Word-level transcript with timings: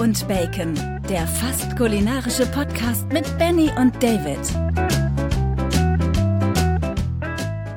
und 0.00 0.26
Bacon, 0.28 0.74
der 1.10 1.26
fast 1.26 1.76
kulinarische 1.76 2.46
Podcast 2.46 3.06
mit 3.12 3.36
Benny 3.36 3.70
und 3.76 4.02
David. 4.02 4.38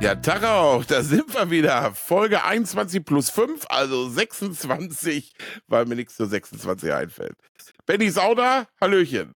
Ja, 0.02 0.16
Tag 0.16 0.46
auch, 0.46 0.86
da 0.86 1.04
sind 1.04 1.34
wir 1.34 1.52
wieder. 1.52 1.94
Folge 1.94 2.46
21 2.46 3.04
plus 3.04 3.30
5, 3.30 3.66
also 3.68 4.08
26, 4.08 5.34
weil 5.68 5.86
mir 5.86 5.96
nichts 5.96 6.16
zu 6.16 6.26
26 6.26 6.94
einfällt. 6.94 7.36
Benny 7.86 8.06
ist 8.06 8.18
auch 8.18 8.36
da. 8.36 8.68
Hallöchen. 8.80 9.34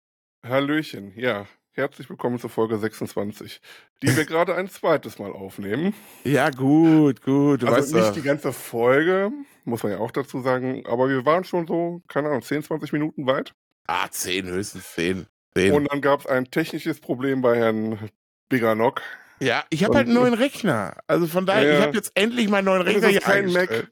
Hallöchen, 0.48 1.12
ja. 1.18 1.46
Herzlich 1.78 2.10
willkommen 2.10 2.40
zur 2.40 2.50
Folge 2.50 2.76
26, 2.80 3.62
die 4.02 4.18
wir 4.18 4.26
gerade 4.26 4.56
ein 4.56 4.68
zweites 4.68 5.20
Mal 5.20 5.32
aufnehmen. 5.32 5.94
Ja, 6.24 6.50
gut, 6.50 7.22
gut. 7.22 7.62
Du 7.62 7.68
also 7.68 7.78
weißt 7.78 7.94
nicht 7.94 8.08
doch. 8.08 8.14
die 8.14 8.24
ganze 8.24 8.52
Folge, 8.52 9.32
muss 9.64 9.84
man 9.84 9.92
ja 9.92 10.00
auch 10.00 10.10
dazu 10.10 10.42
sagen, 10.42 10.88
aber 10.88 11.08
wir 11.08 11.24
waren 11.24 11.44
schon 11.44 11.68
so, 11.68 12.02
keine 12.08 12.30
Ahnung, 12.30 12.42
10, 12.42 12.64
20 12.64 12.94
Minuten 12.94 13.28
weit. 13.28 13.54
Ah, 13.86 14.10
10, 14.10 14.48
höchstens 14.48 14.92
10. 14.94 15.28
10. 15.54 15.72
Und 15.72 15.92
dann 15.92 16.02
gab 16.02 16.22
es 16.22 16.26
ein 16.26 16.50
technisches 16.50 17.00
Problem 17.00 17.44
bei 17.44 17.56
Herrn 17.56 18.10
Biganock. 18.50 19.04
Ja, 19.40 19.64
ich 19.70 19.84
habe 19.84 19.98
halt 19.98 20.08
einen 20.08 20.16
neuen 20.16 20.34
Rechner. 20.34 20.98
Also 21.06 21.28
von 21.28 21.46
daher, 21.46 21.64
ja, 21.64 21.78
ich 21.78 21.86
habe 21.86 21.96
jetzt 21.96 22.12
endlich 22.16 22.50
meinen 22.50 22.66
neuen 22.66 22.82
Rechner 22.82 23.10
hier 23.10 23.22
kein 23.22 23.54
Mac. 23.54 23.92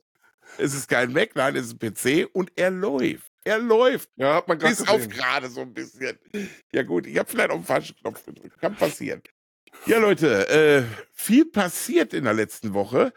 Es 0.57 0.73
ist 0.73 0.89
kein 0.89 1.13
Mac, 1.13 1.35
nein, 1.35 1.55
es 1.55 1.67
ist 1.67 1.83
ein 1.83 1.93
PC 1.93 2.27
und 2.33 2.51
er 2.55 2.71
läuft. 2.71 3.31
Er 3.45 3.59
läuft. 3.59 4.09
Ja, 4.15 4.35
hat 4.35 4.47
man 4.47 4.57
gerade 4.57 4.75
Bis 4.75 4.87
auf 4.87 5.07
gerade 5.07 5.47
so 5.49 5.61
ein 5.61 5.73
bisschen. 5.73 6.17
Ja 6.73 6.83
gut, 6.83 7.05
ich 7.05 7.17
habe 7.17 7.29
vielleicht 7.29 7.51
auf 7.51 7.59
den 7.59 7.65
falschen 7.65 7.95
Knopf 7.97 8.25
gedrückt. 8.25 8.59
Kann 8.59 8.75
passieren. 8.75 9.21
Ja, 9.85 9.99
Leute, 9.99 10.49
äh, 10.49 10.83
viel 11.13 11.45
passiert 11.45 12.13
in 12.13 12.23
der 12.23 12.33
letzten 12.33 12.73
Woche. 12.73 13.13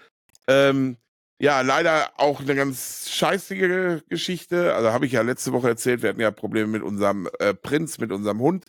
Ähm, 0.46 0.98
ja, 1.41 1.62
leider 1.62 2.12
auch 2.16 2.41
eine 2.41 2.54
ganz 2.54 3.09
scheißige 3.10 4.02
Geschichte. 4.09 4.74
Also 4.74 4.92
habe 4.92 5.06
ich 5.06 5.12
ja 5.12 5.23
letzte 5.23 5.52
Woche 5.52 5.68
erzählt, 5.68 6.02
wir 6.02 6.10
hatten 6.10 6.20
ja 6.20 6.30
Probleme 6.30 6.68
mit 6.68 6.82
unserem 6.82 7.29
äh, 7.38 7.54
Prinz, 7.54 7.98
mit 7.98 8.13
unserem 8.13 8.40
Hund. 8.40 8.66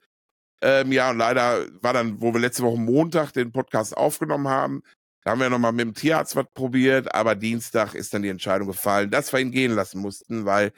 Ähm, 0.62 0.92
ja, 0.92 1.10
und 1.10 1.18
leider 1.18 1.66
war 1.82 1.94
dann, 1.94 2.22
wo 2.22 2.34
wir 2.34 2.40
letzte 2.40 2.64
Woche 2.64 2.80
Montag 2.80 3.32
den 3.32 3.52
Podcast 3.52 3.98
aufgenommen 3.98 4.48
haben, 4.48 4.84
da 5.30 5.34
haben 5.34 5.42
wir 5.42 5.50
nochmal 5.52 5.74
mit 5.74 5.86
dem 5.86 5.94
Tierarzt 5.94 6.36
was 6.36 6.48
probiert, 6.56 7.14
aber 7.14 7.36
Dienstag 7.36 7.94
ist 7.94 8.16
dann 8.16 8.24
die 8.24 8.30
Entscheidung 8.30 8.68
gefallen, 8.68 9.12
dass 9.12 9.32
wir 9.32 9.40
ihn 9.40 9.52
gehen 9.52 9.74
lassen 9.74 10.02
mussten, 10.02 10.46
weil 10.46 10.72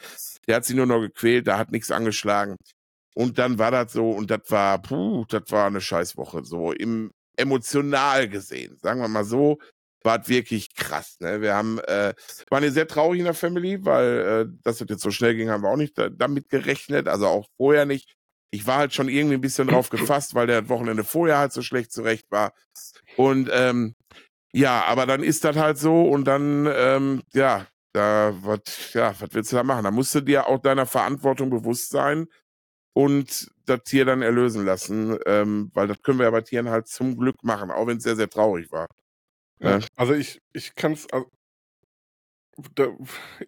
der 0.46 0.58
hat 0.58 0.66
sich 0.66 0.76
nur 0.76 0.86
noch 0.86 1.00
gequält, 1.00 1.48
da 1.48 1.58
hat 1.58 1.72
nichts 1.72 1.90
angeschlagen. 1.90 2.58
Und 3.16 3.40
dann 3.40 3.60
war 3.60 3.72
das 3.72 3.94
so, 3.94 4.12
und 4.12 4.30
das 4.30 4.42
war, 4.50 4.82
puh, 4.82 5.24
das 5.30 5.44
war 5.52 5.68
eine 5.68 5.80
Scheißwoche, 5.80 6.44
so 6.44 6.74
im 6.74 7.12
emotional 7.38 8.28
gesehen, 8.28 8.78
sagen 8.82 9.00
wir 9.00 9.08
mal 9.08 9.24
so, 9.24 9.58
war 10.04 10.20
es 10.20 10.28
wirklich 10.28 10.76
krass. 10.76 11.16
Ne? 11.22 11.40
Wir 11.40 11.56
haben, 11.56 11.80
äh, 11.80 12.14
waren 12.50 12.64
hier 12.64 12.74
sehr 12.74 12.90
traurig 12.90 13.20
in 13.20 13.26
der 13.26 13.34
Family, 13.34 13.86
weil 13.86 14.50
äh, 14.50 14.58
dass 14.66 14.80
das 14.80 14.90
jetzt 14.90 15.02
so 15.02 15.12
schnell 15.12 15.34
ging, 15.34 15.50
haben 15.50 15.64
wir 15.64 15.70
auch 15.70 15.78
nicht 15.78 15.94
damit 15.98 16.50
gerechnet, 16.50 17.08
also 17.08 17.28
auch 17.28 17.48
vorher 17.56 17.86
nicht. 17.86 18.16
Ich 18.54 18.68
war 18.68 18.80
halt 18.80 18.94
schon 18.94 19.08
irgendwie 19.08 19.36
ein 19.36 19.42
bisschen 19.42 19.70
drauf 19.70 19.90
gefasst, 19.90 20.36
weil 20.36 20.48
der 20.48 20.68
Wochenende 20.68 21.06
vorher 21.06 21.38
halt 21.38 21.54
so 21.54 21.62
schlecht 21.62 21.94
zurecht 21.94 22.26
war. 22.32 22.52
Und 23.16 23.50
ähm, 23.54 23.96
ja, 24.54 24.84
aber 24.86 25.06
dann 25.06 25.24
ist 25.24 25.44
das 25.44 25.56
halt 25.56 25.78
so 25.78 26.04
und 26.10 26.26
dann, 26.26 26.68
ähm, 26.74 27.24
ja, 27.34 27.68
da, 27.94 28.34
was, 28.42 28.94
ja, 28.94 29.14
was 29.20 29.30
willst 29.34 29.52
du 29.52 29.58
da 29.58 29.64
machen? 29.64 29.84
Da 29.84 29.92
musst 29.92 30.16
du 30.16 30.22
dir 30.22 30.48
auch 30.48 30.60
deiner 30.60 30.86
Verantwortung 30.86 31.50
bewusst 31.50 31.90
sein 31.90 32.28
und 32.94 33.52
das 33.66 33.84
Tier 33.84 34.06
dann 34.06 34.22
erlösen 34.22 34.66
lassen, 34.66 35.18
ähm, 35.26 35.72
weil 35.74 35.88
das 35.88 36.02
können 36.02 36.20
wir 36.20 36.26
ja 36.26 36.32
bei 36.32 36.42
Tieren 36.42 36.70
halt 36.70 36.88
zum 36.88 37.18
Glück 37.18 37.44
machen, 37.44 37.72
auch 37.72 37.88
wenn 37.88 37.98
es 37.98 38.04
sehr, 38.04 38.16
sehr 38.16 38.30
traurig 38.30 38.72
war. 38.72 38.88
Ja, 39.60 39.80
ja. 39.80 39.86
Also 39.96 40.14
ich, 40.14 40.42
ich 40.54 40.76
kann 40.76 40.94
es, 40.94 41.12
also, 41.12 41.30
da 42.76 42.88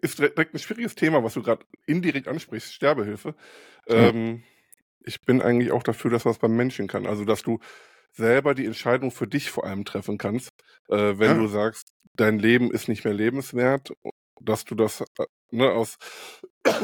ist 0.01 0.19
direkt 0.19 0.53
ein 0.53 0.59
schwieriges 0.59 0.95
Thema, 0.95 1.23
was 1.23 1.33
du 1.33 1.43
gerade 1.43 1.65
indirekt 1.85 2.27
ansprichst, 2.27 2.73
Sterbehilfe. 2.73 3.35
Mhm. 3.87 3.95
Ähm, 3.95 4.43
ich 5.05 5.21
bin 5.21 5.41
eigentlich 5.41 5.71
auch 5.71 5.83
dafür, 5.83 6.11
dass 6.11 6.25
was 6.25 6.39
beim 6.39 6.55
Menschen 6.55 6.87
kann. 6.87 7.05
Also, 7.05 7.25
dass 7.25 7.43
du 7.43 7.59
selber 8.11 8.53
die 8.53 8.65
Entscheidung 8.65 9.11
für 9.11 9.27
dich 9.27 9.51
vor 9.51 9.65
allem 9.65 9.85
treffen 9.85 10.17
kannst, 10.17 10.51
äh, 10.89 11.17
wenn 11.17 11.31
ja. 11.31 11.37
du 11.37 11.47
sagst, 11.47 11.89
dein 12.15 12.39
Leben 12.39 12.71
ist 12.71 12.87
nicht 12.87 13.03
mehr 13.05 13.13
lebenswert, 13.13 13.93
dass 14.39 14.65
du 14.65 14.75
das 14.75 15.01
äh, 15.01 15.25
ne, 15.51 15.69
aus, 15.69 15.97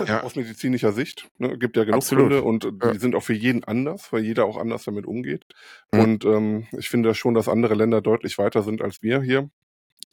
ja. 0.07 0.23
aus 0.23 0.35
medizinischer 0.35 0.91
Sicht, 0.91 1.29
ne, 1.37 1.57
gibt 1.57 1.77
ja 1.77 1.83
genug 1.83 1.97
Absolut. 1.97 2.29
Gründe 2.29 2.43
und 2.43 2.63
ja. 2.63 2.91
die 2.91 2.99
sind 2.99 3.15
auch 3.15 3.23
für 3.23 3.33
jeden 3.33 3.63
anders, 3.63 4.11
weil 4.11 4.23
jeder 4.23 4.45
auch 4.45 4.57
anders 4.57 4.83
damit 4.83 5.05
umgeht. 5.05 5.45
Mhm. 5.91 5.99
Und 5.99 6.25
ähm, 6.25 6.67
ich 6.77 6.89
finde 6.89 7.13
schon, 7.15 7.33
dass 7.33 7.47
andere 7.47 7.75
Länder 7.75 8.01
deutlich 8.01 8.37
weiter 8.37 8.63
sind 8.63 8.81
als 8.81 9.01
wir 9.01 9.21
hier. 9.21 9.49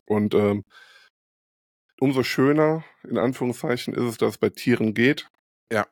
Und 0.07 0.35
ähm, 0.35 0.65
umso 1.99 2.23
schöner, 2.23 2.85
in 3.09 3.19
Anführungszeichen, 3.19 3.95
ist 3.95 4.05
es, 4.05 4.19
dass 4.19 4.31
es 4.31 4.39
bei 4.39 4.51
Tieren 4.51 4.95
geht. 4.95 5.29
Ja. 5.73 5.87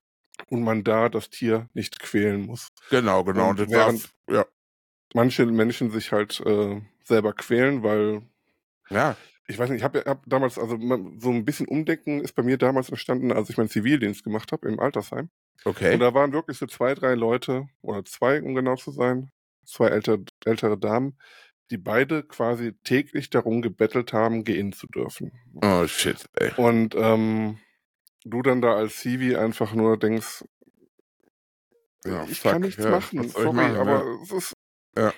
Und 0.48 0.62
man 0.62 0.84
da 0.84 1.08
das 1.08 1.30
Tier 1.30 1.68
nicht 1.74 2.00
quälen 2.00 2.46
muss. 2.46 2.68
Genau, 2.90 3.24
genau. 3.24 3.50
Und, 3.50 3.60
und 3.60 3.70
während, 3.70 4.10
ja 4.28 4.44
manche 5.14 5.46
Menschen 5.46 5.90
sich 5.90 6.12
halt 6.12 6.40
äh, 6.44 6.80
selber 7.04 7.32
quälen, 7.32 7.82
weil 7.82 8.22
ja. 8.90 9.16
Ich 9.46 9.58
weiß 9.58 9.68
nicht, 9.68 9.78
ich 9.78 9.84
habe 9.84 10.04
hab 10.06 10.22
damals, 10.26 10.58
also 10.58 10.78
so 11.18 11.30
ein 11.30 11.44
bisschen 11.44 11.68
Umdenken 11.68 12.22
ist 12.22 12.34
bei 12.34 12.42
mir 12.42 12.56
damals 12.56 12.88
entstanden, 12.88 13.30
als 13.30 13.50
ich 13.50 13.58
meinen 13.58 13.68
Zivildienst 13.68 14.24
gemacht 14.24 14.52
habe 14.52 14.68
im 14.68 14.80
Altersheim. 14.80 15.28
Okay. 15.66 15.92
Und 15.92 16.00
da 16.00 16.14
waren 16.14 16.32
wirklich 16.32 16.56
so 16.56 16.66
zwei, 16.66 16.94
drei 16.94 17.14
Leute, 17.14 17.66
oder 17.82 18.04
zwei, 18.06 18.42
um 18.42 18.54
genau 18.54 18.76
zu 18.76 18.90
sein, 18.90 19.30
zwei 19.66 19.88
ältere, 19.88 20.24
ältere 20.46 20.78
Damen, 20.78 21.18
die 21.70 21.76
beide 21.76 22.22
quasi 22.22 22.72
täglich 22.84 23.28
darum 23.28 23.60
gebettelt 23.60 24.12
haben, 24.14 24.44
gehen 24.44 24.72
zu 24.72 24.86
dürfen. 24.86 25.32
Oh 25.62 25.86
shit, 25.86 26.24
ey. 26.36 26.52
Und 26.56 26.94
ähm, 26.94 27.58
du 28.24 28.40
dann 28.42 28.62
da 28.62 28.74
als 28.74 29.00
Civi 29.00 29.36
einfach 29.36 29.74
nur 29.74 29.98
denkst, 29.98 30.44
ja, 32.06 32.24
ich 32.24 32.40
fuck, 32.40 32.52
kann 32.52 32.62
nichts 32.62 32.82
ja, 32.82 32.90
machen, 32.90 33.28
sorry, 33.28 33.52
machen, 33.52 33.76
aber 33.76 34.04
ja. 34.04 34.22
es 34.22 34.30
ist 34.30 34.52
ja. 34.96 35.12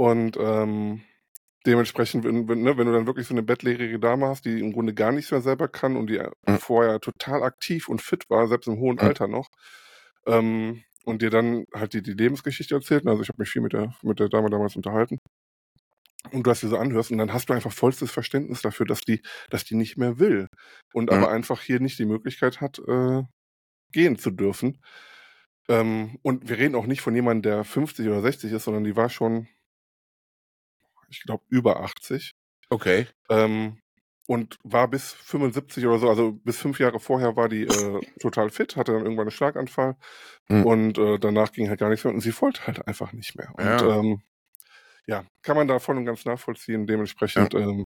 Und 0.00 0.38
ähm, 0.40 1.02
dementsprechend, 1.66 2.24
wenn, 2.24 2.48
wenn, 2.48 2.62
ne, 2.62 2.78
wenn 2.78 2.86
du 2.86 2.92
dann 2.94 3.06
wirklich 3.06 3.26
so 3.26 3.34
eine 3.34 3.42
bettlägerige 3.42 3.98
Dame 3.98 4.28
hast, 4.28 4.46
die 4.46 4.58
im 4.58 4.72
Grunde 4.72 4.94
gar 4.94 5.12
nichts 5.12 5.30
mehr 5.30 5.42
selber 5.42 5.68
kann 5.68 5.94
und 5.94 6.08
die 6.08 6.18
mhm. 6.18 6.56
vorher 6.56 7.00
total 7.00 7.42
aktiv 7.42 7.86
und 7.86 8.00
fit 8.00 8.30
war, 8.30 8.48
selbst 8.48 8.66
im 8.66 8.78
hohen 8.78 8.94
mhm. 8.94 9.02
Alter 9.02 9.28
noch, 9.28 9.50
ähm, 10.26 10.82
und 11.04 11.20
dir 11.20 11.28
dann 11.28 11.66
halt 11.74 11.92
die, 11.92 12.02
die 12.02 12.14
Lebensgeschichte 12.14 12.74
erzählt, 12.74 13.06
also 13.06 13.20
ich 13.20 13.28
habe 13.28 13.42
mich 13.42 13.50
viel 13.50 13.60
mit 13.60 13.74
der, 13.74 13.94
mit 14.00 14.18
der 14.20 14.30
Dame 14.30 14.48
damals 14.48 14.74
unterhalten, 14.74 15.18
und 16.32 16.46
du 16.46 16.50
hast 16.50 16.62
dir 16.62 16.68
so 16.68 16.78
anhörst 16.78 17.10
und 17.10 17.18
dann 17.18 17.34
hast 17.34 17.50
du 17.50 17.52
einfach 17.52 17.72
vollstes 17.72 18.10
Verständnis 18.10 18.62
dafür, 18.62 18.86
dass 18.86 19.02
die, 19.02 19.20
dass 19.50 19.64
die 19.64 19.74
nicht 19.74 19.98
mehr 19.98 20.18
will 20.18 20.46
und 20.94 21.10
mhm. 21.10 21.16
aber 21.18 21.30
einfach 21.30 21.60
hier 21.60 21.78
nicht 21.78 21.98
die 21.98 22.06
Möglichkeit 22.06 22.62
hat, 22.62 22.78
äh, 22.88 23.22
gehen 23.92 24.16
zu 24.16 24.30
dürfen. 24.30 24.82
Ähm, 25.68 26.16
und 26.22 26.48
wir 26.48 26.56
reden 26.56 26.74
auch 26.74 26.86
nicht 26.86 27.02
von 27.02 27.14
jemandem, 27.14 27.42
der 27.52 27.64
50 27.64 28.06
oder 28.08 28.22
60 28.22 28.50
ist, 28.50 28.64
sondern 28.64 28.84
die 28.84 28.96
war 28.96 29.10
schon, 29.10 29.46
ich 31.10 31.22
glaube, 31.22 31.44
über 31.48 31.80
80. 31.80 32.32
Okay. 32.70 33.06
Ähm, 33.28 33.78
und 34.26 34.58
war 34.62 34.86
bis 34.86 35.12
75 35.12 35.86
oder 35.86 35.98
so, 35.98 36.08
also 36.08 36.32
bis 36.32 36.56
fünf 36.58 36.78
Jahre 36.78 37.00
vorher 37.00 37.34
war 37.34 37.48
die 37.48 37.64
äh, 37.64 38.00
total 38.20 38.50
fit, 38.50 38.76
hatte 38.76 38.92
dann 38.92 39.02
irgendwann 39.02 39.24
einen 39.24 39.32
Schlaganfall 39.32 39.96
mhm. 40.48 40.66
und 40.66 40.98
äh, 40.98 41.18
danach 41.18 41.50
ging 41.50 41.68
halt 41.68 41.80
gar 41.80 41.88
nichts 41.88 42.04
mehr 42.04 42.14
und 42.14 42.20
sie 42.20 42.40
wollte 42.40 42.64
halt 42.66 42.86
einfach 42.86 43.12
nicht 43.12 43.36
mehr. 43.36 43.52
Und 43.56 43.64
ja, 43.64 43.98
ähm, 43.98 44.22
ja 45.06 45.24
kann 45.42 45.56
man 45.56 45.66
da 45.66 45.80
voll 45.80 45.96
und 45.96 46.04
ganz 46.04 46.24
nachvollziehen. 46.26 46.86
Dementsprechend 46.86 47.54
ja. 47.54 47.60
ähm, 47.60 47.84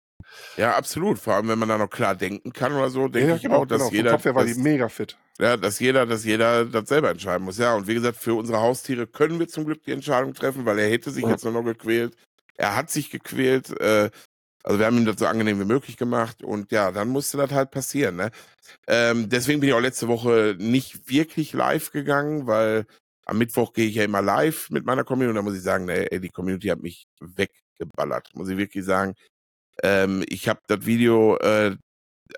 ja, 0.56 0.76
absolut. 0.76 1.18
Vor 1.18 1.34
allem, 1.34 1.48
wenn 1.48 1.58
man 1.58 1.68
da 1.68 1.78
noch 1.78 1.90
klar 1.90 2.14
denken 2.14 2.52
kann 2.52 2.72
oder 2.72 2.90
so, 2.90 3.08
denke 3.08 3.30
ja, 3.30 3.36
ich 3.36 3.42
genau, 3.42 3.58
auch, 3.58 3.66
dass 3.66 3.78
genau. 3.82 3.92
jeder. 3.92 4.10
Kopf 4.12 4.24
her 4.24 4.34
war 4.34 4.44
die 4.44 4.54
mega 4.54 4.88
fit. 4.88 5.16
Ja, 5.38 5.56
dass 5.56 5.78
jeder, 5.78 6.06
dass 6.06 6.24
jeder 6.24 6.64
das 6.64 6.88
selber 6.88 7.10
entscheiden 7.10 7.44
muss. 7.44 7.58
Ja, 7.58 7.74
und 7.74 7.86
wie 7.86 7.94
gesagt, 7.94 8.16
für 8.16 8.34
unsere 8.34 8.60
Haustiere 8.60 9.06
können 9.06 9.38
wir 9.38 9.48
zum 9.48 9.64
Glück 9.64 9.82
die 9.84 9.92
Entscheidung 9.92 10.34
treffen, 10.34 10.64
weil 10.66 10.78
er 10.78 10.90
hätte 10.90 11.10
sich 11.10 11.24
ja. 11.24 11.30
jetzt 11.30 11.44
nur 11.44 11.52
noch 11.52 11.64
gequält. 11.64 12.16
Er 12.56 12.76
hat 12.76 12.90
sich 12.90 13.10
gequält. 13.10 13.70
Äh, 13.80 14.10
also 14.64 14.78
wir 14.78 14.86
haben 14.86 14.98
ihm 14.98 15.04
das 15.04 15.18
so 15.18 15.26
angenehm 15.26 15.58
wie 15.58 15.64
möglich 15.64 15.96
gemacht 15.96 16.42
und 16.42 16.70
ja, 16.70 16.92
dann 16.92 17.08
musste 17.08 17.36
das 17.36 17.50
halt 17.50 17.70
passieren. 17.72 18.16
Ne? 18.16 18.30
Ähm, 18.86 19.28
deswegen 19.28 19.60
bin 19.60 19.70
ich 19.70 19.74
auch 19.74 19.80
letzte 19.80 20.08
Woche 20.08 20.54
nicht 20.58 21.08
wirklich 21.10 21.52
live 21.52 21.90
gegangen, 21.90 22.46
weil 22.46 22.86
am 23.26 23.38
Mittwoch 23.38 23.72
gehe 23.72 23.88
ich 23.88 23.96
ja 23.96 24.04
immer 24.04 24.22
live 24.22 24.70
mit 24.70 24.84
meiner 24.84 25.04
Community 25.04 25.30
und 25.30 25.36
da 25.36 25.42
muss 25.42 25.56
ich 25.56 25.62
sagen, 25.62 25.88
ey, 25.88 26.20
die 26.20 26.28
Community 26.28 26.68
hat 26.68 26.80
mich 26.80 27.06
weggeballert, 27.20 28.30
muss 28.34 28.48
ich 28.48 28.56
wirklich 28.56 28.84
sagen. 28.84 29.14
Ähm, 29.82 30.24
ich 30.28 30.48
habe 30.48 30.60
das 30.68 30.86
Video, 30.86 31.36
äh, 31.38 31.76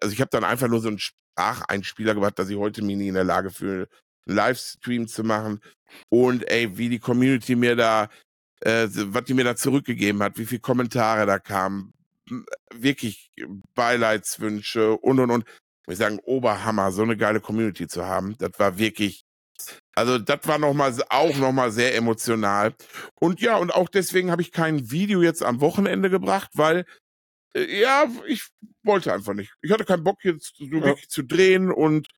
also 0.00 0.12
ich 0.12 0.20
habe 0.20 0.30
dann 0.30 0.44
einfach 0.44 0.68
nur 0.68 0.80
so 0.80 0.88
einen 0.88 0.98
Spracheinspieler 0.98 2.14
gemacht, 2.14 2.38
dass 2.38 2.48
ich 2.48 2.56
heute 2.56 2.82
mich 2.82 2.96
nie 2.96 3.08
in 3.08 3.14
der 3.14 3.24
Lage 3.24 3.50
fühle, 3.50 3.88
einen 4.26 4.36
Livestream 4.36 5.08
zu 5.08 5.24
machen. 5.24 5.60
Und 6.08 6.48
ey, 6.50 6.76
wie 6.78 6.88
die 6.88 6.98
Community 6.98 7.56
mir 7.56 7.76
da, 7.76 8.08
äh, 8.64 8.88
was 8.90 9.24
die 9.24 9.34
mir 9.34 9.44
da 9.44 9.56
zurückgegeben 9.56 10.22
hat, 10.22 10.38
wie 10.38 10.46
viele 10.46 10.60
Kommentare 10.60 11.26
da 11.26 11.38
kamen, 11.38 11.92
wirklich 12.72 13.30
Beileidswünsche 13.74 14.96
und 14.96 15.20
und 15.20 15.30
und. 15.30 15.44
Ich 15.86 15.98
sagen, 15.98 16.18
Oberhammer, 16.24 16.92
so 16.92 17.02
eine 17.02 17.16
geile 17.16 17.40
Community 17.40 17.86
zu 17.86 18.06
haben. 18.06 18.36
Das 18.38 18.52
war 18.58 18.78
wirklich, 18.78 19.24
also 19.94 20.18
das 20.18 20.40
war 20.44 20.58
noch 20.58 20.74
mal 20.74 20.94
auch 21.10 21.36
noch 21.36 21.52
mal 21.52 21.70
sehr 21.70 21.94
emotional. 21.94 22.74
Und 23.20 23.40
ja, 23.40 23.56
und 23.58 23.74
auch 23.74 23.88
deswegen 23.88 24.30
habe 24.30 24.42
ich 24.42 24.50
kein 24.52 24.90
Video 24.90 25.22
jetzt 25.22 25.42
am 25.42 25.60
Wochenende 25.60 26.08
gebracht, 26.10 26.50
weil 26.54 26.86
äh, 27.54 27.80
ja, 27.80 28.06
ich 28.26 28.48
wollte 28.82 29.12
einfach 29.12 29.34
nicht. 29.34 29.52
Ich 29.62 29.70
hatte 29.70 29.84
keinen 29.84 30.04
Bock 30.04 30.24
jetzt 30.24 30.54
so 30.58 30.64
ja. 30.64 30.82
wirklich 30.82 31.08
zu 31.08 31.22
drehen 31.22 31.70
und 31.70 32.08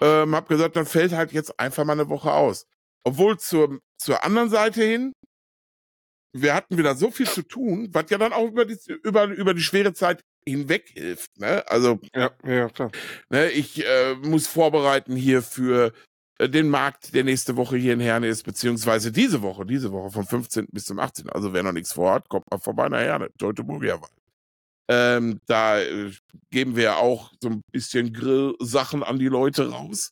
Ähm, 0.00 0.34
hab 0.34 0.48
gesagt, 0.48 0.74
dann 0.74 0.86
fällt 0.86 1.12
halt 1.12 1.32
jetzt 1.32 1.60
einfach 1.60 1.84
mal 1.84 1.92
eine 1.92 2.08
Woche 2.08 2.32
aus. 2.32 2.66
Obwohl 3.04 3.38
zur, 3.38 3.78
zur 3.98 4.24
anderen 4.24 4.50
Seite 4.50 4.82
hin, 4.82 5.12
wir 6.32 6.54
hatten 6.54 6.78
wieder 6.78 6.94
so 6.94 7.10
viel 7.10 7.28
zu 7.28 7.42
tun, 7.42 7.88
was 7.92 8.06
ja 8.10 8.18
dann 8.18 8.32
auch 8.32 8.46
über 8.46 8.64
die, 8.64 8.78
über, 9.02 9.24
über 9.24 9.54
die 9.54 9.60
schwere 9.60 9.92
Zeit 9.92 10.24
hinweg 10.46 10.90
hilft. 10.94 11.38
Ne? 11.38 11.64
Also 11.68 12.00
Ja, 12.14 12.30
ja, 12.44 12.68
klar. 12.68 12.90
Ne, 13.30 13.50
ich 13.50 13.84
äh, 13.84 14.14
muss 14.14 14.46
vorbereiten 14.46 15.14
hier 15.14 15.42
für 15.42 15.92
äh, 16.38 16.48
den 16.48 16.68
Markt, 16.68 17.14
der 17.14 17.24
nächste 17.24 17.56
Woche 17.56 17.76
hier 17.76 17.92
in 17.92 18.00
Herne 18.00 18.28
ist, 18.28 18.44
beziehungsweise 18.44 19.12
diese 19.12 19.42
Woche, 19.42 19.66
diese 19.66 19.92
Woche 19.92 20.10
vom 20.10 20.26
15. 20.26 20.68
bis 20.72 20.86
zum 20.86 20.98
18. 20.98 21.28
Also 21.30 21.52
wer 21.52 21.62
noch 21.62 21.72
nichts 21.72 21.92
vorhat, 21.92 22.28
kommt 22.28 22.50
mal 22.50 22.58
vorbei 22.58 22.88
nach 22.88 23.00
Herne, 23.00 23.30
Teutoburger 23.38 24.00
Wald. 24.00 24.12
Ähm, 24.88 25.40
da 25.46 25.80
äh, 25.80 26.12
geben 26.50 26.76
wir 26.76 26.96
auch 26.96 27.32
so 27.40 27.48
ein 27.48 27.62
bisschen 27.70 28.12
Grillsachen 28.12 29.02
an 29.02 29.18
die 29.18 29.28
Leute 29.28 29.70
raus. 29.70 30.10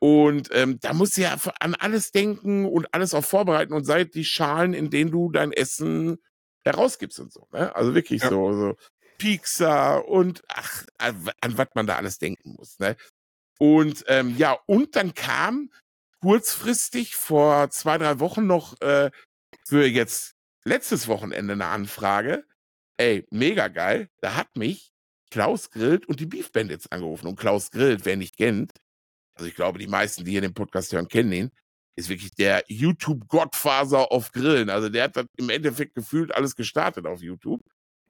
Und 0.00 0.48
ähm, 0.52 0.78
da 0.80 0.92
musst 0.92 1.16
du 1.16 1.22
ja 1.22 1.36
an 1.60 1.74
alles 1.74 2.12
denken 2.12 2.66
und 2.66 2.92
alles 2.94 3.14
auch 3.14 3.24
vorbereiten 3.24 3.72
und 3.72 3.84
seit 3.84 4.14
die 4.14 4.24
Schalen, 4.24 4.72
in 4.74 4.90
denen 4.90 5.10
du 5.10 5.30
dein 5.30 5.52
Essen 5.52 6.18
herausgibst 6.64 7.18
und 7.18 7.32
so. 7.32 7.48
Ne? 7.52 7.74
Also 7.74 7.94
wirklich 7.94 8.22
Ja. 8.22 8.28
so, 8.28 8.52
so 8.52 8.76
Pizza 9.18 9.96
und 10.06 10.44
ach, 10.48 10.84
an, 10.98 11.28
an 11.40 11.58
was 11.58 11.68
man 11.74 11.86
da 11.88 11.96
alles 11.96 12.18
denken 12.18 12.54
muss. 12.56 12.78
Ne? 12.78 12.96
Und 13.58 14.04
ähm, 14.06 14.36
ja, 14.36 14.56
und 14.66 14.94
dann 14.94 15.14
kam 15.14 15.70
kurzfristig 16.20 17.16
vor 17.16 17.70
zwei, 17.70 17.98
drei 17.98 18.20
Wochen 18.20 18.46
noch 18.46 18.80
äh, 18.80 19.10
für 19.66 19.84
jetzt 19.86 20.34
letztes 20.64 21.08
Wochenende 21.08 21.54
eine 21.54 21.66
Anfrage. 21.66 22.44
Ey, 22.98 23.26
mega 23.30 23.68
geil. 23.68 24.08
Da 24.20 24.36
hat 24.36 24.56
mich 24.56 24.90
Klaus 25.30 25.70
Grillt 25.70 26.06
und 26.06 26.20
die 26.20 26.26
Beef 26.26 26.52
Bandits 26.52 26.90
angerufen. 26.90 27.26
Und 27.26 27.36
Klaus 27.38 27.70
Grillt, 27.70 28.04
wer 28.04 28.16
nicht 28.16 28.36
kennt, 28.36 28.72
also 29.38 29.48
ich 29.48 29.54
glaube, 29.54 29.78
die 29.78 29.86
meisten, 29.86 30.24
die 30.24 30.32
hier 30.32 30.40
den 30.40 30.54
Podcast 30.54 30.92
hören, 30.92 31.06
kennen 31.06 31.32
ihn, 31.32 31.50
ist 31.96 32.08
wirklich 32.08 32.32
der 32.32 32.64
YouTube-Godfather 32.66 34.10
auf 34.10 34.32
Grillen. 34.32 34.68
Also 34.68 34.88
der 34.88 35.04
hat 35.04 35.16
das 35.16 35.26
im 35.36 35.48
Endeffekt 35.48 35.94
gefühlt 35.94 36.34
alles 36.34 36.56
gestartet 36.56 37.06
auf 37.06 37.22
YouTube. 37.22 37.62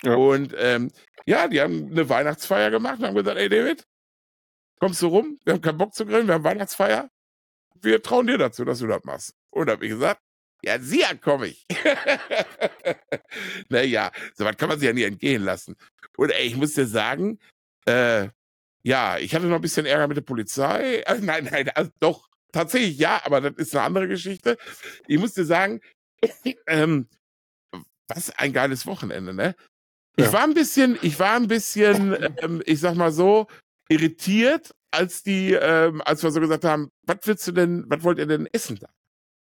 Ja. 0.03 0.15
Und 0.15 0.55
ähm, 0.57 0.91
ja, 1.27 1.49
die 1.49 1.61
haben 1.61 1.91
eine 1.91 2.09
Weihnachtsfeier 2.09 2.71
gemacht 2.71 2.99
und 2.99 3.07
haben 3.07 3.15
gesagt, 3.15 3.39
ey 3.39 3.49
David, 3.49 3.87
kommst 4.81 5.03
du 5.03 5.09
rum? 5.09 5.39
Wir 5.45 5.55
haben 5.55 5.61
keinen 5.61 5.79
Bock 5.79 5.95
zu 5.95 6.07
grillen, 6.07 6.27
wir 6.27 6.35
haben 6.35 6.45
Weihnachtsfeier. 6.45 7.11
Wir 7.81 8.03
trauen 8.03 8.27
dir 8.27 8.39
dazu, 8.39 8.65
dass 8.65 8.79
du 8.79 8.87
das 8.87 9.05
machst. 9.05 9.35
Und 9.51 9.69
habe 9.69 9.85
ich 9.85 9.93
gesagt, 9.93 10.23
ja, 10.63 10.81
sicher 10.81 11.15
komme 11.17 11.49
ich. 11.49 11.67
naja, 13.69 14.11
so 14.35 14.45
was 14.45 14.57
kann 14.57 14.69
man 14.69 14.79
sich 14.79 14.87
ja 14.87 14.95
nie 14.95 15.03
entgehen 15.03 15.45
lassen. 15.45 15.77
Und 16.17 16.31
ey, 16.31 16.47
ich 16.47 16.57
muss 16.57 16.73
dir 16.73 16.87
sagen, 16.87 17.39
äh, 17.85 18.29
ja, 18.83 19.19
ich 19.19 19.35
hatte 19.35 19.47
noch 19.47 19.57
ein 19.57 19.61
bisschen 19.63 19.87
Ärger 19.87 20.09
mit 20.09 20.17
der 20.17 20.23
Polizei. 20.23 21.03
Also, 21.07 21.25
nein, 21.25 21.49
nein, 21.51 21.69
also 21.75 21.91
doch, 22.01 22.29
tatsächlich 22.53 22.99
ja, 22.99 23.21
aber 23.25 23.41
das 23.41 23.55
ist 23.57 23.75
eine 23.75 23.85
andere 23.85 24.09
Geschichte. 24.09 24.57
Ich 25.07 25.19
muss 25.19 25.35
dir 25.35 25.45
sagen, 25.45 25.81
ähm, 26.67 27.09
was 28.09 28.31
ein 28.39 28.53
geiles 28.53 28.87
Wochenende, 28.87 29.35
ne? 29.35 29.55
Ich 30.17 30.27
Ja. 30.27 30.33
war 30.33 30.45
ein 30.45 30.55
bisschen, 30.55 30.99
ich 31.03 31.19
war 31.21 31.35
ein 31.37 31.47
bisschen, 31.49 32.17
ähm, 32.43 32.63
ich 32.67 32.81
sag 32.81 32.95
mal 32.97 33.13
so, 33.13 33.47
irritiert, 33.89 34.75
als 34.91 35.23
die, 35.23 35.53
ähm, 35.53 36.03
als 36.05 36.23
wir 36.23 36.31
so 36.31 36.41
gesagt 36.41 36.65
haben, 36.65 36.91
was 37.03 37.19
willst 37.25 37.47
du 37.47 37.53
denn, 37.53 37.85
was 37.89 38.03
wollt 38.03 38.19
ihr 38.19 38.27
denn 38.27 38.47
essen 38.53 38.79
da? 38.81 38.89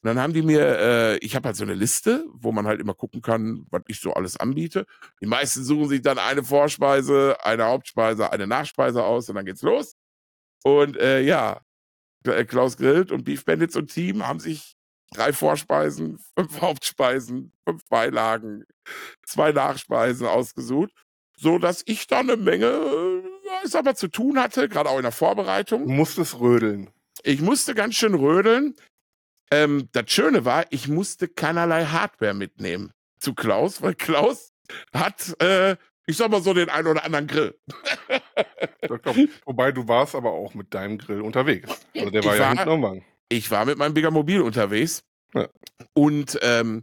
Und 0.04 0.08
dann 0.08 0.20
haben 0.20 0.34
die 0.34 0.42
mir, 0.42 0.80
äh, 0.80 1.18
ich 1.18 1.36
habe 1.36 1.48
halt 1.48 1.56
so 1.56 1.64
eine 1.64 1.76
Liste, 1.76 2.26
wo 2.34 2.52
man 2.52 2.66
halt 2.66 2.80
immer 2.80 2.96
gucken 2.96 3.22
kann, 3.22 3.68
was 3.70 3.84
ich 3.88 4.00
so 4.00 4.14
alles 4.14 4.36
anbiete. 4.36 4.88
Die 5.22 5.28
meisten 5.28 5.64
suchen 5.64 5.90
sich 5.90 6.02
dann 6.02 6.18
eine 6.18 6.44
Vorspeise, 6.44 7.38
eine 7.44 7.66
Hauptspeise, 7.66 8.32
eine 8.32 8.48
Nachspeise 8.48 9.04
aus 9.04 9.30
und 9.30 9.36
dann 9.36 9.46
geht's 9.46 9.62
los. 9.62 9.96
Und 10.64 10.98
äh, 10.98 11.22
ja, 11.22 11.62
äh, 12.26 12.46
Klaus 12.46 12.78
Grillt 12.78 13.12
und 13.12 13.26
Beef 13.26 13.46
Bandits 13.46 13.76
und 13.76 13.94
Team 13.94 14.28
haben 14.28 14.40
sich 14.40 14.76
drei 15.14 15.34
Vorspeisen, 15.34 16.20
fünf 16.36 16.62
Hauptspeisen, 16.62 17.52
fünf 17.68 17.86
Beilagen, 17.88 18.66
zwei 19.24 19.52
Nachspeisen 19.52 20.26
ausgesucht, 20.26 20.92
so 21.38 21.60
dass 21.60 21.84
ich 21.86 22.08
da 22.08 22.20
eine 22.20 22.38
Menge, 22.38 22.66
äh, 22.66 23.66
ich 23.66 23.72
sag 23.72 23.86
mal, 23.86 23.96
zu 23.96 24.08
tun 24.08 24.40
hatte, 24.40 24.68
gerade 24.68 24.90
auch 24.90 24.98
in 24.98 25.04
der 25.04 25.12
Vorbereitung. 25.12 25.88
Du 25.88 25.94
musstest 25.94 26.40
rödeln. 26.40 26.90
Ich 27.24 27.42
musste 27.42 27.76
ganz 27.76 27.96
schön 27.96 28.16
rödeln. 28.16 28.76
Ähm, 29.52 29.90
das 29.92 30.10
Schöne 30.12 30.46
war, 30.46 30.66
ich 30.70 30.88
musste 30.88 31.28
keinerlei 31.28 31.86
Hardware 31.86 32.34
mitnehmen 32.34 32.92
zu 33.20 33.34
Klaus, 33.34 33.82
weil 33.82 33.96
Klaus 33.96 34.52
hat, 34.94 35.36
äh, 35.42 35.76
ich 36.08 36.18
sag 36.18 36.32
mal 36.32 36.42
so, 36.42 36.54
den 36.54 36.70
einen 36.70 36.88
oder 36.88 37.04
anderen 37.04 37.28
Grill. 37.28 37.56
Klar. 38.82 39.16
Wobei 39.46 39.72
du 39.72 39.88
warst 39.88 40.16
aber 40.16 40.32
auch 40.32 40.54
mit 40.54 40.74
deinem 40.74 40.98
Grill 40.98 41.22
unterwegs. 41.22 41.70
Also 41.96 42.10
der 42.10 42.22
Ich 42.22 42.26
war 42.26 42.36
ja 42.36 42.42
war- 42.42 42.50
hinten 42.50 42.70
am 42.70 42.82
Wagen. 42.82 43.06
Ich 43.30 43.50
war 43.52 43.66
mit 43.66 43.78
meinem 43.78 43.94
Bigger 43.94 44.12
Mobil 44.12 44.42
unterwegs. 44.42 45.04
Ja. 45.34 45.48
Und 45.94 46.38
ähm, 46.42 46.82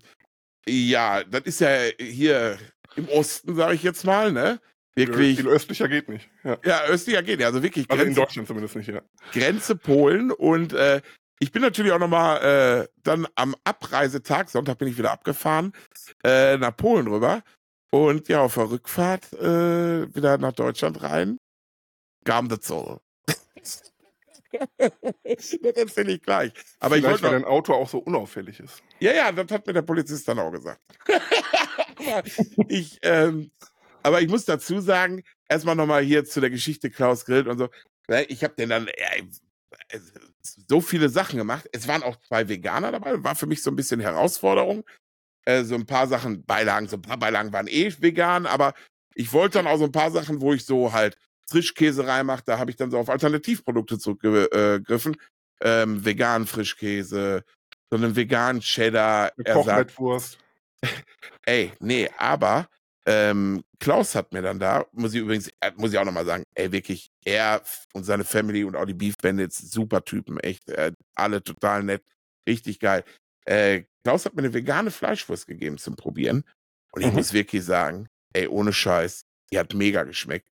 ja, 0.66 1.22
das 1.24 1.42
ist 1.42 1.60
ja 1.60 1.68
hier 1.98 2.58
im 2.96 3.08
Osten, 3.08 3.54
sage 3.54 3.74
ich 3.74 3.82
jetzt 3.82 4.04
mal, 4.04 4.32
ne? 4.32 4.60
Wirklich. 4.94 5.36
Viel 5.36 5.48
östlicher 5.48 5.88
geht 5.88 6.08
nicht. 6.08 6.28
Ja. 6.42 6.58
Ja, 6.64 6.84
östlicher 6.86 7.22
geht 7.22 7.40
ja, 7.40 7.46
also 7.48 7.62
wirklich 7.62 7.88
Also 7.90 8.02
in 8.02 8.08
Grenze, 8.14 8.20
Deutschland 8.20 8.48
zumindest 8.48 8.76
nicht, 8.76 8.88
ja. 8.88 9.02
Grenze 9.32 9.76
Polen 9.76 10.30
und 10.32 10.72
äh, 10.72 11.02
ich 11.40 11.52
bin 11.52 11.62
natürlich 11.62 11.92
auch 11.92 11.98
nochmal 11.98 12.42
äh, 12.42 12.88
dann 13.02 13.26
am 13.34 13.54
Abreisetag, 13.64 14.50
Sonntag 14.50 14.78
bin 14.78 14.88
ich 14.88 14.98
wieder 14.98 15.12
abgefahren, 15.12 15.72
äh, 16.24 16.56
nach 16.56 16.76
Polen 16.76 17.06
rüber 17.06 17.42
und 17.90 18.28
ja, 18.28 18.40
auf 18.42 18.54
der 18.54 18.70
Rückfahrt 18.70 19.32
äh, 19.34 20.14
wieder 20.14 20.38
nach 20.38 20.52
Deutschland 20.52 21.02
rein, 21.02 21.38
kam 22.24 22.48
der 22.48 22.60
Zoll. 22.60 23.00
das 24.78 25.52
erzähle 25.52 26.12
ich 26.12 26.22
gleich. 26.22 26.52
Aber 26.80 26.96
ich 26.96 27.04
Vielleicht, 27.04 27.22
weil 27.22 27.32
noch, 27.32 27.38
dein 27.38 27.44
Auto 27.44 27.74
auch 27.74 27.88
so 27.88 27.98
unauffällig 27.98 28.60
ist. 28.60 28.82
ja, 28.98 29.12
ja, 29.12 29.32
das 29.32 29.50
hat 29.50 29.66
mir 29.66 29.72
der 29.72 29.82
Polizist 29.82 30.26
dann 30.28 30.38
auch 30.38 30.50
gesagt. 30.50 30.80
aber 31.96 32.22
ich, 32.68 32.98
ähm, 33.02 33.50
aber 34.02 34.22
ich 34.22 34.28
muss 34.28 34.44
dazu 34.44 34.80
sagen, 34.80 35.22
erstmal 35.48 35.76
nochmal 35.76 36.02
hier 36.02 36.24
zu 36.24 36.40
der 36.40 36.50
Geschichte 36.50 36.90
Klaus 36.90 37.24
Grillt 37.24 37.46
und 37.46 37.58
so. 37.58 37.68
Ich 38.28 38.42
habe 38.42 38.54
den 38.54 38.70
dann 38.70 38.88
äh, 38.88 39.22
äh, 39.88 40.00
so 40.68 40.80
viele 40.80 41.08
Sachen 41.08 41.38
gemacht. 41.38 41.68
Es 41.72 41.88
waren 41.88 42.02
auch 42.02 42.16
zwei 42.16 42.48
Veganer 42.48 42.92
dabei, 42.92 43.22
war 43.22 43.34
für 43.34 43.46
mich 43.46 43.62
so 43.62 43.70
ein 43.70 43.76
bisschen 43.76 44.00
Herausforderung. 44.00 44.84
Äh, 45.44 45.64
so 45.64 45.74
ein 45.74 45.86
paar 45.86 46.06
Sachen, 46.06 46.44
Beilagen, 46.44 46.88
so 46.88 46.96
ein 46.96 47.02
paar 47.02 47.18
Beilagen 47.18 47.52
waren 47.52 47.68
eh 47.68 47.92
vegan, 48.00 48.46
aber 48.46 48.74
ich 49.14 49.32
wollte 49.32 49.58
dann 49.58 49.66
auch 49.66 49.78
so 49.78 49.84
ein 49.84 49.92
paar 49.92 50.10
Sachen, 50.10 50.40
wo 50.40 50.52
ich 50.52 50.64
so 50.64 50.92
halt 50.92 51.16
Frischkäse 51.48 52.06
reinmache, 52.06 52.42
da 52.44 52.58
habe 52.58 52.70
ich 52.70 52.76
dann 52.76 52.90
so 52.90 52.98
auf 52.98 53.08
Alternativprodukte 53.08 53.98
zurückgegriffen. 53.98 55.16
Ähm, 55.60 56.04
veganen 56.04 56.46
Frischkäse, 56.46 57.42
so 57.90 57.96
einen 57.96 58.14
veganen 58.14 58.60
Cheddar. 58.60 59.32
Kochmettwurst. 59.44 60.38
Ey, 61.46 61.72
nee, 61.80 62.08
aber 62.18 62.68
ähm, 63.06 63.64
Klaus 63.80 64.14
hat 64.14 64.32
mir 64.32 64.42
dann 64.42 64.58
da, 64.58 64.84
muss 64.92 65.14
ich 65.14 65.20
übrigens, 65.22 65.48
äh, 65.60 65.72
muss 65.76 65.92
ich 65.92 65.98
auch 65.98 66.04
nochmal 66.04 66.26
sagen, 66.26 66.44
ey, 66.54 66.70
wirklich, 66.70 67.10
er 67.28 67.62
und 67.92 68.04
seine 68.04 68.24
Family 68.24 68.64
und 68.64 68.76
auch 68.76 68.86
die 68.86 68.94
Beef 68.94 69.14
Bandits, 69.22 69.58
super 69.70 70.04
Typen, 70.04 70.40
echt, 70.40 70.68
äh, 70.70 70.92
alle 71.14 71.42
total 71.42 71.82
nett, 71.82 72.02
richtig 72.48 72.80
geil. 72.80 73.04
Äh, 73.44 73.84
Klaus 74.04 74.24
hat 74.24 74.34
mir 74.34 74.42
eine 74.42 74.54
vegane 74.54 74.90
Fleischwurst 74.90 75.46
gegeben 75.46 75.78
zum 75.78 75.96
Probieren 75.96 76.44
und 76.92 77.02
ich 77.02 77.08
Mhm. 77.08 77.16
muss 77.16 77.32
wirklich 77.32 77.64
sagen, 77.64 78.08
ey, 78.32 78.48
ohne 78.48 78.72
Scheiß, 78.72 79.24
die 79.52 79.58
hat 79.58 79.74
mega 79.74 80.04
geschmeckt. 80.04 80.48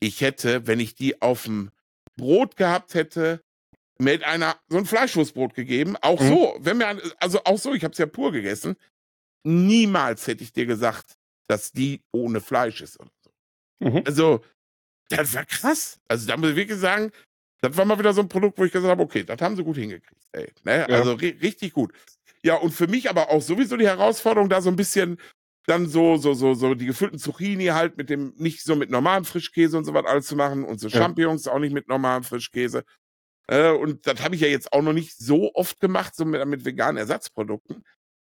Ich 0.00 0.20
hätte, 0.20 0.66
wenn 0.66 0.80
ich 0.80 0.94
die 0.94 1.20
auf 1.22 1.44
dem 1.44 1.70
Brot 2.16 2.56
gehabt 2.56 2.94
hätte, 2.94 3.40
mit 3.98 4.24
einer 4.24 4.56
so 4.68 4.78
ein 4.78 4.86
Fleischwurstbrot 4.86 5.54
gegeben, 5.54 5.96
auch 6.00 6.20
Mhm. 6.20 6.28
so, 6.28 6.56
wenn 6.60 6.78
mir 6.78 7.00
also 7.18 7.42
auch 7.44 7.58
so, 7.58 7.74
ich 7.74 7.84
habe 7.84 7.92
es 7.92 7.98
ja 7.98 8.06
pur 8.06 8.32
gegessen, 8.32 8.76
niemals 9.44 10.26
hätte 10.26 10.42
ich 10.44 10.52
dir 10.52 10.66
gesagt, 10.66 11.14
dass 11.48 11.72
die 11.72 12.00
ohne 12.12 12.40
Fleisch 12.40 12.80
ist. 12.80 12.98
Oder 13.00 13.10
so. 13.22 13.30
Mhm. 13.80 14.02
Also, 14.06 14.44
das 15.08 15.34
war 15.34 15.44
krass. 15.44 16.00
Also, 16.08 16.26
da 16.26 16.36
muss 16.36 16.50
ich 16.50 16.56
wirklich 16.56 16.78
sagen, 16.78 17.10
das 17.60 17.76
war 17.76 17.84
mal 17.84 17.98
wieder 17.98 18.12
so 18.12 18.20
ein 18.20 18.28
Produkt, 18.28 18.58
wo 18.58 18.64
ich 18.64 18.72
gesagt 18.72 18.90
habe, 18.90 19.02
okay, 19.02 19.24
das 19.24 19.40
haben 19.40 19.56
sie 19.56 19.64
gut 19.64 19.76
hingekriegt. 19.76 20.22
Ey, 20.32 20.52
ne? 20.64 20.86
Ja. 20.88 20.96
Also 20.96 21.14
ri 21.14 21.38
richtig 21.40 21.72
gut. 21.72 21.92
Ja, 22.42 22.56
und 22.56 22.72
für 22.72 22.86
mich 22.88 23.08
aber 23.08 23.30
auch 23.30 23.40
sowieso 23.40 23.76
die 23.76 23.86
Herausforderung, 23.86 24.50
da 24.50 24.60
so 24.60 24.68
ein 24.68 24.76
bisschen 24.76 25.18
dann 25.66 25.88
so, 25.88 26.18
so, 26.18 26.34
so, 26.34 26.52
so 26.52 26.74
die 26.74 26.84
gefüllten 26.84 27.18
Zucchini 27.18 27.66
halt 27.66 27.96
mit 27.96 28.10
dem, 28.10 28.34
nicht 28.36 28.62
so 28.62 28.76
mit 28.76 28.90
normalem 28.90 29.24
Frischkäse 29.24 29.78
und 29.78 29.84
so 29.84 29.94
was 29.94 30.04
alles 30.04 30.26
zu 30.26 30.36
machen 30.36 30.62
und 30.64 30.78
so 30.78 30.88
Ja. 30.88 30.98
Champignons 30.98 31.48
auch 31.48 31.58
nicht 31.58 31.72
mit 31.72 31.88
normalem 31.88 32.22
Frischkäse. 32.22 32.84
Äh, 33.46 33.70
und 33.70 34.06
das 34.06 34.22
habe 34.22 34.34
ich 34.34 34.42
ja 34.42 34.48
jetzt 34.48 34.74
auch 34.74 34.82
noch 34.82 34.92
nicht 34.92 35.16
so 35.16 35.54
oft 35.54 35.80
gemacht, 35.80 36.14
so 36.14 36.26
mit, 36.26 36.44
mit 36.46 36.66
veganen 36.66 36.98
Ersatzprodukten. 36.98 37.82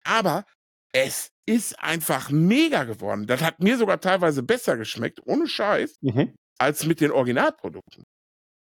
Aber 0.04 0.46
es 0.92 1.30
ist 1.44 1.78
einfach 1.78 2.30
mega 2.30 2.84
geworden. 2.84 3.26
Das 3.26 3.42
hat 3.42 3.60
mir 3.60 3.76
sogar 3.76 4.00
teilweise 4.00 4.42
besser 4.42 4.78
geschmeckt, 4.78 5.20
ohne 5.26 5.46
Scheiß, 5.46 5.98
Mhm. 6.00 6.34
Als 6.58 6.84
mit 6.86 7.00
den 7.00 7.10
Originalprodukten. 7.10 8.04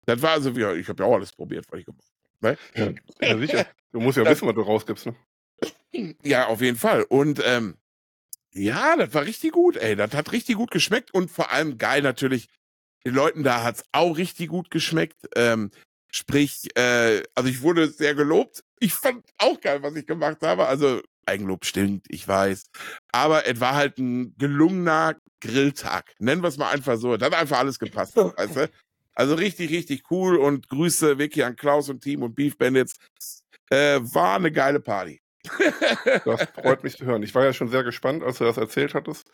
Das 0.06 0.20
war 0.22 0.32
also, 0.32 0.56
wie, 0.56 0.64
ich 0.78 0.88
habe 0.88 1.02
ja 1.02 1.08
auch 1.08 1.14
alles 1.14 1.32
probiert, 1.32 1.66
was 1.70 1.80
ich 1.80 1.86
gemacht 1.86 2.58
Ja, 2.74 2.92
ja, 3.20 3.38
sicher. 3.38 3.66
Du 3.92 4.00
musst 4.00 4.18
ja 4.18 4.24
wissen, 4.24 4.48
was 4.48 4.54
du 4.54 4.62
rausgibst. 4.62 5.06
Ne? 5.06 5.14
habe. 5.14 6.14
Ja, 6.24 6.46
auf 6.46 6.60
jeden 6.62 6.78
Fall. 6.78 7.02
Und 7.02 7.40
ähm, 7.44 7.76
ja, 8.52 8.96
das 8.96 9.12
war 9.12 9.24
richtig 9.24 9.52
gut, 9.52 9.76
ey. 9.76 9.94
Das 9.94 10.12
hat 10.14 10.32
richtig 10.32 10.56
gut 10.56 10.70
geschmeckt 10.70 11.12
und 11.12 11.30
vor 11.30 11.52
allem 11.52 11.76
geil 11.78 12.02
natürlich. 12.02 12.48
Den 13.04 13.14
Leuten 13.14 13.42
da 13.42 13.62
hat's 13.62 13.84
auch 13.92 14.16
richtig 14.16 14.48
gut 14.48 14.70
geschmeckt. 14.70 15.28
Ähm, 15.36 15.70
Sprich, 16.14 16.68
äh, 16.76 17.22
also 17.34 17.48
ich 17.48 17.62
wurde 17.62 17.88
sehr 17.88 18.14
gelobt. 18.14 18.62
Ich 18.78 18.92
fand 18.92 19.24
auch 19.38 19.58
geil, 19.58 19.82
was 19.82 19.96
ich 19.96 20.06
gemacht 20.06 20.42
habe. 20.42 20.66
Also 20.66 21.00
Eigenlob 21.26 21.64
stimmt, 21.64 22.06
ich 22.08 22.26
weiß. 22.26 22.64
Aber 23.12 23.46
es 23.46 23.60
war 23.60 23.74
halt 23.74 23.98
ein 23.98 24.34
gelungener 24.38 25.16
Grilltag. 25.40 26.12
Nennen 26.18 26.42
wir 26.42 26.48
es 26.48 26.58
mal 26.58 26.70
einfach 26.70 26.96
so. 26.96 27.16
Da 27.16 27.26
hat 27.26 27.34
einfach 27.34 27.58
alles 27.58 27.78
gepasst, 27.78 28.16
weißt 28.16 28.56
du? 28.56 28.70
Also 29.14 29.34
richtig, 29.34 29.70
richtig 29.70 30.10
cool 30.10 30.36
und 30.36 30.68
Grüße 30.68 31.18
wirklich 31.18 31.44
an 31.44 31.56
Klaus 31.56 31.88
und 31.90 32.00
Team 32.02 32.22
und 32.22 32.34
Beef 32.34 32.56
Bandits. 32.56 32.94
Äh, 33.70 34.00
war 34.02 34.36
eine 34.36 34.52
geile 34.52 34.80
Party. 34.80 35.20
Das 36.24 36.42
freut 36.54 36.84
mich 36.84 36.96
zu 36.96 37.04
hören. 37.04 37.22
Ich 37.22 37.34
war 37.34 37.44
ja 37.44 37.52
schon 37.52 37.68
sehr 37.68 37.82
gespannt, 37.82 38.22
als 38.22 38.38
du 38.38 38.44
das 38.44 38.56
erzählt 38.56 38.94
hattest, 38.94 39.30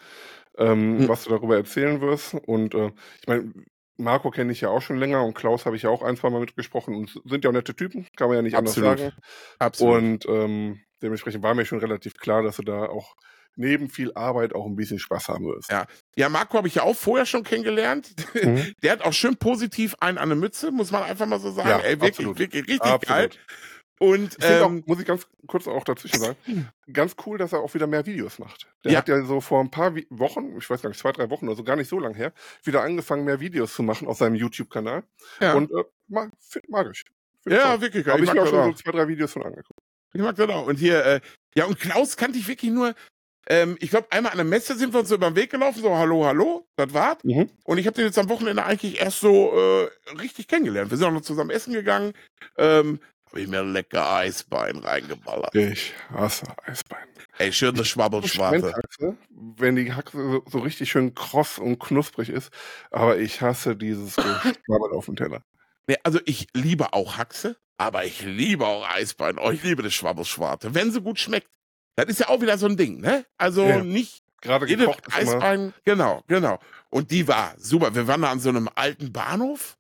ähm, 0.57 1.01
Hm. 1.01 1.09
was 1.09 1.25
du 1.25 1.31
darüber 1.31 1.57
erzählen 1.57 2.01
wirst. 2.01 2.35
Und 2.35 2.75
äh, 2.75 2.91
ich 3.21 3.27
meine, 3.29 3.53
Marco 3.99 4.31
kenne 4.31 4.53
ich 4.53 4.61
ja 4.61 4.71
auch 4.71 4.81
schon 4.81 4.99
länger 4.99 5.25
und 5.25 5.35
Klaus 5.35 5.67
habe 5.67 5.77
ich 5.77 5.83
ja 5.83 5.91
auch 5.91 6.03
ein, 6.03 6.17
zwei 6.17 6.31
Mal 6.31 6.41
mitgesprochen 6.41 6.95
und 6.95 7.21
sind 7.25 7.45
ja 7.45 7.51
auch 7.51 7.55
nette 7.55 7.75
Typen, 7.75 8.07
kann 8.17 8.29
man 8.29 8.37
ja 8.37 8.43
nicht 8.43 8.57
Absolut. 8.57 8.89
anders 8.91 9.01
sagen. 9.11 9.23
Absolut. 9.59 9.97
Und 9.97 10.27
ähm, 10.29 10.81
dementsprechend 11.03 11.43
war 11.43 11.55
mir 11.55 11.65
schon 11.65 11.79
relativ 11.79 12.15
klar, 12.15 12.43
dass 12.43 12.57
du 12.57 12.63
da 12.63 12.87
auch 12.87 13.17
neben 13.57 13.89
viel 13.91 14.13
Arbeit 14.15 14.55
auch 14.55 14.67
ein 14.67 14.77
bisschen 14.77 14.99
Spaß 15.01 15.29
haben 15.29 15.47
wirst. 15.47 15.71
Ja. 15.71 15.87
Ja, 16.17 16.29
Marco 16.29 16.57
habe 16.57 16.69
ich 16.69 16.77
ja 16.77 16.83
auch 16.85 16.95
vorher 16.97 17.27
schon 17.27 17.43
kennengelernt. 17.43 18.11
Mhm. 18.35 18.73
Der 18.83 18.93
hat 18.93 19.03
auch 19.03 19.13
schön 19.13 19.37
positiv 19.37 19.97
einen 20.01 20.17
an 20.19 20.31
eine 20.31 20.41
Mütze, 20.41 20.71
muss 20.71 20.91
man 20.93 21.03
einfach 21.03 21.27
mal 21.27 21.41
so 21.41 21.51
sagen. 21.51 21.69
Ja, 21.69 21.79
Ey, 21.79 21.93
wirklich, 22.01 22.11
absolut. 22.11 22.39
wirklich 22.39 22.63
richtig 22.69 22.83
Absolut. 22.83 23.07
geil. 23.09 23.31
Und 24.01 24.37
Ich 24.39 24.45
ähm, 24.49 24.63
auch, 24.63 24.87
muss 24.87 25.01
ich 25.01 25.07
ganz 25.07 25.27
kurz 25.49 25.67
auch 25.67 25.83
dazwischen 25.83 26.21
sagen, 26.21 26.37
ganz 26.93 27.17
cool, 27.27 27.37
dass 27.37 27.53
er 27.53 27.59
auch 27.59 27.75
wieder 27.75 27.89
mehr 27.89 28.07
Videos 28.07 28.39
macht. 28.39 28.69
Der 28.85 28.93
Ja. 28.93 28.99
hat 28.99 29.09
ja 29.09 29.25
so 29.25 29.41
vor 29.41 29.61
ein 29.61 29.73
paar 29.73 29.93
Wochen, 30.11 30.57
ich 30.57 30.71
weiß 30.71 30.83
gar 30.83 30.91
nicht, 30.91 31.01
zwei, 31.01 31.11
drei 31.11 31.29
Wochen 31.31 31.49
oder 31.49 31.57
so, 31.57 31.65
gar 31.65 31.75
nicht 31.75 31.89
so 31.89 31.99
lange 31.99 32.15
her, 32.15 32.33
wieder 32.63 32.83
angefangen, 32.83 33.25
mehr 33.25 33.41
Videos 33.41 33.75
zu 33.75 33.83
machen 33.83 34.07
auf 34.07 34.19
seinem 34.19 34.37
YouTube-Kanal. 34.37 35.03
ja, 35.41 35.55
Und 35.55 35.73
äh, 35.73 35.83
mag, 36.07 36.31
find, 36.39 36.69
mag 36.69 36.87
ich. 36.93 37.03
Find 37.43 37.57
ich 37.57 37.61
ja 37.63 37.81
wirklich 37.81 38.05
geil. 38.05 38.15
Habe 38.15 38.23
ich 38.23 38.29
mag 38.29 38.37
mir 38.37 38.43
auch 38.43 38.47
schon 38.47 38.73
so 38.73 38.73
zwei, 38.75 38.93
drei 38.93 39.09
Videos 39.09 39.33
von 39.33 39.43
angeguckt. 39.43 39.81
Ich 40.13 40.21
mag 40.21 40.37
das 40.37 40.49
auch. 40.49 40.67
Und 40.67 40.77
hier, 40.77 41.05
äh, 41.05 41.21
ja, 41.55 41.65
und 41.65 41.79
Klaus 41.79 42.17
kannte 42.17 42.39
ich 42.39 42.49
wirklich 42.49 42.71
nur, 42.71 42.95
ähm, 43.49 43.77
ich 43.81 43.91
glaube, 43.91 44.11
einmal 44.11 44.33
an 44.33 44.39
der 44.39 44.45
Messe 44.45 44.77
sind 44.77 44.93
wir 44.93 45.01
uns 45.01 45.09
so 45.09 45.15
über 45.15 45.31
den 45.31 45.37
Weg 45.37 45.51
gelaufen, 45.51 45.83
so 45.83 45.97
hallo, 45.97 46.25
hallo, 46.25 46.67
das 46.77 46.93
war's. 46.93 47.19
Mhm. 47.25 47.51
Und 47.65 47.79
ich 47.79 47.87
habe 47.87 47.97
den 47.97 48.07
jetzt 48.07 48.19
am 48.19 48.29
Wochenende 48.29 48.65
eigentlich 48.65 49.01
erst 49.01 49.21
so 49.21 49.53
äh, 49.57 49.89
richtig 50.21 50.49
kennengelernt. 50.49 50.91
Wir 50.91 50.99
sind 50.99 51.07
auch 51.07 51.13
noch 51.13 51.23
zusammen 51.23 51.51
essen 51.51 51.73
gegangen. 51.73 52.13
Ähm, 52.57 53.01
habe 53.27 53.41
ich 53.41 53.49
mir 53.49 53.63
lecker 53.63 54.11
Eisbein 54.11 54.79
reingeballert. 54.79 55.55
Ich 55.55 55.93
hasse 56.11 56.47
Eisbein. 56.65 57.07
Ey, 57.37 57.53
schöne 57.53 57.85
Schwabbelschwarte. 57.85 58.61
Schweinshaxe, 58.61 59.17
wenn 59.31 59.77
die 59.77 59.93
Haxe 59.93 60.17
so, 60.17 60.43
so 60.51 60.59
richtig 60.61 60.91
schön 60.91 61.15
kross 61.15 61.59
und 61.59 61.79
knusprig 61.79 62.31
ist. 62.31 62.51
Aber 62.91 63.19
ich 63.19 63.43
hasse 63.43 63.77
dieses 63.77 64.17
Geschwabbel 64.17 64.93
auf 64.93 65.07
dem 65.07 65.17
Teller. 65.17 65.43
Nee, 65.87 65.97
also 66.03 66.21
ich 66.25 66.49
liebe 66.55 66.93
auch 66.93 67.19
Haxe, 67.19 67.57
aber 67.79 68.05
ich 68.05 68.21
liebe 68.23 68.67
auch 68.67 68.87
Eisbein. 68.89 69.39
Oh, 69.39 69.51
ich 69.51 69.63
liebe 69.63 69.83
das 69.83 69.95
Schwabbelschwarte. 69.95 70.75
Wenn 70.75 70.93
sie 70.93 71.01
gut 71.01 71.19
schmeckt. 71.19 71.49
Das 71.97 72.07
ist 72.07 72.21
ja 72.21 72.29
auch 72.29 72.41
wieder 72.41 72.59
so 72.59 72.67
ein 72.67 72.77
Ding, 72.77 73.01
ne? 73.01 73.25
Also 73.39 73.65
Ja. 73.67 73.83
nicht 73.83 74.23
Gerade 74.41 74.67
Jede 74.67 74.85
gekocht. 74.85 75.03
Eisbein, 75.13 75.75
genau, 75.85 76.23
genau. 76.29 76.61
Und 76.91 77.11
die 77.11 77.27
war 77.27 77.55
super. 77.59 77.95
Wir 77.95 78.07
waren 78.07 78.23
da 78.23 78.31
an 78.31 78.39
so 78.39 78.51
einem 78.51 78.69
alten 78.75 79.13
Bahnhof 79.13 79.77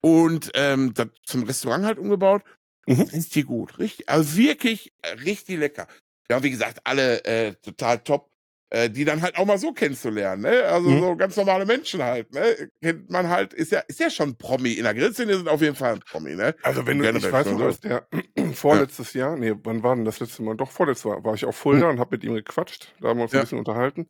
und 0.00 0.50
ähm, 0.54 0.92
das 0.94 1.08
zum 1.24 1.44
Restaurant 1.44 1.84
halt 1.84 1.98
umgebaut. 1.98 2.42
Mhm. 2.86 3.02
Ist 3.12 3.36
die 3.36 3.44
gut, 3.44 3.78
richtig, 3.78 4.08
also 4.08 4.36
wirklich 4.36 4.92
äh, 5.02 5.10
richtig 5.10 5.58
lecker. 5.58 5.86
Ja, 6.28 6.42
wie 6.42 6.50
gesagt, 6.50 6.80
alle 6.82 7.24
äh, 7.24 7.54
total 7.54 8.00
top, 8.00 8.31
äh, 8.74 8.88
die 8.88 9.04
dann 9.04 9.20
halt 9.20 9.36
auch 9.36 9.44
mal 9.44 9.58
so 9.58 9.72
kennenzulernen, 9.72 10.42
ne? 10.42 10.64
Also 10.64 10.88
Mhm. 10.88 11.00
so 11.00 11.16
ganz 11.16 11.36
normale 11.36 11.66
Menschen 11.66 12.02
halt, 12.02 12.32
ne? 12.32 12.70
Kennt 12.80 13.10
man 13.10 13.28
halt, 13.28 13.52
ist 13.52 13.70
ja, 13.70 13.80
ist 13.80 14.00
ja 14.00 14.08
schon 14.08 14.36
Promi. 14.38 14.72
In 14.72 14.84
der 14.84 14.94
Grillszene 14.94 15.34
sind 15.36 15.48
auf 15.48 15.60
jeden 15.60 15.76
Fall 15.76 15.92
ein 15.92 16.00
Promi, 16.00 16.34
ne? 16.34 16.54
Also 16.62 16.86
wenn 16.86 16.98
du, 16.98 17.04
Generell 17.04 17.26
ich 17.28 17.32
weiß 17.32 17.46
noch, 17.48 17.60
als 17.60 17.80
der 17.80 18.08
vorletztes 18.54 19.12
Jahr, 19.12 19.36
nee, 19.36 19.52
wann 19.62 19.82
war 19.82 19.94
denn 19.94 20.06
das 20.06 20.20
letzte 20.20 20.42
Mal? 20.42 20.56
Doch, 20.56 20.70
vorletztes 20.70 21.04
Mal 21.04 21.22
war 21.22 21.34
ich 21.34 21.44
auf 21.44 21.54
Fulda 21.56 21.90
und 21.90 22.00
habe 22.00 22.16
mit 22.16 22.24
ihm 22.24 22.34
gequatscht. 22.34 22.94
Da 23.00 23.08
haben 23.08 23.18
wir 23.18 23.24
uns. 23.24 23.32
Ja. 23.32 23.40
ein 23.40 23.44
bisschen 23.44 23.58
unterhalten. 23.58 24.08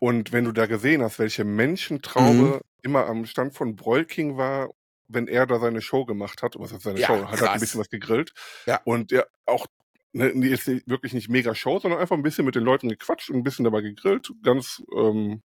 Und 0.00 0.32
wenn 0.32 0.44
du 0.44 0.52
da 0.52 0.66
gesehen 0.66 1.02
hast, 1.02 1.18
welche 1.18 1.44
Menschentraube 1.44 2.44
Mhm. 2.56 2.60
immer 2.82 3.06
am 3.06 3.24
Stand 3.24 3.54
von 3.54 3.74
Broilking 3.76 4.36
war, 4.36 4.70
wenn 5.08 5.28
er 5.28 5.46
da 5.46 5.58
seine 5.58 5.80
Show 5.80 6.04
gemacht 6.04 6.42
hat, 6.42 6.56
was 6.58 6.72
heißt 6.72 6.82
seine 6.82 6.98
Ja, 7.00 7.06
Show, 7.06 7.22
hat 7.22 7.30
halt 7.30 7.40
krass. 7.40 7.50
ein 7.54 7.60
bisschen 7.60 7.80
was 7.80 7.88
gegrillt. 7.88 8.32
Ja. 8.66 8.80
Und 8.84 9.10
der 9.12 9.26
auch, 9.46 9.66
ne, 10.14 10.32
die 10.34 10.48
ist 10.50 10.66
nicht- 10.68 10.88
wirklich 10.88 11.12
nicht 11.12 11.28
mega 11.28 11.54
Show, 11.54 11.78
sondern 11.78 12.00
einfach 12.00 12.16
ein 12.16 12.22
bisschen 12.22 12.44
mit 12.46 12.54
den 12.54 12.64
Leuten 12.64 12.88
gequatscht 12.88 13.28
und 13.30 13.36
ein 13.36 13.42
bisschen 13.42 13.64
dabei 13.64 13.82
gegrillt. 13.82 14.30
Ganz, 14.42 14.82
ähm, 14.96 15.42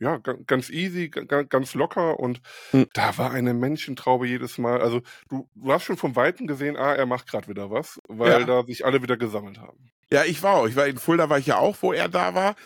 ja, 0.00 0.18
ga- 0.18 0.36
ganz 0.46 0.70
easy, 0.70 1.08
ga- 1.08 1.44
ganz 1.44 1.74
locker 1.74 2.18
und 2.18 2.40
Mhm. 2.72 2.86
da 2.94 3.16
war 3.16 3.30
eine 3.30 3.54
Menschentraube 3.54 4.26
jedes 4.26 4.58
Mal. 4.58 4.80
Also 4.82 5.00
du, 5.28 5.48
du 5.54 5.72
hast 5.72 5.84
schon 5.84 5.96
vom 5.96 6.16
Weiten 6.16 6.46
gesehen, 6.46 6.76
ah, 6.76 6.94
er 6.94 7.06
macht 7.06 7.28
gerade 7.28 7.48
wieder 7.48 7.70
was, 7.70 8.00
weil 8.08 8.40
Ja. 8.40 8.44
da 8.44 8.64
sich 8.64 8.84
alle 8.84 9.02
wieder 9.02 9.16
gesammelt 9.16 9.58
haben. 9.58 9.90
Ja, 10.10 10.24
ich 10.24 10.42
war 10.42 10.56
auch. 10.56 10.66
Ich 10.66 10.76
war 10.76 10.86
in 10.86 10.98
Fulda, 10.98 11.30
war 11.30 11.38
ich 11.38 11.46
ja 11.46 11.58
auch, 11.58 11.76
wo 11.80 11.92
er 11.92 12.08
da 12.08 12.34
war. 12.34 12.56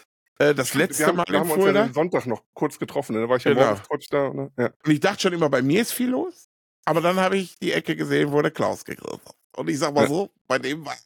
Äh, 0.40 0.54
das 0.54 0.74
letzte 0.74 1.00
wir 1.00 1.06
haben, 1.08 1.16
Mal 1.16 1.24
wir 1.28 1.34
in 1.34 1.40
haben 1.40 1.50
uns 1.50 1.58
ja 1.58 1.64
Fulda. 1.64 1.84
den 1.84 1.92
Sonntag 1.94 2.26
noch 2.26 2.42
kurz 2.54 2.78
getroffen, 2.78 3.14
ne? 3.14 3.22
da 3.22 3.28
war 3.28 3.36
ich 3.36 3.44
ja 3.44 3.52
Genau. 3.54 3.76
morgens 3.88 4.08
da. 4.08 4.32
Ne? 4.32 4.50
Ja. 4.56 4.70
Und 4.84 4.92
ich 4.92 5.00
dachte 5.00 5.22
schon 5.22 5.32
immer, 5.32 5.50
bei 5.50 5.62
mir 5.62 5.82
ist 5.82 5.92
viel 5.92 6.10
los. 6.10 6.48
Aber 6.84 7.00
dann 7.02 7.16
habe 7.16 7.36
ich 7.36 7.56
die 7.58 7.72
Ecke 7.72 7.94
gesehen, 7.96 8.32
wo 8.32 8.40
der 8.40 8.50
Klaus 8.50 8.84
gegrillt 8.84 9.20
hat. 9.26 9.34
Und 9.56 9.68
ich 9.68 9.78
sag 9.78 9.94
mal 9.94 10.08
so, 10.08 10.30
bei 10.46 10.58
dem 10.58 10.84
war 10.84 10.96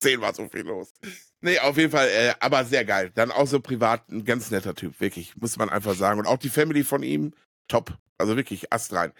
zehnmal 0.00 0.34
so 0.34 0.48
viel 0.48 0.62
los. 0.62 0.92
Nee, 1.40 1.58
auf 1.58 1.76
jeden 1.76 1.90
Fall, 1.90 2.08
äh, 2.08 2.34
aber 2.40 2.64
sehr 2.64 2.84
geil. 2.84 3.10
Dann 3.14 3.30
auch 3.30 3.46
so 3.46 3.60
privat 3.60 4.08
ein 4.10 4.24
ganz 4.24 4.50
netter 4.50 4.74
Typ, 4.74 5.00
wirklich, 5.00 5.36
muss 5.36 5.56
man 5.56 5.68
einfach 5.70 5.94
sagen. 5.94 6.18
Und 6.20 6.26
auch 6.26 6.38
die 6.38 6.48
Family 6.48 6.84
von 6.84 7.02
ihm, 7.02 7.34
top. 7.68 7.96
Also 8.18 8.36
wirklich 8.36 8.72
astrein. 8.72 9.12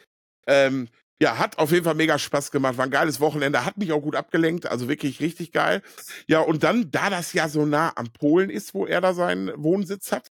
Ähm, 0.47 0.89
ja, 1.21 1.39
hat 1.39 1.59
auf 1.59 1.73
jeden 1.73 1.85
Fall 1.85 1.95
mega 1.95 2.19
Spaß 2.19 2.51
gemacht, 2.51 2.77
war 2.77 2.85
ein 2.85 2.91
geiles 2.91 3.21
Wochenende, 3.21 3.65
hat 3.65 3.79
mich 3.79 3.93
auch 3.93 4.01
gut 4.01 4.17
abgelenkt, 4.17 4.67
also 4.67 4.89
wirklich 4.89 5.21
richtig 5.21 5.53
geil. 5.53 5.83
Ja, 6.29 6.41
und 6.41 6.63
dann, 6.63 6.91
da 6.91 7.11
das 7.11 7.33
ja 7.33 7.49
so 7.49 7.65
nah 7.67 7.93
am 7.97 8.11
Polen 8.13 8.51
ist, 8.51 8.75
wo 8.75 8.87
er 8.87 9.01
da 9.01 9.15
seinen 9.15 9.53
Wohnsitz 9.63 10.13
hat, 10.13 10.31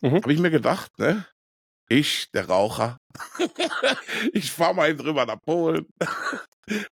Mhm. 0.00 0.22
habe 0.22 0.32
ich 0.32 0.38
mir 0.38 0.50
gedacht, 0.50 0.96
ne? 0.98 1.26
Ich, 1.88 2.30
der 2.32 2.48
Raucher, 2.48 2.98
ich 4.32 4.52
fahr 4.52 4.74
mal 4.74 4.90
eben 4.90 4.98
drüber 4.98 5.26
nach 5.26 5.40
Polen 5.40 5.86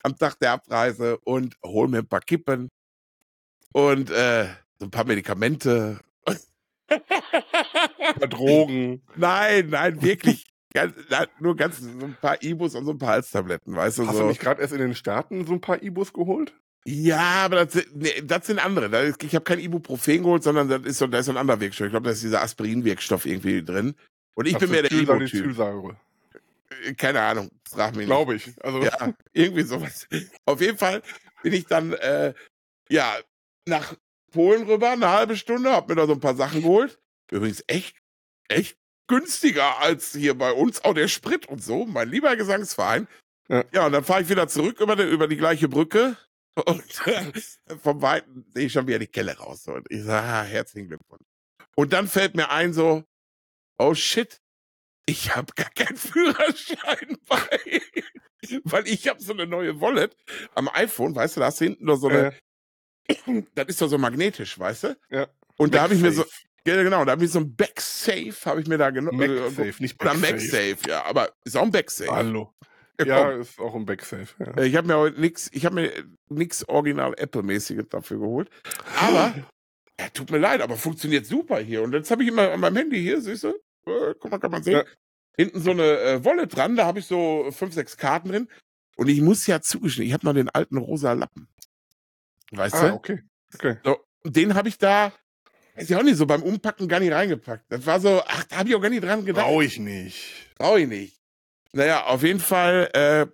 am 0.04 0.18
Tag 0.18 0.40
der 0.40 0.52
Abreise 0.52 1.18
und 1.20 1.56
hol 1.66 1.88
mir 1.88 2.00
ein 2.00 2.08
paar 2.08 2.22
Kippen 2.22 2.70
und 3.72 4.10
äh, 4.10 4.48
so 4.80 4.86
ein 4.86 4.92
paar 4.92 5.06
Medikamente. 5.06 6.00
Bei 6.88 8.28
Drogen. 8.28 9.02
nein, 9.16 9.70
nein, 9.70 10.02
wirklich. 10.02 10.46
Ganz, 10.74 10.96
nur 11.40 11.56
ganz 11.56 11.80
so 11.80 11.88
ein 11.88 12.18
paar 12.20 12.42
Ibus 12.42 12.74
und 12.74 12.86
so 12.86 12.92
ein 12.92 12.98
paar 12.98 13.10
Halstabletten, 13.10 13.76
weißt 13.76 14.00
du 14.00 14.08
Hast 14.08 14.16
so. 14.16 14.24
du 14.24 14.28
nicht 14.28 14.42
gerade 14.42 14.60
erst 14.62 14.74
in 14.74 14.80
den 14.80 14.96
Staaten 14.96 15.46
so 15.46 15.54
ein 15.54 15.62
paar 15.62 15.84
Ibus 15.84 16.14
geholt? 16.14 16.54
Ja, 16.86 17.46
aber 17.46 17.64
das 17.64 17.74
sind, 17.74 17.96
nee, 17.96 18.22
das 18.24 18.48
sind 18.48 18.64
andere. 18.64 19.14
Ich 19.22 19.36
habe 19.36 19.46
kein 19.46 19.60
Ibuprofen 19.60 20.24
geholt, 20.24 20.44
sondern 20.44 20.68
das 20.68 20.82
ist 20.82 20.98
so, 20.98 21.08
da 21.08 21.20
ist 21.20 21.28
so 21.28 21.32
ein 21.32 21.38
anderer 21.38 21.60
Wirkstoff. 21.60 21.86
Ich 21.86 21.92
glaube, 21.92 22.06
da 22.06 22.12
ist 22.12 22.24
dieser 22.24 22.42
Aspirin-Wirkstoff 22.42 23.26
irgendwie 23.26 23.64
drin. 23.64 23.96
Und 24.34 24.48
ich 24.48 24.56
Ach 24.56 24.60
bin 24.60 24.72
mehr 24.72 24.82
der 24.82 24.92
Ibu-Typ. 24.92 25.56
Äh, 26.86 26.94
Keine 26.94 27.22
Ahnung, 27.22 27.50
frag 27.70 27.92
mich 27.92 28.00
nicht. 28.00 28.08
Glaube 28.08 28.36
ich. 28.36 28.52
Also, 28.64 28.84
Ja, 28.84 29.14
irgendwie 29.32 29.64
sowas. 29.64 30.08
Auf 30.46 30.62
jeden 30.62 30.78
Fall 30.78 31.02
bin 31.42 31.54
ich 31.54 31.66
dann, 31.66 31.94
äh, 31.94 32.34
ja, 32.90 33.18
nach 33.68 33.96
Polen 34.32 34.64
rüber, 34.64 34.92
eine 34.92 35.10
halbe 35.10 35.38
Stunde, 35.38 35.72
hab 35.72 35.88
mir 35.90 35.96
da 35.96 36.08
so 36.08 36.14
ein 36.14 36.20
paar 36.20 36.36
Sachen 36.36 36.62
geholt. 36.62 37.00
Übrigens 37.32 37.64
echt, 37.68 37.96
echt 38.48 38.78
günstiger 39.08 39.80
als 39.80 40.14
hier 40.14 40.38
bei 40.38 40.52
uns, 40.52 40.84
auch 40.84 40.94
der 40.94 41.08
Sprit 41.08 41.48
und 41.48 41.64
so, 41.64 41.86
mein 41.86 42.10
lieber 42.10 42.36
Gesangsverein. 42.36 43.08
Ja. 43.50 43.64
Ja, 43.74 43.86
und 43.86 43.92
dann 43.92 44.04
fahre 44.04 44.22
ich 44.22 44.30
wieder 44.30 44.48
zurück 44.48 44.80
über 44.80 44.96
die, 44.96 45.04
über 45.04 45.28
die 45.28 45.38
gleiche 45.38 45.68
Brücke 45.68 46.18
und 46.66 46.84
vom 47.82 48.02
Weiten 48.02 48.46
sehe 48.54 48.68
ich 48.68 48.74
schon 48.74 48.88
wieder 48.88 49.00
die 49.00 49.08
Kelle 49.08 49.38
raus. 49.38 49.68
Und 49.68 49.86
ich 49.90 50.04
sage, 50.04 50.28
ah, 50.28 50.44
herzlichen 50.44 50.88
Glückwunsch. 50.88 51.26
Und 51.76 51.94
dann 51.94 52.08
fällt 52.08 52.36
mir 52.36 52.50
ein 52.52 52.74
so, 52.74 53.04
oh 53.80 53.94
shit, 53.94 54.40
ich 55.06 55.36
habe 55.36 55.54
gar 55.56 55.70
keinen 55.72 55.98
Führerschein 55.98 57.18
bei. 57.28 57.82
Weil 58.64 58.88
ich 58.88 59.08
habe 59.08 59.22
so 59.22 59.34
eine 59.34 59.48
neue 59.48 59.80
Wallet 59.80 60.16
am 60.54 60.70
iPhone, 60.74 61.16
weißt 61.16 61.38
du, 61.38 61.40
da 61.40 61.48
hast 61.48 61.62
du 61.62 61.66
hinten 61.66 61.86
noch 61.86 61.96
so 61.96 62.08
eine, 62.10 62.34
äh, 63.08 63.44
das 63.56 63.68
ist 63.68 63.82
doch 63.82 63.88
so 63.88 63.98
magnetisch, 63.98 64.60
weißt 64.60 64.84
du? 64.84 64.98
Ja. 65.10 65.28
Und 65.58 65.74
da 65.74 65.84
habe 65.84 65.94
ich 65.94 66.02
mir 66.02 66.12
so, 66.12 66.26
ja, 66.66 66.82
genau, 66.82 67.06
da 67.06 67.14
habe 67.14 67.26
ich 67.26 67.32
so 67.32 67.40
ein 67.40 67.56
Backsafe, 67.56 68.34
habe 68.46 68.62
ich 68.62 68.68
mir 68.68 68.78
da 68.78 68.90
genommen. 68.90 69.18
MagSafe, 69.18 69.82
nicht 69.82 70.02
Oder 70.02 70.12
Backsafe. 70.16 70.34
MagSafe, 70.34 70.90
ja, 70.90 71.06
aber 71.06 71.34
ist 71.46 71.56
auch 71.58 71.64
ein 71.64 71.72
Backsafe. 71.72 72.12
Hallo. 72.12 72.54
Ja, 73.04 73.32
komm. 73.32 73.42
ist 73.42 73.60
auch 73.60 73.76
ein 73.76 73.86
Backsafe. 73.86 74.28
Ja. 74.40 74.58
Äh, 74.58 74.68
Ich 74.68 74.76
habe 74.76 74.88
mir 74.88 74.98
heute 74.98 75.20
nix, 75.20 75.50
ich 75.54 75.66
habe 75.66 75.76
mir 75.76 75.92
nix 76.30 76.68
original 76.68 77.14
Apple-mäßiges 77.18 77.90
dafür 77.90 78.20
geholt. 78.20 78.50
Aber, 79.00 79.34
ja, 80.00 80.10
tut 80.14 80.32
mir 80.32 80.38
leid, 80.38 80.62
aber 80.62 80.78
funktioniert 80.78 81.26
super 81.26 81.60
hier. 81.60 81.82
Und 81.82 81.94
jetzt 81.94 82.12
habe 82.12 82.24
ich 82.24 82.30
immer 82.30 82.52
an 82.52 82.60
meinem 82.60 82.78
Handy 82.78 83.02
hier, 83.02 83.20
siehst 83.22 83.44
du? 83.46 83.54
Äh, 83.86 84.14
guck 84.20 84.32
mal, 84.32 84.40
kann 84.40 84.52
man 84.52 84.64
sehen. 84.64 84.74
Ja. 84.78 84.84
Hinten 85.36 85.62
so 85.62 85.72
eine 85.72 85.84
äh, 86.00 86.26
Wallet 86.26 86.56
dran, 86.56 86.76
da 86.76 86.86
habe 86.86 87.00
ich 87.00 87.06
so 87.08 87.50
fünf, 87.52 87.74
sechs 87.74 87.98
Karten 87.98 88.30
drin. 88.30 88.50
Und 88.96 89.08
ich 89.08 89.22
muss 89.22 89.48
ja 89.48 89.62
zugestehen, 89.62 90.08
ich 90.08 90.14
habe 90.14 90.26
noch 90.26 90.34
den 90.34 90.50
alten 90.50 90.78
rosa 90.78 91.14
Lappen. 91.14 91.48
Weißt 92.52 92.76
Ah, 92.76 92.90
du? 92.90 92.94
okay. 92.94 93.24
Okay. 93.56 93.78
So, 93.84 93.98
den 94.24 94.54
habe 94.54 94.70
ich 94.70 94.78
da, 94.78 95.12
weiß 95.76 95.90
ich 95.90 95.96
auch 95.96 96.04
nicht, 96.04 96.18
so 96.18 96.28
beim 96.28 96.44
Umpacken 96.44 96.88
gar 96.88 97.00
nicht 97.00 97.12
reingepackt. 97.12 97.66
Das 97.70 97.86
war 97.88 98.00
so, 98.00 98.22
ach, 98.28 98.44
da 98.44 98.58
habe 98.58 98.70
ich 98.70 98.76
auch 98.76 98.82
gar 98.82 98.90
nicht 98.90 99.04
dran 99.04 99.26
gedacht. 99.26 99.46
Brauche 99.46 99.64
ich 99.64 99.80
nicht. 99.80 100.52
Brauche 100.56 100.82
ich 100.82 100.88
nicht. 100.88 101.20
Naja, 101.72 102.06
auf 102.06 102.22
jeden 102.22 102.40
Fall, 102.40 102.90
äh, 102.94 103.26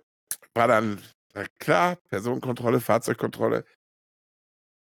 war 0.54 0.68
dann, 0.68 1.02
na 1.34 1.44
klar, 1.58 1.96
Personenkontrolle, 2.08 2.80
Fahrzeugkontrolle. 2.80 3.66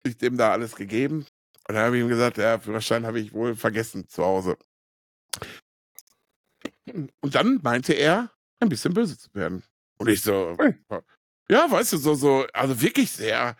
Ich 0.04 0.16
dem 0.16 0.38
da 0.38 0.52
alles 0.52 0.74
gegeben. 0.74 1.26
Und 1.68 1.74
dann 1.74 1.84
habe 1.84 1.96
ich 1.96 2.02
ihm 2.02 2.08
gesagt, 2.08 2.38
ja, 2.38 2.58
Führerschein 2.58 3.06
habe 3.06 3.20
ich 3.20 3.32
wohl 3.34 3.54
vergessen 3.54 4.08
zu 4.08 4.24
Hause. 4.24 4.56
Und 6.86 7.34
dann 7.34 7.60
meinte 7.62 7.92
er, 7.94 8.30
ein 8.60 8.68
bisschen 8.68 8.94
böse 8.94 9.18
zu 9.18 9.28
werden. 9.34 9.62
Und 9.98 10.08
ich 10.08 10.22
so, 10.22 10.56
ja, 11.48 11.70
weißt 11.70 11.92
du, 11.92 11.96
so, 11.98 12.14
so, 12.14 12.46
also 12.52 12.80
wirklich 12.80 13.10
sehr, 13.12 13.56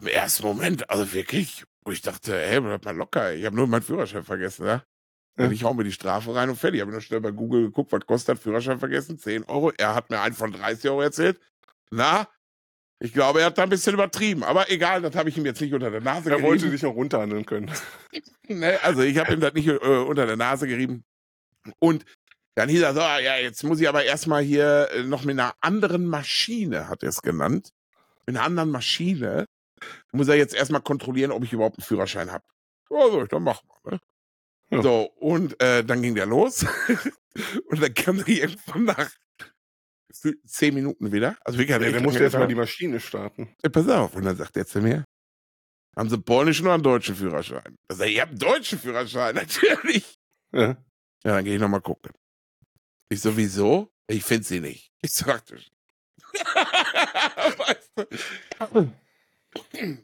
im 0.00 0.06
ersten 0.08 0.44
Moment, 0.44 0.88
also 0.90 1.12
wirklich, 1.12 1.64
wo 1.84 1.92
ich 1.92 2.02
dachte, 2.02 2.40
ey, 2.40 2.60
bleib 2.60 2.84
mal 2.84 2.96
locker, 2.96 3.34
ich 3.34 3.44
habe 3.44 3.56
nur 3.56 3.66
meinen 3.66 3.82
Führerschein 3.82 4.24
vergessen, 4.24 4.66
ja. 4.66 4.82
Ja. 5.38 5.46
Und 5.46 5.52
ich 5.52 5.64
hau 5.64 5.72
mir 5.72 5.84
die 5.84 5.92
Strafe 5.92 6.34
rein 6.34 6.50
und 6.50 6.56
fertig. 6.56 6.78
Ich 6.78 6.82
habe 6.82 6.90
nur 6.90 7.00
schnell 7.00 7.20
bei 7.20 7.30
Google 7.30 7.62
geguckt, 7.62 7.92
was 7.92 8.04
kostet 8.04 8.38
Führerschein 8.38 8.78
vergessen? 8.78 9.18
10 9.18 9.44
Euro. 9.44 9.72
Er 9.78 9.94
hat 9.94 10.10
mir 10.10 10.20
einen 10.20 10.34
von 10.34 10.52
30 10.52 10.90
Euro 10.90 11.02
erzählt. 11.02 11.40
Na, 11.90 12.28
ich 12.98 13.12
glaube, 13.14 13.40
er 13.40 13.46
hat 13.46 13.56
da 13.56 13.62
ein 13.62 13.70
bisschen 13.70 13.94
übertrieben. 13.94 14.42
Aber 14.44 14.70
egal, 14.70 15.00
das 15.00 15.14
habe 15.14 15.30
ich 15.30 15.38
ihm 15.38 15.46
jetzt 15.46 15.60
nicht 15.60 15.72
unter 15.72 15.90
der 15.90 16.02
Nase 16.02 16.30
Er 16.30 16.42
wollte 16.42 16.64
gerieben. 16.64 16.72
dich 16.72 16.82
noch 16.82 16.94
runterhandeln 16.94 17.46
können. 17.46 17.70
Ne, 18.48 18.80
also 18.82 19.02
ich 19.02 19.16
habe 19.16 19.32
ihm 19.32 19.38
das 19.38 19.54
nicht 19.54 19.68
äh, 19.68 19.76
unter 19.78 20.26
der 20.26 20.36
Nase 20.36 20.66
gerieben. 20.66 21.04
Und 21.78 22.04
dann 22.54 22.68
hieß 22.68 22.82
er 22.82 22.94
so, 22.94 23.00
ah, 23.00 23.18
ja, 23.20 23.36
jetzt 23.36 23.62
muss 23.64 23.80
ich 23.80 23.88
aber 23.88 24.04
erstmal 24.04 24.42
hier 24.42 24.88
äh, 24.92 25.02
noch 25.02 25.24
mit 25.24 25.38
einer 25.38 25.54
anderen 25.60 26.06
Maschine, 26.06 26.88
hat 26.88 27.02
er 27.02 27.10
es 27.10 27.22
genannt. 27.22 27.70
Mit 28.26 28.36
einer 28.36 28.44
anderen 28.44 28.70
Maschine 28.70 29.46
muss 30.12 30.28
er 30.28 30.36
jetzt 30.36 30.54
erstmal 30.54 30.82
kontrollieren, 30.82 31.32
ob 31.32 31.44
ich 31.44 31.52
überhaupt 31.52 31.78
einen 31.78 31.84
Führerschein 31.84 32.30
habe. 32.30 32.44
Also, 32.90 33.24
dann 33.26 33.42
mach 33.42 33.62
mal. 33.64 33.92
Ne? 33.92 34.00
Ja. 34.70 34.82
So, 34.82 35.10
und 35.16 35.60
äh, 35.62 35.84
dann 35.84 36.02
ging 36.02 36.14
der 36.14 36.26
los. 36.26 36.64
und 37.68 37.82
dann 37.82 37.94
kam 37.94 38.18
er 38.18 38.28
irgendwann 38.28 38.84
nach 38.84 39.10
zehn 40.46 40.74
Minuten 40.74 41.12
wieder. 41.12 41.36
Also 41.44 41.58
wirklich, 41.58 41.74
hat 41.74 41.82
Ja, 41.82 41.92
der 41.92 42.00
musste 42.02 42.22
erstmal 42.22 42.48
die. 42.48 42.54
Maschine 42.54 43.00
starten. 43.00 43.54
Ja, 43.62 43.70
pass 43.70 43.88
auf. 43.88 44.14
Und 44.14 44.24
dann 44.24 44.36
sagt 44.36 44.56
er 44.56 44.66
zu 44.66 44.80
mir, 44.80 45.04
haben 45.96 46.08
Sie 46.08 46.18
polnischen 46.18 46.66
oder 46.66 46.74
einen 46.74 46.82
deutschen 46.82 47.16
Führerschein? 47.16 47.76
Da 47.88 47.96
sag 47.96 48.06
ich, 48.06 48.14
ich 48.14 48.20
habe 48.20 48.30
einen 48.30 48.38
deutschen 48.38 48.78
Führerschein, 48.78 49.34
natürlich. 49.34 50.18
Ja. 50.52 50.76
Ja, 51.22 51.34
dann 51.34 51.44
gehe 51.44 51.54
ich 51.54 51.60
nochmal 51.60 51.82
gucken. 51.82 52.12
Ich 53.10 53.20
so, 53.20 53.36
wieso? 53.36 53.92
Ich 54.06 54.24
finde 54.24 54.46
sie 54.46 54.60
nicht. 54.60 54.92
Ich 55.02 55.12
weißt 57.58 57.90
du? 57.96 58.92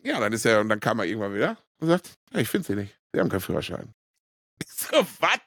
Ja, 0.02 0.18
dann 0.18 0.32
ist 0.32 0.44
er, 0.44 0.60
und 0.60 0.68
dann 0.68 0.80
kam 0.80 0.98
er 0.98 1.04
irgendwann 1.04 1.32
wieder 1.34 1.56
und 1.78 1.86
sagt, 1.86 2.18
ja, 2.32 2.40
ich 2.40 2.48
finde 2.48 2.66
sie 2.66 2.74
nicht. 2.74 2.98
Sie 3.12 3.20
haben 3.20 3.28
keinen 3.28 3.40
Führerschein. 3.40 3.94
Ich 4.60 4.72
so, 4.72 4.96
was? 5.20 5.38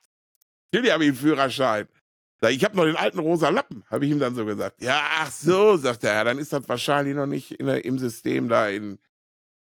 Natürlich 0.71 0.93
habe 0.93 1.03
ich 1.03 1.09
einen 1.09 1.17
Führerschein. 1.17 1.87
Sag 2.39 2.51
ich, 2.51 2.63
habe 2.63 2.77
noch 2.77 2.85
den 2.85 2.95
alten 2.95 3.19
rosa 3.19 3.49
Lappen, 3.49 3.83
habe 3.89 4.05
ich 4.05 4.11
ihm 4.11 4.19
dann 4.19 4.35
so 4.35 4.45
gesagt. 4.45 4.81
Ja, 4.81 5.01
ach 5.17 5.31
so, 5.31 5.75
sagt 5.75 6.05
er, 6.05 6.13
ja, 6.13 6.23
dann 6.23 6.39
ist 6.39 6.53
das 6.53 6.69
wahrscheinlich 6.69 7.13
noch 7.13 7.25
nicht 7.25 7.59
der, 7.59 7.83
im 7.83 7.99
System 7.99 8.47
da 8.47 8.69
in. 8.69 8.99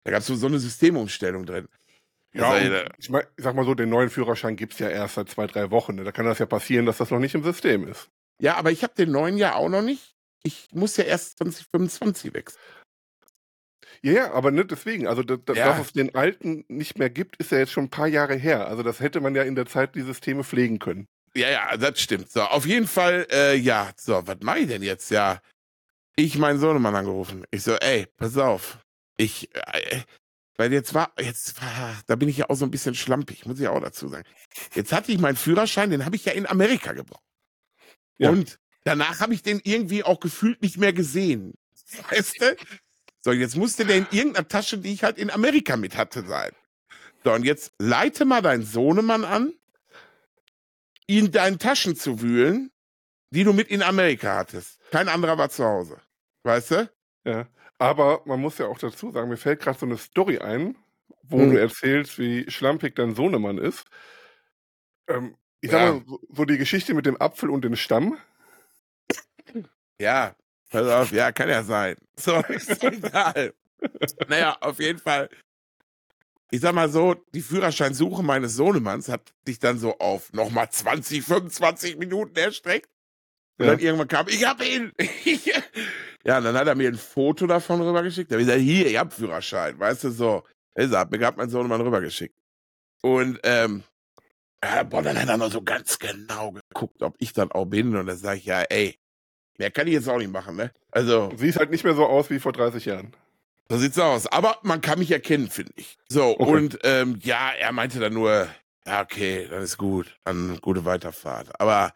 Da 0.04 0.12
gab 0.12 0.20
es 0.20 0.26
so 0.26 0.46
eine 0.46 0.60
Systemumstellung 0.60 1.44
drin. 1.44 1.68
Ja, 2.34 2.56
ich, 2.58 2.66
und 2.66 2.72
äh, 2.72 2.88
ich, 2.98 3.10
mein, 3.10 3.22
ich 3.36 3.44
sag 3.44 3.54
mal 3.54 3.64
so, 3.64 3.74
den 3.74 3.90
neuen 3.90 4.10
Führerschein 4.10 4.56
gibt's 4.56 4.78
ja 4.78 4.88
erst 4.88 5.14
seit 5.16 5.28
zwei, 5.28 5.46
drei 5.46 5.70
Wochen. 5.70 5.94
Ne? 5.96 6.04
Da 6.04 6.12
kann 6.12 6.24
das 6.24 6.38
ja 6.38 6.46
passieren, 6.46 6.86
dass 6.86 6.96
das 6.98 7.10
noch 7.10 7.18
nicht 7.18 7.34
im 7.34 7.42
System 7.44 7.86
ist. 7.86 8.08
Ja, 8.40 8.56
aber 8.56 8.70
ich 8.70 8.82
habe 8.82 8.94
den 8.94 9.10
neuen 9.12 9.36
ja 9.36 9.54
auch 9.54 9.68
noch 9.68 9.82
nicht. 9.82 10.14
Ich 10.42 10.68
muss 10.72 10.96
ja 10.96 11.04
erst 11.04 11.38
2025 11.38 12.34
wechseln. 12.34 12.58
Ja, 14.04 14.12
ja, 14.12 14.32
aber 14.32 14.50
ne, 14.50 14.64
deswegen, 14.64 15.06
also 15.06 15.22
da, 15.22 15.36
da, 15.36 15.52
Ja. 15.52 15.66
dass 15.66 15.80
es 15.86 15.92
den 15.92 16.14
alten 16.14 16.64
nicht 16.68 16.98
mehr 16.98 17.10
gibt, 17.10 17.36
ist 17.36 17.52
ja 17.52 17.58
jetzt 17.58 17.70
schon 17.72 17.84
ein 17.84 17.90
paar 17.90 18.08
Jahre 18.08 18.34
her. 18.34 18.66
Also 18.66 18.82
das 18.82 18.98
hätte 19.00 19.20
man 19.20 19.34
ja 19.36 19.42
in 19.42 19.54
der 19.54 19.66
Zeit 19.66 19.94
die 19.94 20.00
Systeme 20.00 20.42
pflegen 20.42 20.78
können. 20.80 21.06
Ja, 21.36 21.48
ja, 21.50 21.76
das 21.76 22.00
stimmt. 22.00 22.30
So, 22.30 22.42
auf 22.42 22.66
jeden 22.66 22.88
Fall, 22.88 23.26
äh, 23.30 23.54
ja, 23.54 23.90
so, 23.96 24.26
was 24.26 24.38
mache 24.40 24.60
ich 24.60 24.68
denn 24.68 24.82
jetzt? 24.82 25.10
Ja, 25.10 25.40
ich 26.16 26.36
meinen 26.36 26.58
Sohnemann 26.58 26.96
angerufen. 26.96 27.44
Ich 27.50 27.62
so, 27.62 27.74
ey, 27.76 28.06
pass 28.16 28.36
auf. 28.36 28.78
Ich, 29.16 29.54
äh, 29.54 30.00
weil 30.56 30.72
jetzt 30.72 30.94
war, 30.94 31.12
jetzt 31.18 31.60
war, 31.60 31.96
da 32.06 32.16
bin 32.16 32.28
ich 32.28 32.36
ja 32.36 32.50
auch 32.50 32.54
so 32.54 32.64
ein 32.64 32.70
bisschen 32.70 32.94
schlampig, 32.94 33.46
muss 33.46 33.58
ich 33.58 33.68
auch 33.68 33.80
dazu 33.80 34.08
sagen. 34.08 34.24
Jetzt 34.74 34.92
hatte 34.92 35.12
ich 35.12 35.18
meinen 35.18 35.36
Führerschein, 35.36 35.90
den 35.90 36.04
habe 36.04 36.16
ich 36.16 36.24
ja 36.24 36.32
in 36.32 36.46
Amerika 36.46 36.92
gebraucht. 36.92 37.24
Ja. 38.18 38.30
Und 38.30 38.58
danach 38.84 39.20
habe 39.20 39.34
ich 39.34 39.42
den 39.42 39.60
irgendwie 39.64 40.04
auch 40.04 40.20
gefühlt 40.20 40.62
nicht 40.62 40.76
mehr 40.76 40.92
gesehen. 40.92 41.54
Weißt 42.10 42.40
du? 42.40 42.56
So, 43.20 43.32
jetzt 43.32 43.56
musste 43.56 43.86
der 43.86 43.98
in 43.98 44.06
irgendeiner 44.10 44.48
Tasche, 44.48 44.78
die 44.78 44.92
ich 44.92 45.04
halt 45.04 45.16
in 45.16 45.30
Amerika 45.30 45.76
mit 45.76 45.96
hatte, 45.96 46.26
sein. 46.26 46.50
So, 47.24 47.32
und 47.32 47.44
jetzt 47.44 47.72
leite 47.78 48.24
mal 48.24 48.42
deinen 48.42 48.64
Sohnemann 48.64 49.24
an, 49.24 49.52
in 51.06 51.30
deinen 51.30 51.58
Taschen 51.58 51.96
zu 51.96 52.20
wühlen, 52.20 52.70
die 53.30 53.44
du 53.44 53.52
mit 53.52 53.68
in 53.68 53.82
Amerika 53.82 54.36
hattest. 54.36 54.80
Kein 54.90 55.08
anderer 55.08 55.38
war 55.38 55.50
zu 55.50 55.64
Hause. 55.64 56.00
Weißt 56.42 56.72
du? 56.72 56.90
Ja. 57.24 57.46
Aber 57.82 58.22
man 58.26 58.40
muss 58.40 58.58
ja 58.58 58.66
auch 58.68 58.78
dazu 58.78 59.10
sagen, 59.10 59.28
mir 59.28 59.36
fällt 59.36 59.58
gerade 59.58 59.76
so 59.76 59.86
eine 59.86 59.98
Story 59.98 60.38
ein, 60.38 60.76
wo 61.24 61.40
Hm. 61.40 61.50
du 61.50 61.56
erzählst, 61.60 62.16
wie 62.16 62.48
schlampig 62.48 62.94
dein 62.94 63.16
Sohnemann 63.16 63.58
ist. 63.58 63.86
Ähm, 65.08 65.36
ich 65.60 65.72
sag 65.72 65.80
Ja. 65.82 65.92
mal, 65.94 66.04
so, 66.06 66.20
so 66.32 66.44
die 66.44 66.58
Geschichte 66.58 66.94
mit 66.94 67.06
dem 67.06 67.20
Apfel 67.20 67.50
und 67.50 67.64
dem 67.64 67.74
Stamm. 67.74 68.18
Ja, 69.98 70.36
pass 70.70 70.86
auf, 70.88 71.10
ja, 71.10 71.32
kann 71.32 71.48
ja 71.48 71.64
sein. 71.64 71.96
So, 72.16 72.36
ist 72.50 72.84
egal. 72.84 73.52
naja, 74.28 74.56
auf 74.60 74.78
jeden 74.78 75.00
Fall. 75.00 75.28
Ich 76.52 76.60
sag 76.60 76.74
mal 76.74 76.88
so, 76.88 77.14
die 77.34 77.40
Führerscheinsuche 77.42 78.22
meines 78.22 78.54
Sohnemanns 78.54 79.08
hat 79.08 79.32
sich 79.44 79.58
dann 79.58 79.80
so 79.80 79.98
auf 79.98 80.32
nochmal 80.32 80.70
20, 80.70 81.24
25 81.24 81.96
Minuten 81.96 82.36
erstreckt. 82.36 82.90
Und 83.58 83.66
Ja. 83.66 83.72
dann 83.72 83.80
irgendwann 83.80 84.06
kam, 84.08 84.28
ich 84.28 84.46
hab 84.46 84.62
ihn. 84.62 84.92
ja, 86.24 86.38
und 86.38 86.44
dann 86.44 86.56
hat 86.56 86.66
er 86.68 86.74
mir 86.74 86.88
ein 86.88 86.94
Foto 86.96 87.46
davon 87.46 87.80
rübergeschickt. 87.80 88.30
Da 88.30 88.34
hab 88.36 88.40
ich 88.40 88.46
gesagt, 88.46 88.62
hier, 88.64 88.86
ich 88.86 88.96
hab 88.98 89.12
Führerschein. 89.12 89.78
Weißt 89.78 90.04
du, 90.04 90.10
so. 90.10 90.42
Er 90.74 90.88
hat 90.90 91.10
mir 91.10 91.18
gerade 91.18 91.36
mein 91.36 91.50
Sohnemann 91.50 91.80
rübergeschickt. 91.80 92.34
Und, 93.02 93.38
ähm, 93.42 93.82
ja, 94.64 94.84
boah, 94.84 95.02
dann 95.02 95.20
hat 95.20 95.28
er 95.28 95.36
noch 95.36 95.50
so 95.50 95.60
ganz 95.62 95.98
genau 95.98 96.52
geguckt, 96.52 97.02
ob 97.02 97.14
ich 97.18 97.32
dann 97.32 97.50
auch 97.52 97.64
bin. 97.66 97.94
Und 97.96 98.06
dann 98.06 98.16
sage 98.16 98.38
ich, 98.38 98.44
ja, 98.46 98.62
ey, 98.62 98.96
mehr 99.58 99.70
kann 99.70 99.86
ich 99.88 99.92
jetzt 99.94 100.08
auch 100.08 100.18
nicht 100.18 100.30
machen, 100.30 100.56
ne? 100.56 100.72
Also, 100.92 101.32
Siehst 101.36 101.58
halt 101.58 101.70
nicht 101.70 101.84
mehr 101.84 101.94
so 101.94 102.06
aus 102.06 102.30
wie 102.30 102.38
vor 102.38 102.52
30 102.52 102.84
Jahren. 102.84 103.12
so 103.68 103.76
sieht's 103.76 103.98
aus. 103.98 104.26
Aber 104.28 104.58
man 104.62 104.80
kann 104.80 104.98
mich 105.00 105.10
erkennen, 105.10 105.50
finde 105.50 105.72
ich. 105.76 105.98
So, 106.08 106.38
Okay. 106.38 106.44
und 106.50 106.78
ähm, 106.84 107.18
ja, 107.22 107.50
er 107.58 107.72
meinte 107.72 107.98
dann 107.98 108.14
nur, 108.14 108.46
ja, 108.86 109.02
okay, 109.02 109.48
dann 109.50 109.62
ist 109.62 109.76
gut. 109.78 110.16
Dann 110.24 110.58
gute 110.60 110.84
Weiterfahrt. 110.84 111.60
Aber 111.60 111.92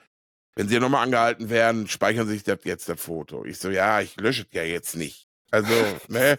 wenn 0.56 0.68
sie 0.68 0.80
nochmal 0.80 1.04
angehalten 1.04 1.50
werden, 1.50 1.86
speichern 1.86 2.26
Sie 2.26 2.32
sich 2.34 2.42
das 2.44 2.60
jetzt 2.64 2.88
das 2.88 3.00
Foto. 3.00 3.44
Ich 3.44 3.58
so, 3.58 3.70
ja, 3.70 4.00
ich 4.00 4.16
lösche 4.16 4.42
es 4.42 4.48
ja 4.52 4.62
jetzt 4.64 4.96
nicht. 4.96 5.26
Also, 5.50 5.72
ne? 6.08 6.38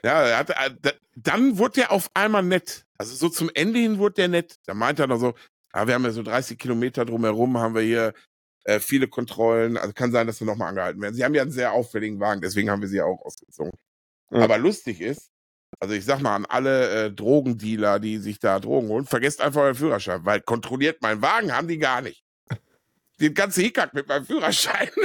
Ja, 0.03 0.23
er 0.23 0.37
hatte, 0.39 0.55
äh, 0.55 0.71
da- 0.81 0.93
dann 1.15 1.59
wurde 1.59 1.81
er 1.81 1.91
auf 1.91 2.09
einmal 2.15 2.41
nett. 2.41 2.85
Also 2.97 3.13
so 3.15 3.29
zum 3.29 3.51
Ende 3.53 3.77
hin 3.79 3.99
wurde 3.99 4.15
der 4.15 4.29
nett. 4.29 4.55
Da 4.65 4.73
meinte 4.73 5.03
er 5.03 5.07
noch 5.07 5.19
so, 5.19 5.35
ja, 5.75 5.85
wir 5.87 5.93
haben 5.93 6.03
ja 6.03 6.09
so 6.11 6.23
30 6.23 6.57
Kilometer 6.57 7.05
drumherum, 7.05 7.57
haben 7.59 7.75
wir 7.75 7.83
hier 7.83 8.13
äh, 8.63 8.79
viele 8.79 9.07
Kontrollen. 9.07 9.77
Also 9.77 9.93
kann 9.93 10.11
sein, 10.11 10.25
dass 10.25 10.39
wir 10.39 10.47
nochmal 10.47 10.69
angehalten 10.69 10.99
werden. 11.01 11.13
Sie 11.13 11.23
haben 11.23 11.35
ja 11.35 11.43
einen 11.43 11.51
sehr 11.51 11.73
auffälligen 11.73 12.19
Wagen, 12.19 12.41
deswegen 12.41 12.71
haben 12.71 12.81
wir 12.81 12.89
sie 12.89 12.99
auch 13.01 13.21
ausgezogen. 13.23 13.73
Ja. 14.31 14.39
Aber 14.39 14.57
lustig 14.57 15.01
ist, 15.01 15.29
also 15.79 15.93
ich 15.93 16.03
sag 16.03 16.19
mal 16.21 16.35
an 16.35 16.45
alle 16.47 17.05
äh, 17.05 17.11
Drogendealer, 17.11 17.99
die 17.99 18.17
sich 18.17 18.39
da 18.39 18.59
Drogen 18.59 18.87
holen, 18.89 19.05
vergesst 19.05 19.39
einfach 19.39 19.61
euren 19.61 19.75
Führerschein, 19.75 20.25
weil 20.25 20.41
kontrolliert 20.41 21.03
meinen 21.03 21.21
Wagen 21.21 21.55
haben 21.55 21.67
die 21.67 21.77
gar 21.77 22.01
nicht. 22.01 22.23
Den 23.21 23.33
ganzen 23.33 23.61
Hickhack 23.63 23.93
mit 23.93 24.07
meinem 24.07 24.25
Führerschein. 24.25 24.89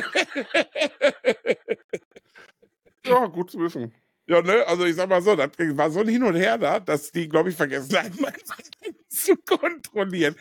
Ja, 3.04 3.26
gut 3.26 3.50
zu 3.52 3.60
wissen. 3.60 3.94
Ja, 4.26 4.42
ne, 4.42 4.64
also 4.66 4.84
ich 4.84 4.96
sag 4.96 5.08
mal 5.08 5.22
so, 5.22 5.36
das 5.36 5.50
war 5.58 5.90
so 5.92 6.00
ein 6.00 6.08
Hin 6.08 6.24
und 6.24 6.34
Her 6.34 6.58
da, 6.58 6.80
dass 6.80 7.12
die, 7.12 7.28
glaube 7.28 7.50
ich, 7.50 7.54
vergessen 7.56 7.96
haben, 7.96 8.16
meinen 8.20 8.96
zu 9.08 9.36
kontrollieren. 9.36 10.34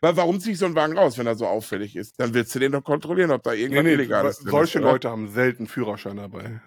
Weil 0.00 0.16
warum 0.16 0.38
ziehe 0.38 0.52
ich 0.52 0.58
so 0.60 0.66
einen 0.66 0.76
Wagen 0.76 0.96
raus, 0.96 1.18
wenn 1.18 1.26
er 1.26 1.34
so 1.34 1.46
auffällig 1.48 1.96
ist? 1.96 2.20
Dann 2.20 2.32
willst 2.32 2.54
du 2.54 2.60
den 2.60 2.70
doch 2.72 2.84
kontrollieren, 2.84 3.32
ob 3.32 3.42
da 3.42 3.50
Nee, 3.52 3.62
irgendwas 3.62 3.84
nee, 3.84 3.92
Illegales 3.94 4.36
so- 4.36 4.42
drin 4.44 4.50
solche 4.52 4.78
ist, 4.78 4.84
oder? 4.84 4.92
Leute 4.92 5.10
haben 5.10 5.28
selten 5.32 5.66
Führerschein 5.66 6.18
dabei. 6.18 6.60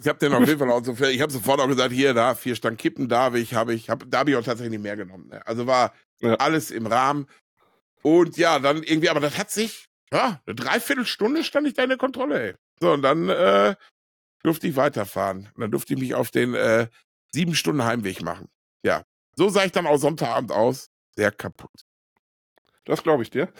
Ich 0.00 0.08
habe 0.08 0.18
den 0.18 0.34
auf 0.34 0.46
jeden 0.46 0.58
Fall 0.58 0.70
auch 0.70 0.84
so, 0.84 0.92
ich 1.04 1.20
habe 1.20 1.32
sofort 1.32 1.60
auch 1.60 1.68
gesagt, 1.68 1.92
hier, 1.92 2.12
da, 2.12 2.34
vier 2.34 2.56
Stand 2.56 2.78
Kippen, 2.78 3.08
da 3.08 3.20
habe 3.20 3.38
ich, 3.38 3.54
habe 3.54 3.72
ich, 3.72 3.88
hab, 3.88 4.04
da 4.10 4.18
habe 4.18 4.30
ich 4.30 4.36
auch 4.36 4.42
tatsächlich 4.42 4.80
mehr 4.80 4.96
genommen. 4.96 5.28
Ne? 5.28 5.46
Also 5.46 5.66
war 5.68 5.94
Ja. 6.20 6.34
alles 6.34 6.70
im 6.72 6.86
Rahmen. 6.86 7.26
Und 8.04 8.36
ja, 8.36 8.58
dann 8.58 8.82
irgendwie, 8.82 9.08
aber 9.08 9.20
das 9.20 9.38
hat 9.38 9.50
sich, 9.50 9.86
ja, 10.12 10.42
eine 10.44 10.54
Dreiviertelstunde 10.54 11.42
stand 11.42 11.66
ich 11.66 11.72
da 11.72 11.84
in 11.84 11.88
der 11.88 11.98
Kontrolle, 11.98 12.48
ey. 12.50 12.54
So, 12.80 12.92
und 12.92 13.02
dann 13.02 13.30
äh, 13.30 13.76
durfte 14.42 14.68
ich 14.68 14.76
weiterfahren. 14.76 15.48
Und 15.54 15.60
dann 15.60 15.70
durfte 15.70 15.94
ich 15.94 16.00
mich 16.00 16.14
auf 16.14 16.30
den 16.30 16.54
äh, 16.54 16.88
sieben 17.32 17.54
Stunden 17.54 17.82
Heimweg 17.84 18.22
machen. 18.22 18.48
Ja. 18.84 19.04
So 19.36 19.48
sah 19.48 19.64
ich 19.64 19.72
dann 19.72 19.86
auch 19.86 19.96
Sonntagabend 19.96 20.52
aus. 20.52 20.90
Sehr 21.16 21.32
kaputt. 21.32 21.70
Das 22.84 23.02
glaube 23.02 23.22
ich 23.22 23.30
dir. 23.30 23.50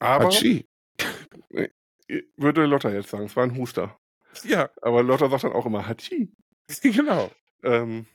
Aber 0.00 0.24
Hatschi. 0.24 0.68
würde 2.36 2.66
Lotta 2.66 2.90
jetzt 2.90 3.10
sagen, 3.10 3.26
es 3.26 3.36
war 3.36 3.44
ein 3.44 3.56
Huster. 3.56 3.96
Ja, 4.42 4.68
Aber 4.82 5.04
Lotta 5.04 5.30
sagt 5.30 5.44
dann 5.44 5.52
auch 5.52 5.66
immer 5.66 5.86
Hatschi. 5.86 6.32
genau. 6.82 7.30
Ähm, 7.62 8.06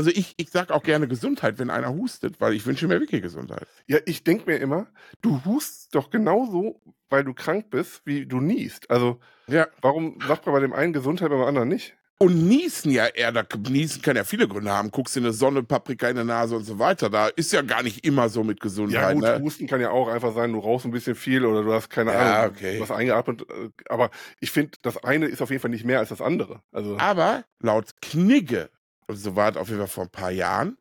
also 0.00 0.10
ich, 0.18 0.32
ich 0.38 0.48
sag 0.48 0.70
auch 0.70 0.82
gerne 0.82 1.06
Gesundheit, 1.06 1.58
wenn 1.58 1.68
einer 1.68 1.92
hustet, 1.92 2.40
weil 2.40 2.54
ich 2.54 2.64
wünsche 2.64 2.88
mir 2.88 2.98
wirklich 3.00 3.20
Gesundheit. 3.20 3.66
Ja, 3.86 3.98
ich 4.06 4.24
denke 4.24 4.50
mir 4.50 4.56
immer, 4.56 4.86
du 5.20 5.44
hustest 5.44 5.94
doch 5.94 6.08
genauso, 6.08 6.80
weil 7.10 7.22
du 7.22 7.34
krank 7.34 7.66
bist, 7.68 8.00
wie 8.06 8.24
du 8.24 8.40
niest. 8.40 8.88
Also, 8.90 9.20
Ja. 9.46 9.66
warum 9.82 10.18
sagt 10.26 10.46
man 10.46 10.54
bei 10.54 10.60
dem 10.60 10.72
einen 10.72 10.94
Gesundheit, 10.94 11.28
beim 11.28 11.42
anderen 11.42 11.68
nicht? 11.68 11.98
Und 12.18 12.48
Niesen 12.48 12.92
ja 12.92 13.06
eher, 13.08 13.30
da, 13.30 13.44
Niesen 13.68 14.00
kann 14.00 14.16
ja 14.16 14.24
viele 14.24 14.48
Gründe 14.48 14.70
haben. 14.70 14.90
Guckst 14.90 15.18
in 15.18 15.24
die 15.24 15.32
Sonne, 15.34 15.62
Paprika 15.62 16.08
in 16.08 16.16
der 16.16 16.24
Nase 16.24 16.56
und 16.56 16.64
so 16.64 16.78
weiter. 16.78 17.10
Da 17.10 17.28
ist 17.28 17.52
ja 17.52 17.60
gar 17.60 17.82
nicht 17.82 18.06
immer 18.06 18.30
so 18.30 18.42
mit 18.42 18.58
Ja, 18.58 18.62
Gesundheit. 18.62 19.14
gut, 19.14 19.22
ne? 19.24 19.40
Husten 19.42 19.66
kann 19.66 19.82
ja 19.82 19.90
auch 19.90 20.08
einfach 20.08 20.34
sein, 20.34 20.52
du 20.52 20.60
rauchst 20.60 20.86
ein 20.86 20.92
bisschen 20.92 21.14
viel 21.14 21.44
oder 21.44 21.62
du 21.62 21.72
hast 21.74 21.90
keine 21.90 22.12
Ja, 22.12 22.40
Ahnung, 22.42 22.54
okay. 22.56 22.80
was 22.80 22.90
eingeatmet. 22.90 23.42
äh, 23.42 23.68
Aber 23.90 24.10
ich 24.40 24.50
finde, 24.50 24.72
das 24.80 24.96
eine 25.04 25.26
ist 25.26 25.42
auf 25.42 25.50
jeden 25.50 25.60
Fall 25.60 25.70
nicht 25.70 25.84
mehr 25.84 25.98
als 25.98 26.08
das 26.10 26.22
andere. 26.22 26.62
Also, 26.72 26.96
Aber 26.98 27.44
laut 27.60 27.90
Knigge, 28.00 28.70
so 29.14 29.36
war 29.36 29.50
es 29.50 29.56
auf 29.56 29.68
jeden 29.68 29.80
Fall 29.80 29.88
vor 29.88 30.04
ein 30.04 30.10
paar 30.10 30.30
Jahren, 30.30 30.76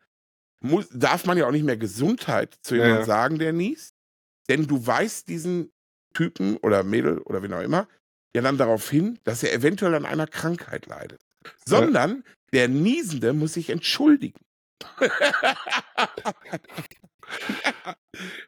muss, 0.61 0.87
darf 0.91 1.25
man 1.25 1.37
ja 1.37 1.47
auch 1.47 1.51
nicht 1.51 1.63
mehr 1.65 1.77
Gesundheit 1.77 2.57
zu 2.61 2.75
Ja, 2.75 2.81
jemandem 2.83 3.01
ja. 3.01 3.05
sagen, 3.05 3.39
der 3.39 3.53
niest. 3.53 3.95
Denn 4.49 4.67
du 4.67 4.85
weißt 4.85 5.27
diesen 5.27 5.71
Typen 6.13 6.57
oder 6.57 6.83
Mädel 6.83 7.19
oder 7.19 7.41
wen 7.43 7.53
auch 7.53 7.61
immer 7.61 7.87
ja 8.35 8.41
dann 8.41 8.57
darauf 8.57 8.89
hin, 8.89 9.19
dass 9.23 9.41
er 9.43 9.53
eventuell 9.53 9.95
an 9.95 10.05
einer 10.05 10.27
Krankheit 10.27 10.85
leidet. 10.85 11.21
Sondern 11.65 12.23
der 12.53 12.67
Niesende 12.67 13.33
muss 13.33 13.53
sich 13.53 13.69
entschuldigen. 13.69 14.39
Hör 17.79 17.95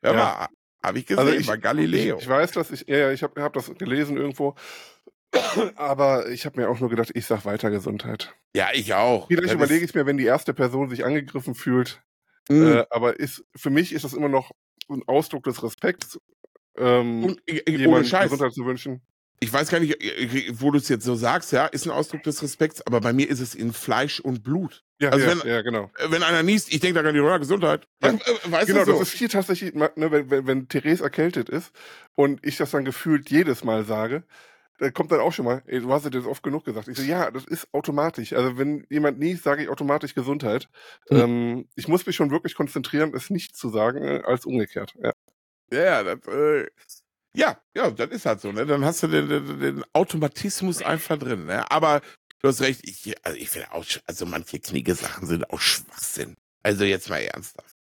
Ja. 0.03 0.13
mal, 0.13 0.47
habe 0.83 0.99
ich 0.99 1.05
gesehen 1.05 1.19
Also 1.25 1.37
ich- 1.39 1.47
bei 1.47 1.57
Galileo. 1.57 2.17
Ich, 2.17 2.23
ich 2.23 2.29
weiß, 2.29 2.51
dass 2.51 2.71
ich, 2.71 2.85
ja, 2.87 2.97
ja, 2.97 3.11
ich 3.11 3.23
habe 3.23 3.41
hab 3.41 3.53
das 3.53 3.73
gelesen 3.77 4.17
irgendwo. 4.17 4.55
Aber 5.75 6.29
ich 6.29 6.45
habe 6.45 6.59
mir 6.59 6.69
auch 6.69 6.79
nur 6.79 6.89
gedacht, 6.89 7.11
ich 7.13 7.25
sag 7.25 7.45
weiter 7.45 7.69
Gesundheit. 7.71 8.33
ja, 8.55 8.69
ich 8.73 8.93
auch. 8.93 9.27
Vielleicht 9.27 9.45
Das 9.45 9.53
überlege 9.53 9.85
ich 9.85 9.93
mir, 9.95 10.05
wenn 10.05 10.17
die 10.17 10.25
erste 10.25 10.53
Person 10.53 10.89
sich 10.89 11.05
angegriffen 11.05 11.55
fühlt. 11.55 12.01
Mm. 12.49 12.63
Äh, 12.79 12.85
aber 12.89 13.19
ist, 13.19 13.43
für 13.55 13.69
mich 13.69 13.93
ist 13.93 14.03
das 14.03 14.13
immer 14.13 14.29
noch 14.29 14.51
ein 14.89 15.03
Ausdruck 15.07 15.43
des 15.43 15.63
Respekts, 15.63 16.19
ähm, 16.77 17.23
Und, 17.23 17.41
äh, 17.47 17.57
äh, 17.57 17.63
ohne 17.69 17.77
jemandem 17.79 18.05
Scheiß. 18.09 18.23
Gesundheit 18.31 18.53
zu 18.53 18.65
wünschen. 18.65 19.01
ich 19.39 19.51
weiß 19.51 19.69
gar 19.69 19.79
nicht, 19.79 20.01
äh, 20.03 20.51
wo 20.53 20.71
du 20.71 20.77
es 20.77 20.89
jetzt 20.89 21.05
so 21.05 21.15
sagst, 21.15 21.51
ja, 21.51 21.65
ist 21.67 21.85
ein 21.85 21.91
Ausdruck 21.91 22.23
des 22.23 22.41
Respekts, 22.43 22.85
aber 22.85 22.99
bei 22.99 23.13
mir 23.13 23.29
ist 23.29 23.39
es 23.39 23.55
in 23.55 23.71
Fleisch 23.73 24.19
und 24.19 24.43
Blut. 24.43 24.83
Ja, 24.99 25.09
Also 25.09 25.25
ja, 25.27 25.31
wenn- 25.43 25.49
ja, 25.49 25.61
genau. 25.61 25.89
Äh, 25.97 26.11
Wenn 26.11 26.23
einer 26.23 26.43
niest, 26.43 26.73
ich 26.73 26.79
denke 26.79 26.95
da 26.95 27.01
gar 27.03 27.11
nicht 27.11 27.21
drüber, 27.21 27.39
Gesundheit. 27.39 27.87
Ja. 28.03 28.09
Äh, 28.09 28.13
äh, 28.15 28.51
Weißt 28.51 28.67
Genau, 28.67 28.79
du 28.85 28.91
so? 28.93 28.99
das 28.99 29.09
ist 29.13 29.17
hier 29.17 29.29
tatsächlich, 29.29 29.73
ne, 29.73 29.89
wenn, 29.95 30.29
wenn, 30.29 30.47
wenn 30.47 30.67
Therese 30.67 31.03
erkältet 31.03 31.49
ist 31.49 31.71
und 32.15 32.45
ich 32.45 32.57
das 32.57 32.71
dann 32.71 32.85
gefühlt 32.85 33.29
jedes 33.29 33.63
Mal 33.63 33.85
sage, 33.85 34.23
da 34.77 34.89
kommt 34.89 35.11
dann 35.11 35.19
auch 35.19 35.31
schon 35.31 35.45
mal, 35.45 35.61
ey, 35.67 35.79
du 35.79 35.91
hast 35.91 36.05
es 36.05 36.13
jetzt 36.13 36.25
oft 36.25 36.41
genug 36.41 36.65
gesagt. 36.65 36.87
Ich 36.87 36.97
so, 36.97 37.03
ja, 37.03 37.29
das 37.29 37.45
ist 37.45 37.67
automatisch. 37.71 38.33
Also 38.33 38.57
wenn 38.57 38.85
jemand 38.89 39.19
niest, 39.19 39.43
sage 39.43 39.63
ich 39.63 39.69
automatisch 39.69 40.15
Gesundheit. 40.15 40.69
Hm. 41.09 41.17
Ähm, 41.17 41.69
ich 41.75 41.87
muss 41.87 42.05
mich 42.05 42.15
schon 42.15 42.31
wirklich 42.31 42.55
konzentrieren, 42.55 43.13
es 43.15 43.29
nicht 43.29 43.55
zu 43.55 43.69
sagen, 43.69 44.03
äh, 44.03 44.21
als 44.25 44.45
umgekehrt. 44.45 44.95
Ja. 45.01 45.13
ja, 45.71 46.03
das, 46.03 46.27
äh, 46.27 46.67
ja, 47.33 47.61
ja, 47.75 47.91
das 47.91 48.09
ist 48.09 48.25
halt 48.25 48.41
so, 48.41 48.51
ne? 48.51 48.65
Dann 48.65 48.83
hast 48.83 49.03
du 49.03 49.07
den, 49.07 49.29
den, 49.29 49.59
den 49.59 49.83
Automatismus 49.93 50.81
einfach 50.81 51.17
drin, 51.17 51.45
ne? 51.45 51.69
Aber 51.71 52.01
du 52.39 52.47
hast 52.47 52.61
recht, 52.61 52.81
ich, 52.83 53.15
also 53.25 53.37
ich 53.37 53.49
finde 53.49 53.71
auch, 53.71 53.85
also 54.05 54.25
manche 54.25 54.59
Kniege-Sachen 54.59 55.27
sind 55.27 55.49
auch 55.49 55.59
Schwachsinn. 55.59 56.35
Also 56.63 56.83
jetzt 56.83 57.09
mal 57.09 57.21
ernsthaft. 57.21 57.75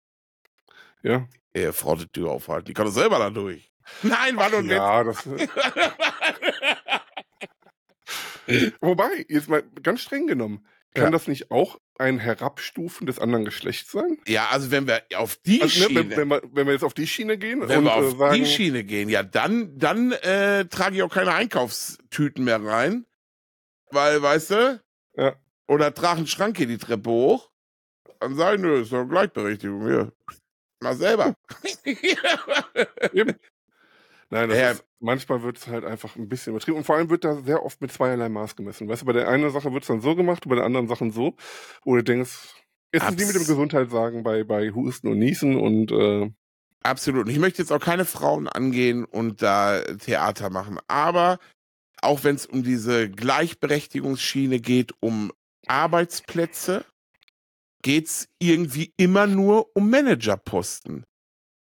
ja. 1.04 1.28
Äh, 1.54 1.72
Frau 1.72 1.96
die 1.96 2.08
Tür 2.08 2.32
aufhalten, 2.32 2.66
die 2.66 2.74
kann 2.74 2.86
doch 2.86 2.94
selber 2.94 3.20
da 3.20 3.30
durch. 3.30 3.72
Nein, 4.04 4.36
war 4.38 4.50
nur 4.50 4.60
ein 4.60 4.70
Ja, 4.70 5.04
das, 5.04 5.28
wobei, 8.82 9.26
jetzt 9.28 9.50
mal 9.50 9.64
ganz 9.84 10.02
streng 10.02 10.28
genommen, 10.28 10.66
kann 10.94 11.06
Ja. 11.06 11.12
das 11.12 11.28
nicht 11.28 11.52
auch 11.52 11.80
ein 12.00 12.20
Herabstufen 12.20 13.06
des 13.08 13.20
anderen 13.20 13.44
Geschlechts 13.46 13.92
sein? 13.92 14.18
ja, 14.28 14.48
also 14.50 14.72
wenn 14.72 14.88
wir 14.88 15.04
auf 15.16 15.36
die 15.38 15.62
Also, 15.62 15.80
ne, 15.80 15.86
Schiene, 15.88 16.10
wenn, 16.10 16.18
wenn, 16.18 16.28
wir, 16.30 16.42
wenn 16.54 16.66
wir 16.68 16.74
jetzt 16.74 16.84
auf 16.84 16.94
die 16.94 17.08
Schiene 17.08 17.38
gehen 17.38 17.68
wenn 17.68 17.80
und 17.80 17.86
wir 17.86 17.92
äh, 17.92 17.94
auf 18.08 18.18
sagen, 18.18 18.36
die 18.36 18.46
Schiene 18.46 18.84
gehen, 18.84 19.10
ja, 19.10 19.24
dann, 19.24 19.78
dann 19.78 20.12
äh, 20.12 20.66
trage 20.66 20.96
ich 20.96 21.04
auch 21.04 21.14
keine 21.14 21.34
Einkaufstüten 21.34 22.44
mehr 22.44 22.64
rein. 22.64 23.06
Weil, 23.92 24.22
weißt 24.22 24.52
du, 24.52 24.82
Ja. 25.16 25.36
oder 25.68 25.94
trage 25.94 26.18
einen 26.18 26.28
Schrank 26.28 26.58
hier 26.58 26.68
die 26.68 26.78
Treppe 26.78 27.10
hoch. 27.10 27.52
Dann 28.20 28.34
ich, 28.34 28.60
nö, 28.62 28.82
ist 28.82 28.92
doch 28.92 29.06
Gleichberechtigung 29.06 29.86
hier. 29.88 30.12
Mal 30.80 30.96
selber. 30.96 31.36
Nein, 34.30 34.50
das 34.50 34.58
Ja. 34.58 34.72
ist, 34.72 34.86
manchmal 35.00 35.42
wird 35.44 35.58
es 35.58 35.68
halt 35.68 35.86
einfach 35.86 36.16
ein 36.18 36.28
bisschen 36.28 36.52
übertrieben. 36.54 36.78
Und 36.78 36.84
vor 36.84 36.96
allem 36.98 37.10
wird 37.10 37.24
da 37.24 37.36
sehr 37.42 37.64
oft 37.64 37.80
mit 37.82 37.92
zweierlei 37.92 38.28
Maß 38.30 38.56
gemessen. 38.56 38.88
Weißt 38.90 39.04
du, 39.04 39.06
bei 39.06 39.14
der 39.14 39.28
einen 39.30 39.50
Sache 39.52 39.72
wird 39.72 39.84
es 39.84 39.88
dann 39.88 40.02
so 40.02 40.16
gemacht, 40.16 40.44
bei 40.48 40.56
der 40.56 40.66
anderen 40.66 40.88
Sachen 40.88 41.12
so. 41.12 41.36
Du 41.86 42.02
denkst, 42.02 42.54
ist 42.92 43.06
wie 43.08 43.12
mit 43.26 43.36
dem 43.36 43.42
Abs- 43.42 43.48
Gesundheit 43.48 43.90
sagen 43.90 44.24
bei, 44.24 44.44
bei 44.44 44.72
Husten 44.72 45.08
und 45.08 45.20
Niesen 45.20 45.56
und 45.58 45.92
äh, 45.92 46.30
Absolut. 46.84 47.26
Und 47.26 47.32
ich 47.32 47.40
möchte 47.40 47.62
jetzt 47.62 47.72
auch 47.72 47.80
keine 47.82 48.06
Frauen 48.06 48.48
angehen 48.48 49.04
und 49.06 49.42
da 49.42 49.82
Theater 49.82 50.50
machen. 50.50 50.80
Aber 50.88 51.40
auch 52.02 52.24
wenn 52.24 52.36
es 52.36 52.46
um 52.46 52.64
diese 52.64 53.10
Gleichberechtigungsschiene 53.10 54.60
geht, 54.60 54.94
um 55.02 55.32
Arbeitsplätze, 55.68 56.86
geht's 57.82 58.28
irgendwie 58.40 58.94
immer 58.98 59.28
nur 59.28 59.70
um 59.76 59.90
Managerposten. 59.90 61.04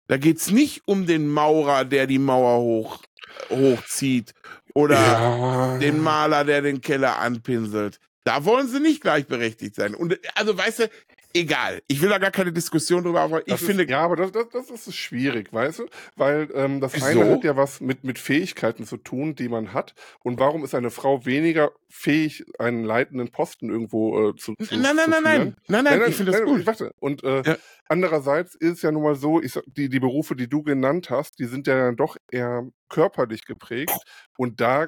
Da 0.07 0.17
geht's 0.17 0.51
nicht 0.51 0.83
um 0.85 1.05
den 1.05 1.27
Maurer, 1.27 1.85
der 1.85 2.07
die 2.07 2.19
Mauer 2.19 2.61
hoch, 2.61 3.01
hochzieht 3.49 4.33
oder 4.73 4.95
ja, 4.95 5.77
den 5.79 6.01
Maler, 6.01 6.45
der 6.45 6.61
den 6.61 6.81
Keller 6.81 7.19
anpinselt. 7.19 7.99
Da 8.23 8.45
wollen 8.45 8.67
sie 8.67 8.79
nicht 8.79 9.01
gleichberechtigt 9.01 9.75
sein. 9.75 9.95
Und 9.95 10.19
also 10.35 10.57
weißt 10.57 10.79
du, 10.79 10.89
egal. 11.33 11.81
Ich 11.87 12.01
will 12.01 12.09
da 12.09 12.17
gar 12.17 12.31
keine 12.31 12.51
Diskussion 12.51 13.03
drüber, 13.03 13.21
aber 13.21 13.39
ich 13.41 13.53
das 13.53 13.61
finde, 13.61 13.83
ist, 13.83 13.89
ja, 13.89 14.01
aber 14.01 14.15
das, 14.15 14.31
das, 14.31 14.47
das 14.49 14.69
ist 14.69 14.95
schwierig, 14.95 15.51
weißt 15.53 15.79
du? 15.79 15.85
Weil 16.15 16.49
ähm, 16.53 16.81
das 16.81 16.93
Wieso? 16.93 17.05
eine 17.05 17.29
hat 17.31 17.43
ja 17.43 17.55
was 17.55 17.81
mit, 17.81 18.03
mit 18.03 18.19
Fähigkeiten 18.19 18.85
zu 18.85 18.97
tun, 18.97 19.35
die 19.35 19.49
man 19.49 19.73
hat. 19.73 19.93
Und 20.23 20.39
warum 20.39 20.63
ist 20.63 20.75
eine 20.75 20.89
Frau 20.89 21.25
weniger 21.25 21.71
fähig, 21.89 22.45
einen 22.59 22.83
leitenden 22.83 23.29
Posten 23.31 23.69
irgendwo 23.69 24.29
äh, 24.29 24.35
zu, 24.35 24.53
zu 24.55 24.75
nein, 24.77 24.95
nein, 24.95 25.05
zu 25.05 25.09
nein, 25.09 25.23
nein, 25.23 25.35
führen? 25.35 25.55
nein, 25.67 25.83
nein, 25.83 26.09
ich 26.09 26.15
finde 26.15 26.31
das 26.31 26.41
nein, 26.41 26.49
gut. 26.49 26.65
Warte. 26.65 26.91
Und 26.99 27.23
äh, 27.23 27.43
Ja. 27.45 27.57
andererseits 27.87 28.55
ist 28.55 28.73
es 28.73 28.81
ja 28.81 28.91
nun 28.91 29.03
mal 29.03 29.15
so, 29.15 29.41
ich, 29.41 29.59
die, 29.67 29.89
die 29.89 29.99
Berufe, 29.99 30.35
die 30.35 30.49
du 30.49 30.63
genannt 30.63 31.09
hast, 31.09 31.39
die 31.39 31.45
sind 31.45 31.67
ja 31.67 31.77
dann 31.77 31.95
doch 31.95 32.17
eher 32.31 32.67
körperlich 32.89 33.45
geprägt. 33.45 33.91
Und 34.37 34.59
da 34.61 34.87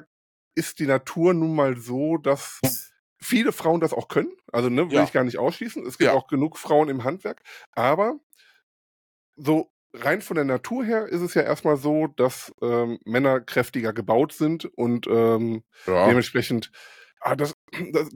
ist 0.54 0.78
die 0.78 0.86
Natur 0.86 1.32
nun 1.32 1.54
mal 1.54 1.76
so, 1.78 2.16
dass 2.18 2.60
viele 3.22 3.52
Frauen 3.52 3.80
das 3.80 3.92
auch 3.92 4.08
können. 4.08 4.32
Also 4.52 4.68
ne, 4.70 4.88
will 4.90 4.96
Ja. 4.98 5.04
ich 5.04 5.12
gar 5.12 5.24
nicht 5.24 5.38
ausschließen. 5.38 5.86
Es 5.86 5.98
gibt 5.98 6.10
Ja. 6.10 6.16
auch 6.16 6.26
genug 6.26 6.58
Frauen 6.58 6.88
im 6.88 7.04
Handwerk. 7.04 7.42
Aber 7.72 8.18
so 9.36 9.70
rein 9.92 10.22
von 10.22 10.36
der 10.36 10.44
Natur 10.44 10.84
her 10.84 11.06
ist 11.06 11.20
es 11.20 11.34
ja 11.34 11.42
erstmal 11.42 11.76
so, 11.76 12.06
dass 12.06 12.52
ähm, 12.62 12.98
Männer 13.04 13.40
kräftiger 13.40 13.92
gebaut 13.92 14.32
sind 14.32 14.64
und 14.64 15.06
ähm, 15.08 15.64
Ja. 15.86 16.06
dementsprechend. 16.06 16.70
Ah, 17.20 17.34
das, 17.36 17.52
das, 17.92 18.08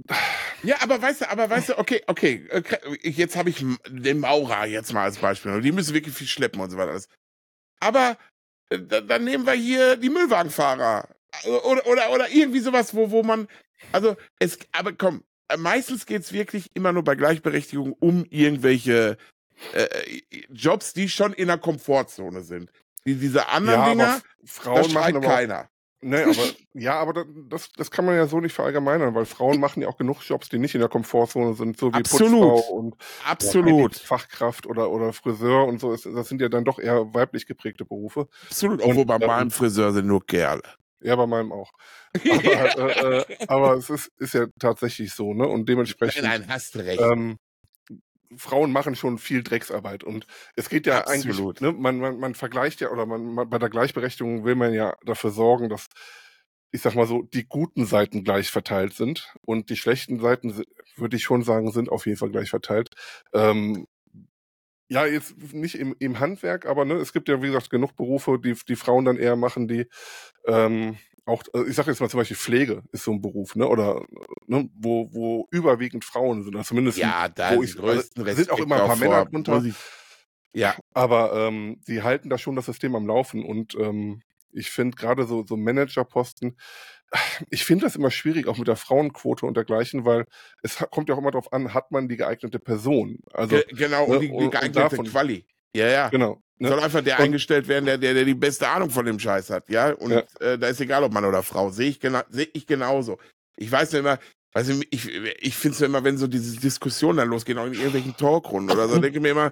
Ja, 0.62 0.76
aber 0.80 1.00
weißt 1.02 1.22
du, 1.22 1.30
aber 1.30 1.50
weißt 1.50 1.70
du, 1.70 1.78
okay, 1.78 2.02
okay, 2.06 2.46
äh, 2.50 2.62
jetzt 3.02 3.36
habe 3.36 3.50
ich 3.50 3.64
den 3.88 4.20
Maurer 4.20 4.66
jetzt 4.66 4.92
mal 4.92 5.02
als 5.04 5.18
Beispiel. 5.18 5.60
Die 5.60 5.72
müssen 5.72 5.94
wirklich 5.94 6.14
viel 6.14 6.26
schleppen 6.26 6.60
und 6.60 6.70
so 6.70 6.76
weiter. 6.78 6.98
Aber 7.80 8.16
äh, 8.70 8.78
da- 8.80 9.00
dann 9.02 9.24
nehmen 9.24 9.44
wir 9.46 9.52
hier 9.52 9.96
die 9.96 10.10
Müllwagenfahrer 10.10 11.08
Äh, 11.42 11.50
oder 11.50 11.86
oder 11.88 12.10
oder 12.12 12.28
irgendwie 12.30 12.60
sowas, 12.60 12.94
wo 12.94 13.10
wo 13.10 13.22
man 13.24 13.48
also 13.92 14.16
es 14.38 14.58
aber 14.72 14.92
komm, 14.92 15.22
äh, 15.48 15.56
meistens 15.56 16.06
geht's 16.06 16.32
wirklich 16.32 16.70
immer 16.74 16.92
nur 16.92 17.04
bei 17.04 17.14
Gleichberechtigung 17.14 17.92
um 17.92 18.24
irgendwelche 18.30 19.16
äh, 19.72 19.88
Jobs, 20.50 20.92
die 20.92 21.08
schon 21.08 21.32
in 21.32 21.48
der 21.48 21.58
Komfortzone 21.58 22.42
sind. 22.42 22.70
Die, 23.06 23.16
diese 23.16 23.48
anderen 23.48 23.80
ja, 23.80 23.88
Dinger, 23.88 24.22
Frauen 24.44 24.92
machen 24.92 25.16
aber 25.16 25.26
keiner. 25.26 25.68
Nee, 26.00 26.22
aber 26.22 26.42
ja, 26.74 27.00
aber 27.00 27.14
da- 27.14 27.24
das, 27.48 27.72
das 27.72 27.90
kann 27.90 28.04
man 28.04 28.14
ja 28.14 28.26
so 28.26 28.38
nicht 28.38 28.52
verallgemeinern, 28.52 29.14
weil 29.14 29.24
Frauen 29.24 29.58
machen 29.58 29.80
ja 29.80 29.88
auch 29.88 29.96
genug 29.96 30.20
Jobs, 30.22 30.50
die 30.50 30.58
nicht 30.58 30.74
in 30.74 30.80
der 30.80 30.90
Komfortzone 30.90 31.54
sind, 31.54 31.78
so 31.78 31.92
wie 31.92 31.96
Absolut. 31.96 32.30
Putzfrau 32.30 32.74
und 32.74 32.94
Absolut. 33.24 33.96
Fachkraft 33.96 34.66
oder, 34.66 34.90
oder 34.90 35.14
Friseur 35.14 35.66
und 35.66 35.80
so. 35.80 35.96
Das, 35.96 36.28
sind 36.28 36.42
ja 36.42 36.50
dann 36.50 36.64
doch 36.64 36.78
eher 36.78 37.14
weiblich 37.14 37.46
geprägte 37.46 37.86
Berufe. 37.86 38.28
Absolut. 38.48 38.82
Obwohl 38.82 39.06
bei 39.06 39.16
ähm, 39.16 39.26
meinem 39.26 39.50
Friseur 39.50 39.92
sind 39.92 40.06
nur 40.06 40.26
Kerle. 40.26 40.62
Ja, 41.04 41.16
bei 41.16 41.26
meinem 41.26 41.52
auch. 41.52 41.70
Aber, 42.14 42.96
äh, 42.96 43.18
äh, 43.32 43.46
aber 43.46 43.74
es 43.74 43.90
ist, 43.90 44.10
ist 44.18 44.32
ja 44.32 44.46
tatsächlich 44.58 45.12
so, 45.12 45.34
ne? 45.34 45.46
Und 45.46 45.68
dementsprechend. 45.68 46.24
Nein, 46.24 46.46
hast 46.48 46.76
recht. 46.76 47.00
Ähm, 47.00 47.38
Frauen 48.36 48.72
machen 48.72 48.96
schon 48.96 49.18
viel 49.18 49.42
Drecksarbeit 49.42 50.02
und 50.02 50.26
es 50.56 50.68
geht 50.68 50.86
ja 50.86 51.04
Absolut. 51.04 51.60
eigentlich, 51.60 51.60
ne, 51.60 51.72
man, 51.72 51.98
man, 51.98 52.18
man 52.18 52.34
vergleicht 52.34 52.80
ja 52.80 52.90
oder 52.90 53.06
man, 53.06 53.34
man 53.34 53.50
bei 53.50 53.58
der 53.58 53.68
Gleichberechtigung 53.68 54.44
will 54.44 54.54
man 54.54 54.72
ja 54.72 54.96
dafür 55.04 55.30
sorgen, 55.30 55.68
dass 55.68 55.88
ich 56.72 56.80
sag 56.80 56.96
mal 56.96 57.06
so, 57.06 57.22
die 57.22 57.46
guten 57.46 57.86
Seiten 57.86 58.24
gleich 58.24 58.50
verteilt 58.50 58.94
sind 58.94 59.32
und 59.42 59.70
die 59.70 59.76
schlechten 59.76 60.18
Seiten, 60.18 60.64
würde 60.96 61.16
ich 61.16 61.22
schon 61.22 61.42
sagen, 61.42 61.70
sind 61.70 61.88
auf 61.88 62.06
jeden 62.06 62.18
Fall 62.18 62.30
gleich 62.30 62.50
verteilt. 62.50 62.88
Ähm, 63.32 63.86
ja, 64.88 65.06
jetzt 65.06 65.36
nicht 65.52 65.76
im, 65.76 65.94
im 65.98 66.20
Handwerk, 66.20 66.66
aber 66.66 66.84
ne, 66.84 66.94
es 66.94 67.12
gibt 67.12 67.28
ja, 67.28 67.42
wie 67.42 67.46
gesagt, 67.46 67.70
genug 67.70 67.96
Berufe, 67.96 68.38
die 68.38 68.54
die 68.68 68.76
Frauen 68.76 69.04
dann 69.04 69.16
eher 69.16 69.36
machen, 69.36 69.66
die 69.66 69.86
ähm, 70.46 70.98
auch, 71.26 71.42
also 71.52 71.66
ich 71.66 71.74
sage 71.74 71.90
jetzt 71.90 72.00
mal 72.00 72.10
zum 72.10 72.18
Beispiel 72.18 72.36
Pflege 72.36 72.82
ist 72.92 73.04
so 73.04 73.12
ein 73.12 73.22
Beruf, 73.22 73.56
ne? 73.56 73.66
Oder 73.66 74.04
ne, 74.46 74.68
wo, 74.74 75.08
wo 75.12 75.48
überwiegend 75.50 76.04
Frauen 76.04 76.42
sind, 76.42 76.54
oder 76.54 76.64
zumindest 76.64 76.98
Ja, 76.98 77.28
da 77.28 77.56
wo 77.56 77.62
ich, 77.62 77.72
den 77.72 77.80
größten 77.80 78.24
also, 78.24 78.36
sind 78.36 78.50
auch 78.50 78.58
immer 78.58 78.82
ein 78.82 78.86
paar 78.86 78.96
Männer 78.96 79.24
drunter, 79.24 79.64
Ja, 80.52 80.76
aber 80.92 81.32
ähm, 81.34 81.80
sie 81.84 82.02
halten 82.02 82.28
da 82.28 82.36
schon 82.36 82.56
das 82.56 82.66
System 82.66 82.94
am 82.94 83.06
Laufen 83.06 83.44
und 83.44 83.74
ähm, 83.76 84.22
ich 84.52 84.70
finde 84.70 84.96
gerade 84.96 85.26
so, 85.26 85.44
so 85.46 85.56
Managerposten, 85.56 86.56
ich 87.50 87.64
finde 87.64 87.84
das 87.86 87.96
immer 87.96 88.10
schwierig, 88.10 88.46
auch 88.48 88.58
mit 88.58 88.68
der 88.68 88.76
Frauenquote 88.76 89.46
und 89.46 89.56
dergleichen, 89.56 90.04
weil 90.04 90.26
es 90.62 90.76
kommt 90.90 91.08
ja 91.08 91.14
auch 91.14 91.18
immer 91.18 91.30
darauf 91.30 91.52
an, 91.52 91.74
hat 91.74 91.90
man 91.90 92.08
die 92.08 92.16
geeignete 92.16 92.58
Person. 92.58 93.18
Also, 93.32 93.56
ge 93.56 93.64
genau, 93.70 94.06
ne, 94.08 94.14
und 94.14 94.20
die, 94.20 94.28
und- 94.30 94.38
die 94.40 94.44
und 94.46 94.50
geeignete 94.50 94.78
davon- 94.80 95.06
Quali. 95.06 95.46
Ja, 95.76 95.88
ja. 95.88 96.08
genau. 96.08 96.40
Ne? 96.58 96.68
Soll 96.68 96.80
einfach 96.80 97.02
der 97.02 97.18
Und- 97.18 97.24
eingestellt 97.24 97.66
werden, 97.68 97.84
der, 97.86 97.98
der, 97.98 98.14
der 98.14 98.24
die 98.24 98.34
beste 98.34 98.68
Ahnung 98.68 98.90
von 98.90 99.04
dem 99.06 99.18
Scheiß 99.18 99.50
hat, 99.50 99.68
ja. 99.68 99.90
Und 99.92 100.12
Ja. 100.12 100.22
Äh, 100.40 100.58
da 100.58 100.68
ist 100.68 100.80
egal, 100.80 101.02
ob 101.02 101.12
Mann 101.12 101.24
oder 101.24 101.42
Frau. 101.42 101.70
Sehe 101.70 101.88
ich, 101.90 102.00
gena 102.00 102.24
seh 102.28 102.48
ich 102.52 102.66
genauso. 102.66 103.18
Ich 103.56 103.70
weiß 103.70 103.90
nur 103.92 104.00
immer, 104.00 104.18
weiß 104.52 104.68
ich, 104.68 104.86
ich, 104.92 105.08
ich 105.40 105.56
finde 105.56 105.74
es 105.74 105.80
immer, 105.82 106.04
wenn 106.04 106.16
so 106.16 106.28
diese 106.28 106.58
Diskussionen 106.60 107.18
dann 107.18 107.28
losgehen, 107.28 107.58
auch 107.58 107.66
in 107.66 107.74
irgendwelchen 107.74 108.16
Talkrunden 108.16 108.70
oder 108.76 108.88
so, 108.88 108.98
denke 109.00 109.18
ich 109.18 109.22
mir 109.22 109.30
immer, 109.30 109.50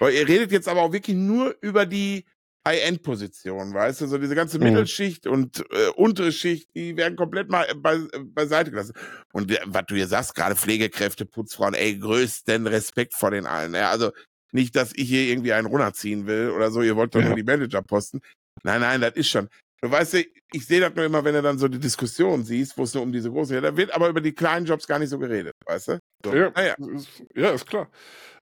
boah, 0.00 0.10
ihr 0.10 0.26
redet 0.26 0.50
jetzt 0.50 0.66
aber 0.68 0.82
auch 0.82 0.92
wirklich 0.92 1.16
nur 1.16 1.54
über 1.60 1.86
die 1.86 2.24
High-End-Position, 2.66 3.74
weißt 3.74 4.02
du, 4.02 4.06
so 4.06 4.18
diese 4.18 4.34
ganze 4.34 4.58
Mhm. 4.58 4.64
Mittelschicht 4.64 5.26
und 5.26 5.60
äh, 5.70 5.88
untere 5.96 6.32
Schicht, 6.32 6.74
die 6.74 6.96
werden 6.96 7.16
komplett 7.16 7.48
mal 7.50 7.66
bei, 7.76 7.98
beiseite 8.20 8.70
gelassen. 8.70 8.94
Und 9.32 9.50
äh, 9.50 9.60
was 9.66 9.84
du 9.86 9.94
hier 9.96 10.06
sagst, 10.06 10.34
gerade 10.34 10.56
Pflegekräfte, 10.56 11.26
Putzfrauen, 11.26 11.74
ey, 11.74 11.98
größten 11.98 12.66
Respekt 12.66 13.14
vor 13.14 13.30
den 13.30 13.46
allen. 13.46 13.74
Ja, 13.74 13.90
also 13.90 14.12
nicht, 14.52 14.76
dass 14.76 14.92
ich 14.94 15.08
hier 15.08 15.22
irgendwie 15.24 15.52
einen 15.52 15.66
runterziehen 15.66 16.26
will 16.26 16.50
oder 16.50 16.70
so, 16.70 16.82
ihr 16.82 16.94
wollt 16.96 17.14
doch 17.14 17.20
Ja. 17.20 17.28
nur 17.28 17.36
die 17.36 17.42
Managerposten. 17.42 18.20
Nein, 18.62 18.80
nein, 18.80 19.00
das 19.00 19.14
ist 19.14 19.28
schon. 19.28 19.48
Du 19.80 19.90
weißt 19.90 20.12
ja, 20.14 20.20
ich 20.52 20.64
sehe 20.66 20.78
das 20.80 20.94
nur 20.94 21.04
immer, 21.04 21.24
wenn 21.24 21.34
du 21.34 21.42
dann 21.42 21.58
so 21.58 21.66
die 21.66 21.80
Diskussion 21.80 22.44
siehst, 22.44 22.78
wo 22.78 22.84
es 22.84 22.94
nur 22.94 23.02
um 23.02 23.10
diese 23.10 23.30
große, 23.30 23.54
ja, 23.54 23.60
da 23.60 23.76
wird 23.76 23.92
aber 23.92 24.08
über 24.08 24.20
die 24.20 24.32
kleinen 24.32 24.64
Jobs 24.66 24.86
gar 24.86 25.00
nicht 25.00 25.08
so 25.08 25.18
geredet, 25.18 25.54
weißt 25.66 25.88
du? 25.88 25.98
So. 26.24 26.32
Ja, 26.34 26.50
Naja. 26.54 26.76
ist, 26.94 27.08
ja, 27.34 27.50
ist 27.50 27.66
klar. 27.66 27.90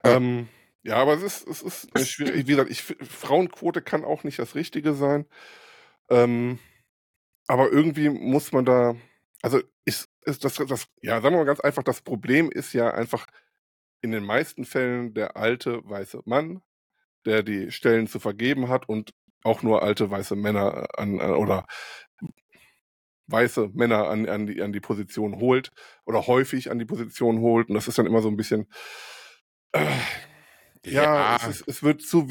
Ja. 0.04 0.16
Ähm, 0.16 0.48
ja, 0.82 0.96
aber 0.96 1.14
es 1.14 1.22
ist, 1.22 1.46
es 1.46 1.84
ist 1.84 2.10
schwierig. 2.10 2.46
Wie 2.46 2.52
gesagt, 2.52 2.70
ich, 2.70 2.82
Frauenquote 2.82 3.82
kann 3.82 4.04
auch 4.04 4.24
nicht 4.24 4.38
das 4.38 4.54
Richtige 4.54 4.94
sein. 4.94 5.26
Ähm, 6.08 6.58
aber 7.46 7.70
irgendwie 7.70 8.08
muss 8.08 8.52
man 8.52 8.64
da, 8.64 8.96
also 9.42 9.60
ist, 9.84 10.08
ist 10.22 10.44
das, 10.44 10.54
das, 10.54 10.86
ja, 11.02 11.20
sagen 11.20 11.34
wir 11.34 11.40
mal 11.40 11.44
ganz 11.44 11.60
einfach, 11.60 11.82
das 11.82 12.00
Problem 12.00 12.50
ist 12.50 12.72
ja 12.72 12.90
einfach 12.90 13.26
in 14.02 14.12
den 14.12 14.24
meisten 14.24 14.64
Fällen 14.64 15.12
der 15.14 15.36
alte 15.36 15.80
weiße 15.84 16.22
Mann, 16.24 16.62
der 17.26 17.42
die 17.42 17.70
Stellen 17.70 18.06
zu 18.06 18.18
vergeben 18.18 18.68
hat 18.68 18.88
und 18.88 19.12
auch 19.42 19.62
nur 19.62 19.82
alte 19.82 20.10
weiße 20.10 20.36
Männer 20.36 20.86
an, 20.96 21.20
an 21.20 21.32
oder 21.32 21.66
weiße 23.26 23.70
Männer 23.74 24.08
an, 24.08 24.28
an, 24.28 24.46
die, 24.46 24.62
an 24.62 24.72
die 24.72 24.80
Position 24.80 25.36
holt 25.40 25.70
oder 26.04 26.26
häufig 26.26 26.70
an 26.70 26.78
die 26.78 26.84
Position 26.84 27.40
holt. 27.40 27.68
Und 27.68 27.74
das 27.74 27.88
ist 27.88 27.98
dann 27.98 28.06
immer 28.06 28.22
so 28.22 28.28
ein 28.28 28.36
bisschen, 28.36 28.66
äh, 29.72 29.86
ja, 30.86 31.02
Ja. 31.02 31.36
Es, 31.48 31.60
ist, 31.60 31.68
es 31.68 31.82
wird 31.82 32.02
zu 32.02 32.28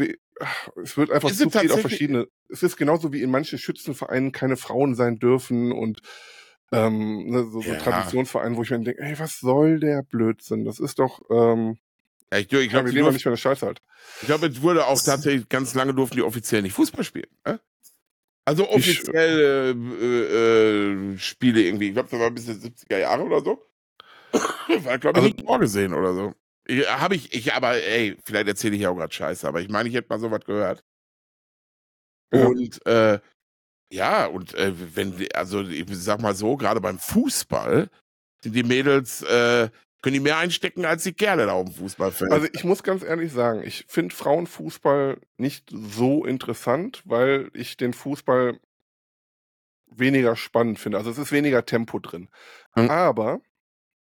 es 0.81 0.95
wird 0.97 1.11
einfach 1.11 1.29
Ist 1.29 1.39
zu 1.39 1.47
es 1.49 1.59
viel 1.59 1.71
auf 1.71 1.81
verschiedene. 1.81 2.27
Es 2.47 2.63
ist 2.63 2.77
genauso 2.77 3.11
wie 3.13 3.21
in 3.21 3.29
manchen 3.31 3.59
Schützenvereinen 3.59 4.31
keine 4.31 4.55
Frauen 4.57 4.95
sein 4.95 5.19
dürfen 5.19 5.71
und 5.71 6.01
ähm, 6.71 7.29
ne, 7.29 7.43
so, 7.51 7.61
so 7.61 7.69
Ja. 7.71 7.77
Traditionsvereinen, 7.77 8.55
wo 8.57 8.63
ich 8.63 8.69
mir 8.69 8.79
denke, 8.79 9.01
ey, 9.01 9.17
was 9.19 9.39
soll 9.39 9.79
der 9.79 10.03
Blödsinn? 10.03 10.65
Das 10.65 10.79
ist 10.79 10.99
doch, 10.99 11.21
ähm, 11.29 11.77
Ja, 12.31 12.37
ich, 12.39 12.51
ich 12.53 12.69
glaube, 12.69 12.93
wir 12.93 13.11
nicht 13.11 13.25
mehr 13.25 13.31
eine 13.31 13.37
Scheiße 13.37 13.65
halt. 13.65 13.81
ich 14.21 14.27
glaub, 14.27 14.43
es 14.43 14.61
wurde 14.61 14.85
auch 14.85 15.01
tatsächlich, 15.01 15.49
ganz 15.49 15.73
lange 15.73 15.93
durften 15.93 16.15
die 16.17 16.21
offiziell 16.21 16.61
nicht 16.61 16.73
Fußball 16.73 17.03
spielen. 17.03 17.27
Ne? 17.45 17.59
Also 18.45 18.69
offiziell 18.69 19.75
äh, 20.01 21.13
äh, 21.13 21.17
Spiele 21.17 21.61
irgendwie. 21.63 21.87
Ich 21.89 21.93
glaube, 21.93 22.09
das 22.09 22.19
war 22.19 22.31
bis 22.31 22.47
in 22.47 22.59
die 22.61 22.67
70er 22.69 22.97
Jahre 22.97 23.23
oder 23.23 23.41
so. 23.41 23.61
War, 24.31 24.97
glaube 24.99 25.19
ich, 25.19 25.23
Also- 25.25 25.35
nicht 25.35 25.41
vorgesehen 25.45 25.93
oder 25.93 26.13
so. 26.13 26.33
Habe 26.69 27.15
ich, 27.15 27.33
ich, 27.33 27.53
aber 27.53 27.75
ey, 27.75 28.17
vielleicht 28.23 28.47
erzähle 28.47 28.75
ich 28.75 28.81
ja 28.81 28.89
auch 28.89 28.95
gerade 28.95 29.13
Scheiße, 29.13 29.47
aber 29.47 29.61
ich 29.61 29.69
meine, 29.69 29.89
ich 29.89 29.95
hätte 29.95 30.09
mal 30.09 30.19
sowas 30.19 30.45
gehört. 30.45 30.83
Ja. 32.31 32.45
Und 32.45 32.85
äh, 32.85 33.19
ja, 33.91 34.27
und 34.27 34.53
äh, 34.53 34.73
wenn, 34.95 35.27
also 35.33 35.61
ich 35.61 35.85
sag 35.89 36.21
mal 36.21 36.35
so, 36.35 36.57
gerade 36.57 36.79
beim 36.79 36.99
Fußball 36.99 37.89
sind 38.43 38.55
die 38.55 38.63
Mädels, 38.63 39.23
äh, 39.23 39.69
können 40.01 40.13
die 40.13 40.19
mehr 40.19 40.37
einstecken 40.37 40.85
als 40.85 41.03
die 41.03 41.13
Kerle 41.13 41.47
da 41.47 41.53
auf 41.53 41.65
dem 41.65 41.73
Fußballfeld. 41.73 42.31
Also 42.31 42.47
ich 42.53 42.63
muss 42.63 42.83
ganz 42.83 43.03
ehrlich 43.03 43.33
sagen, 43.33 43.63
ich 43.63 43.85
finde 43.87 44.15
Frauenfußball 44.15 45.19
nicht 45.37 45.69
so 45.71 46.23
interessant, 46.23 47.01
weil 47.05 47.49
ich 47.53 47.77
den 47.77 47.93
Fußball 47.93 48.59
weniger 49.87 50.35
spannend 50.35 50.79
finde. 50.79 50.99
Also 50.99 51.09
es 51.09 51.17
ist 51.17 51.31
weniger 51.31 51.65
Tempo 51.65 51.99
drin. 51.99 52.29
Mhm. 52.75 52.89
Aber 52.89 53.41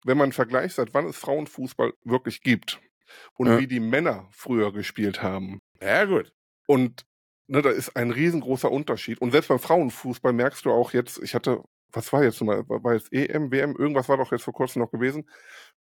wenn 0.06 0.18
man 0.18 0.32
vergleicht, 0.32 0.76
seit 0.76 0.94
wann 0.94 1.06
es 1.08 1.18
Frauenfußball 1.18 1.94
wirklich 2.04 2.42
gibt 2.42 2.80
und 3.34 3.48
Ja. 3.48 3.60
wie 3.60 3.68
die 3.68 3.80
Männer 3.80 4.28
früher 4.32 4.72
gespielt 4.72 5.22
haben, 5.22 5.60
ja, 5.82 6.06
gut. 6.06 6.32
und 6.68 7.06
ne, 7.48 7.62
da 7.62 7.70
ist 7.70 7.96
ein 7.96 8.12
riesengroßer 8.12 8.72
Unterschied. 8.72 9.20
Und 9.22 9.32
selbst 9.32 9.48
beim 9.50 9.60
Frauenfußball 9.60 10.34
merkst 10.34 10.66
du 10.66 10.72
auch 10.72 10.94
jetzt, 10.94 11.22
ich 11.22 11.36
hatte, 11.36 11.64
was 11.92 12.12
war 12.14 12.24
jetzt 12.24 12.40
nochmal, 12.42 12.64
war 12.68 12.94
jetzt 12.94 13.12
EM, 13.14 13.52
WM, 13.52 13.76
irgendwas 13.76 14.10
war 14.10 14.18
doch 14.18 14.32
jetzt 14.32 14.44
vor 14.44 14.54
kurzem 14.54 14.82
noch 14.82 14.92
gewesen. 14.92 15.30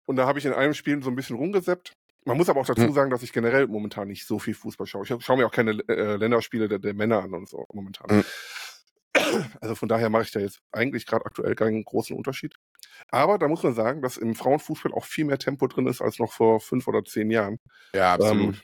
Und 0.05 0.15
da 0.17 0.27
habe 0.27 0.37
ich 0.39 0.45
in 0.45 0.53
einem 0.53 0.73
Spiel 0.73 1.01
so 1.01 1.09
ein 1.09 1.15
bisschen 1.15 1.35
rumgeseppt. 1.35 1.93
Man 2.27 2.37
muss 2.37 2.49
aber 2.49 2.61
auch 2.61 2.65
dazu 2.65 2.91
sagen, 2.93 3.11
dass 3.11 3.21
ich 3.23 3.33
generell 3.33 3.67
momentan 3.67 4.07
nicht 4.07 4.25
so 4.25 4.39
viel 4.39 4.53
Fußball 4.55 4.87
schaue. 4.87 5.03
Ich 5.03 5.23
schaue 5.23 5.37
mir 5.37 5.45
auch 5.45 5.51
keine 5.51 5.71
äh, 5.87 6.15
Länderspiele 6.15 6.67
der, 6.67 6.79
der 6.79 6.93
Männer 6.93 7.21
an 7.23 7.33
und 7.33 7.47
so 7.49 7.65
momentan. 7.73 8.23
Also 9.61 9.75
von 9.75 9.87
daher 9.89 10.09
mache 10.09 10.23
ich 10.23 10.31
da 10.31 10.39
jetzt 10.39 10.59
eigentlich 10.71 11.05
gerade 11.05 11.25
aktuell 11.25 11.55
keinen 11.55 11.83
großen 11.83 12.15
Unterschied. 12.15 12.53
Aber 13.09 13.37
da 13.37 13.47
muss 13.47 13.63
man 13.63 13.73
sagen, 13.73 14.01
dass 14.01 14.17
im 14.17 14.35
Frauenfußball 14.35 14.93
auch 14.93 15.05
viel 15.05 15.25
mehr 15.25 15.37
Tempo 15.37 15.67
drin 15.67 15.87
ist 15.87 16.01
als 16.01 16.19
noch 16.19 16.33
vor 16.33 16.59
fünf 16.59 16.87
oder 16.87 17.03
zehn 17.03 17.29
Jahren. 17.31 17.59
Ja, 17.93 18.13
absolut. 18.13 18.55
Ähm. 18.55 18.61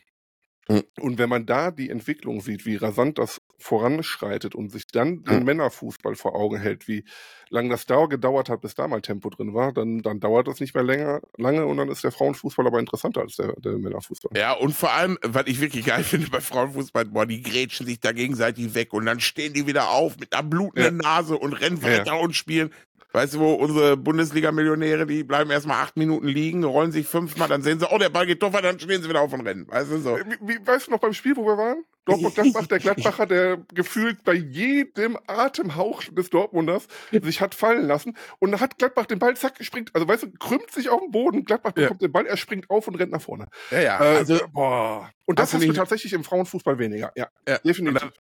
Und 1.01 1.17
wenn 1.17 1.27
man 1.27 1.45
da 1.45 1.69
die 1.71 1.89
Entwicklung 1.89 2.39
sieht, 2.39 2.65
wie 2.65 2.77
rasant 2.77 3.17
das 3.17 3.41
voranschreitet 3.57 4.55
und 4.55 4.71
sich 4.71 4.87
dann 4.87 5.23
den 5.23 5.39
Mhm. 5.39 5.45
Männerfußball 5.45 6.15
vor 6.15 6.33
Augen 6.35 6.57
hält, 6.61 6.87
wie 6.87 7.03
lange 7.49 7.69
das 7.69 7.87
Dauer 7.87 8.07
gedauert 8.07 8.47
hat, 8.47 8.61
bis 8.61 8.75
da 8.75 8.87
mal 8.87 9.01
Tempo 9.01 9.29
drin 9.29 9.53
war, 9.53 9.73
dann, 9.73 10.01
dann 10.01 10.19
dauert 10.21 10.47
das 10.47 10.61
nicht 10.61 10.73
mehr 10.73 10.83
länger, 10.83 11.19
lange 11.35 11.65
und 11.65 11.75
dann 11.77 11.89
ist 11.89 12.03
der 12.05 12.11
Frauenfußball 12.13 12.65
aber 12.67 12.79
interessanter 12.79 13.21
als 13.21 13.35
der, 13.35 13.53
der 13.59 13.77
Männerfußball. 13.79 14.31
Ja, 14.39 14.53
und 14.53 14.73
vor 14.73 14.91
allem, 14.93 15.17
was 15.23 15.47
ich 15.47 15.59
wirklich 15.59 15.85
geil 15.85 16.03
finde 16.03 16.29
bei 16.29 16.39
Frauenfußball, 16.39 17.05
boah, 17.05 17.25
die 17.25 17.41
grätschen 17.41 17.85
sich 17.85 17.99
da 17.99 18.13
gegenseitig 18.13 18.73
weg 18.73 18.93
und 18.93 19.05
dann 19.07 19.19
stehen 19.19 19.53
die 19.53 19.67
wieder 19.67 19.89
auf 19.89 20.17
mit 20.19 20.31
einer 20.31 20.43
blutenden 20.43 20.97
Nase 20.97 21.37
und 21.37 21.53
rennen 21.53 21.81
Ja, 21.81 21.89
ja. 21.89 21.97
weiter 21.99 22.19
und 22.19 22.33
spielen. 22.35 22.71
Weißt 23.13 23.33
du, 23.33 23.39
wo 23.39 23.53
unsere 23.53 23.97
Bundesliga-Millionäre, 23.97 25.05
die 25.05 25.23
bleiben 25.23 25.51
erstmal 25.51 25.83
acht 25.83 25.97
Minuten 25.97 26.27
liegen, 26.27 26.63
rollen 26.63 26.91
sich 26.91 27.07
fünfmal, 27.07 27.49
dann 27.49 27.61
sehen 27.61 27.79
sie, 27.79 27.87
oh, 27.91 27.97
der 27.97 28.09
Ball 28.09 28.25
geht 28.25 28.41
weiter, 28.41 28.61
dann 28.61 28.79
stehen 28.79 29.01
sie 29.01 29.09
wieder 29.09 29.21
auf 29.21 29.33
und 29.33 29.41
rennen. 29.41 29.67
Weißt 29.67 29.91
du, 29.91 29.97
so. 29.99 30.17
Wie, 30.17 30.37
wie, 30.41 30.65
weißt 30.65 30.87
du 30.87 30.91
noch 30.91 30.99
beim 30.99 31.13
Spiel, 31.13 31.35
wo 31.35 31.45
wir 31.45 31.57
waren? 31.57 31.83
Dortmund-Gladbach, 32.05 32.67
der 32.67 32.79
Gladbacher, 32.79 33.25
der 33.27 33.57
gefühlt 33.73 34.23
bei 34.23 34.33
jedem 34.33 35.17
Atemhauch 35.27 36.03
des 36.03 36.29
Dortmunders 36.29 36.87
sich 37.11 37.41
hat 37.41 37.53
fallen 37.53 37.85
lassen. 37.85 38.17
Und 38.39 38.51
da 38.51 38.59
hat 38.59 38.77
Gladbach 38.79 39.05
den 39.05 39.19
Ball, 39.19 39.35
zack, 39.37 39.63
springt, 39.63 39.91
also 39.93 40.07
weißt 40.07 40.23
du, 40.23 40.31
krümmt 40.31 40.71
sich 40.71 40.89
auf 40.89 41.01
den 41.01 41.11
Boden, 41.11 41.45
Gladbach 41.45 41.73
Ja. 41.75 41.83
bekommt 41.83 42.01
den 42.01 42.11
Ball, 42.11 42.25
er 42.25 42.37
springt 42.37 42.69
auf 42.69 42.87
und 42.87 42.95
rennt 42.95 43.11
nach 43.11 43.21
vorne. 43.21 43.47
Ja, 43.69 43.81
ja. 43.81 44.01
Äh, 44.01 44.17
also, 44.17 44.39
boah. 44.51 45.11
Und 45.25 45.37
das 45.37 45.53
hast 45.53 45.63
du 45.63 45.73
tatsächlich 45.73 46.13
im 46.13 46.23
Frauenfußball 46.23 46.79
weniger. 46.79 47.11
Ja, 47.15 47.27
ja. 47.47 47.59
definitiv. 47.59 48.11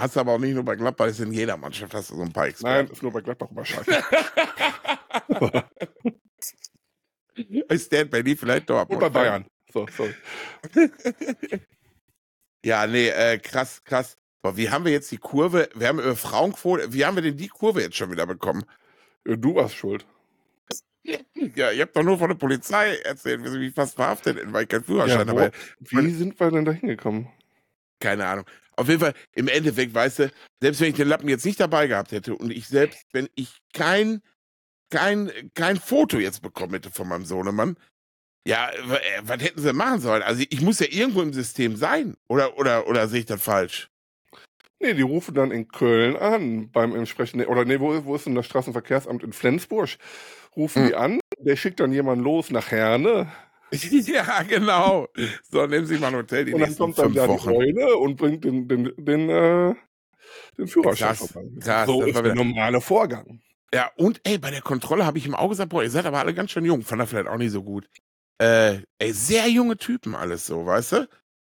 Hast 0.00 0.14
du 0.14 0.20
aber 0.20 0.32
auch 0.34 0.38
nicht 0.38 0.54
nur 0.54 0.64
bei 0.64 0.76
Gladbach, 0.76 1.06
das 1.06 1.18
ist 1.18 1.26
in 1.26 1.32
jeder 1.32 1.56
Mannschaft 1.56 1.92
hast 1.92 2.10
du 2.10 2.14
so 2.16 2.22
ein 2.22 2.32
paar 2.32 2.44
Nein, 2.44 2.50
Experten. 2.52 2.92
ist 2.92 3.02
nur 3.02 3.12
bei 3.12 3.20
Gladbach 3.20 3.50
immer 3.50 3.64
scheiße. 3.64 3.90
Ist 7.68 7.92
der 7.92 8.02
in 8.02 8.10
Berlin 8.10 8.36
vielleicht 8.36 8.68
Dortmund? 8.68 9.02
Und 9.02 9.12
bei 9.12 9.20
Bayern. 9.20 9.46
So, 9.72 9.86
sorry. 9.96 10.14
Ja, 12.64 12.88
nee, 12.88 13.08
äh, 13.08 13.38
krass, 13.38 13.82
krass. 13.84 14.18
Boah, 14.42 14.56
wie 14.56 14.68
haben 14.68 14.84
wir 14.84 14.90
jetzt 14.90 15.12
die 15.12 15.16
Kurve? 15.18 15.68
Wir 15.76 15.86
haben 15.86 16.00
über 16.00 16.16
Frauenquote, 16.16 16.92
wie 16.92 17.04
haben 17.04 17.14
wir 17.14 17.22
denn 17.22 17.36
die 17.36 17.46
Kurve 17.46 17.82
jetzt 17.82 17.94
schon 17.96 18.10
wieder 18.10 18.26
bekommen? 18.26 18.64
Du 19.24 19.54
warst 19.54 19.74
schuld. 19.76 20.04
Ja, 21.54 21.70
ihr 21.70 21.82
habt 21.84 21.96
doch 21.96 22.02
nur 22.02 22.18
von 22.18 22.28
der 22.28 22.36
Polizei 22.36 22.96
erzählt, 22.98 23.42
wie 23.42 23.48
sie 23.48 23.58
mich 23.58 23.72
fast 23.74 23.94
verhaftet 23.94 24.36
weil 24.52 24.64
ich 24.64 24.68
keinen 24.68 24.84
Führerschein 24.84 25.26
Ja, 25.28 25.32
wo- 25.34 25.40
habe. 25.40 25.52
Wie 25.80 26.10
sind 26.10 26.38
wir 26.38 26.50
denn 26.50 26.64
da 26.66 26.72
hingekommen? 26.72 27.28
Keine 28.00 28.26
Ahnung. 28.26 28.44
Auf 28.78 28.88
jeden 28.88 29.00
Fall, 29.00 29.14
im 29.34 29.48
Endeffekt, 29.48 29.92
weißt 29.92 30.20
du, 30.20 30.30
selbst 30.62 30.80
wenn 30.80 30.90
ich 30.90 30.94
den 30.94 31.08
Lappen 31.08 31.28
jetzt 31.28 31.44
nicht 31.44 31.58
dabei 31.58 31.88
gehabt 31.88 32.12
hätte 32.12 32.36
und 32.36 32.52
ich 32.52 32.68
selbst, 32.68 33.06
wenn 33.12 33.28
ich 33.34 33.58
kein, 33.72 34.22
kein, 34.88 35.32
kein 35.54 35.78
Foto 35.78 36.18
jetzt 36.18 36.42
bekommen 36.42 36.74
hätte 36.74 36.92
von 36.92 37.08
meinem 37.08 37.24
Sohnemann, 37.24 37.76
ja, 38.46 38.70
äh, 38.70 39.20
was 39.22 39.42
hätten 39.42 39.60
sie 39.60 39.72
machen 39.72 40.00
sollen? 40.00 40.22
Also 40.22 40.44
ich 40.48 40.60
muss 40.60 40.78
ja 40.78 40.86
irgendwo 40.88 41.22
im 41.22 41.32
System 41.32 41.74
sein. 41.74 42.16
Oder, 42.28 42.56
oder, 42.56 42.86
oder 42.86 43.08
sehe 43.08 43.20
ich 43.20 43.26
das 43.26 43.42
falsch? 43.42 43.90
Nee, 44.78 44.94
die 44.94 45.02
rufen 45.02 45.34
dann 45.34 45.50
in 45.50 45.66
Köln 45.66 46.16
an 46.16 46.70
beim 46.70 46.94
entsprechenden, 46.94 47.48
oder 47.48 47.64
nee, 47.64 47.80
wo, 47.80 48.04
wo 48.04 48.14
ist 48.14 48.26
denn 48.26 48.36
das 48.36 48.46
Straßenverkehrsamt 48.46 49.24
in 49.24 49.32
Flensburg? 49.32 49.90
Rufen 50.56 50.82
Hm. 50.82 50.88
die 50.88 50.94
an, 50.94 51.20
der 51.40 51.56
schickt 51.56 51.80
dann 51.80 51.92
jemanden 51.92 52.22
los 52.22 52.52
nach 52.52 52.70
Herne 52.70 53.32
ja, 54.06 54.42
genau. 54.42 55.08
So, 55.50 55.66
nehmen 55.66 55.86
Sie 55.86 55.98
mal 55.98 56.08
ein 56.08 56.14
Hotel 56.16 56.44
die 56.44 56.54
und 56.54 56.60
dann 56.60 56.76
kommt 56.76 56.98
dann 56.98 57.12
da 57.14 57.28
Wochen. 57.28 57.50
die 57.50 57.56
Eule 57.56 57.96
und 57.96 58.16
bringt 58.16 58.44
den, 58.44 58.66
den, 58.68 58.92
den, 58.96 59.28
äh, 59.28 59.74
den 60.56 60.66
Führerschein 60.68 61.08
Krass, 61.16 61.30
vorbei. 61.30 61.48
krass, 61.60 61.86
so 61.86 62.00
das 62.00 62.10
ist 62.10 62.24
der 62.24 62.34
normale 62.34 62.80
Vorgang. 62.80 63.40
Ja, 63.74 63.90
und 63.96 64.20
ey, 64.24 64.38
bei 64.38 64.50
der 64.50 64.62
Kontrolle 64.62 65.04
habe 65.04 65.18
ich 65.18 65.26
im 65.26 65.34
Auge 65.34 65.50
gesagt, 65.50 65.68
boah, 65.70 65.82
ihr 65.82 65.90
seid 65.90 66.06
aber 66.06 66.18
alle 66.18 66.32
ganz 66.32 66.50
schön 66.50 66.64
jung. 66.64 66.82
Fand 66.82 67.02
er 67.02 67.06
vielleicht 67.06 67.28
auch 67.28 67.36
nicht 67.36 67.52
so 67.52 67.62
gut. 67.62 67.88
Äh, 68.40 68.78
ey, 68.98 69.12
sehr 69.12 69.48
junge 69.48 69.76
Typen 69.76 70.14
alles 70.14 70.46
so, 70.46 70.64
weißt 70.64 70.92
du? 70.92 71.08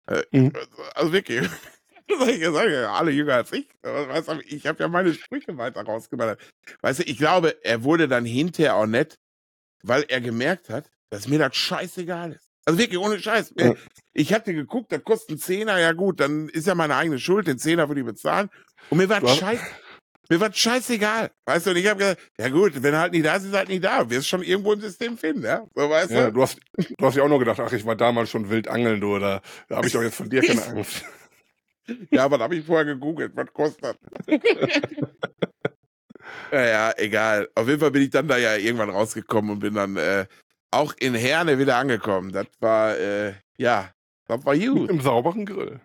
Äh, 0.07 0.23
Mhm. 0.33 0.53
Also 0.95 1.13
wirklich. 1.13 1.49
Ich, 2.13 2.19
sag 2.19 2.67
ich, 2.67 2.73
ja, 2.73 2.93
alle 2.93 3.13
jünger 3.13 3.35
als 3.35 3.53
ich. 3.53 3.69
Aber 3.85 4.09
Weißt 4.09 4.27
du, 4.27 4.41
ich 4.45 4.67
habe 4.67 4.83
ja 4.83 4.89
meine 4.89 5.15
Sprüche 5.15 5.57
weiter 5.57 5.85
rausgeballert. 5.85 6.41
Weißt 6.81 6.99
du, 6.99 7.03
ich 7.05 7.17
glaube, 7.19 7.65
er 7.65 7.85
wurde 7.85 8.09
dann 8.09 8.25
hinterher 8.25 8.75
auch 8.75 8.87
nett, 8.87 9.15
weil 9.85 10.05
er 10.09 10.21
gemerkt 10.21 10.71
hat, 10.71 10.91
dass 11.11 11.29
mir 11.29 11.39
das 11.39 11.57
scheißegal 11.57 12.33
ist. 12.33 12.49
Also 12.65 12.79
wirklich, 12.79 12.99
ohne 12.99 13.19
Scheiß. 13.19 13.55
Ja. 13.57 13.75
Ich 14.13 14.33
hatte 14.33 14.55
geguckt, 14.55 14.93
das 14.93 15.03
kostet 15.03 15.31
einen 15.31 15.39
Zehner, 15.39 15.79
ja 15.79 15.93
gut, 15.93 16.21
dann 16.21 16.49
ist 16.49 16.67
ja 16.67 16.75
meine 16.75 16.95
eigene 16.97 17.19
Schuld, 17.19 17.47
den 17.47 17.59
Zehner 17.59 17.89
würde 17.89 18.01
ich 18.01 18.07
bezahlen. 18.07 18.51
Und 18.91 18.99
mir 18.99 19.09
war 19.09 19.27
scheiß, 19.27 19.61
mir 20.29 20.41
war 20.41 20.53
scheißegal. 20.53 21.31
Weißt 21.47 21.67
du, 21.67 21.71
und 21.71 21.77
ich 21.77 21.87
habe 21.89 21.99
gesagt, 21.99 22.21
ja 22.39 22.49
gut, 22.49 22.83
wenn 22.83 22.95
er 22.95 23.01
halt 23.01 23.13
nicht 23.13 23.25
da 23.27 23.37
ist, 23.37 23.45
ist 23.45 23.53
er 23.53 23.59
halt 23.59 23.69
nicht 23.69 23.83
da. 23.83 24.05
Du 24.05 24.11
wirst 24.11 24.29
schon 24.29 24.43
irgendwo 24.43 24.73
im 24.73 24.81
System 24.81 25.19
finden, 25.19 25.43
ja? 25.43 25.67
So, 25.75 25.91
weißt 25.91 26.11
Ja, 26.13 26.27
du? 26.27 26.35
du, 26.35 26.43
hast, 26.43 26.59
du 26.77 27.07
hast 27.07 27.17
ja 27.17 27.25
auch 27.25 27.29
nur 27.29 27.41
gedacht, 27.41 27.59
ach, 27.61 27.73
ich 27.73 27.85
war 27.85 27.97
damals 27.97 28.31
schon 28.31 28.49
wild 28.51 28.69
angeln, 28.69 29.01
du, 29.01 29.17
oder 29.17 29.43
da 29.69 29.77
habe 29.77 29.87
ich 29.87 29.93
doch 29.93 30.03
jetzt 30.03 30.17
von 30.17 30.31
dir 30.31 30.43
keine 30.43 30.65
Angst. 30.65 31.05
Ja, 32.13 32.25
aber 32.25 32.39
da 32.39 32.45
habe 32.45 32.55
ich 32.55 32.65
vorher 32.65 32.85
gegoogelt, 32.85 33.33
was 33.35 33.53
kostet 33.53 33.83
das? 33.83 33.97
naja, 36.53 36.93
egal. 36.97 37.49
Auf 37.57 37.67
jeden 37.67 37.81
Fall 37.81 37.91
bin 37.91 38.03
ich 38.03 38.11
dann 38.11 38.29
da 38.29 38.37
ja 38.37 38.55
irgendwann 38.55 38.91
rausgekommen 38.91 39.51
und 39.51 39.59
bin 39.59 39.75
dann 39.75 39.97
äh, 39.97 40.27
auch 40.71 40.95
in 40.99 41.15
Herne 41.15 41.59
wieder 41.59 41.77
angekommen. 41.77 42.33
Das 42.33 42.47
war, 42.61 42.97
äh, 42.99 43.35
ja, 43.59 43.91
das 44.27 44.45
war 44.45 44.55
Mit 44.55 44.69
gut. 44.71 44.91
einem 44.91 45.01
sauberen 45.01 45.47
Grill. 45.47 45.81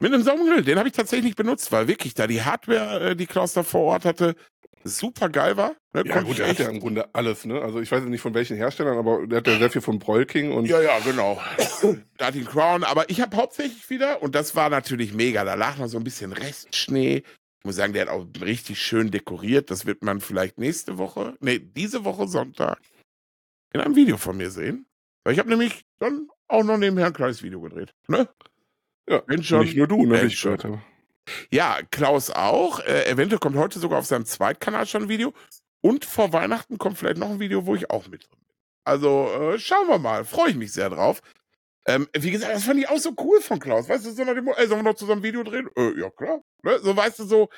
Mit 0.00 0.12
einem 0.12 0.22
Saumengrill, 0.24 0.62
den 0.64 0.76
habe 0.78 0.88
ich 0.88 0.94
tatsächlich 0.94 1.24
nicht 1.26 1.36
benutzt, 1.36 1.70
weil 1.70 1.86
wirklich 1.88 2.14
da 2.14 2.26
die 2.26 2.42
Hardware, 2.42 3.10
äh, 3.10 3.16
die 3.16 3.26
Klaus 3.26 3.52
da 3.52 3.62
vor 3.62 3.82
Ort 3.92 4.04
hatte, 4.04 4.34
super 4.82 5.28
geil 5.30 5.56
war. 5.56 5.70
Ne, 5.94 6.02
Ja 6.04 6.12
konnte 6.14 6.24
gut, 6.28 6.38
der 6.38 6.48
hat 6.48 6.58
ja 6.58 6.64
echt- 6.66 6.74
im 6.74 6.80
Grunde 6.80 7.14
alles, 7.14 7.44
ne? 7.46 7.62
Also 7.62 7.80
ich 7.80 7.90
weiß 7.90 8.02
nicht 8.04 8.20
von 8.20 8.34
welchen 8.34 8.56
Herstellern, 8.56 8.98
aber 8.98 9.26
der 9.26 9.38
hat 9.38 9.46
ja 9.46 9.56
sehr 9.58 9.70
viel 9.70 9.80
von 9.80 9.98
Broilking 10.00 10.52
und 10.52 10.66
Ja, 10.66 10.80
ja, 10.82 10.98
genau. 10.98 11.40
da 12.18 12.26
hat 12.26 12.34
die 12.34 12.44
Crown, 12.44 12.82
aber 12.82 13.08
ich 13.08 13.20
habe 13.20 13.36
hauptsächlich 13.36 13.88
wieder, 13.88 14.20
und 14.20 14.34
das 14.34 14.56
war 14.56 14.68
natürlich 14.68 15.14
mega, 15.14 15.44
da 15.44 15.54
lag 15.54 15.78
noch 15.78 15.86
so 15.86 15.96
ein 15.96 16.04
bisschen 16.04 16.32
Restschnee. 16.32 17.18
Ich 17.18 17.64
muss 17.64 17.76
sagen, 17.76 17.92
der 17.94 18.02
hat 18.02 18.08
auch 18.10 18.26
richtig 18.42 18.82
schön 18.82 19.10
dekoriert. 19.10 19.70
Das 19.70 19.86
wird 19.86 20.02
man 20.04 20.20
vielleicht 20.20 20.58
nächste 20.58 20.98
Woche, 20.98 21.34
nee, 21.40 21.60
diese 21.60 22.04
Woche 22.04 22.26
Sonntag 22.28 22.78
in 23.74 23.80
einem 23.80 23.96
Video 23.96 24.16
von 24.16 24.36
mir 24.36 24.50
sehen. 24.50 24.86
Weil 25.24 25.34
ich 25.34 25.38
habe 25.38 25.50
nämlich 25.50 25.84
dann 25.98 26.28
auch 26.48 26.62
noch 26.64 26.78
nebenher 26.78 27.06
ein 27.08 27.12
kleines 27.12 27.42
Video 27.42 27.60
gedreht. 27.60 27.92
Ne? 28.08 28.28
Ja, 29.08 29.22
Wenn 29.26 29.42
schon. 29.42 29.60
nicht 29.60 29.76
nur 29.76 29.86
du, 29.86 30.06
ne, 30.06 30.20
Wenn 30.20 30.26
ich 30.28 30.40
gehört 30.40 30.64
habe. 30.64 30.80
Ja, 31.50 31.78
Klaus 31.90 32.30
auch. 32.30 32.80
Äh, 32.80 33.06
eventuell 33.10 33.38
kommt 33.40 33.56
heute 33.56 33.78
sogar 33.78 33.98
auf 33.98 34.06
seinem 34.06 34.26
Zweitkanal 34.26 34.86
schon 34.86 35.04
ein 35.04 35.08
Video. 35.08 35.32
Und 35.80 36.04
vor 36.04 36.32
Weihnachten 36.32 36.78
kommt 36.78 36.98
vielleicht 36.98 37.18
noch 37.18 37.30
ein 37.30 37.40
Video, 37.40 37.66
wo 37.66 37.74
ich 37.74 37.90
auch 37.90 38.06
mit 38.08 38.22
drin 38.24 38.38
bin. 38.40 38.54
Also 38.84 39.28
äh, 39.30 39.58
schauen 39.58 39.88
wir 39.88 39.98
mal. 39.98 40.24
Freue 40.24 40.50
ich 40.50 40.56
mich 40.56 40.72
sehr 40.72 40.90
drauf. 40.90 41.20
Ähm, 41.86 42.08
wie 42.16 42.30
gesagt, 42.30 42.54
das 42.54 42.64
fand 42.64 42.80
ich 42.80 42.88
auch 42.88 42.98
so 42.98 43.12
cool 43.18 43.40
von 43.40 43.58
Klaus. 43.58 43.88
Weißt 43.88 44.06
du, 44.06 44.10
so 44.12 44.24
nach 44.24 44.34
dem, 44.34 44.48
ey, 44.48 44.66
sollen 44.66 44.80
wir 44.84 44.90
noch 44.90 44.96
zusammen 44.96 45.20
ein 45.20 45.24
Video 45.24 45.42
drehen? 45.42 45.68
Äh, 45.76 45.98
ja, 46.00 46.10
klar. 46.10 46.40
Ne? 46.62 46.78
So, 46.80 46.96
weißt 46.96 47.18
du, 47.18 47.24
so 47.24 47.48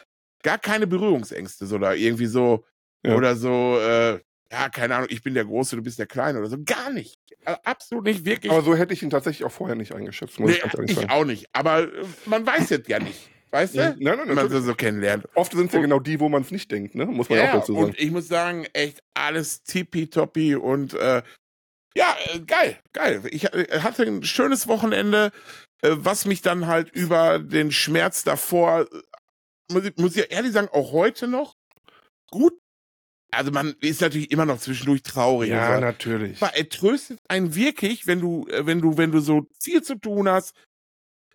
gar 0.43 0.59
keine 0.59 0.87
Berührungsängste, 0.87 1.67
so 1.67 1.79
da 1.79 1.93
irgendwie 1.95 2.27
so, 2.27 2.65
Ja. 3.05 3.15
oder 3.17 3.37
so, 3.37 3.79
äh, 3.79 4.21
ja, 4.53 4.69
keine 4.69 4.97
Ahnung, 4.97 5.09
ich 5.11 5.23
bin 5.23 5.35
der 5.35 5.45
Große, 5.45 5.77
du 5.77 5.83
bist 5.83 5.99
der 5.99 6.07
Kleine 6.07 6.39
oder 6.39 6.49
so. 6.49 6.57
Gar 6.65 6.91
nicht. 6.91 7.19
Also, 7.45 7.61
absolut 7.65 8.05
nicht, 8.05 8.25
wirklich. 8.25 8.53
Aber 8.53 8.63
so 8.63 8.75
hätte 8.77 8.95
ich 8.95 9.03
ihn 9.03 9.11
tatsächlich 9.11 9.45
auch 9.45 9.53
vorher 9.53 9.77
nicht 9.77 9.93
eingeschätzt, 9.95 10.39
muss 10.39 10.51
nee, 10.51 10.57
ich 10.57 10.63
ganz 10.63 10.75
ehrlich 10.75 10.91
ich 10.91 10.97
sagen. 10.97 11.11
auch 11.11 11.25
nicht. 11.25 11.47
Aber 11.53 11.83
äh, 11.83 12.05
man 12.27 12.47
weiß 12.47 12.71
jetzt 12.71 12.89
ja 12.89 12.99
nicht. 12.99 13.29
Weißt 13.51 13.75
du? 13.75 13.79
Nein, 13.79 13.97
nein, 14.01 14.19
Wenn 14.27 14.35
man 14.35 14.63
so 14.63 14.75
kennenlernt. 14.75 15.27
Oft 15.35 15.53
sind 15.53 15.69
es 15.69 15.73
ja 15.73 15.81
genau 15.81 16.01
die, 16.01 16.19
wo 16.21 16.29
man 16.29 16.43
es 16.43 16.51
nicht 16.51 16.71
denkt, 16.71 16.95
ne? 16.95 17.07
Muss 17.07 17.29
man 17.29 17.39
auch 17.39 17.45
Ja, 17.45 17.53
dazu 17.55 17.73
sagen. 17.75 17.87
und 17.87 17.99
ich 17.99 18.11
muss 18.11 18.29
sagen, 18.29 18.67
echt 18.73 19.03
alles 19.15 19.63
tippitoppi 19.63 20.57
und 20.57 20.95
äh, 20.95 21.23
ja, 21.97 22.15
äh, 22.35 22.41
geil, 22.41 22.79
geil. 22.93 23.23
Ich 23.31 23.45
äh, 23.55 23.81
hatte 23.81 24.03
ein 24.03 24.23
schönes 24.23 24.69
Wochenende, 24.69 25.33
äh, 25.81 25.93
was 25.93 26.27
mich 26.27 26.43
dann 26.43 26.67
halt 26.67 26.91
über 26.91 27.39
den 27.39 27.73
Schmerz 27.73 28.25
davor, 28.25 28.87
muss 29.73 29.85
ich, 29.85 29.97
muss 29.97 30.11
ich 30.11 30.19
ja 30.19 30.25
ehrlich 30.25 30.53
sagen, 30.53 30.69
auch 30.73 30.93
heute 30.93 31.27
noch 31.27 31.55
gut. 32.31 32.53
Also 33.33 33.51
man 33.51 33.75
ist 33.81 34.01
natürlich 34.01 34.31
immer 34.31 34.47
noch 34.47 34.59
zwischendurch 34.59 35.03
traurig. 35.03 35.51
Ja, 35.51 35.75
so. 35.75 35.81
natürlich. 35.81 36.41
Aber 36.43 36.55
er 36.57 36.69
tröstet 36.69 37.19
einen 37.29 37.55
wirklich, 37.55 38.07
wenn 38.07 38.21
du, 38.21 38.47
äh, 38.49 38.67
wenn 38.67 38.81
du, 38.81 38.97
wenn 38.97 39.11
du 39.13 39.21
so 39.21 39.47
viel 39.61 39.83
zu 39.83 39.97
tun 39.97 40.29
hast, 40.29 40.55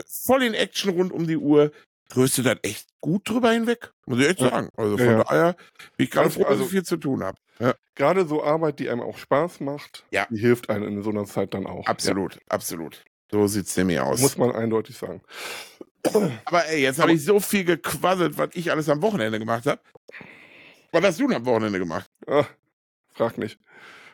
voll 0.07 0.43
in 0.43 0.53
Action 0.53 0.91
rund 0.91 1.11
um 1.11 1.27
die 1.27 1.37
Uhr, 1.37 1.71
tröstet 2.09 2.45
das 2.45 2.57
echt 2.63 2.87
gut 3.01 3.29
drüber 3.29 3.51
hinweg. 3.51 3.91
Muss 4.05 4.19
ich 4.19 4.27
echt 4.29 4.39
Ja. 4.41 4.49
sagen. 4.49 4.69
Also 4.77 4.97
von 4.97 5.05
ja. 5.05 5.23
daher 5.23 5.53
bin 5.97 6.05
ich 6.05 6.11
gerade 6.11 6.25
Also- 6.25 6.39
froh, 6.39 6.43
dass 6.43 6.51
also- 6.53 6.63
ich 6.65 6.69
viel 6.71 6.83
zu 6.83 6.97
tun 6.97 7.23
habe. 7.23 7.37
Ja, 7.59 7.75
Gerade 7.93 8.25
so 8.25 8.43
Arbeit, 8.43 8.79
die 8.79 8.89
einem 8.89 9.01
auch 9.01 9.17
Spaß 9.19 9.59
macht, 9.59 10.03
Ja. 10.11 10.25
die 10.31 10.39
hilft 10.39 10.69
einem 10.69 10.87
in 10.87 11.03
so 11.03 11.11
einer 11.11 11.25
Zeit 11.25 11.53
dann 11.53 11.67
auch. 11.67 11.85
absolut, 11.85 12.39
absolut. 12.49 13.03
So 13.29 13.45
sieht's 13.47 13.77
nämlich 13.77 13.99
aus. 13.99 14.19
muss 14.21 14.37
man 14.37 14.51
eindeutig 14.51 14.97
sagen. 14.97 15.21
Aber 16.45 16.65
ey, 16.65 16.81
jetzt 16.81 16.99
habe 16.99 17.13
ich 17.13 17.23
so 17.23 17.39
viel 17.39 17.63
gequasselt, 17.63 18.37
was 18.37 18.49
ich 18.53 18.71
alles 18.71 18.89
am 18.89 19.01
Wochenende 19.03 19.37
gemacht 19.37 19.65
habe. 19.67 19.79
Was 20.91 21.03
hast 21.03 21.19
du 21.19 21.27
denn 21.27 21.37
am 21.37 21.45
Wochenende 21.45 21.79
gemacht? 21.79 22.09
Ah, 22.27 22.45
frag 23.13 23.37
nicht. 23.37 23.59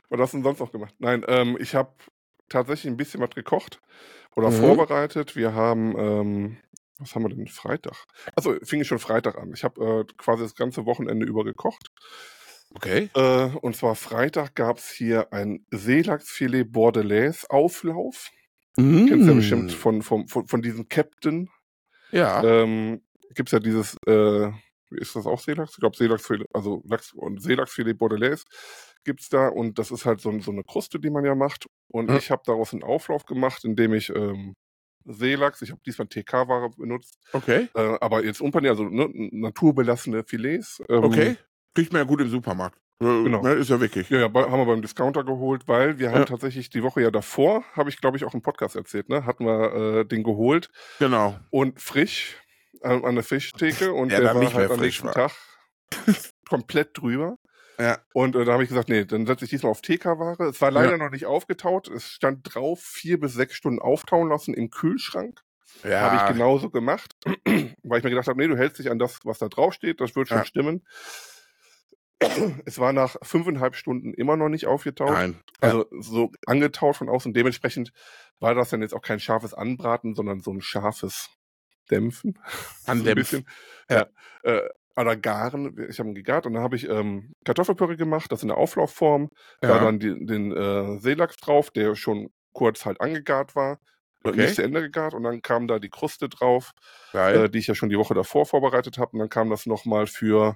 Was 0.10 0.20
hast 0.20 0.34
du 0.34 0.38
denn 0.38 0.44
sonst 0.44 0.60
noch 0.60 0.72
gemacht? 0.72 0.94
Nein, 1.00 1.24
ähm, 1.28 1.58
ich 1.60 1.76
habe 1.76 1.92
tatsächlich 2.50 2.92
ein 2.92 2.98
bisschen 2.98 3.20
was 3.22 3.32
gekocht 3.32 3.82
oder 4.36 4.50
Mhm. 4.52 4.56
vorbereitet. 4.56 5.36
Wir 5.36 5.54
haben, 5.54 5.98
ähm, 5.98 6.58
was 7.00 7.14
haben 7.16 7.24
wir 7.24 7.30
denn? 7.30 7.48
Freitag. 7.48 8.06
Also 8.36 8.56
fing 8.64 8.82
ich 8.82 8.88
schon 8.88 9.00
Freitag 9.00 9.38
an. 9.38 9.52
Ich 9.54 9.64
habe 9.64 10.06
äh, 10.08 10.14
quasi 10.18 10.44
das 10.44 10.56
ganze 10.56 10.86
Wochenende 10.86 11.26
über 11.26 11.44
gekocht. 11.44 11.88
Okay. 12.76 13.10
Äh, 13.16 13.46
und 13.62 13.76
zwar 13.76 13.96
Freitag 13.96 14.56
gab 14.56 14.78
es 14.78 14.90
hier 14.90 15.32
ein 15.34 15.66
Seelachsfilet 15.72 16.66
Bordelaise 16.72 17.50
Auflauf. 17.50 18.30
Mm. 18.78 19.08
Kennst 19.08 19.26
du 19.26 19.32
ja 19.32 19.36
bestimmt 19.36 19.72
von, 19.72 20.02
von, 20.04 20.28
von, 20.28 20.48
von 20.48 20.62
diesem 20.62 20.88
Captain. 20.88 21.50
Ja. 22.12 22.44
Ähm, 22.44 23.02
Gibt 23.34 23.50
es 23.50 23.54
ja 23.54 23.60
dieses, 23.60 23.96
äh, 24.06 24.52
ist 24.92 25.16
das 25.16 25.26
auch 25.26 25.40
Seelachs? 25.40 25.72
Ich 25.74 25.78
glaube 25.80 25.96
Seelachsfilet, 25.98 26.48
also 26.54 26.82
Lachs 26.88 27.14
und 27.14 27.42
Seelachsfilet 27.42 27.98
Bordelaise 27.98 28.44
gibt's 29.04 29.30
da 29.30 29.48
und 29.48 29.80
das 29.80 29.92
ist 29.92 30.06
halt 30.06 30.20
so, 30.22 30.38
so 30.42 30.52
eine 30.52 30.64
Kruste, 30.64 31.00
die 31.00 31.10
man 31.10 31.24
ja 31.26 31.36
macht. 31.36 31.66
Und 31.90 32.10
Ja. 32.10 32.18
ich 32.18 32.30
habe 32.32 32.42
daraus 32.46 32.74
einen 32.74 32.84
Auflauf 32.84 33.26
gemacht, 33.26 33.64
indem 33.66 33.94
ich 33.94 34.10
ähm, 34.10 34.54
Seelachs, 35.06 35.62
ich 35.62 35.72
habe 35.72 35.80
diesmal 35.86 36.08
TK-Ware 36.08 36.72
benutzt, 36.72 37.18
Okay. 37.32 37.70
äh, 37.76 37.98
aber 38.02 38.26
jetzt 38.26 38.42
unpaniert, 38.42 38.72
also 38.72 38.84
ne, 38.84 39.08
naturbelassene 39.32 40.24
Filets. 40.26 40.82
Ähm, 40.90 41.04
Okay. 41.04 41.38
Kriegt 41.74 41.94
man 41.94 42.02
ja 42.02 42.06
gut 42.06 42.20
im 42.22 42.30
Supermarkt. 42.30 42.78
Äh, 43.00 43.06
Genau. 43.24 43.42
Ne, 43.44 43.54
ist 43.54 43.70
ja 43.70 43.80
wirklich. 43.80 44.10
Ja, 44.10 44.20
ja, 44.20 44.26
haben 44.34 44.34
wir 44.60 44.66
beim 44.66 44.82
Discounter 44.82 45.24
geholt, 45.24 45.68
weil 45.68 46.00
wir 46.00 46.10
haben 46.10 46.20
Ja. 46.22 46.26
tatsächlich 46.26 46.70
die 46.70 46.84
Woche 46.84 47.02
ja 47.02 47.12
davor, 47.12 47.64
habe 47.74 47.90
ich 47.90 48.02
glaube 48.02 48.18
ich 48.18 48.26
auch 48.26 48.34
im 48.34 48.42
Podcast 48.42 48.76
erzählt, 48.76 49.08
ne, 49.10 49.26
hatten 49.26 49.46
wir 49.46 50.00
äh, 50.02 50.06
den 50.06 50.24
geholt 50.24 50.70
Genau. 51.00 51.40
und 51.52 51.80
frisch 51.80 52.36
äh, 52.82 52.88
an 52.90 53.16
der 53.16 53.24
Fischtheke 53.24 53.94
und 53.94 54.10
Der 54.12 54.22
der, 54.22 54.36
war 54.36 54.54
halt 54.54 54.72
am 54.72 54.80
nächsten 54.80 55.08
war. 55.08 55.14
Tag 55.14 55.32
komplett 56.50 56.98
drüber. 56.98 57.38
Ja. 57.80 58.00
Und 58.14 58.36
äh, 58.36 58.44
da 58.44 58.54
habe 58.54 58.64
ich 58.64 58.70
gesagt, 58.70 58.90
nee, 58.90 59.06
dann 59.06 59.28
setze 59.28 59.46
ich 59.46 59.52
diesmal 59.52 59.70
auf 59.72 59.82
TK-Ware. 59.82 60.46
Es 60.50 60.60
war 60.62 60.72
leider 60.72 60.98
noch 60.98 61.12
nicht 61.12 61.28
aufgetaut. 61.28 61.88
Es 61.90 62.10
stand 62.10 62.40
drauf, 62.44 62.82
vier 62.82 63.20
bis 63.20 63.34
sechs 63.34 63.56
Stunden 63.56 63.80
auftauen 63.80 64.30
lassen 64.30 64.56
im 64.56 64.72
Kühlschrank. 64.72 65.42
Ja. 65.84 66.02
Habe 66.02 66.16
ich 66.16 66.26
genauso 66.36 66.72
gemacht, 66.72 67.14
weil 67.84 68.00
ich 68.00 68.04
mir 68.04 68.10
gedacht 68.10 68.28
habe, 68.28 68.40
nee, 68.42 68.48
du 68.48 68.58
hältst 68.58 68.80
dich 68.80 68.90
an 68.90 68.98
das, 68.98 69.20
was 69.26 69.38
da 69.38 69.48
drauf 69.48 69.74
steht, 69.76 70.02
das 70.02 70.16
wird 70.16 70.28
schon 70.30 70.40
Ja. 70.40 70.46
stimmen. 70.46 70.84
Es 72.66 72.80
war 72.80 72.94
nach 72.94 73.16
fünfeinhalb 73.22 73.76
Stunden 73.76 74.12
immer 74.14 74.38
noch 74.38 74.50
nicht 74.50 74.66
aufgetaut. 74.66 75.12
Nein. 75.12 75.40
Also 75.62 75.86
so 76.00 76.32
angetaut 76.48 76.96
von 76.96 77.10
außen. 77.10 77.32
Dementsprechend 77.34 77.92
war 78.40 78.56
das 78.56 78.70
dann 78.72 78.82
jetzt 78.82 78.96
auch 78.96 79.04
kein 79.04 79.20
scharfes 79.20 79.54
Anbraten, 79.54 80.16
sondern 80.16 80.40
so 80.40 80.52
ein 80.52 80.62
scharfes 80.62 81.30
Dämpfen. 81.92 82.38
So 82.86 82.92
ein 82.92 83.00
Andämpfen. 83.00 83.44
bisschen. 83.44 83.48
Ja. 83.90 84.08
Äh, 84.44 84.70
oder 84.96 85.16
garen. 85.16 85.78
Ich 85.90 86.00
habe 86.00 86.10
ihn 86.10 86.16
gegart 86.16 86.46
und 86.48 86.54
dann 86.54 86.64
habe 86.64 86.76
ich 86.76 86.90
ähm, 86.90 87.34
Kartoffelpüree 87.46 87.98
gemacht, 87.98 88.32
das 88.32 88.42
in 88.42 88.48
der 88.48 88.58
Auflaufform. 88.58 89.30
Da 89.62 89.68
Ja. 89.70 89.84
dann 89.84 90.00
die, 90.00 90.26
den 90.26 90.52
äh, 90.52 91.00
Seelachs 91.00 91.38
drauf, 91.38 91.70
der 91.70 91.96
schon 91.96 92.30
kurz 92.54 92.86
halt 92.86 93.00
angegart 93.00 93.56
war. 93.56 93.78
Okay. 94.24 94.42
Nicht 94.42 94.56
zu 94.56 94.64
Ende 94.64 94.82
gegart 94.82 95.14
und 95.14 95.22
dann 95.24 95.42
kam 95.44 95.68
da 95.68 95.78
die 95.80 95.90
Kruste 95.92 96.28
drauf, 96.28 96.72
äh, 97.14 97.48
die 97.50 97.60
ich 97.60 97.68
ja 97.68 97.76
schon 97.76 97.90
die 97.90 97.98
Woche 98.00 98.16
davor 98.16 98.46
vorbereitet 98.48 98.98
habe. 98.98 99.12
Und 99.14 99.20
dann 99.20 99.30
kam 99.30 99.50
das 99.52 99.68
nochmal 99.68 100.08
für 100.08 100.56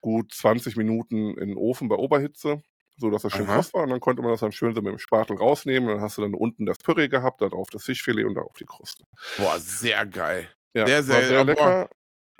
gut 0.00 0.32
20 0.32 0.76
Minuten 0.76 1.36
in 1.36 1.48
den 1.48 1.56
Ofen 1.58 1.88
bei 1.88 1.96
Oberhitze, 1.96 2.62
so 2.96 3.10
dass 3.10 3.22
das 3.22 3.32
schön 3.34 3.46
kross 3.46 3.74
war. 3.74 3.82
Und 3.82 3.90
dann 3.90 4.00
konnte 4.00 4.22
man 4.22 4.30
das 4.30 4.40
dann 4.40 4.52
schön 4.52 4.74
so 4.74 4.80
mit 4.80 4.92
dem 4.92 4.98
Spatel 4.98 5.36
rausnehmen. 5.36 5.88
Und 5.90 5.96
dann 5.96 6.02
hast 6.02 6.16
du 6.16 6.22
dann 6.22 6.34
unten 6.34 6.64
das 6.64 6.78
Püree 6.78 7.08
gehabt, 7.08 7.42
da 7.42 7.48
drauf 7.50 7.68
das 7.70 7.84
Fischfilet 7.84 8.24
und 8.24 8.34
da 8.34 8.40
auf 8.40 8.56
die 8.58 8.64
Kruste. 8.64 9.04
Boah, 9.36 9.58
sehr 9.58 10.06
geil. 10.06 10.48
Ja, 10.74 10.86
Sehr, 10.86 11.02
sehr- 11.02 11.28
sehr 11.28 11.44
lecker. 11.44 11.90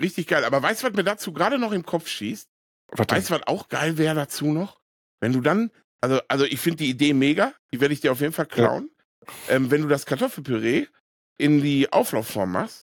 Richtig 0.01 0.27
geil. 0.27 0.43
Aber 0.43 0.61
weißt 0.61 0.83
du, 0.83 0.87
was 0.87 0.93
mir 0.93 1.03
dazu 1.03 1.31
gerade 1.31 1.57
noch 1.57 1.71
im 1.71 1.85
Kopf 1.85 2.07
schießt? 2.07 2.49
Was? 2.91 3.07
Weißt 3.09 3.29
du, 3.29 3.35
was 3.35 3.47
auch 3.47 3.69
geil 3.69 3.97
wäre 3.97 4.13
dazu 4.15 4.51
noch? 4.51 4.79
Wenn 5.21 5.31
du 5.33 5.41
dann, 5.41 5.71
also, 6.01 6.19
also 6.27 6.43
ich 6.45 6.59
finde 6.59 6.77
die 6.83 6.89
Idee 6.89 7.13
mega, 7.13 7.53
die 7.73 7.79
werde 7.79 7.93
ich 7.93 8.01
dir 8.01 8.11
auf 8.11 8.19
jeden 8.19 8.33
Fall 8.33 8.45
klauen. 8.45 8.89
Ähm, 9.49 9.71
wenn 9.71 9.81
du 9.81 9.87
das 9.87 10.05
Kartoffelpüree 10.05 10.87
in 11.37 11.61
die 11.61 11.91
Auflaufform 11.91 12.51
machst 12.51 12.85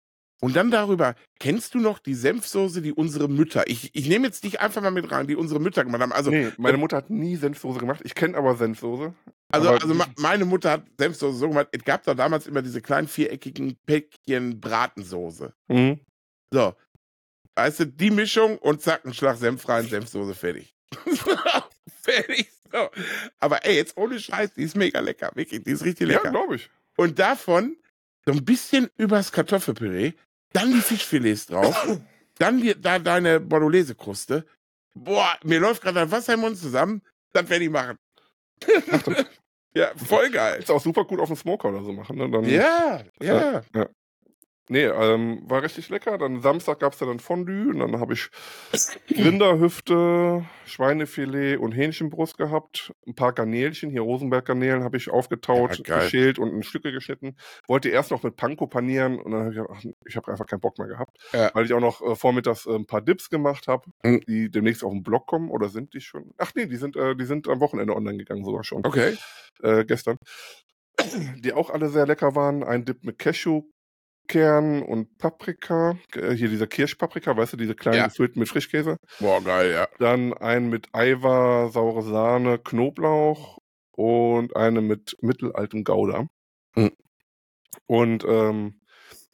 Und 0.42 0.56
dann 0.56 0.72
darüber, 0.72 1.14
kennst 1.38 1.74
du 1.74 1.78
noch 1.78 2.00
die 2.00 2.14
Senfsoße, 2.14 2.82
die 2.82 2.92
unsere 2.92 3.28
Mütter, 3.28 3.62
ich, 3.68 3.94
ich 3.94 4.08
nehme 4.08 4.26
jetzt 4.26 4.42
dich 4.42 4.60
einfach 4.60 4.82
mal 4.82 4.90
mit 4.90 5.08
rein, 5.12 5.28
die 5.28 5.36
unsere 5.36 5.60
Mütter 5.60 5.84
gemacht 5.84 6.02
haben. 6.02 6.12
Also, 6.12 6.30
nee, 6.32 6.50
meine 6.58 6.78
Mutter 6.78 6.96
hat 6.96 7.10
nie 7.10 7.36
Senfsoße 7.36 7.78
gemacht. 7.78 8.00
Ich 8.02 8.14
kenne 8.16 8.36
aber 8.36 8.56
Senfsoße. 8.56 9.14
also, 9.52 9.68
aber 9.68 9.80
also 9.82 9.94
meine 10.18 10.44
Mutter 10.44 10.72
hat 10.72 10.84
Senfsoße 10.98 11.38
so 11.38 11.48
gemacht, 11.48 11.68
es 11.70 11.84
gab 11.84 12.02
da 12.02 12.14
damals 12.14 12.48
immer 12.48 12.60
diese 12.60 12.82
kleinen 12.82 13.06
viereckigen 13.06 13.76
Päckchen 13.86 14.60
Bratensoße. 14.60 15.54
Mhm. 15.68 16.00
So. 16.52 16.74
Weißt 17.54 17.80
du, 17.80 17.86
die 17.86 18.10
Mischung 18.10 18.58
und 18.58 18.82
zack, 18.82 19.04
ein 19.04 19.14
Schlag 19.14 19.36
Senf 19.36 19.68
rein, 19.68 19.86
Senfsoße, 19.86 20.34
fertig. 20.34 20.74
fertig. 22.02 22.50
So. 22.72 22.88
Aber 23.38 23.64
ey, 23.64 23.76
jetzt 23.76 23.96
ohne 23.96 24.18
Scheiß, 24.18 24.54
die 24.54 24.62
ist 24.64 24.74
mega 24.76 24.98
lecker. 25.00 25.30
Wirklich, 25.34 25.62
die 25.62 25.70
ist 25.70 25.84
richtig 25.84 26.08
Ja, 26.08 26.16
lecker. 26.16 26.30
glaube 26.30 26.56
ich. 26.56 26.70
und 26.96 27.18
davon 27.18 27.76
so 28.24 28.32
ein 28.32 28.44
bisschen 28.44 28.88
übers 28.96 29.32
Kartoffelpüree, 29.32 30.12
dann 30.52 30.72
die 30.72 30.80
Fischfilets 30.80 31.46
drauf, 31.46 31.98
dann 32.38 32.60
die, 32.60 32.80
da 32.80 32.98
deine 32.98 33.40
Bolognese-Kruste. 33.40 34.44
Boah, 34.94 35.38
mir 35.44 35.60
läuft 35.60 35.82
gerade 35.82 36.00
das 36.00 36.10
Wasser 36.10 36.34
im 36.34 36.40
Mund 36.40 36.58
zusammen. 36.58 37.02
Das 37.32 37.48
werde 37.48 37.64
ich 37.64 37.70
machen. 37.70 37.96
ja, 39.74 39.92
voll 39.96 40.30
geil. 40.30 40.60
Ist 40.60 40.70
auch 40.70 40.82
super 40.82 41.04
gut 41.04 41.20
auf 41.20 41.28
dem 41.28 41.36
Smoker 41.36 41.68
oder 41.70 41.82
so 41.82 41.92
machen. 41.92 42.16
Ne? 42.16 42.30
Dann, 42.30 42.44
Ja, 42.44 43.02
ja. 43.20 43.62
Nee, 44.68 44.84
ähm, 44.84 45.42
war 45.44 45.62
richtig 45.62 45.88
lecker. 45.88 46.18
Dann 46.18 46.40
Samstag 46.40 46.78
gab's 46.80 47.00
ja 47.00 47.06
dann 47.06 47.18
Fondue 47.20 47.68
und 47.70 47.80
dann 47.80 47.98
habe 48.00 48.14
ich 48.14 48.30
Rinderhüfte, 49.10 50.44
Schweinefilet 50.66 51.56
und 51.58 51.72
Hähnchenbrust 51.72 52.38
gehabt. 52.38 52.92
Ein 53.06 53.14
paar 53.14 53.32
Garnelchen, 53.32 53.90
hier 53.90 54.02
Rosenberg-Garnelen 54.02 54.84
habe 54.84 54.96
ich 54.96 55.10
aufgetaut, 55.10 55.86
Ja, 55.86 55.98
geschält 55.98 56.38
und 56.38 56.50
in 56.50 56.62
Stücke 56.62 56.92
geschnitten. 56.92 57.36
Wollte 57.66 57.88
erst 57.88 58.10
noch 58.10 58.22
mit 58.22 58.36
Panko 58.36 58.66
panieren 58.66 59.18
und 59.18 59.32
dann 59.32 59.40
habe 59.40 59.50
ich 59.50 59.56
gedacht, 59.56 59.74
ach, 59.76 59.84
ich 60.06 60.16
habe 60.16 60.30
einfach 60.30 60.46
keinen 60.46 60.60
Bock 60.60 60.78
mehr 60.78 60.88
gehabt. 60.88 61.16
Ja. 61.32 61.50
Weil 61.54 61.64
ich 61.66 61.72
auch 61.72 61.80
noch 61.80 62.00
äh, 62.02 62.14
vormittags 62.16 62.66
äh, 62.66 62.74
ein 62.74 62.86
paar 62.86 63.00
Dips 63.02 63.30
gemacht 63.30 63.66
habe, 63.68 63.90
Mhm. 64.04 64.20
die 64.26 64.50
demnächst 64.50 64.84
auf 64.84 64.92
den 64.92 65.02
Blog 65.02 65.26
kommen. 65.26 65.50
Oder 65.50 65.68
sind 65.68 65.94
die 65.94 66.00
schon? 66.00 66.32
Ach 66.38 66.52
nee, 66.54 66.66
die 66.66 66.76
sind, 66.76 66.96
äh, 66.96 67.14
die 67.16 67.24
sind 67.24 67.48
am 67.48 67.60
Wochenende 67.60 67.94
online 67.94 68.18
gegangen 68.18 68.44
sogar 68.44 68.64
schon 68.64 68.84
Okay. 68.84 69.16
äh, 69.62 69.84
gestern, 69.84 70.16
die 71.44 71.52
auch 71.52 71.70
alle 71.70 71.88
sehr 71.88 72.06
lecker 72.06 72.34
waren. 72.34 72.62
Ein 72.64 72.84
Dip 72.84 73.04
mit 73.04 73.18
Cashewkern 74.28 74.82
und 74.82 75.18
Paprika. 75.18 75.96
Äh, 76.14 76.32
hier 76.34 76.48
dieser 76.48 76.66
Kirschpaprika, 76.66 77.36
weißt 77.36 77.54
du, 77.54 77.56
diese 77.56 77.74
kleinen 77.74 77.98
Ja. 77.98 78.06
gefüllten 78.08 78.40
mit 78.40 78.48
Frischkäse. 78.48 78.96
Boah, 79.20 79.42
geil, 79.42 79.72
ja. 79.72 79.88
Dann 79.98 80.32
ein 80.34 80.68
mit 80.68 80.88
Eiver, 80.92 81.70
saure 81.72 82.02
Sahne, 82.02 82.58
Knoblauch 82.58 83.58
und 83.92 84.56
eine 84.56 84.80
mit 84.80 85.16
mittelaltem 85.20 85.84
Gouda. 85.84 86.26
Mhm. 86.76 86.92
Und 87.86 88.24
ähm, 88.26 88.80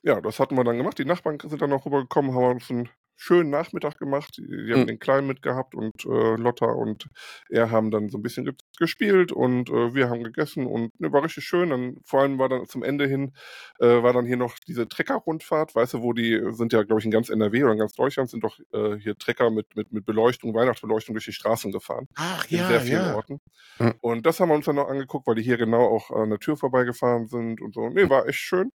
ja, 0.03 0.21
das 0.21 0.39
hatten 0.41 0.57
wir 0.57 0.65
dann 0.65 0.79
gemacht. 0.79 0.99
Die 0.99 1.05
Nachbarn 1.05 1.39
sind 1.41 1.61
dann 1.61 1.71
noch 1.71 1.87
rübergekommen, 1.87 2.35
haben 2.35 2.53
uns 2.57 2.71
einen 2.71 2.89
schönen 3.19 3.51
Nachmittag 3.51 3.99
gemacht. 3.99 4.37
Die, 4.39 4.47
die 4.47 4.73
haben 4.73 4.83
Mhm. 4.83 4.87
den 4.87 4.99
Kleinen 5.01 5.27
mitgehabt 5.27 5.75
und 5.75 6.05
äh, 6.07 6.37
Lotta 6.37 6.67
und 6.67 7.09
er 7.51 7.71
haben 7.71 7.91
dann 7.91 8.09
so 8.09 8.17
ein 8.19 8.23
bisschen 8.23 8.45
ge 8.45 8.55
gespielt 8.79 9.33
und 9.33 9.69
äh, 9.71 9.95
wir 9.95 10.09
haben 10.09 10.23
gegessen 10.23 10.67
und 10.67 10.99
ne, 11.01 11.13
war 11.13 11.25
richtig 11.25 11.45
schön. 11.45 11.71
Dann 11.71 11.97
vor 12.05 12.21
allem 12.23 12.39
war 12.39 12.49
dann 12.49 12.67
zum 12.67 12.83
Ende 12.85 13.07
hin 13.07 13.33
äh, 13.81 14.03
war 14.03 14.13
dann 14.13 14.25
hier 14.25 14.37
noch 14.37 14.55
diese 14.67 14.89
Trecker-Rundfahrt, 14.89 15.75
weißt 15.75 15.95
du, 15.95 16.03
wo 16.03 16.13
die 16.13 16.41
sind 16.53 16.73
ja, 16.73 16.85
glaube 16.85 17.01
ich, 17.01 17.05
in 17.05 17.11
ganz 17.11 17.29
NRW 17.29 17.65
oder 17.65 17.73
in 17.73 17.79
ganz 17.81 17.93
Deutschland 17.95 18.31
sind 18.31 18.45
doch 18.45 18.59
äh, 18.73 18.97
hier 18.99 19.19
Trecker 19.19 19.51
mit, 19.51 19.75
mit, 19.77 19.93
mit 19.93 20.07
Beleuchtung, 20.07 20.55
Weihnachtsbeleuchtung 20.55 21.15
durch 21.15 21.25
die 21.25 21.33
Straßen 21.33 21.73
gefahren 21.73 22.07
Ach 22.15 22.49
in 22.51 22.59
ja, 22.59 22.69
sehr 22.69 22.81
vielen 22.81 23.05
ja. 23.05 23.17
Orten. 23.17 23.41
Mhm. 23.81 23.95
Und 24.01 24.27
das 24.27 24.39
haben 24.39 24.49
wir 24.51 24.55
uns 24.55 24.67
dann 24.67 24.77
noch 24.77 24.89
angeguckt, 24.89 25.27
weil 25.27 25.35
die 25.35 25.43
hier 25.43 25.57
genau 25.59 25.85
auch 25.87 26.11
an 26.13 26.31
der 26.31 26.39
Tür 26.39 26.57
vorbeigefahren 26.57 27.27
sind 27.27 27.61
und 27.61 27.75
so. 27.75 27.89
Nee, 27.89 28.09
war 28.09 28.27
echt 28.29 28.39
schön. 28.39 28.71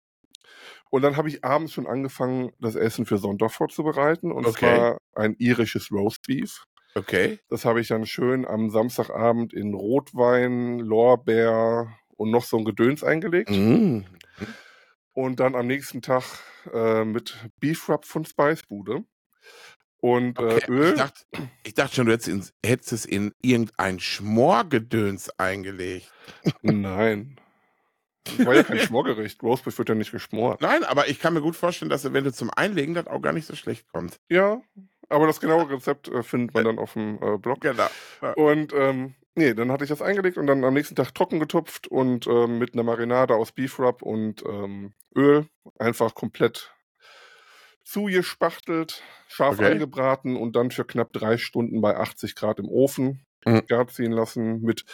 Und 0.91 1.03
dann 1.03 1.17
habe 1.17 1.29
ich 1.29 1.45
abends 1.45 1.73
schon 1.73 1.87
angefangen, 1.87 2.51
das 2.61 2.75
Essen 2.75 3.07
für 3.07 3.19
Sonntag 3.19 3.51
vorzubereiten. 3.51 4.33
Und 4.33 4.47
Okay. 4.47 4.77
zwar 4.77 4.99
ein 5.15 5.35
irisches 5.39 5.91
Roastbeef. 5.91 6.65
Okay. 6.95 7.39
Das 7.49 7.65
habe 7.65 7.81
ich 7.81 7.89
dann 7.89 8.07
schön 8.07 8.47
am 8.47 8.71
Samstagabend 8.71 9.53
in 9.53 9.75
Rotwein, 9.75 10.79
Lorbeer 10.79 11.93
und 12.17 12.31
noch 12.31 12.45
so 12.45 12.57
ein 12.59 12.65
Gedöns 12.65 13.05
eingelegt. 13.05 13.51
Mhm. 13.51 14.05
Und 15.13 15.41
dann 15.41 15.55
am 15.55 15.67
nächsten 15.67 16.01
Tag 16.01 16.25
äh, 16.73 17.05
mit 17.05 17.37
Beef 17.61 17.89
Rub 17.89 18.05
von 18.05 18.25
Spicebude. 18.25 19.05
Und 20.01 20.39
Okay. 20.39 20.61
äh, 20.67 20.71
Öl. 20.71 20.89
Ich, 20.91 20.95
dachte, 20.97 21.25
ich 21.65 21.75
dachte 21.75 21.95
schon, 21.97 22.07
du 22.07 22.13
hättest, 22.13 22.29
in, 22.29 22.45
hättest 22.65 22.93
es 22.93 23.05
in 23.05 23.33
irgendein 23.43 23.99
Schmorgedöns 24.01 25.31
eingelegt. 25.39 26.11
Nein. 26.63 27.41
Das 28.37 28.47
war 28.47 28.55
ja 28.55 28.63
kein 28.63 28.79
Schmorgericht. 28.79 29.43
Roastbeef 29.43 29.79
wird 29.79 29.89
ja 29.89 29.95
nicht 29.95 30.13
geschmort. 30.13 30.61
Nein, 30.61 30.85
aber 30.85 31.09
ich 31.09 31.19
kann 31.19 31.35
mir 31.35 31.41
gut 31.41 31.57
vorstellen, 31.57 31.89
dass 31.91 32.11
wenn 32.13 32.25
du 32.25 32.33
zum 32.33 32.51
Einlegen 32.55 32.95
das 32.95 33.07
auch 33.07 33.21
gar 33.21 33.33
nicht 33.33 33.47
so 33.47 33.55
schlecht 33.57 33.89
kommt. 33.93 34.21
Ja, 34.29 34.61
aber 35.09 35.27
das 35.27 35.41
genaue 35.41 35.69
Rezept 35.71 36.09
äh, 36.09 36.23
findet 36.23 36.55
man 36.55 36.65
dann 36.65 36.79
auf 36.79 36.93
dem 36.93 37.19
äh, 37.23 37.39
Blog. 37.39 37.61
Genau. 37.61 37.89
Und 38.37 38.73
ähm, 38.75 39.15
nee, 39.35 39.55
dann 39.55 39.73
hatte 39.73 39.85
ich 39.85 39.91
das 39.91 40.03
eingelegt 40.03 40.37
und 40.37 40.47
dann 40.47 40.65
am 40.65 40.75
nächsten 40.75 40.95
Tag 40.97 41.15
trocken 41.15 41.41
getupft 41.41 41.89
und 41.89 42.27
ähm, 42.27 42.59
mit 42.59 42.75
einer 42.75 42.83
Marinade 42.83 43.35
aus 43.35 43.53
Beef 43.53 43.79
Rub 43.79 44.03
und 44.03 44.45
ähm, 44.45 44.93
Öl 45.17 45.47
einfach 45.79 46.15
komplett 46.15 46.73
zugespachtelt, 47.85 49.03
scharf 49.29 49.59
Okay. 49.59 49.73
angebraten 49.73 50.37
und 50.37 50.57
dann 50.57 50.71
für 50.71 50.85
knapp 50.85 51.13
drei 51.13 51.39
Stunden 51.39 51.81
bei 51.81 51.97
80 51.97 52.35
Grad 52.35 52.59
im 52.59 52.69
Ofen 52.69 53.25
Mhm. 53.47 53.67
gar 53.69 53.87
ziehen 53.87 54.11
lassen 54.13 54.61
mit 54.63 54.85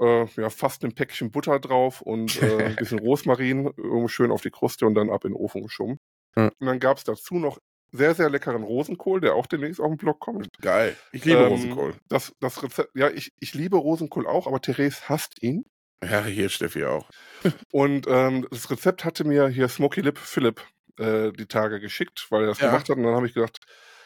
äh, 0.00 0.26
ja, 0.36 0.50
fast 0.50 0.82
einem 0.84 0.94
Päckchen 0.94 1.30
Butter 1.30 1.58
drauf 1.60 2.00
und 2.02 2.40
äh, 2.42 2.64
ein 2.64 2.76
bisschen 2.76 2.98
Rosmarin 2.98 3.72
schön 4.06 4.30
auf 4.30 4.42
die 4.42 4.50
Kruste 4.50 4.86
und 4.86 4.94
dann 4.94 5.10
ab 5.10 5.24
in 5.24 5.32
den 5.32 5.36
Ofen 5.36 5.62
geschoben. 5.62 5.98
Mhm. 6.36 6.50
Und 6.58 6.66
dann 6.66 6.80
gab 6.80 6.98
es 6.98 7.04
dazu 7.04 7.34
noch 7.36 7.58
sehr, 7.90 8.14
sehr 8.14 8.28
leckeren 8.28 8.62
Rosenkohl, 8.64 9.20
der 9.20 9.34
auch 9.34 9.46
demnächst 9.46 9.80
auf 9.80 9.88
den 9.88 9.96
Blog 9.96 10.20
kommt. 10.20 10.48
Geil. 10.60 10.94
Ich 11.12 11.24
liebe 11.24 11.40
Ähm, 11.40 11.48
Rosenkohl. 11.48 11.94
Das, 12.08 12.34
das 12.40 12.62
Rezept, 12.62 12.90
ja, 12.94 13.08
ich, 13.08 13.32
ich 13.40 13.54
liebe 13.54 13.76
Rosenkohl 13.78 14.26
auch, 14.26 14.46
aber 14.46 14.60
Therese 14.60 15.08
hasst 15.08 15.42
ihn. 15.42 15.64
Ja, 16.04 16.24
hier 16.24 16.48
Steffi 16.50 16.84
auch. 16.84 17.08
Und 17.72 18.06
ähm, 18.08 18.46
das 18.50 18.70
Rezept 18.70 19.04
hatte 19.04 19.24
mir 19.24 19.48
hier 19.48 19.68
Smoky 19.68 20.02
Lip 20.02 20.18
Philipp 20.18 20.60
äh, 20.98 21.32
die 21.32 21.46
Tage 21.46 21.80
geschickt, 21.80 22.26
weil 22.30 22.42
er 22.42 22.48
das 22.48 22.60
Ja. 22.60 22.66
gemacht 22.68 22.88
hat. 22.90 22.96
Und 22.98 23.04
dann 23.04 23.14
habe 23.14 23.26
ich 23.26 23.34
gedacht, 23.34 23.58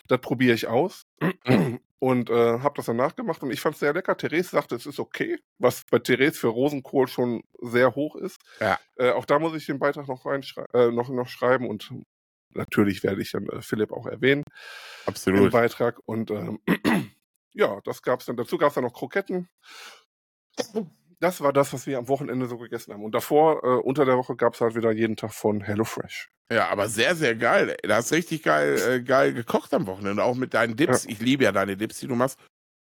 das 0.08 0.20
probiere 0.20 0.54
ich 0.54 0.66
aus. 0.66 1.06
und 1.98 2.30
äh, 2.30 2.58
habe 2.58 2.74
das 2.76 2.86
danach 2.86 3.14
gemacht 3.14 3.42
und 3.44 3.52
ich 3.52 3.60
fand 3.60 3.74
es 3.74 3.80
sehr 3.80 3.94
lecker. 3.94 4.16
Therese 4.16 4.50
sagte, 4.50 4.74
es 4.74 4.86
ist 4.86 4.98
okay, 4.98 5.38
was 5.58 5.84
bei 5.88 6.00
Therese 6.00 6.38
für 6.38 6.48
Rosenkohl 6.48 7.06
schon 7.06 7.42
sehr 7.60 7.94
hoch 7.94 8.16
ist. 8.16 8.40
Ja. 8.58 8.78
Äh, 8.96 9.12
auch 9.12 9.24
da 9.24 9.38
muss 9.38 9.54
ich 9.54 9.66
den 9.66 9.78
Beitrag 9.78 10.08
noch, 10.08 10.26
reinschrei 10.26 10.64
äh, 10.74 10.90
noch, 10.90 11.08
noch 11.10 11.28
schreiben 11.28 11.68
und 11.68 11.92
natürlich 12.54 13.02
werde 13.02 13.22
ich 13.22 13.30
dann 13.30 13.46
äh, 13.46 13.62
Philipp 13.62 13.92
auch 13.92 14.06
erwähnen 14.06 14.42
im 14.42 15.08
Absolut. 15.12 15.52
Beitrag. 15.52 16.00
Und 16.04 16.32
ähm, 16.32 16.60
ja, 17.52 17.80
das 17.84 18.02
gab's 18.02 18.26
dann. 18.26 18.36
Dazu 18.36 18.58
gab's 18.58 18.74
dann 18.74 18.84
noch 18.84 18.94
Kroketten. 18.94 19.48
Das 21.22 21.40
war 21.40 21.52
das, 21.52 21.72
was 21.72 21.86
wir 21.86 21.98
am 21.98 22.08
Wochenende 22.08 22.46
so 22.48 22.58
gegessen 22.58 22.92
haben. 22.92 23.04
Und 23.04 23.14
davor, 23.14 23.62
äh, 23.62 23.80
unter 23.80 24.04
der 24.04 24.16
Woche, 24.16 24.34
gab's 24.34 24.60
halt 24.60 24.74
wieder 24.74 24.90
jeden 24.90 25.14
Tag 25.14 25.32
von 25.32 25.60
HelloFresh. 25.60 26.30
Ja, 26.52 26.68
aber 26.68 26.88
sehr, 26.88 27.14
sehr 27.14 27.36
geil. 27.36 27.76
Du 27.80 27.94
hast 27.94 28.10
richtig 28.12 28.42
geil, 28.42 28.76
äh, 28.88 29.00
geil 29.00 29.32
gekocht 29.32 29.72
am 29.72 29.86
Wochenende, 29.86 30.24
auch 30.24 30.34
mit 30.34 30.52
deinen 30.52 30.74
Dips. 30.74 31.04
Ich 31.06 31.20
liebe 31.20 31.44
ja 31.44 31.52
deine 31.52 31.76
Dips, 31.76 32.00
die 32.00 32.08
du 32.08 32.16
machst. 32.16 32.40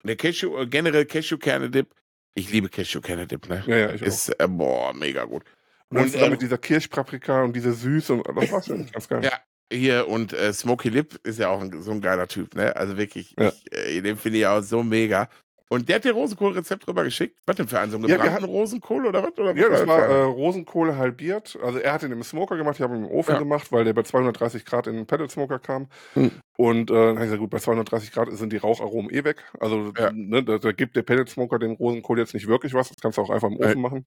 Der 0.03 0.17
Cashew, 0.17 0.59
äh, 0.59 0.67
generell 0.67 1.05
Cashewkerne-Dip. 1.05 1.87
Ich 2.35 2.51
liebe 2.51 2.69
Cashewkerne-Dip, 2.69 3.49
ne? 3.49 3.63
Ja, 3.67 3.77
ja, 3.77 3.93
ich 3.93 4.03
auch. 4.03 4.07
Ist, 4.07 4.29
äh, 4.31 4.49
boah, 4.49 4.93
mega 4.93 5.25
gut. 5.25 5.45
Und, 5.89 5.97
dann 5.97 6.05
Und, 6.07 6.11
zusammen 6.11 6.27
äh, 6.27 6.31
mit 6.31 6.43
dieser 6.43 6.59
Kirschpaprika 6.59 7.43
und 7.45 7.55
diese 7.55 7.73
Süße 7.73 8.15
und 8.15 8.27
das 8.27 8.51
war's 8.51 8.67
schon 8.67 8.91
ganz 8.91 9.09
geil. 9.09 9.23
Ja. 9.23 9.33
Hier 9.73 10.09
und 10.09 10.33
äh, 10.33 10.53
Smokey 10.53 10.89
Lip 10.89 11.21
ist 11.23 11.39
ja 11.39 11.51
auch 11.51 11.61
ein, 11.61 11.83
so 11.83 11.93
ein 11.93 12.01
geiler 12.01 12.27
Typ, 12.27 12.57
ne? 12.57 12.75
Also 12.75 12.97
wirklich, 12.97 13.37
Ja. 13.39 13.49
ich, 13.49 13.73
äh, 13.73 14.03
den 14.03 14.17
finde 14.17 14.39
ich 14.41 14.47
auch 14.47 14.61
so 14.61 14.83
mega. 14.83 15.29
Und 15.75 15.89
der 15.89 15.97
hat 15.97 16.05
dir 16.05 16.13
Rosenkohl-Rezept 16.13 16.87
rüber 16.89 17.05
geschickt. 17.05 17.39
Was 17.47 17.57
denn 17.57 17.69
für 17.69 17.79
einen? 17.81 17.91
So 17.91 17.97
einen 17.97 18.09
Ja, 18.09 18.17
wir 18.17 18.25
gebrannten 18.25 18.45
Rosenkohl 18.45 19.07
oder 19.07 19.23
was? 19.23 19.37
Oder 19.39 19.55
Ja, 19.57 19.69
das 19.69 19.87
war 19.87 20.09
äh? 20.09 20.23
Rosenkohl 20.23 20.97
halbiert. 20.97 21.59
Also 21.63 21.79
er 21.79 21.93
hat 21.93 22.03
ihn 22.03 22.13
im 22.13 22.23
Smoker 22.23 22.57
gemacht, 22.57 22.77
ich 22.77 22.83
habe 22.83 22.95
ihn 22.97 23.05
im 23.05 23.11
Ofen 23.11 23.33
Ja. 23.35 23.39
gemacht, 23.39 23.73
weil 23.73 23.85
der 23.85 23.93
bei 23.93 24.03
230 24.03 24.65
Grad 24.65 24.87
in 24.87 24.95
den 24.97 25.07
Pedal 25.07 25.29
Smoker 25.29 25.59
kam. 25.59 25.89
Hm. 26.15 26.31
Und 26.57 26.91
äh, 26.91 26.95
dann 26.95 27.09
hab 27.17 27.17
ich 27.17 27.23
gesagt, 27.25 27.41
gut, 27.41 27.51
bei 27.51 27.59
230 27.59 28.13
Grad 28.13 28.29
sind 28.33 28.53
die 28.53 28.57
Raucharomen 28.59 29.11
eh 29.13 29.25
weg. 29.25 29.45
Also 29.59 29.93
Ja. 29.99 30.11
ne, 30.13 30.45
da, 30.45 30.59
da 30.59 30.73
gibt 30.73 30.95
der 30.97 31.03
Pedal 31.03 31.27
Smoker 31.27 31.59
dem 31.59 31.73
Rosenkohl 31.73 32.19
jetzt 32.19 32.35
nicht 32.35 32.47
wirklich 32.47 32.75
was. 32.75 32.89
Das 32.89 32.97
kannst 33.03 33.19
du 33.19 33.23
auch 33.23 33.31
einfach 33.31 33.49
im 33.49 33.57
Ofen 33.57 33.75
Nee. 33.75 33.81
machen. 33.81 34.07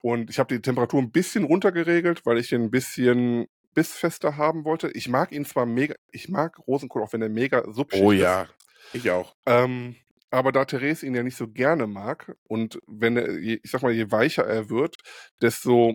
Und 0.00 0.30
ich 0.30 0.38
habe 0.38 0.54
die 0.54 0.62
Temperatur 0.62 1.00
ein 1.02 1.10
bisschen 1.10 1.44
runtergeregelt, 1.44 2.24
weil 2.24 2.38
ich 2.38 2.52
ihn 2.52 2.62
ein 2.62 2.70
bisschen 2.70 3.46
bissfester 3.74 4.36
haben 4.36 4.64
wollte. 4.64 4.90
Ich 4.92 5.08
mag 5.08 5.32
ihn 5.32 5.44
zwar 5.44 5.66
mega, 5.66 5.94
ich 6.12 6.28
mag 6.28 6.58
Rosenkohl, 6.66 7.02
auch 7.02 7.12
wenn 7.12 7.22
er 7.22 7.28
mega 7.28 7.64
subschig 7.70 8.02
Oh 8.02 8.12
ist. 8.12 8.20
ja, 8.20 8.46
ich 8.92 9.10
auch. 9.10 9.34
Ähm, 9.46 9.96
aber 10.30 10.52
da 10.52 10.64
Therese 10.64 11.06
ihn 11.06 11.14
ja 11.14 11.22
nicht 11.22 11.36
so 11.36 11.48
gerne 11.48 11.86
mag 11.86 12.36
und 12.44 12.80
wenn 12.86 13.16
er, 13.16 13.28
ich 13.38 13.60
sag 13.70 13.82
mal, 13.82 13.92
je 13.92 14.10
weicher 14.10 14.44
er 14.46 14.70
wird, 14.70 14.96
desto 15.42 15.94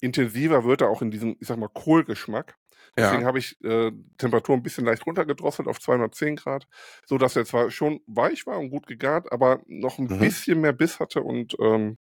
intensiver 0.00 0.64
wird 0.64 0.80
er 0.80 0.88
auch 0.90 1.02
in 1.02 1.10
diesem, 1.10 1.36
ich 1.40 1.46
sag 1.48 1.58
mal, 1.58 1.68
Kohlgeschmack. 1.68 2.56
Deswegen 2.98 3.24
Ja. 3.24 3.24
habe 3.24 3.38
ich 3.38 3.56
äh, 3.64 3.92
Temperatur 4.18 4.56
ein 4.56 4.62
bisschen 4.62 4.84
leicht 4.84 5.06
runtergedrosselt 5.06 5.68
auf 5.68 5.80
210 5.80 6.36
Grad, 6.36 6.66
so 7.06 7.16
dass 7.18 7.36
er 7.36 7.44
zwar 7.44 7.70
schon 7.70 8.00
weich 8.06 8.46
war 8.46 8.58
und 8.58 8.70
gut 8.70 8.86
gegart, 8.86 9.30
aber 9.32 9.62
noch 9.66 9.98
ein 9.98 10.10
Mhm. 10.10 10.18
bisschen 10.18 10.60
mehr 10.60 10.72
Biss 10.72 10.98
hatte 11.00 11.22
und 11.22 11.54
ähm, 11.60 11.96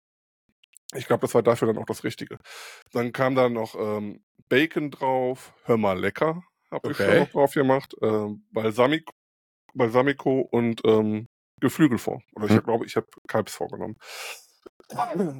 ich 0.95 1.05
glaube, 1.07 1.21
das 1.21 1.33
war 1.35 1.43
dafür 1.43 1.67
dann 1.67 1.77
auch 1.77 1.85
das 1.85 2.03
Richtige. 2.03 2.37
Dann 2.91 3.11
kam 3.11 3.35
da 3.35 3.49
noch 3.49 3.75
ähm, 3.75 4.23
Bacon 4.49 4.91
drauf, 4.91 5.53
hör 5.65 5.77
mal 5.77 5.99
lecker, 5.99 6.43
habe 6.71 6.93
ich 6.93 6.97
Okay. 6.97 6.99
schon 6.99 7.17
noch 7.17 7.29
drauf 7.29 7.53
gemacht, 7.53 7.95
äh, 8.01 8.27
Balsamico, 8.51 9.13
Balsamico 9.73 10.41
und 10.41 10.81
ähm, 10.85 11.27
Geflügelfond. 11.59 12.23
Oder 12.35 12.45
ich 12.45 12.51
Hm. 12.53 12.63
glaube, 12.63 12.85
ich 12.85 12.95
habe 12.95 13.07
Kalbsfond 13.27 13.71
genommen. 13.73 13.97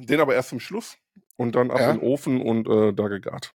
Den 0.06 0.20
aber 0.20 0.34
erst 0.34 0.50
zum 0.50 0.60
Schluss 0.60 0.96
und 1.36 1.54
dann 1.54 1.70
ab 1.70 1.80
Ja. 1.80 1.90
in 1.90 1.98
den 2.00 2.06
Ofen 2.08 2.40
und 2.40 2.68
äh, 2.68 2.92
da 2.92 3.08
gegart. 3.08 3.52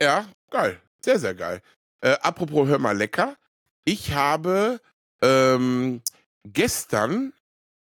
Ja, 0.00 0.26
geil. 0.50 0.80
Sehr, 1.00 1.18
sehr 1.18 1.34
geil. 1.34 1.60
Äh, 2.00 2.16
apropos, 2.22 2.66
hör 2.68 2.78
mal 2.78 2.96
lecker. 2.96 3.36
Ich 3.84 4.14
habe 4.14 4.80
ähm, 5.22 6.02
gestern 6.44 7.32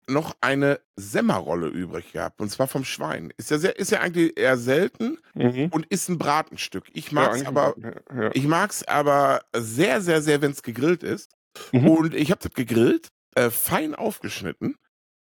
noch 0.08 0.36
eine 0.42 0.82
Semmerrolle 0.98 1.68
übrig 1.68 2.12
gehabt. 2.12 2.42
Und 2.42 2.50
zwar 2.50 2.68
vom 2.68 2.84
Schwein. 2.84 3.34
Ist 3.38 3.52
ja, 3.52 3.58
sehr, 3.58 3.80
ist 3.80 3.90
ja 3.92 4.02
eigentlich 4.02 4.38
eher 4.38 4.58
selten 4.58 5.18
Mhm. 5.34 5.70
und 5.72 5.86
ist 5.88 6.10
ein 6.10 6.18
Bratenstück. 6.18 6.86
Ich 6.94 7.08
Ja, 7.12 7.14
mag's 7.22 7.36
eigentlich 7.36 7.48
aber, 7.48 7.76
ja, 7.80 8.24
ja. 8.24 8.32
ich 8.34 8.46
mag's 8.46 8.84
aber 8.84 9.44
sehr, 9.56 10.02
sehr, 10.02 10.22
sehr, 10.22 10.42
wenn 10.42 10.52
es 10.52 10.62
gegrillt 10.62 11.04
ist. 11.04 11.32
Mhm. 11.72 11.88
Und 11.88 12.14
ich 12.16 12.32
habe 12.32 12.42
das 12.42 12.54
gegrillt, 12.54 13.10
äh, 13.36 13.50
fein 13.50 13.96
aufgeschnitten. 13.96 14.76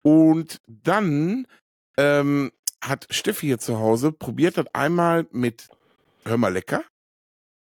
Und 0.04 0.62
dann 0.68 1.48
ähm, 1.98 2.52
hat 2.84 3.08
Steffi 3.12 3.48
hier 3.48 3.60
zu 3.60 3.78
Hause 3.80 4.12
probiert 4.12 4.58
das 4.58 4.66
einmal 4.74 5.28
mit 5.32 5.70
Hör 6.26 6.38
mal 6.38 6.54
lecker. 6.54 6.84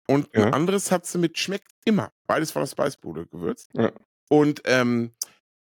Und 0.08 0.34
ein 0.36 0.42
Ja. 0.42 0.50
anderes 0.52 0.92
hat 0.92 1.06
sie 1.06 1.18
mit 1.18 1.38
Schmeckt 1.38 1.72
immer. 1.86 2.12
Beides 2.28 2.52
von 2.52 2.62
der 2.62 2.68
Speisbude 2.68 3.26
gewürzt. 3.28 3.70
Ja. 3.74 3.92
Und 4.30 4.62
ähm, 4.66 5.12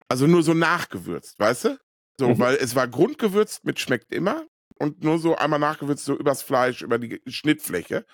also 0.09 0.27
nur 0.27 0.43
so 0.43 0.55
nachgewürzt, 0.55 1.39
weißt 1.39 1.65
du? 1.65 1.79
So, 2.19 2.29
Mhm. 2.31 2.39
weil 2.39 2.55
es 2.57 2.75
war 2.75 2.87
grundgewürzt 2.89 3.65
mit 3.65 3.81
Schmeckt 3.81 4.13
immer 4.13 4.47
und 4.79 5.03
nur 5.03 5.19
so 5.19 5.37
einmal 5.37 5.59
nachgewürzt, 5.59 6.05
so 6.05 6.17
übers 6.17 6.43
Fleisch, 6.43 6.83
über 6.83 6.99
die 6.99 7.21
Schnittfläche. 7.27 8.07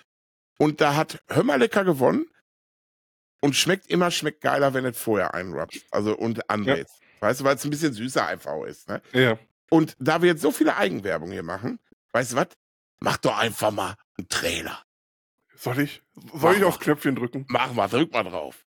Und 0.57 0.81
da 0.81 0.95
hat 0.95 1.21
Hör 1.29 1.43
mal 1.43 1.59
lecker 1.59 1.83
gewonnen. 1.83 2.25
Und 3.43 3.57
schmeckt 3.57 3.87
immer, 3.87 4.09
schmeckt 4.09 4.39
geiler, 4.39 4.73
wenn 4.73 4.85
es 4.85 4.97
vorher 4.97 5.33
einrappt. 5.33 5.81
Also 5.91 6.15
und 6.15 6.49
anlädst. 6.49 7.01
Weißt 7.19 7.41
du, 7.41 7.43
weil 7.43 7.55
es 7.55 7.63
ein 7.65 7.71
bisschen 7.71 7.91
süßer 7.91 8.25
einfach 8.25 8.63
ist. 8.63 8.87
Ne? 8.87 9.01
ja. 9.11 9.37
Und 9.69 9.97
da 9.99 10.21
wir 10.21 10.29
jetzt 10.29 10.41
so 10.41 10.51
viele 10.51 10.77
Eigenwerbung 10.77 11.29
hier 11.29 11.43
machen, 11.43 11.77
weißt 12.13 12.31
du 12.31 12.35
was? 12.37 12.47
Mach 13.01 13.17
doch 13.17 13.37
einfach 13.37 13.71
mal 13.71 13.95
einen 14.17 14.29
Trailer. 14.29 14.81
Soll 15.57 15.79
ich, 15.81 16.01
Mach 16.13 16.39
soll 16.39 16.53
ich 16.53 16.61
mal. 16.61 16.67
aufs 16.67 16.79
Knöpfchen 16.79 17.15
drücken? 17.17 17.45
Mach 17.49 17.73
mal, 17.73 17.89
drück 17.89 18.13
mal 18.13 18.23
drauf. 18.23 18.65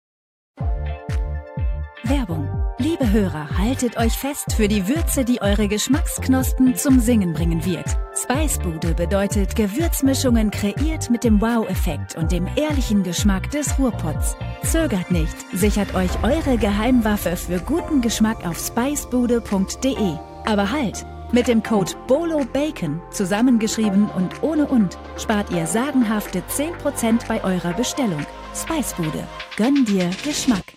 Werbung. 2.03 2.52
Liebe 2.93 3.11
Hörer, 3.11 3.49
haltet 3.57 3.97
euch 3.97 4.13
fest 4.13 4.53
für 4.53 4.67
die 4.67 4.87
Würze, 4.87 5.25
die 5.25 5.41
eure 5.41 5.67
Geschmacksknospen 5.67 6.75
zum 6.75 6.99
Singen 6.99 7.33
bringen 7.33 7.65
wird. 7.65 7.85
Spicebude 8.15 8.93
bedeutet 8.93 9.55
Gewürzmischungen 9.55 10.51
kreiert 10.51 11.09
mit 11.09 11.23
dem 11.23 11.41
Wow-Effekt 11.41 12.15
und 12.15 12.31
dem 12.31 12.47
ehrlichen 12.55 13.01
Geschmack 13.01 13.49
des 13.49 13.79
Ruhrpots. 13.79 14.35
Zögert 14.61 15.09
nicht, 15.09 15.35
sichert 15.53 15.95
euch 15.95 16.11
eure 16.21 16.57
Geheimwaffe 16.57 17.35
für 17.35 17.57
guten 17.59 18.01
Geschmack 18.01 18.45
auf 18.45 18.59
spicebude.de. 18.59 20.13
Aber 20.45 20.71
halt! 20.71 21.03
Mit 21.31 21.47
dem 21.47 21.63
Code 21.63 21.93
BOLOBACON, 22.05 23.01
zusammengeschrieben 23.09 24.07
und 24.11 24.43
ohne 24.43 24.67
und, 24.67 24.99
spart 25.17 25.49
ihr 25.49 25.65
sagenhafte 25.65 26.43
10% 26.47 27.27
bei 27.27 27.43
eurer 27.43 27.73
Bestellung. 27.73 28.23
Spicebude. 28.53 29.27
Gönn 29.57 29.83
dir 29.83 30.11
Geschmack. 30.23 30.72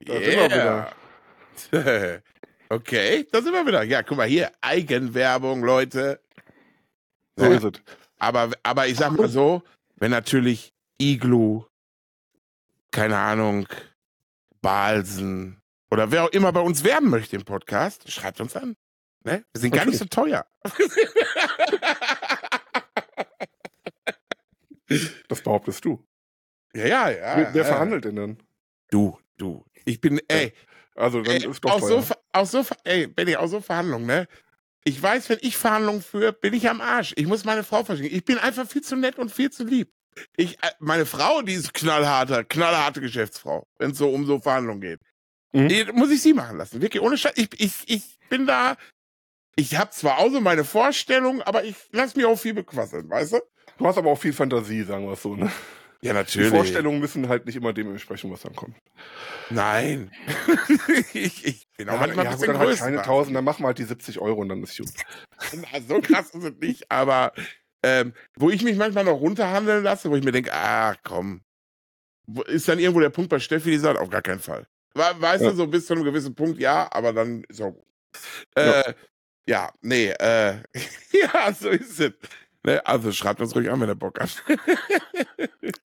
Da 0.00 0.14
sind 0.14 0.50
wir 0.50 0.92
Yeah. 1.72 2.22
okay, 2.70 3.26
da 3.30 3.42
sind 3.42 3.52
wir 3.52 3.66
wieder. 3.66 3.82
Ja, 3.82 4.02
guck 4.02 4.16
mal 4.16 4.26
hier, 4.26 4.50
Eigenwerbung, 4.62 5.62
Leute. 5.62 6.20
So 7.36 7.44
ist 7.46 7.64
es. 7.64 7.72
Aber, 8.18 8.50
aber 8.62 8.86
ich 8.86 8.96
sag 8.96 9.12
mal 9.12 9.28
so, 9.28 9.62
wenn 9.96 10.10
natürlich 10.10 10.72
Iglu, 10.98 11.64
keine 12.90 13.18
Ahnung, 13.18 13.66
Balsen 14.62 15.60
oder 15.90 16.10
wer 16.10 16.24
auch 16.24 16.30
immer 16.30 16.52
bei 16.52 16.60
uns 16.60 16.82
werben 16.84 17.10
möchte 17.10 17.36
im 17.36 17.44
Podcast, 17.44 18.10
schreibt 18.10 18.40
uns 18.40 18.56
an. 18.56 18.76
Ne? 19.24 19.44
Wir 19.52 19.60
sind 19.60 19.74
gar 19.74 19.84
nicht 19.84 19.98
so 19.98 20.06
teuer. 20.06 20.46
Das 25.28 25.40
behauptest 25.42 25.84
du. 25.84 26.04
ja, 26.74 26.86
ja, 26.86 27.10
ja. 27.10 27.36
wer 27.36 27.54
wer 27.54 27.62
ja. 27.62 27.64
verhandelt 27.64 28.04
denn 28.06 28.16
dann? 28.16 28.42
Du, 28.90 29.16
du. 29.36 29.64
Ich 29.84 30.00
bin, 30.00 30.20
ey, 30.28 30.52
Also 30.94 31.22
dann 31.22 31.36
ey 31.36 31.48
ist 31.50 31.64
doch 31.64 31.72
auch 31.72 31.80
so, 31.80 32.00
teuer. 32.00 32.16
Auch 32.32 32.46
so, 32.46 32.64
ey, 32.84 33.06
Benny, 33.06 33.36
auch 33.36 33.46
so 33.48 33.60
Verhandlungen, 33.60 34.06
ne? 34.06 34.28
Ich 34.84 35.00
weiß, 35.02 35.28
wenn 35.28 35.38
ich 35.42 35.56
Verhandlungen 35.56 36.02
führe, 36.02 36.32
bin 36.32 36.54
ich 36.54 36.68
am 36.68 36.80
Arsch. 36.80 37.12
Ich 37.16 37.26
muss 37.26 37.44
meine 37.44 37.64
Frau 37.64 37.84
verstehen. 37.84 38.14
Ich 38.14 38.24
bin 38.24 38.38
einfach 38.38 38.66
viel 38.66 38.82
zu 38.82 38.96
nett 38.96 39.18
und 39.18 39.30
viel 39.30 39.50
zu 39.50 39.64
lieb. 39.64 39.92
Ich, 40.36 40.54
äh, 40.62 40.70
meine 40.78 41.06
Frau, 41.06 41.42
die 41.42 41.52
ist 41.52 41.74
knallharter, 41.74 42.44
knallharte 42.44 43.00
Geschäftsfrau, 43.00 43.66
wenn 43.78 43.90
es 43.90 43.98
so 43.98 44.08
um 44.10 44.26
so 44.26 44.40
Verhandlungen 44.40 44.80
geht. 44.80 45.00
Mhm. 45.52 45.94
Muss 45.94 46.10
ich 46.10 46.22
sie 46.22 46.32
machen 46.32 46.56
lassen. 46.56 46.80
Wirklich, 46.80 47.02
ohne 47.02 47.18
Scheiß. 47.18 47.32
Ich, 47.36 47.48
ich, 47.58 47.74
ich 47.86 48.18
bin 48.28 48.46
da, 48.46 48.76
ich 49.56 49.76
habe 49.76 49.90
zwar 49.90 50.18
auch 50.18 50.30
so 50.30 50.40
meine 50.40 50.64
Vorstellung, 50.64 51.42
aber 51.42 51.64
ich 51.64 51.76
lass 51.92 52.16
mich 52.16 52.24
auch 52.24 52.38
viel 52.38 52.54
bequasseln, 52.54 53.10
weißt 53.10 53.34
du? 53.34 53.40
Du 53.78 53.86
hast 53.86 53.98
aber 53.98 54.10
auch 54.10 54.18
viel 54.18 54.32
Fantasie, 54.32 54.82
sagen 54.84 55.06
wir 55.06 55.12
es 55.12 55.22
so. 55.22 55.36
Ne? 55.36 55.50
Ja, 56.02 56.12
Die 56.12 56.18
natürlich. 56.18 56.48
Vorstellungen 56.50 56.98
müssen 57.00 57.28
halt 57.28 57.44
nicht 57.46 57.56
immer 57.56 57.72
dem 57.72 57.90
entsprechen, 57.90 58.30
was 58.30 58.40
dann 58.42 58.56
kommt. 58.56 58.76
Nein. 59.50 60.10
ich, 61.12 61.44
ich 61.44 61.68
bin 61.76 61.88
auch 61.88 61.94
Ja, 61.94 62.00
manchmal 62.00 62.24
ja, 62.24 62.30
ein 62.30 62.36
bisschen 62.36 62.52
dann 62.54 62.58
halt 62.58 62.78
keine 62.78 62.98
1000, 63.02 63.36
dann 63.36 63.44
machen 63.44 63.62
wir 63.62 63.66
halt 63.68 63.78
die 63.78 63.84
70 63.84 64.18
Euro 64.18 64.40
und 64.40 64.48
dann 64.48 64.62
ist 64.62 64.78
gut. 64.78 64.88
Na, 65.52 65.80
so 65.86 66.00
krass 66.00 66.30
ist 66.30 66.44
es 66.44 66.54
nicht, 66.60 66.90
aber 66.90 67.32
ähm, 67.82 68.14
wo 68.36 68.50
ich 68.50 68.62
mich 68.62 68.76
manchmal 68.76 69.04
noch 69.04 69.20
runterhandeln 69.20 69.82
lasse, 69.84 70.10
wo 70.10 70.16
ich 70.16 70.24
mir 70.24 70.32
denke, 70.32 70.52
ah, 70.54 70.94
komm. 71.02 71.42
Ist 72.46 72.68
dann 72.68 72.78
irgendwo 72.78 73.00
der 73.00 73.10
Punkt 73.10 73.28
bei 73.30 73.38
Steffi, 73.40 73.70
die 73.70 73.78
sagt, 73.78 73.98
auf 73.98 74.08
gar 74.10 74.22
keinen 74.22 74.40
Fall. 74.40 74.66
We- 74.94 75.02
Weißt 75.18 75.42
Ja. 75.44 75.50
du, 75.50 75.56
so 75.56 75.66
bis 75.66 75.86
zu 75.86 75.94
einem 75.94 76.04
gewissen 76.04 76.34
Punkt, 76.34 76.58
ja, 76.60 76.88
aber 76.92 77.12
dann 77.12 77.44
ist 77.44 77.60
auch 77.60 77.72
gut. 77.72 77.84
Äh, 78.54 78.94
ja. 79.48 79.72
nee, 79.82 80.10
äh, 80.10 80.62
ja, 81.12 81.52
so 81.52 81.68
ist 81.70 81.98
es. 82.00 82.12
Ne, 82.64 82.84
also 82.86 83.10
schreibt 83.12 83.40
uns 83.40 83.54
ruhig 83.54 83.70
an, 83.70 83.80
wenn 83.80 83.88
ihr 83.88 83.94
Bock 83.94 84.18
habt. 84.20 84.44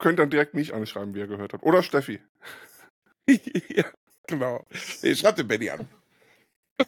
Könnt 0.00 0.18
dann 0.18 0.30
direkt 0.30 0.54
mich 0.54 0.72
anschreiben, 0.74 1.14
wie 1.14 1.18
ihr 1.18 1.26
gehört 1.26 1.52
habt. 1.52 1.62
Oder 1.62 1.82
Steffi. 1.82 2.20
ja, 3.28 3.84
genau. 4.26 4.66
Nee, 5.02 5.14
schreibt 5.14 5.38
den 5.38 5.46
Benny 5.46 5.68
an. 5.68 5.86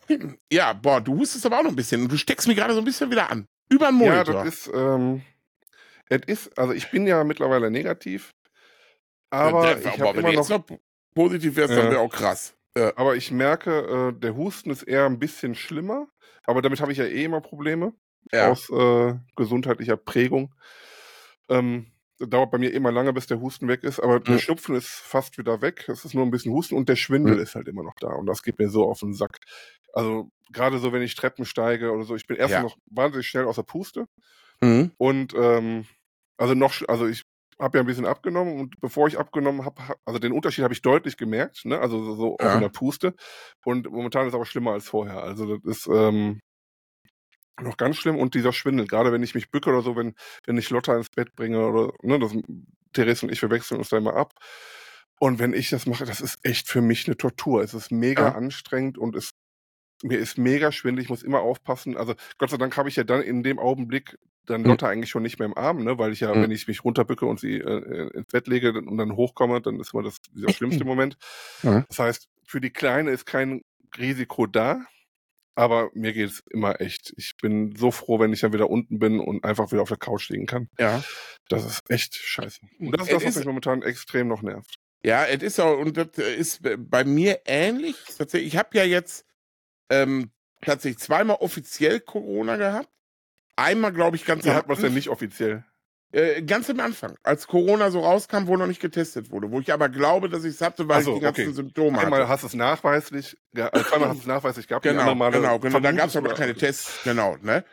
ja, 0.52 0.72
boah, 0.72 0.98
du 1.00 1.18
hustest 1.18 1.44
aber 1.44 1.58
auch 1.58 1.62
noch 1.62 1.70
ein 1.70 1.76
bisschen. 1.76 2.08
Du 2.08 2.16
steckst 2.16 2.48
mir 2.48 2.54
gerade 2.54 2.72
so 2.72 2.80
ein 2.80 2.86
bisschen 2.86 3.10
wieder 3.10 3.30
an. 3.30 3.44
Über 3.68 3.88
den 3.88 4.00
Ja, 4.00 4.24
Monitor. 4.24 4.44
das 4.44 4.54
ist, 4.54 4.70
ähm, 4.74 5.22
es 6.08 6.22
ist, 6.26 6.58
also 6.58 6.72
ich 6.72 6.90
bin 6.90 7.06
ja 7.06 7.22
mittlerweile 7.22 7.70
negativ, 7.70 8.30
aber 9.30 9.62
Ja, 9.62 9.78
ich 9.92 10.00
habe 10.00 10.16
wenn 10.16 10.24
immer 10.24 10.32
noch, 10.32 10.48
noch 10.48 10.64
positiv 11.14 11.56
wärst, 11.56 11.76
dann 11.76 11.84
Ja. 11.84 11.90
wäre 11.90 12.00
auch 12.00 12.12
krass. 12.12 12.54
aber 12.96 13.14
ich 13.16 13.30
merke, 13.30 14.14
äh, 14.16 14.18
der 14.18 14.34
Husten 14.36 14.70
ist 14.70 14.84
eher 14.84 15.04
ein 15.04 15.18
bisschen 15.18 15.54
schlimmer, 15.54 16.08
aber 16.44 16.62
damit 16.62 16.80
habe 16.80 16.92
ich 16.92 16.98
ja 16.98 17.04
eh 17.04 17.24
immer 17.24 17.42
Probleme 17.42 17.92
Ja. 18.30 18.50
aus 18.50 18.70
äh, 18.70 19.14
gesundheitlicher 19.36 19.96
Prägung. 19.96 20.54
Ähm, 21.48 21.86
das 22.18 22.28
dauert 22.28 22.50
bei 22.52 22.58
mir 22.58 22.72
immer 22.72 22.92
lange, 22.92 23.12
bis 23.12 23.26
der 23.26 23.40
Husten 23.40 23.66
weg 23.68 23.82
ist, 23.82 23.98
aber 23.98 24.20
der 24.20 24.34
Mhm. 24.34 24.38
Schnupfen 24.38 24.74
ist 24.76 24.88
fast 24.88 25.38
wieder 25.38 25.60
weg. 25.60 25.88
Es 25.88 26.04
ist 26.04 26.14
nur 26.14 26.24
ein 26.24 26.30
bisschen 26.30 26.52
Husten 26.52 26.76
und 26.76 26.88
der 26.88 26.96
Schwindel 26.96 27.36
Mhm. 27.36 27.42
ist 27.42 27.54
halt 27.54 27.68
immer 27.68 27.82
noch 27.82 27.94
da 28.00 28.08
und 28.08 28.26
das 28.26 28.42
geht 28.42 28.58
mir 28.58 28.68
so 28.68 28.84
auf 28.88 29.00
den 29.00 29.12
Sack. 29.14 29.38
Also 29.92 30.30
gerade 30.52 30.78
so, 30.78 30.92
wenn 30.92 31.02
ich 31.02 31.14
Treppen 31.16 31.44
steige 31.44 31.90
oder 31.90 32.04
so, 32.04 32.14
ich 32.14 32.26
bin 32.26 32.36
erst 32.36 32.54
Ja. 32.54 32.62
noch 32.62 32.76
wahnsinnig 32.90 33.26
schnell 33.26 33.46
aus 33.46 33.56
der 33.56 33.62
Puste 33.64 34.06
Mhm. 34.60 34.92
und 34.98 35.34
ähm, 35.36 35.86
also 36.36 36.54
noch, 36.54 36.74
also 36.88 37.06
ich 37.06 37.22
habe 37.60 37.78
ja 37.78 37.82
ein 37.82 37.86
bisschen 37.86 38.06
abgenommen 38.06 38.58
und 38.60 38.80
bevor 38.80 39.06
ich 39.08 39.18
abgenommen 39.18 39.64
habe, 39.64 39.80
also 40.04 40.18
den 40.18 40.32
Unterschied 40.32 40.64
habe 40.64 40.74
ich 40.74 40.82
deutlich 40.82 41.16
gemerkt, 41.16 41.64
ne? 41.64 41.78
Also 41.78 42.02
so, 42.02 42.14
so 42.16 42.36
Ja. 42.40 42.58
der 42.60 42.68
Puste. 42.70 43.14
Und 43.64 43.90
momentan 43.90 44.22
ist 44.26 44.30
es 44.30 44.34
aber 44.34 44.46
schlimmer 44.46 44.72
als 44.72 44.88
vorher. 44.88 45.22
Also 45.22 45.56
das 45.58 45.64
ist 45.78 45.86
ähm, 45.88 46.40
noch 47.60 47.76
ganz 47.76 47.96
schlimm 47.96 48.16
und 48.16 48.34
dieser 48.34 48.52
Schwindel, 48.52 48.86
gerade 48.86 49.12
wenn 49.12 49.22
ich 49.22 49.34
mich 49.34 49.50
bücke 49.50 49.70
oder 49.70 49.82
so, 49.82 49.96
wenn, 49.96 50.14
wenn 50.46 50.56
ich 50.56 50.70
Lotta 50.70 50.96
ins 50.96 51.10
Bett 51.10 51.34
bringe 51.36 51.66
oder 51.66 51.92
ne, 52.02 52.18
das 52.18 52.32
Therese 52.92 53.26
und 53.26 53.32
ich, 53.32 53.42
wir 53.42 53.50
wechseln 53.50 53.78
uns 53.78 53.88
da 53.90 53.98
immer 53.98 54.14
ab. 54.16 54.32
Und 55.20 55.38
wenn 55.38 55.52
ich 55.52 55.70
das 55.70 55.86
mache, 55.86 56.04
das 56.04 56.20
ist 56.20 56.38
echt 56.42 56.68
für 56.68 56.80
mich 56.82 57.06
eine 57.06 57.16
Tortur. 57.16 57.62
Es 57.62 57.74
ist 57.74 57.92
mega 57.92 58.24
Ja. 58.28 58.34
anstrengend 58.34 58.98
und 58.98 59.14
es 59.16 59.30
mir 60.02 60.18
ist 60.18 60.36
mega 60.36 60.72
schwindelig, 60.72 61.06
ich 61.06 61.10
muss 61.10 61.22
immer 61.22 61.40
aufpassen. 61.40 61.96
Also 61.96 62.14
Gott 62.38 62.50
sei 62.50 62.56
Dank 62.56 62.76
habe 62.76 62.88
ich 62.88 62.96
ja 62.96 63.04
dann 63.04 63.22
in 63.22 63.44
dem 63.44 63.60
Augenblick 63.60 64.18
dann 64.46 64.62
Mhm. 64.62 64.66
Lotta 64.68 64.88
eigentlich 64.88 65.10
schon 65.10 65.22
nicht 65.22 65.38
mehr 65.38 65.46
im 65.46 65.56
Arm, 65.56 65.84
ne? 65.84 65.96
weil 65.98 66.12
ich 66.12 66.18
ja, 66.20 66.34
Mhm. 66.34 66.42
wenn 66.42 66.50
ich 66.50 66.66
mich 66.66 66.82
runterbücke 66.84 67.24
und 67.24 67.38
sie 67.38 67.58
äh, 67.60 68.10
ins 68.12 68.26
Bett 68.32 68.48
lege 68.48 68.72
und 68.72 68.98
dann 68.98 69.14
hochkomme, 69.14 69.60
dann 69.60 69.78
ist 69.78 69.94
immer 69.94 70.02
das 70.02 70.20
dieser 70.34 70.48
schlimmste 70.82 70.84
Moment. 70.84 71.16
Mhm. 71.62 71.84
Das 71.88 72.00
heißt, 72.00 72.28
für 72.44 72.60
die 72.60 72.70
Kleine 72.72 73.12
ist 73.12 73.26
kein 73.26 73.62
Risiko 73.96 74.46
da, 74.48 74.84
aber 75.54 75.90
mir 75.94 76.12
geht 76.12 76.30
es 76.30 76.42
immer 76.50 76.80
echt. 76.80 77.12
Ich 77.16 77.36
bin 77.36 77.74
so 77.76 77.90
froh, 77.90 78.18
wenn 78.18 78.32
ich 78.32 78.40
dann 78.40 78.52
wieder 78.52 78.70
unten 78.70 78.98
bin 78.98 79.20
und 79.20 79.44
einfach 79.44 79.70
wieder 79.72 79.82
auf 79.82 79.88
der 79.88 79.98
Couch 79.98 80.28
liegen 80.30 80.46
kann. 80.46 80.68
Ja. 80.78 81.02
Das 81.48 81.64
ist 81.64 81.90
echt 81.90 82.14
scheiße. 82.14 82.60
Und 82.78 82.92
das 82.98 83.08
ist 83.08 83.12
das, 83.12 83.24
was 83.24 83.36
mich 83.36 83.46
momentan 83.46 83.82
extrem 83.82 84.28
noch 84.28 84.42
nervt. 84.42 84.76
Ja, 85.04 85.24
es 85.24 85.42
ist 85.42 85.60
auch, 85.60 85.78
und 85.78 85.96
das 85.96 86.16
ist 86.16 86.60
bei 86.62 87.04
mir 87.04 87.40
ähnlich. 87.44 87.96
Tatsächlich, 88.16 88.54
ich 88.54 88.56
habe 88.56 88.76
ja 88.78 88.84
jetzt 88.84 89.26
ähm, 89.90 90.30
tatsächlich 90.60 91.02
zweimal 91.02 91.36
offiziell 91.40 92.00
Corona 92.00 92.56
gehabt. 92.56 92.88
Einmal, 93.56 93.92
glaube 93.92 94.16
ich, 94.16 94.24
ganz 94.24 94.46
am 94.46 94.54
hat 94.54 94.68
man 94.68 94.76
es 94.76 94.82
denn 94.82 94.94
nicht 94.94 95.08
offiziell? 95.08 95.64
Äh, 96.12 96.42
ganz 96.42 96.68
am 96.68 96.78
Anfang, 96.80 97.16
als 97.22 97.46
Corona 97.46 97.90
so 97.90 98.00
rauskam, 98.00 98.46
wo 98.46 98.56
noch 98.58 98.66
nicht 98.66 98.80
getestet 98.80 99.30
wurde, 99.30 99.50
wo 99.50 99.60
ich 99.60 99.72
aber 99.72 99.88
glaube, 99.88 100.28
dass 100.28 100.44
ich 100.44 100.54
es 100.54 100.60
hatte, 100.60 100.86
weil 100.86 101.02
so, 101.02 101.12
ich 101.12 101.16
die 101.16 101.22
ganzen 101.22 101.40
okay. 101.44 101.52
Symptome 101.54 101.98
Einmal 101.98 102.20
hatte. 102.20 102.28
hast 102.28 102.42
du 102.42 102.48
es 102.48 102.54
nachweislich, 102.54 103.38
ja, 103.54 103.68
äh, 103.68 103.82
zweimal 103.82 104.08
hast 104.10 104.16
du 104.16 104.20
es 104.20 104.26
nachweislich 104.26 104.68
gehabt, 104.68 104.82
Genau, 104.82 105.14
Male 105.14 105.38
genau, 105.38 105.58
genau. 105.58 105.80
Da 105.80 105.88
vermutest 105.88 105.96
gab 105.98 106.08
es 106.10 106.16
aber 106.16 106.34
keine 106.34 106.54
Tests, 106.54 107.02
genau, 107.02 107.38
ne? 107.40 107.64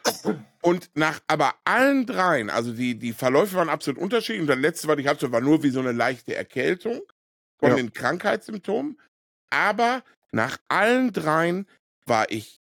Und 0.62 0.90
nach 0.94 1.20
aber 1.28 1.54
allen 1.66 2.06
dreien, 2.06 2.50
also 2.50 2.72
die, 2.72 2.98
die 2.98 3.12
Verläufe 3.12 3.56
waren 3.56 3.70
absolut 3.70 4.02
unterschiedlich. 4.02 4.42
Und 4.42 4.48
das 4.48 4.58
letzte, 4.60 4.88
was 4.88 4.98
ich 5.00 5.08
hatte, 5.08 5.32
war 5.34 5.42
nur 5.42 5.62
wie 5.64 5.70
so 5.70 5.82
eine 5.82 5.92
leichte 5.92 6.34
Erkältung 6.36 7.02
von 7.60 7.72
Ja. 7.72 7.76
den 7.76 7.92
Krankheitssymptomen. 7.94 8.98
Aber 9.50 10.04
nach 10.32 10.58
allen 10.70 11.12
dreien 11.12 11.68
war 12.06 12.30
ich 12.32 12.62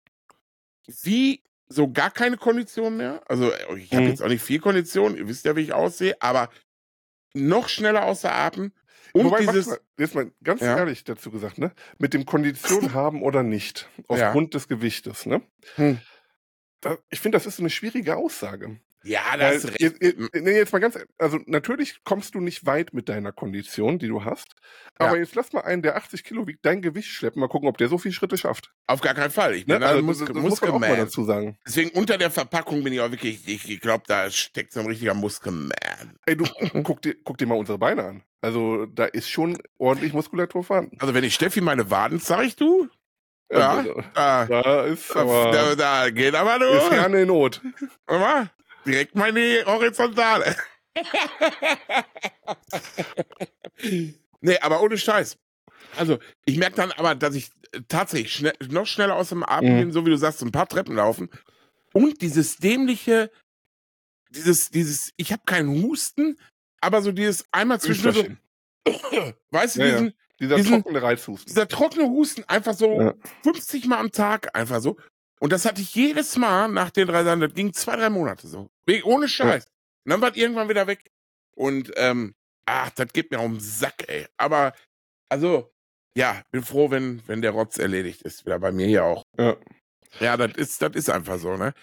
wie 1.02 1.42
so 1.68 1.92
gar 1.92 2.12
keine 2.12 2.38
Kondition 2.38 2.98
mehr. 2.98 3.22
Also 3.28 3.52
ich 3.78 3.92
habe 3.94 4.04
Mhm. 4.04 4.10
jetzt 4.10 4.22
auch 4.22 4.28
nicht 4.28 4.44
viel 4.44 4.60
Kondition, 4.60 5.16
ihr 5.18 5.28
wisst 5.28 5.46
ja, 5.46 5.56
wie 5.56 5.62
ich 5.62 5.74
aussehe, 5.74 6.16
aber 6.22 6.50
noch 7.34 7.68
schneller 7.70 8.04
außer 8.06 8.32
Atem. 8.34 8.72
Und 9.14 9.26
Wobei, 9.26 9.40
dieses, 9.42 9.68
mal, 9.68 9.80
jetzt 10.00 10.16
mal 10.16 10.32
ganz 10.44 10.62
Ja. 10.62 10.78
ehrlich 10.78 11.04
dazu 11.04 11.30
gesagt, 11.30 11.58
ne? 11.60 11.72
Mit 12.00 12.14
dem 12.14 12.26
Kondition 12.26 12.94
haben 12.94 13.22
oder 13.22 13.44
nicht, 13.44 13.88
Ja. 13.98 14.04
aufgrund 14.08 14.54
des 14.56 14.68
Gewichtes, 14.68 15.26
ne? 15.26 15.42
Hm. 15.76 16.00
Da, 16.82 16.98
ich 17.10 17.20
finde, 17.20 17.38
das 17.38 17.46
ist 17.46 17.60
eine 17.60 17.70
schwierige 17.70 18.18
Aussage. 18.18 18.80
Ja, 19.04 19.22
da 19.34 19.40
Weil, 19.40 19.56
hast 19.56 19.64
du 19.64 19.68
recht. 19.70 19.82
jetzt, 19.82 20.02
jetzt, 20.02 20.72
mal 20.74 20.80
ganz, 20.80 20.98
also 21.18 21.40
natürlich 21.46 22.04
kommst 22.04 22.36
du 22.36 22.40
nicht 22.40 22.66
weit 22.66 22.94
mit 22.94 23.10
deiner 23.10 23.32
Kondition, 23.32 24.00
die 24.00 24.08
du 24.08 24.24
hast. 24.24 24.56
Aber 24.98 25.14
Ja. 25.16 25.18
jetzt 25.22 25.36
lass 25.36 25.52
mal 25.54 25.62
einen, 25.62 25.82
der 25.82 25.96
80 25.98 26.24
Kilo 26.24 26.48
wiegt, 26.48 26.66
dein 26.66 26.82
Gewicht 26.82 27.10
schleppen, 27.10 27.40
mal 27.40 27.48
gucken, 27.48 27.68
ob 27.68 27.78
der 27.78 27.90
so 27.90 27.98
viele 27.98 28.14
Schritte 28.14 28.38
schafft. 28.38 28.72
Auf 28.88 29.02
gar 29.02 29.14
keinen 29.14 29.32
Fall. 29.32 29.54
Ich 29.56 29.68
Ne? 29.68 29.76
bin 29.76 29.84
ein 29.84 29.90
Also, 29.90 30.02
Muskel, 30.04 30.28
das, 30.28 30.36
das 30.36 30.44
muss 30.44 30.62
man 30.62 30.72
auch 30.72 30.80
mal 30.80 30.96
dazu 30.98 31.24
sagen. 31.24 31.58
Deswegen 31.68 31.90
unter 31.92 32.18
der 32.18 32.32
Verpackung 32.32 32.84
bin 32.84 32.94
ich 32.94 33.02
auch 33.02 33.12
wirklich, 33.12 33.48
ich, 33.48 33.70
ich 33.70 33.80
glaube, 33.82 34.04
da 34.08 34.30
steckt 34.30 34.74
so 34.74 34.80
ein 34.80 34.86
richtiger 34.88 35.14
Muskelman. 35.14 35.74
Ey, 36.26 36.38
du, 36.38 36.46
guck 36.84 37.02
dir, 37.02 37.16
guck 37.24 37.38
dir 37.38 37.46
mal 37.48 37.58
unsere 37.58 37.78
Beine 37.78 38.04
an. 38.04 38.24
Also 38.42 38.86
da 38.88 39.06
ist 39.06 39.30
schon 39.30 39.58
ordentlich 39.78 40.14
Muskulatur 40.14 40.64
vorhanden. 40.64 40.98
Also 41.00 41.14
wenn 41.14 41.24
ich 41.24 41.34
Steffi 41.34 41.62
meine 41.62 41.90
Waden 41.90 42.20
zeig, 42.20 42.58
du, 42.58 42.90
Ja. 43.52 43.78
Also, 43.78 44.04
da, 44.16 44.46
da 44.46 44.84
ist 44.86 45.16
aber 45.16 45.52
da, 45.52 45.76
da 45.76 46.10
geht 46.10 46.34
aber 46.36 46.60
du. 46.60 46.66
ist 46.66 46.90
gerne 46.90 47.22
in 47.22 47.28
Not. 47.28 47.62
Mal, 48.08 48.50
direkt 48.86 49.16
mal 49.16 49.30
in 49.30 49.36
die 49.36 49.64
Horizontale. 49.66 50.56
nee, 54.42 54.58
aber 54.60 54.82
ohne 54.82 54.98
Scheiß. 54.98 55.38
Also, 55.98 56.20
ich 56.46 56.58
merke 56.58 56.76
dann 56.78 56.92
aber, 56.94 57.16
dass 57.16 57.36
ich 57.36 57.52
tatsächlich 57.88 58.34
schnell, 58.34 58.54
noch 58.70 58.86
schneller 58.88 59.16
aus 59.16 59.30
dem 59.30 59.44
Atem 59.44 59.76
Mhm. 59.76 59.80
bin, 59.80 59.92
so 59.92 60.06
wie 60.06 60.10
du 60.12 60.18
sagst, 60.18 60.42
ein 60.42 60.52
paar 60.52 60.68
Treppen 60.68 60.96
laufen. 60.96 61.30
Und 61.94 62.22
dieses 62.22 62.58
dämliche, 62.58 63.32
dieses, 64.30 64.70
dieses, 64.70 65.12
ich 65.18 65.32
habe 65.32 65.44
keinen 65.46 65.84
Husten, 65.84 66.38
aber 66.82 67.02
so 67.02 67.12
dieses 67.12 67.46
einmal 67.52 67.80
zwischendurch, 67.80 68.32
so, 68.88 68.92
weißt 69.52 69.76
du, 69.78 69.80
Ja, 69.82 69.86
ja. 69.86 69.92
diesen, 69.94 70.14
Dieser 70.40 70.56
Diesen- 70.58 70.82
trockene 70.82 71.02
Reizhusten. 71.02 71.46
dieser 71.48 71.68
trockene 71.68 72.06
Husten, 72.10 72.44
einfach 72.48 72.74
so 72.74 73.00
Ja. 73.00 73.14
50 73.44 73.86
Mal 73.86 74.00
am 74.00 74.12
Tag, 74.12 74.54
einfach 74.58 74.82
so. 74.82 74.98
Und 75.44 75.52
das 75.52 75.66
hatte 75.66 75.82
ich 75.82 75.94
jedes 75.94 76.38
Mal 76.38 76.70
nach 76.70 76.90
den 76.90 77.06
drei 77.06 77.22
Jahren, 77.22 77.42
das 77.42 77.54
ging 77.54 77.74
zwei, 77.74 77.98
drei 77.98 78.10
Monate 78.10 78.48
so. 78.48 78.70
Ohne 79.04 79.28
Scheiß. 79.28 79.66
Und 80.06 80.10
dann 80.10 80.22
war 80.22 80.32
es 80.32 80.38
irgendwann 80.38 80.70
wieder 80.70 80.88
weg. 80.88 81.12
Und, 81.54 81.92
ähm, 81.98 82.34
ach, 82.66 82.92
das 82.92 83.12
geht 83.12 83.30
mir 83.30 83.42
um 83.42 83.56
den 83.56 83.60
Sack, 83.60 84.08
ey. 84.08 84.26
Aber, 84.38 84.72
also, 85.28 85.70
ja, 86.18 86.42
bin 86.52 86.64
froh, 86.64 86.92
wenn, 86.92 87.22
wenn 87.28 87.42
der 87.42 87.52
Rotz 87.52 87.78
erledigt 87.78 88.22
ist. 88.22 88.46
Wieder 88.46 88.58
bei 88.58 88.72
mir 88.72 88.88
hier 88.88 89.04
auch. 89.04 89.26
Ja. 89.38 89.58
Ja, 90.22 90.38
das 90.38 90.54
ist, 90.56 90.82
das 90.82 90.96
ist 90.96 91.10
einfach 91.10 91.38
so, 91.40 91.58
ne? 91.58 91.74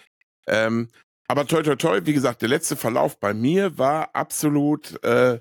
Ähm, 0.47 0.89
aber 1.27 1.45
toi, 1.45 1.61
toi, 1.61 1.75
toi, 1.75 2.01
wie 2.03 2.13
gesagt, 2.13 2.41
der 2.41 2.49
letzte 2.49 2.75
Verlauf 2.75 3.19
bei 3.19 3.35
mir 3.35 3.77
war 3.77 4.15
absolut, 4.15 5.03
äh, 5.03 5.39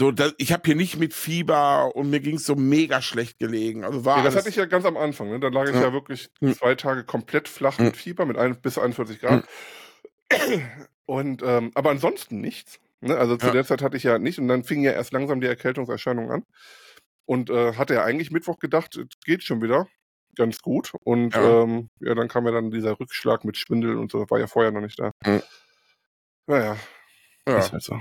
so, 0.00 0.10
da, 0.12 0.30
ich 0.38 0.50
habe 0.50 0.62
hier 0.64 0.76
nicht 0.76 0.96
mit 0.98 1.12
Fieber 1.12 1.94
und 1.94 2.08
mir 2.08 2.20
ging's 2.20 2.46
so 2.46 2.54
mega 2.56 3.02
schlecht 3.02 3.38
gelegen. 3.38 3.84
Also 3.84 4.06
war 4.06 4.16
Ja, 4.16 4.24
das 4.24 4.34
hatte 4.34 4.48
ich 4.48 4.56
ja 4.56 4.64
ganz 4.64 4.86
am 4.86 4.96
Anfang. 4.96 5.28
Ne? 5.28 5.38
Da 5.40 5.48
lag 5.48 5.64
ich 5.68 5.74
Ja. 5.74 5.82
ja, 5.82 5.92
wirklich 5.92 6.30
Hm. 6.40 6.54
zwei 6.54 6.74
Tage 6.74 7.04
komplett 7.04 7.48
flach 7.48 7.76
Hm. 7.76 7.84
mit 7.84 7.96
Fieber, 7.98 8.24
mit 8.24 8.38
ein, 8.38 8.58
bis 8.62 8.78
41 8.78 9.20
Grad. 9.20 9.44
Und 11.04 11.42
ähm, 11.42 11.70
aber 11.74 11.90
ansonsten 11.90 12.40
nichts. 12.40 12.80
Ne? 13.02 13.14
Also 13.16 13.36
zu 13.36 13.48
Ja. 13.48 13.52
der 13.52 13.64
Zeit 13.66 13.82
hatte 13.82 13.98
ich 13.98 14.04
ja 14.04 14.18
nicht 14.18 14.38
und 14.38 14.48
dann 14.48 14.64
fing 14.64 14.82
ja 14.82 14.92
erst 14.92 15.12
langsam 15.12 15.40
die 15.42 15.46
Erkältungserscheinung 15.48 16.30
an. 16.30 16.44
Und 17.26 17.50
äh, 17.50 17.74
hatte 17.74 17.92
ja 17.94 18.02
eigentlich 18.04 18.30
Mittwoch 18.30 18.58
gedacht, 18.58 18.96
es 18.96 19.06
geht 19.24 19.44
schon 19.44 19.60
wieder 19.60 19.86
ganz 20.34 20.60
gut. 20.62 20.94
Und 21.04 21.34
Ja. 21.34 21.62
Ähm, 21.64 21.90
ja, 22.00 22.14
dann 22.14 22.28
kam 22.28 22.46
ja 22.46 22.52
dann 22.52 22.70
dieser 22.70 22.98
Rückschlag 22.98 23.44
mit 23.44 23.58
Schwindel 23.58 23.98
und 23.98 24.10
so, 24.10 24.20
das 24.20 24.30
war 24.30 24.38
ja 24.38 24.46
vorher 24.46 24.72
noch 24.72 24.80
nicht 24.80 24.98
da. 24.98 25.10
Hm. 25.24 25.42
Naja, 26.46 26.76
ja. 27.46 27.58
ist 27.58 27.72
halt 27.72 27.82
so. 27.82 28.00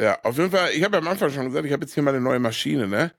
Ja, 0.00 0.18
auf 0.22 0.36
jeden 0.38 0.50
Fall, 0.50 0.70
ich 0.72 0.82
habe 0.82 0.96
ja 0.96 1.02
am 1.02 1.08
Anfang 1.08 1.30
schon 1.30 1.46
gesagt, 1.46 1.66
ich 1.66 1.72
habe 1.72 1.82
jetzt 1.84 1.92
hier 1.94 2.02
mal 2.02 2.14
eine 2.14 2.22
neue 2.22 2.38
Maschine, 2.38 2.88
ne? 2.88 3.12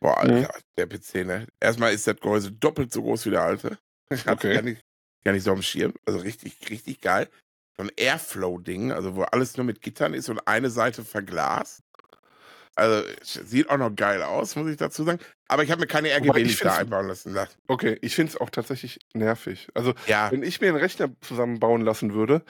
Boah, 0.00 0.24
Mhm. 0.24 0.32
Alter, 0.32 0.54
der 0.76 0.86
PC, 0.86 1.24
ne? 1.24 1.46
Erstmal 1.60 1.92
ist 1.92 2.06
das 2.06 2.16
Gehäuse 2.16 2.50
doppelt 2.52 2.92
so 2.92 3.02
groß 3.02 3.26
wie 3.26 3.30
der 3.30 3.42
alte. 3.42 3.78
Ich 4.10 4.26
hab's 4.26 4.42
Okay. 4.44 4.54
gar 4.54 4.62
nicht, 4.62 4.80
gar 5.24 5.32
nicht 5.32 5.44
so 5.44 5.52
am 5.52 5.62
Schirm. 5.62 5.92
Also 6.06 6.18
richtig, 6.20 6.56
richtig 6.70 7.00
geil. 7.00 7.28
So 7.76 7.84
ein 7.84 7.90
Airflow-Ding, 7.96 8.90
also 8.90 9.14
wo 9.16 9.22
alles 9.22 9.56
nur 9.56 9.64
mit 9.66 9.80
Gittern 9.82 10.14
ist 10.14 10.28
und 10.28 10.40
eine 10.48 10.70
Seite 10.70 11.04
verglast. 11.04 11.82
Also 12.74 13.06
sieht 13.22 13.68
auch 13.70 13.76
noch 13.76 13.94
geil 13.94 14.22
aus, 14.22 14.56
muss 14.56 14.70
ich 14.70 14.76
dazu 14.76 15.04
sagen. 15.04 15.18
Aber 15.48 15.62
ich 15.62 15.70
habe 15.70 15.80
mir 15.80 15.86
keine 15.88 16.10
RGB-Lichter 16.10 16.70
find's- 16.70 16.78
einbauen 16.78 17.08
lassen. 17.08 17.36
Okay, 17.66 17.98
ich 18.02 18.14
finde 18.14 18.32
es 18.32 18.40
auch 18.40 18.50
tatsächlich 18.50 18.98
nervig. 19.14 19.68
Also 19.74 19.94
Ja, 20.06 20.30
Wenn 20.32 20.42
ich 20.42 20.60
mir 20.60 20.68
einen 20.68 20.76
Rechner 20.78 21.10
zusammenbauen 21.20 21.82
lassen 21.82 22.14
würde, 22.14 22.42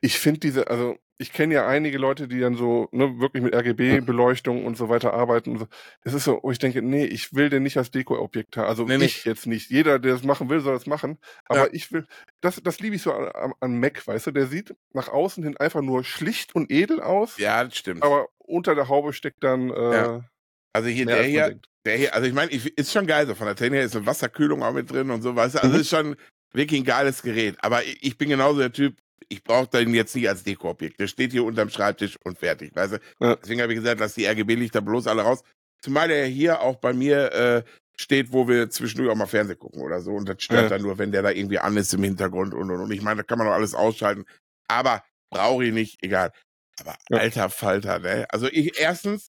ich 0.00 0.18
finde 0.18 0.40
diese, 0.40 0.68
also 0.68 0.98
ich 1.20 1.32
kenne 1.32 1.54
ja 1.54 1.66
einige 1.66 1.98
Leute, 1.98 2.28
die 2.28 2.38
dann 2.38 2.54
so 2.54 2.88
ne, 2.92 3.18
wirklich 3.18 3.42
mit 3.42 3.52
RGB-Beleuchtung 3.54 4.64
und 4.64 4.76
so 4.76 4.88
weiter 4.88 5.12
arbeiten. 5.14 5.66
Es 6.02 6.14
ist 6.14 6.24
so, 6.24 6.38
wo 6.42 6.50
ich 6.52 6.58
denke, 6.58 6.80
nee, 6.80 7.04
ich 7.04 7.34
will 7.34 7.50
den 7.50 7.64
nicht 7.64 7.76
als 7.76 7.90
Deko-Objekt 7.90 8.56
haben. 8.56 8.68
Also 8.68 8.84
Nee, 8.84 9.04
ich 9.04 9.24
jetzt 9.24 9.46
nicht. 9.46 9.68
Jeder, 9.70 9.98
der 9.98 10.12
das 10.12 10.22
machen 10.22 10.48
will, 10.48 10.60
soll 10.60 10.74
das 10.74 10.86
machen. 10.86 11.18
Aber 11.46 11.66
Ja. 11.66 11.68
ich 11.72 11.90
will, 11.92 12.06
das, 12.40 12.60
das 12.62 12.78
liebe 12.80 12.94
ich 12.96 13.02
so 13.02 13.12
an, 13.12 13.52
an 13.60 13.80
Mac, 13.80 14.06
weißt 14.06 14.28
du, 14.28 14.30
der 14.30 14.46
sieht 14.46 14.74
nach 14.92 15.08
außen 15.08 15.42
hin 15.42 15.56
einfach 15.56 15.82
nur 15.82 16.04
schlicht 16.04 16.54
und 16.54 16.70
edel 16.70 17.00
aus, 17.00 17.36
ja, 17.38 17.64
das 17.64 17.76
stimmt. 17.76 18.02
aber 18.04 18.28
unter 18.38 18.74
der 18.76 18.88
Haube 18.88 19.12
steckt 19.12 19.42
dann 19.42 19.70
äh, 19.70 19.94
Ja. 19.94 20.24
also 20.72 20.88
hier, 20.88 21.06
der 21.06 21.22
hier, 21.24 21.46
denkt. 21.48 21.66
Der 21.84 21.96
hier, 21.96 22.14
also 22.14 22.28
ich 22.28 22.34
meine, 22.34 22.50
ich, 22.52 22.78
ist 22.78 22.92
schon 22.92 23.06
geil, 23.08 23.26
so 23.26 23.34
von 23.34 23.46
der 23.46 23.56
Technik 23.56 23.78
her 23.78 23.84
ist 23.86 23.96
eine 23.96 24.06
Wasserkühlung 24.06 24.62
auch 24.62 24.72
mit 24.72 24.90
drin 24.90 25.10
und 25.10 25.22
so, 25.22 25.34
weißt 25.34 25.56
du, 25.56 25.62
also 25.62 25.74
Mhm. 25.74 25.80
ist 25.80 25.90
schon 25.90 26.16
wirklich 26.52 26.80
ein 26.80 26.84
geiles 26.84 27.22
Gerät. 27.22 27.56
Aber 27.60 27.82
ich, 27.82 28.02
ich 28.02 28.18
bin 28.18 28.28
genauso 28.28 28.58
der 28.60 28.72
Typ, 28.72 28.96
ich 29.28 29.42
brauche 29.44 29.68
den 29.68 29.94
jetzt 29.94 30.14
nicht 30.14 30.28
als 30.28 30.42
Dekoobjekt. 30.44 31.00
Der 31.00 31.06
steht 31.06 31.32
hier 31.32 31.44
unterm 31.44 31.70
Schreibtisch 31.70 32.16
und 32.24 32.38
fertig, 32.38 32.74
weißt 32.74 32.94
du. 32.94 32.98
Ja. 33.20 33.36
Deswegen 33.36 33.60
habe 33.62 33.72
ich 33.72 33.78
gesagt, 33.80 34.00
lass 34.00 34.14
die 34.14 34.26
RGB-Lichter 34.26 34.80
bloß 34.80 35.06
alle 35.06 35.22
raus. 35.22 35.42
Zumal 35.82 36.08
der 36.08 36.26
hier 36.26 36.60
auch 36.60 36.76
bei 36.76 36.92
mir 36.92 37.32
äh, 37.32 37.62
steht, 37.96 38.32
wo 38.32 38.48
wir 38.48 38.70
zwischendurch 38.70 39.10
auch 39.10 39.16
mal 39.16 39.26
Fernsehen 39.26 39.58
gucken 39.58 39.82
oder 39.82 40.00
so. 40.00 40.12
Und 40.12 40.28
das 40.28 40.42
stört 40.42 40.62
Ja. 40.64 40.68
dann 40.70 40.82
nur, 40.82 40.98
wenn 40.98 41.12
der 41.12 41.22
da 41.22 41.30
irgendwie 41.30 41.58
an 41.58 41.76
ist 41.76 41.92
im 41.94 42.02
Hintergrund 42.02 42.54
und 42.54 42.70
und 42.70 42.80
und. 42.80 42.90
Ich 42.90 43.02
meine, 43.02 43.18
da 43.18 43.22
kann 43.24 43.38
man 43.38 43.46
doch 43.46 43.54
alles 43.54 43.74
ausschalten. 43.74 44.24
Aber 44.68 45.04
brauche 45.30 45.64
ich 45.64 45.72
nicht, 45.72 46.02
egal. 46.02 46.32
Aber 46.80 46.96
Ja. 47.10 47.18
alter 47.18 47.50
Falter, 47.50 47.98
ne? 47.98 48.26
Also 48.30 48.48
ich 48.48 48.78
erstens, 48.80 49.30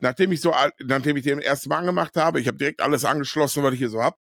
nachdem 0.00 0.32
ich 0.32 0.40
so, 0.40 0.54
nachdem 0.84 1.16
ich 1.16 1.24
den 1.24 1.40
ersten 1.40 1.68
Mal 1.68 1.78
angemacht 1.78 2.16
habe, 2.16 2.40
ich 2.40 2.46
habe 2.48 2.58
direkt 2.58 2.80
alles 2.80 3.04
angeschlossen, 3.04 3.62
was 3.62 3.72
ich 3.72 3.78
hier 3.78 3.90
so 3.90 4.02
hab. 4.02 4.18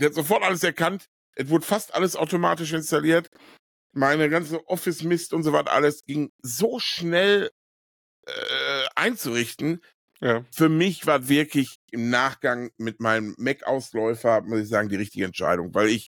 Der 0.00 0.08
hat 0.08 0.14
sofort 0.14 0.42
alles 0.42 0.62
erkannt. 0.64 1.06
Es 1.36 1.48
wurde 1.48 1.66
fast 1.66 1.94
alles 1.94 2.16
automatisch 2.16 2.72
installiert. 2.72 3.28
Meine 3.94 4.28
ganze 4.28 4.66
Office-Mist 4.68 5.32
und 5.32 5.42
so 5.44 5.52
was 5.52 5.66
alles 5.66 6.04
ging 6.04 6.30
so 6.42 6.78
schnell 6.78 7.50
äh, 8.26 8.86
einzurichten. 8.96 9.80
Ja. 10.20 10.44
Für 10.54 10.68
mich 10.68 11.06
war 11.06 11.28
wirklich 11.28 11.76
im 11.90 12.10
Nachgang 12.10 12.70
mit 12.78 13.00
meinem 13.00 13.34
Mac-Ausläufer, 13.38 14.42
muss 14.42 14.60
ich 14.60 14.68
sagen, 14.68 14.88
die 14.88 14.96
richtige 14.96 15.24
Entscheidung, 15.24 15.74
weil 15.74 15.88
ich, 15.88 16.08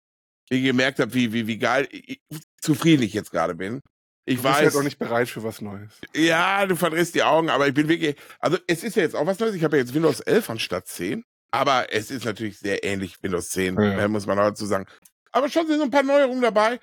ich 0.50 0.62
gemerkt 0.62 0.98
habe, 1.00 1.12
wie, 1.14 1.32
wie, 1.32 1.46
wie 1.46 1.58
geil, 1.58 1.88
ich, 1.90 2.20
zufrieden 2.60 3.02
ich 3.02 3.12
jetzt 3.14 3.30
gerade 3.32 3.54
bin. 3.54 3.80
Ich 4.26 4.36
Du 4.36 4.42
bist 4.42 4.54
weiß, 4.54 4.64
halt 4.66 4.76
auch 4.76 4.82
nicht 4.82 4.98
bereit 4.98 5.28
für 5.28 5.42
was 5.42 5.60
Neues. 5.60 6.00
ja, 6.14 6.64
du 6.66 6.76
verdrehst 6.76 7.14
die 7.14 7.22
Augen, 7.22 7.50
aber 7.50 7.66
ich 7.68 7.74
bin 7.74 7.88
wirklich, 7.88 8.16
also 8.38 8.56
es 8.66 8.82
ist 8.84 8.96
ja 8.96 9.02
jetzt 9.02 9.16
auch 9.16 9.26
was 9.26 9.38
Neues. 9.38 9.54
Ich 9.54 9.64
habe 9.64 9.76
ja 9.76 9.82
jetzt 9.82 9.92
Windows 9.94 10.20
11 10.20 10.48
anstatt 10.50 10.86
10, 10.86 11.24
aber 11.50 11.92
es 11.92 12.10
ist 12.10 12.24
natürlich 12.24 12.58
sehr 12.58 12.84
ähnlich 12.84 13.22
Windows 13.22 13.50
10, 13.50 13.74
Ja. 13.76 13.98
äh, 14.00 14.08
muss 14.08 14.26
man 14.26 14.38
auch 14.38 14.48
dazu 14.48 14.64
sagen. 14.66 14.86
Aber 15.32 15.48
schon 15.50 15.66
sind 15.66 15.78
so 15.78 15.84
ein 15.84 15.90
paar 15.90 16.04
Neuerungen 16.04 16.40
dabei. 16.42 16.78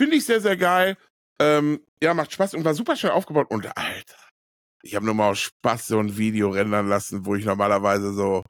Finde 0.00 0.16
ich 0.16 0.24
sehr, 0.24 0.40
sehr 0.40 0.56
geil. 0.56 0.96
Ähm, 1.38 1.84
ja, 2.02 2.14
macht 2.14 2.32
Spaß 2.32 2.54
und 2.54 2.64
war 2.64 2.72
super 2.72 2.96
schnell 2.96 3.12
aufgebaut. 3.12 3.50
Und 3.50 3.66
Alter, 3.76 4.16
ich 4.82 4.94
habe 4.94 5.04
nur 5.04 5.14
mal 5.14 5.28
aus 5.28 5.40
Spaß 5.40 5.88
so 5.88 5.98
ein 5.98 6.16
Video 6.16 6.48
rendern 6.48 6.88
lassen, 6.88 7.26
wo 7.26 7.34
ich 7.34 7.44
normalerweise 7.44 8.14
so 8.14 8.42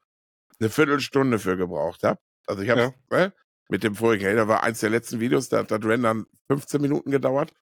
eine 0.60 0.70
Viertelstunde 0.70 1.40
für 1.40 1.56
gebraucht 1.56 2.04
habe. 2.04 2.20
Also 2.46 2.62
ich 2.62 2.70
habe 2.70 2.94
äh, 3.10 3.30
mit 3.68 3.82
dem 3.82 3.96
vorigen, 3.96 4.26
hey, 4.26 4.36
da 4.36 4.46
war 4.46 4.62
eins 4.62 4.78
der 4.78 4.90
letzten 4.90 5.18
Videos, 5.18 5.48
da 5.48 5.58
hat 5.58 5.72
das 5.72 5.82
Rendern 5.82 6.26
15 6.46 6.80
Minuten 6.80 7.10
gedauert. 7.10 7.52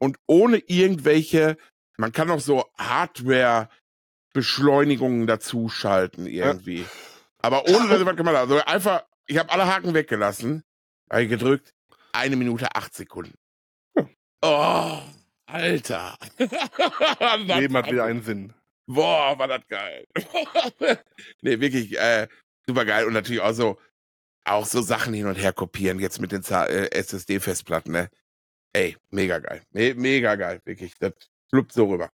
Und 0.00 0.16
ohne 0.26 0.58
irgendwelche, 0.66 1.56
man 1.98 2.10
kann 2.10 2.32
auch 2.32 2.40
so 2.40 2.64
Hardware-Beschleunigungen 2.78 5.28
dazu 5.28 5.68
schalten 5.68 6.26
irgendwie. 6.26 6.84
Aber 7.42 7.68
ohne 7.68 7.86
dass 7.86 8.00
ich 8.00 8.06
was 8.06 8.16
gemacht 8.16 8.34
habe. 8.34 8.52
Also 8.52 8.64
einfach, 8.64 9.04
ich 9.28 9.38
habe 9.38 9.50
alle 9.50 9.72
Haken 9.72 9.94
weggelassen. 9.94 10.64
Habe 11.08 11.28
gedrückt. 11.28 11.75
Eine 12.16 12.36
Minute 12.36 12.74
acht 12.74 12.94
Sekunden. 12.94 13.36
Ja. 13.94 14.08
Oh, 14.42 15.02
Alter. 15.46 16.16
Leben 17.38 17.76
hat 17.76 17.90
wieder 17.90 18.04
einen 18.04 18.22
Sinn. 18.22 18.54
Boah, 18.86 19.38
war 19.38 19.48
das 19.48 19.66
geil. 19.68 20.06
nee, 21.42 21.60
wirklich 21.60 21.98
äh, 21.98 22.26
super 22.66 22.84
geil. 22.84 23.06
Und 23.06 23.12
natürlich 23.12 23.42
auch 23.42 23.52
so, 23.52 23.78
auch 24.44 24.64
so 24.64 24.80
Sachen 24.80 25.12
hin 25.12 25.26
und 25.26 25.36
her 25.36 25.52
kopieren, 25.52 25.98
jetzt 25.98 26.20
mit 26.20 26.32
den 26.32 26.42
äh, 26.42 26.88
SSD-Festplatten, 26.90 27.92
ne? 27.92 28.08
Ey, 28.72 28.96
mega 29.10 29.38
geil. 29.38 29.62
Me 29.72 29.94
mega 29.94 30.36
geil, 30.36 30.60
wirklich. 30.64 30.94
Das 30.98 31.12
fluppt 31.50 31.72
so 31.72 31.86
rüber. 31.86 32.10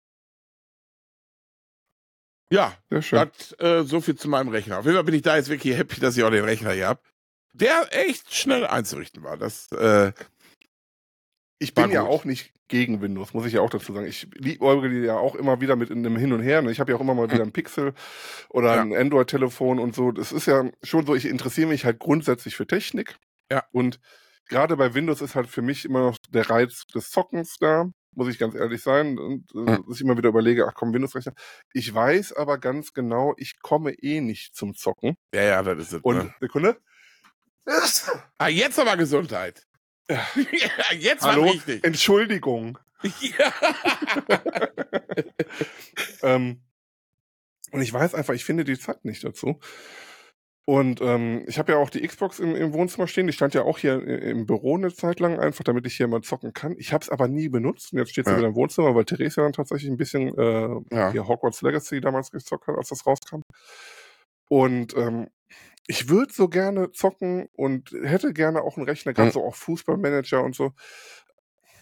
Ja, 2.50 2.76
Sehr 2.90 3.02
schön. 3.02 3.30
das, 3.36 3.52
äh, 3.60 3.84
so 3.84 4.00
viel 4.00 4.16
zu 4.16 4.28
meinem 4.28 4.48
Rechner. 4.48 4.78
Auf 4.78 4.84
jeden 4.84 4.96
Fall 4.96 5.04
bin 5.04 5.14
ich 5.14 5.22
da 5.22 5.36
jetzt 5.36 5.48
wirklich 5.48 5.76
happy, 5.76 6.00
dass 6.00 6.16
ich 6.16 6.24
auch 6.24 6.30
den 6.30 6.44
Rechner 6.44 6.72
hier 6.72 6.88
hab. 6.88 7.11
Der 7.52 7.88
echt 7.90 8.34
schnell 8.34 8.66
einzurichten 8.66 9.22
war. 9.22 9.36
Das, 9.36 9.70
äh, 9.72 10.12
Ich 11.58 11.74
bin 11.74 11.90
ja 11.90 12.02
auch 12.02 12.24
nicht 12.24 12.52
gegen 12.68 13.00
Windows, 13.02 13.34
muss 13.34 13.44
ich 13.46 13.52
ja 13.52 13.60
auch 13.60 13.70
dazu 13.70 13.92
sagen. 13.92 14.06
Ich 14.06 14.26
liebe 14.34 14.64
ja 15.04 15.16
auch 15.16 15.34
immer 15.36 15.60
wieder 15.60 15.76
mit 15.76 15.90
in 15.90 15.98
einem 15.98 16.16
Hin 16.16 16.32
und 16.32 16.40
Her. 16.42 16.64
Ich 16.66 16.80
habe 16.80 16.90
ja 16.92 16.96
auch 16.96 17.02
immer 17.02 17.14
mal 17.14 17.30
wieder 17.30 17.42
ein 17.42 17.52
Pixel 17.52 17.92
oder 18.48 18.74
Ja. 18.76 18.80
ein 18.82 18.96
Android-Telefon 18.96 19.78
und 19.78 19.94
so. 19.94 20.10
Das 20.10 20.32
ist 20.32 20.46
ja 20.46 20.68
schon 20.82 21.06
so, 21.06 21.14
ich 21.14 21.26
interessiere 21.26 21.68
mich 21.68 21.84
halt 21.84 21.98
grundsätzlich 21.98 22.56
für 22.56 22.66
Technik. 22.66 23.16
Ja. 23.50 23.64
Und 23.72 24.00
gerade 24.48 24.76
bei 24.76 24.94
Windows 24.94 25.20
ist 25.20 25.34
halt 25.34 25.48
für 25.48 25.62
mich 25.62 25.84
immer 25.84 26.00
noch 26.00 26.16
der 26.30 26.48
Reiz 26.48 26.86
des 26.86 27.10
Zockens 27.10 27.58
da, 27.60 27.90
muss 28.14 28.28
ich 28.28 28.38
ganz 28.38 28.54
ehrlich 28.54 28.82
sein. 28.82 29.18
Und 29.18 29.52
äh, 29.54 29.76
Hm. 29.76 29.84
dass 29.86 29.96
ich 29.96 30.00
immer 30.02 30.16
wieder 30.16 30.30
überlege, 30.30 30.66
ach 30.66 30.74
komm, 30.74 30.92
Windows-Rechner. 30.94 31.34
Ich 31.74 31.92
weiß 31.94 32.32
aber 32.32 32.56
ganz 32.58 32.92
genau, 32.94 33.34
ich 33.36 33.60
komme 33.60 33.92
eh 33.92 34.20
nicht 34.22 34.56
zum 34.56 34.74
Zocken. 34.74 35.14
ja, 35.34 35.42
ja, 35.42 35.62
das 35.62 35.78
ist 35.78 35.92
es. 35.92 36.00
Und, 36.02 36.16
Ne? 36.16 36.34
Sekunde. 36.40 36.80
Ah, 38.38 38.48
jetzt 38.48 38.78
aber 38.78 38.96
Gesundheit. 38.96 39.66
Jetzt 40.98 41.22
war 41.22 41.32
Hallo? 41.32 41.44
richtig. 41.44 41.84
Entschuldigung. 41.84 42.78
Ja. 43.20 43.52
Ähm, 46.22 46.62
und 47.72 47.80
ich 47.82 47.92
weiß 47.92 48.14
einfach, 48.14 48.34
ich 48.34 48.44
finde 48.44 48.64
die 48.64 48.78
Zeit 48.78 49.04
nicht 49.04 49.24
dazu. 49.24 49.58
Und 50.64 51.00
ähm, 51.00 51.44
ich 51.48 51.58
habe 51.58 51.72
ja 51.72 51.78
auch 51.78 51.90
die 51.90 52.06
Xbox 52.06 52.38
im, 52.38 52.54
im 52.54 52.72
Wohnzimmer 52.72 53.08
stehen. 53.08 53.26
Die 53.26 53.32
stand 53.32 53.54
ja 53.54 53.62
auch 53.62 53.78
hier 53.78 54.00
im 54.06 54.46
Büro 54.46 54.76
eine 54.76 54.94
Zeit 54.94 55.18
lang, 55.20 55.38
einfach 55.40 55.64
damit 55.64 55.86
ich 55.86 55.96
hier 55.96 56.06
mal 56.06 56.20
zocken 56.22 56.52
kann. 56.52 56.76
Ich 56.78 56.92
habe 56.92 57.02
es 57.02 57.10
aber 57.10 57.26
nie 57.28 57.48
benutzt. 57.48 57.92
Und 57.92 57.98
jetzt 57.98 58.12
steht 58.12 58.26
sie 58.26 58.30
Ja. 58.32 58.38
wieder 58.38 58.48
im 58.48 58.54
Wohnzimmer, 58.54 58.94
weil 58.94 59.04
Therese 59.04 59.40
dann 59.40 59.52
tatsächlich 59.52 59.90
ein 59.90 59.96
bisschen 59.96 60.28
äh, 60.38 60.68
Ja. 60.94 61.10
hier 61.10 61.26
Hogwarts 61.26 61.62
Legacy 61.62 62.00
damals 62.00 62.30
gezockt 62.30 62.66
hat, 62.68 62.76
als 62.76 62.90
das 62.90 63.04
rauskam. 63.06 63.40
Und 64.48 64.96
ähm, 64.96 65.28
ich 65.86 66.08
würde 66.08 66.32
so 66.32 66.48
gerne 66.48 66.92
zocken 66.92 67.48
und 67.54 67.90
hätte 68.04 68.32
gerne 68.32 68.62
auch 68.62 68.76
einen 68.76 68.86
Rechner, 68.86 69.12
gerade 69.14 69.32
so 69.32 69.44
auch 69.44 69.54
Fußballmanager 69.56 70.42
und 70.42 70.54
so. 70.54 70.72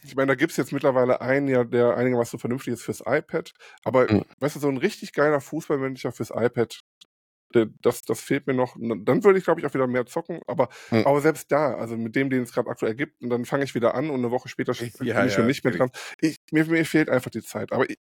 Ich 0.03 0.17
meine, 0.17 0.29
da 0.29 0.35
gibt's 0.35 0.57
jetzt 0.57 0.73
mittlerweile 0.73 1.21
einen, 1.21 1.49
ja, 1.49 1.65
der 1.65 1.97
einigermaßen 1.97 2.39
vernünftig 2.39 2.75
ist 2.75 2.83
fürs 2.83 3.03
iPad. 3.07 3.53
Aber 3.85 4.09
Mhm. 4.09 4.23
weißt 4.39 4.57
du, 4.57 4.61
so 4.61 4.69
ein 4.69 4.79
richtig 4.79 5.13
geiler 5.13 5.41
Fußballmanager 5.41 6.13
fürs 6.13 6.31
iPad, 6.35 6.81
der, 7.55 7.69
das, 7.83 8.03
das 8.03 8.21
fehlt 8.21 8.47
mir 8.47 8.55
noch. 8.55 8.77
Dann 8.79 9.25
würde 9.25 9.39
ich, 9.39 9.45
glaube 9.45 9.61
ich, 9.61 9.67
auch 9.67 9.75
wieder 9.75 9.87
mehr 9.89 10.07
zocken. 10.07 10.41
Aber, 10.47 10.69
Mhm. 10.91 11.05
aber 11.05 11.21
selbst 11.23 11.53
da, 11.53 11.75
also 11.75 11.97
mit 11.97 12.17
dem, 12.17 12.31
den 12.31 12.43
es 12.45 12.53
gerade 12.53 12.71
aktuell 12.71 12.95
gibt, 12.97 13.23
und 13.23 13.31
dann 13.31 13.45
fange 13.47 13.65
ich 13.65 13.75
wieder 13.75 13.95
an 13.95 14.11
und 14.11 14.21
eine 14.21 14.31
Woche 14.33 14.49
später 14.49 14.75
Ja, 15.09 15.17
bin 15.17 15.27
ich 15.29 15.35
ja, 15.35 15.35
schon 15.35 15.47
nicht 15.47 15.65
mehr 15.65 15.73
dran. 15.73 15.91
Ich, 16.21 16.37
mir, 16.53 16.67
mir 16.67 16.85
fehlt 16.87 17.11
einfach 17.11 17.31
die 17.31 17.43
Zeit. 17.43 17.73
Aber 17.73 17.89
ich, 17.91 17.99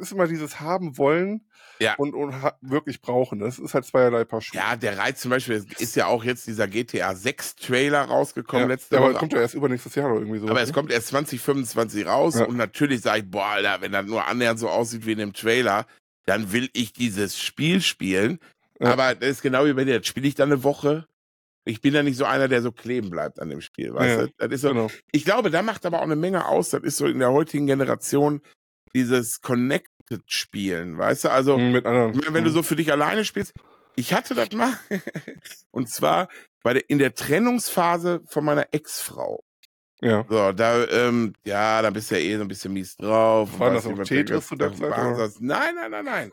ist 0.00 0.12
immer 0.12 0.26
dieses 0.26 0.60
haben 0.60 0.96
wollen 0.98 1.46
Ja. 1.80 1.94
und, 1.96 2.14
und 2.14 2.42
ha 2.42 2.56
wirklich 2.60 3.00
brauchen. 3.00 3.38
Das 3.40 3.58
ist 3.58 3.74
halt 3.74 3.84
zweierlei 3.84 4.24
Paar 4.24 4.40
Schuhe. 4.40 4.58
ja, 4.60 4.76
der 4.76 4.98
Reiz 4.98 5.20
zum 5.20 5.30
Beispiel 5.30 5.64
ist 5.78 5.96
ja 5.96 6.06
auch 6.06 6.24
jetzt 6.24 6.46
dieser 6.46 6.68
GTA 6.68 7.14
6 7.14 7.56
Trailer 7.56 8.02
rausgekommen 8.02 8.68
Ja, 8.68 8.74
letzte 8.74 8.96
aber 8.98 9.10
Woche. 9.10 9.14
kommt 9.18 9.32
ja 9.32 9.40
erst 9.40 9.54
übernächstes 9.54 9.94
Jahr 9.94 10.10
oder 10.10 10.20
irgendwie 10.20 10.38
so. 10.40 10.48
Aber 10.48 10.60
es 10.60 10.72
kommt 10.72 10.90
erst 10.92 11.08
2025 11.08 12.06
raus 12.06 12.38
Ja. 12.38 12.44
und 12.44 12.56
natürlich 12.56 13.00
sage 13.00 13.20
ich, 13.20 13.30
boah, 13.30 13.46
Alter, 13.46 13.80
wenn 13.80 13.92
das 13.92 14.06
nur 14.06 14.26
annähernd 14.26 14.58
so 14.58 14.68
aussieht 14.68 15.06
wie 15.06 15.12
in 15.12 15.18
dem 15.18 15.32
Trailer, 15.32 15.86
dann 16.26 16.52
will 16.52 16.68
ich 16.72 16.92
dieses 16.92 17.38
Spiel 17.40 17.80
spielen. 17.80 18.38
Ja. 18.78 18.92
Aber 18.92 19.14
das 19.14 19.28
ist 19.30 19.42
genau 19.42 19.64
wie 19.64 19.72
bei 19.72 19.84
dir, 19.84 19.98
das 19.98 20.06
spiele 20.06 20.28
ich 20.28 20.34
dann 20.34 20.52
eine 20.52 20.62
Woche. 20.64 21.06
Ich 21.64 21.80
bin 21.80 21.94
ja 21.94 22.02
nicht 22.02 22.16
so 22.16 22.24
einer, 22.24 22.48
der 22.48 22.60
so 22.60 22.72
kleben 22.72 23.10
bleibt 23.10 23.38
an 23.40 23.48
dem 23.48 23.60
Spiel, 23.60 23.94
weißt 23.94 24.20
du? 24.22 24.28
Das 24.36 24.50
ist 24.50 24.62
so, 24.62 24.68
Genau. 24.70 24.88
ich 25.12 25.24
glaube, 25.24 25.50
da 25.50 25.62
macht 25.62 25.86
aber 25.86 25.98
auch 26.00 26.04
eine 26.04 26.16
Menge 26.16 26.46
aus. 26.46 26.70
Das 26.70 26.82
ist 26.82 26.96
so 26.96 27.06
in 27.06 27.20
der 27.20 27.30
heutigen 27.30 27.66
Generation 27.68 28.40
dieses 28.94 29.40
Connected 29.40 29.90
Spielen, 30.26 30.98
weißt 30.98 31.24
du? 31.24 31.30
Also, 31.30 31.56
Mhm, 31.58 31.72
Mit 31.72 31.86
anderen. 31.86 32.34
wenn 32.34 32.44
du 32.44 32.50
so 32.50 32.62
für 32.62 32.76
dich 32.76 32.90
alleine 32.92 33.24
spielst, 33.24 33.54
ich 33.96 34.12
hatte 34.12 34.34
das 34.34 34.52
mal. 34.52 34.72
Und 35.70 35.88
zwar 35.88 36.28
bei 36.62 36.74
der, 36.74 36.88
in 36.90 36.98
der 36.98 37.14
Trennungsphase 37.14 38.22
von 38.26 38.44
meiner 38.44 38.66
Ex-Frau. 38.72 39.42
Ja. 40.00 40.24
So, 40.28 40.52
da, 40.52 40.84
ähm, 40.88 41.32
ja, 41.44 41.80
da 41.80 41.90
bist 41.90 42.10
du 42.10 42.16
ja 42.16 42.20
eh 42.20 42.36
so 42.36 42.42
ein 42.42 42.48
bisschen 42.48 42.72
mies 42.72 42.96
drauf. 42.96 43.58
War 43.58 43.72
das 43.72 43.86
was 43.86 44.08
Tetris 44.08 44.48
zu 44.48 44.56
der 44.56 44.74
Zeit, 44.74 44.90
Nein, 45.40 45.74
nein, 45.76 45.90
nein, 45.92 46.04
nein. 46.04 46.32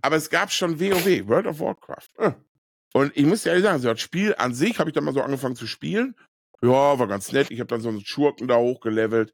Aber 0.00 0.16
es 0.16 0.30
gab 0.30 0.50
schon 0.50 0.80
WoW, 0.80 1.28
World 1.28 1.46
of 1.46 1.60
Warcraft. 1.60 2.08
Ah. 2.18 2.34
Und 2.94 3.12
ich 3.14 3.26
muss 3.26 3.42
dir 3.42 3.50
ehrlich 3.50 3.64
sagen, 3.64 3.78
so 3.80 3.88
das 3.88 4.00
Spiel 4.00 4.34
an 4.38 4.54
sich 4.54 4.78
habe 4.78 4.88
ich 4.90 4.94
dann 4.94 5.04
mal 5.04 5.12
so 5.14 5.20
angefangen 5.22 5.54
zu 5.54 5.66
spielen. 5.66 6.16
Ja, 6.62 6.98
war 6.98 7.06
ganz 7.08 7.30
nett. 7.32 7.50
Ich 7.50 7.60
habe 7.60 7.68
dann 7.68 7.80
so 7.82 7.90
einen 7.90 8.04
Schurken 8.04 8.48
da 8.48 8.56
hochgelevelt. 8.56 9.32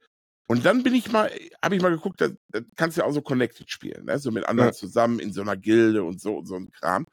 Und 0.49 0.65
dann 0.65 0.83
bin 0.83 0.95
ich 0.95 1.11
mal, 1.11 1.31
habe 1.63 1.75
ich 1.77 1.83
mal 1.83 1.91
geguckt, 1.91 2.21
da, 2.21 2.29
da 2.51 2.61
kannst 2.77 2.97
du 2.97 3.01
ja 3.01 3.07
auch 3.07 3.13
so 3.13 3.21
Connected 3.23 3.69
spielen, 3.71 4.05
ne? 4.05 4.19
so 4.19 4.31
mit 4.31 4.47
anderen 4.47 4.69
Ja. 4.69 4.73
zusammen 4.73 5.19
in 5.19 5.33
so 5.33 5.41
einer 5.41 5.57
Gilde 5.57 6.05
und 6.05 6.21
so 6.21 6.37
und 6.37 6.47
so 6.47 6.55
ein 6.57 6.71
Kram. 6.71 7.07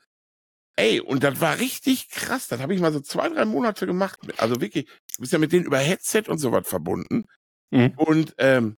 Ey, 0.75 0.99
und 0.99 1.23
das 1.23 1.39
war 1.39 1.59
richtig 1.59 2.09
krass. 2.09 2.47
Das 2.47 2.59
habe 2.59 2.73
ich 2.73 2.81
mal 2.81 2.91
so 2.93 2.99
zwei, 2.99 3.29
drei 3.29 3.45
Monate 3.45 3.85
gemacht. 3.85 4.19
Also 4.37 4.59
wirklich, 4.61 4.85
du 4.85 5.21
bist 5.21 5.31
ja 5.33 5.39
mit 5.39 5.51
denen 5.51 5.65
über 5.65 5.77
Headset 5.77 6.23
und 6.27 6.39
sowas 6.39 6.67
verbunden. 6.67 7.25
Mhm. 7.71 7.93
Und 7.95 8.35
ähm, 8.39 8.77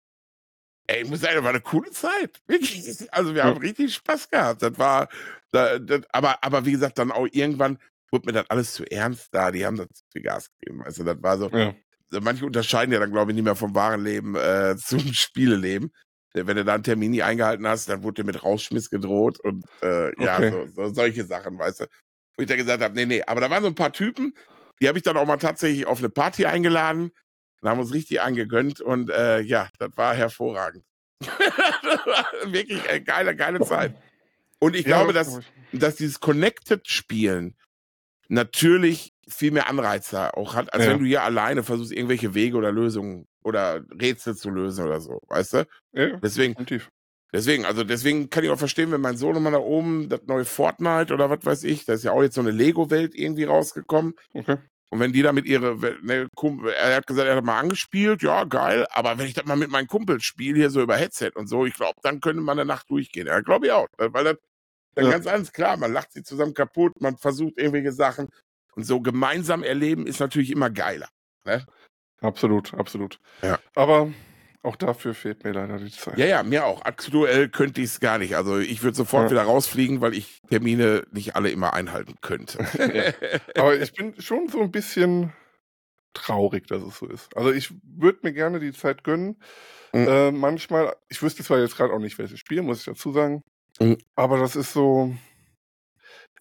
ey, 0.87 1.03
ich 1.03 1.09
muss 1.09 1.21
sagen, 1.21 1.35
das 1.35 1.43
war 1.43 1.51
eine 1.51 1.61
coole 1.61 1.91
Zeit. 1.91 2.41
Wirklich. 2.47 3.11
Also 3.13 3.33
wir 3.33 3.39
Ja. 3.43 3.45
haben 3.45 3.57
richtig 3.59 3.93
Spaß 3.95 4.29
gehabt. 4.29 4.61
Das 4.61 4.77
war, 4.77 5.09
da, 5.51 5.79
das, 5.79 6.01
aber, 6.11 6.43
aber 6.43 6.65
wie 6.65 6.71
gesagt, 6.73 6.97
dann 6.97 7.11
auch 7.11 7.27
irgendwann 7.31 7.77
wurde 8.11 8.25
mir 8.27 8.33
das 8.33 8.49
alles 8.49 8.73
zu 8.73 8.89
ernst 8.89 9.33
da. 9.33 9.51
Die 9.51 9.65
haben 9.65 9.77
das 9.77 9.87
zu 9.93 10.03
viel 10.11 10.21
Gas 10.21 10.49
gegeben. 10.59 10.83
Also 10.83 11.03
das 11.03 11.21
war 11.21 11.37
so, 11.37 11.49
Ja. 11.49 11.75
Manche 12.21 12.45
unterscheiden 12.45 12.91
ja 12.93 12.99
dann, 12.99 13.11
glaube 13.11 13.31
ich, 13.31 13.35
nicht 13.35 13.43
mehr 13.43 13.55
vom 13.55 13.75
wahren 13.75 14.03
Leben 14.03 14.35
äh, 14.35 14.75
zum 14.83 14.99
Spieleleben. 15.13 15.91
Äh, 16.33 16.45
Wenn 16.45 16.57
du 16.57 16.65
da 16.65 16.75
einen 16.75 16.83
Termin 16.83 17.11
nie 17.11 17.23
eingehalten 17.23 17.67
hast, 17.67 17.89
dann 17.89 18.03
wurde 18.03 18.21
dir 18.21 18.25
mit 18.25 18.43
Rausschmiss 18.43 18.89
gedroht 18.89 19.39
und 19.39 19.65
äh, 19.81 20.07
ja, 20.23 20.37
Okay. 20.37 20.51
so, 20.51 20.67
so 20.87 20.93
solche 20.93 21.25
Sachen, 21.25 21.57
weißt 21.57 21.81
du. 21.81 21.85
Wo 22.37 22.41
ich 22.43 22.47
dann 22.47 22.57
gesagt 22.57 22.83
habe, 22.83 22.93
nee, 22.95 23.05
nee, 23.05 23.23
aber 23.25 23.39
da 23.41 23.49
waren 23.49 23.63
so 23.63 23.69
ein 23.69 23.75
paar 23.75 23.93
Typen, 23.93 24.33
die 24.81 24.87
habe 24.89 24.97
ich 24.97 25.03
dann 25.03 25.15
auch 25.15 25.25
mal 25.25 25.37
tatsächlich 25.37 25.85
auf 25.85 25.99
eine 25.99 26.09
Party 26.09 26.45
eingeladen 26.45 27.11
und 27.61 27.69
haben 27.69 27.79
uns 27.79 27.93
richtig 27.93 28.21
angegönnt 28.21 28.81
und 28.81 29.09
äh, 29.09 29.39
ja, 29.39 29.69
das 29.79 29.91
war 29.95 30.13
hervorragend. 30.13 30.83
das 31.21 32.05
war 32.05 32.27
wirklich 32.51 32.87
eine 32.89 33.01
geile, 33.01 33.35
geile 33.35 33.61
Zeit. 33.61 33.95
Und 34.59 34.75
ich 34.75 34.83
glaube, 34.85 35.13
dass, 35.13 35.39
dass 35.71 35.95
dieses 35.95 36.19
Connected-Spielen 36.19 37.55
natürlich 38.29 39.11
viel 39.27 39.51
mehr 39.51 39.67
Anreize 39.69 40.35
auch 40.37 40.53
hat, 40.55 40.73
als 40.73 40.85
Ja. 40.85 40.91
wenn 40.91 40.99
du 40.99 41.05
hier 41.05 41.23
alleine 41.23 41.63
versuchst, 41.63 41.91
irgendwelche 41.91 42.33
Wege 42.35 42.57
oder 42.57 42.71
Lösungen 42.71 43.25
oder 43.43 43.83
Rätsel 43.99 44.35
zu 44.35 44.49
lösen 44.49 44.85
oder 44.85 45.01
so, 45.01 45.19
weißt 45.29 45.53
du? 45.53 45.57
Ja, 45.93 46.17
Deswegen, 46.17 46.53
definitiv. 46.53 46.89
deswegen, 47.33 47.65
also 47.65 47.83
deswegen 47.83 48.29
kann 48.29 48.43
ich 48.43 48.49
auch 48.51 48.57
verstehen, 48.59 48.91
wenn 48.91 49.01
mein 49.01 49.17
Sohn 49.17 49.41
mal 49.41 49.51
da 49.51 49.57
oben 49.59 50.09
das 50.09 50.21
neue 50.27 50.45
Fortnite 50.45 51.13
oder 51.13 51.29
was 51.29 51.45
weiß 51.45 51.63
ich, 51.63 51.85
da 51.85 51.93
ist 51.93 52.03
ja 52.03 52.11
auch 52.11 52.21
jetzt 52.23 52.35
so 52.35 52.41
eine 52.41 52.51
Lego-Welt 52.51 53.13
irgendwie 53.15 53.45
rausgekommen. 53.45 54.13
Okay. 54.33 54.57
Und 54.91 54.99
wenn 54.99 55.11
die 55.11 55.23
damit 55.23 55.45
ihre, 55.45 55.75
ne, 56.03 56.27
er 56.77 56.95
hat 56.95 57.07
gesagt, 57.07 57.27
er 57.27 57.35
hat 57.35 57.43
mal 57.43 57.59
angespielt, 57.59 58.21
ja, 58.21 58.43
geil, 58.45 58.85
aber 58.91 59.17
wenn 59.17 59.25
ich 59.25 59.33
das 59.33 59.45
mal 59.45 59.57
mit 59.57 59.69
meinen 59.71 59.87
Kumpels 59.87 60.23
spiele, 60.23 60.57
hier 60.57 60.69
so 60.69 60.81
über 60.81 60.95
Headset 60.95 61.31
und 61.35 61.47
so, 61.47 61.65
ich 61.65 61.73
glaube, 61.73 61.99
dann 62.03 62.21
könnte 62.21 62.41
man 62.41 62.57
eine 62.59 62.67
Nacht 62.67 62.89
durchgehen. 62.89 63.27
Ja, 63.27 63.41
glaube 63.41 63.65
ich 63.65 63.71
auch. 63.71 63.87
Weil 63.97 64.23
das 64.23 64.37
dann 64.95 65.05
Ja. 65.05 65.11
ganz 65.11 65.27
anders 65.27 65.53
klar, 65.53 65.77
man 65.77 65.93
lacht 65.93 66.13
sie 66.13 66.23
zusammen 66.23 66.53
kaputt, 66.53 66.99
man 67.01 67.17
versucht 67.17 67.57
irgendwelche 67.57 67.91
Sachen. 67.91 68.29
Und 68.75 68.83
so 68.83 68.99
gemeinsam 69.01 69.63
erleben 69.63 70.07
ist 70.07 70.19
natürlich 70.19 70.51
immer 70.51 70.69
geiler. 70.69 71.07
Absolut, 72.21 72.73
absolut. 72.73 73.19
Ja. 73.41 73.59
Aber 73.75 74.11
auch 74.63 74.75
dafür 74.75 75.13
fehlt 75.13 75.43
mir 75.43 75.51
leider 75.51 75.77
die 75.77 75.91
Zeit. 75.91 76.17
Ja, 76.17 76.25
ja, 76.25 76.43
mir 76.43 76.65
auch. 76.65 76.81
Aktuell 76.83 77.49
könnte 77.49 77.81
ich 77.81 77.87
es 77.87 77.99
gar 77.99 78.17
nicht. 78.17 78.35
Also 78.35 78.57
ich 78.57 78.81
würde 78.83 78.97
sofort 78.97 79.25
Ja. 79.25 79.31
wieder 79.31 79.43
rausfliegen, 79.43 80.01
weil 80.01 80.13
ich 80.15 80.39
Termine 80.49 81.05
nicht 81.11 81.35
alle 81.35 81.51
immer 81.51 81.73
einhalten 81.73 82.15
könnte. 82.21 82.57
Aber 83.55 83.79
ich 83.79 83.93
bin 83.93 84.19
schon 84.19 84.47
so 84.49 84.61
ein 84.61 84.71
bisschen 84.71 85.33
traurig, 86.13 86.67
dass 86.67 86.81
es 86.81 86.97
so 86.97 87.07
ist. 87.07 87.35
Also 87.37 87.51
ich 87.51 87.73
würde 87.83 88.19
mir 88.23 88.33
gerne 88.33 88.59
die 88.59 88.73
Zeit 88.73 89.03
gönnen. 89.03 89.37
Mhm. 89.93 90.07
Äh, 90.07 90.31
manchmal, 90.31 90.95
ich 91.09 91.21
wüsste 91.21 91.43
zwar 91.43 91.59
jetzt 91.59 91.77
gerade 91.77 91.93
auch 91.93 91.99
nicht, 91.99 92.17
welches 92.17 92.39
Spiel, 92.39 92.61
muss 92.63 92.79
ich 92.79 92.85
dazu 92.85 93.11
sagen. 93.11 93.41
Mhm. 93.79 93.97
Aber 94.15 94.37
das 94.39 94.55
ist 94.55 94.73
so, 94.73 95.15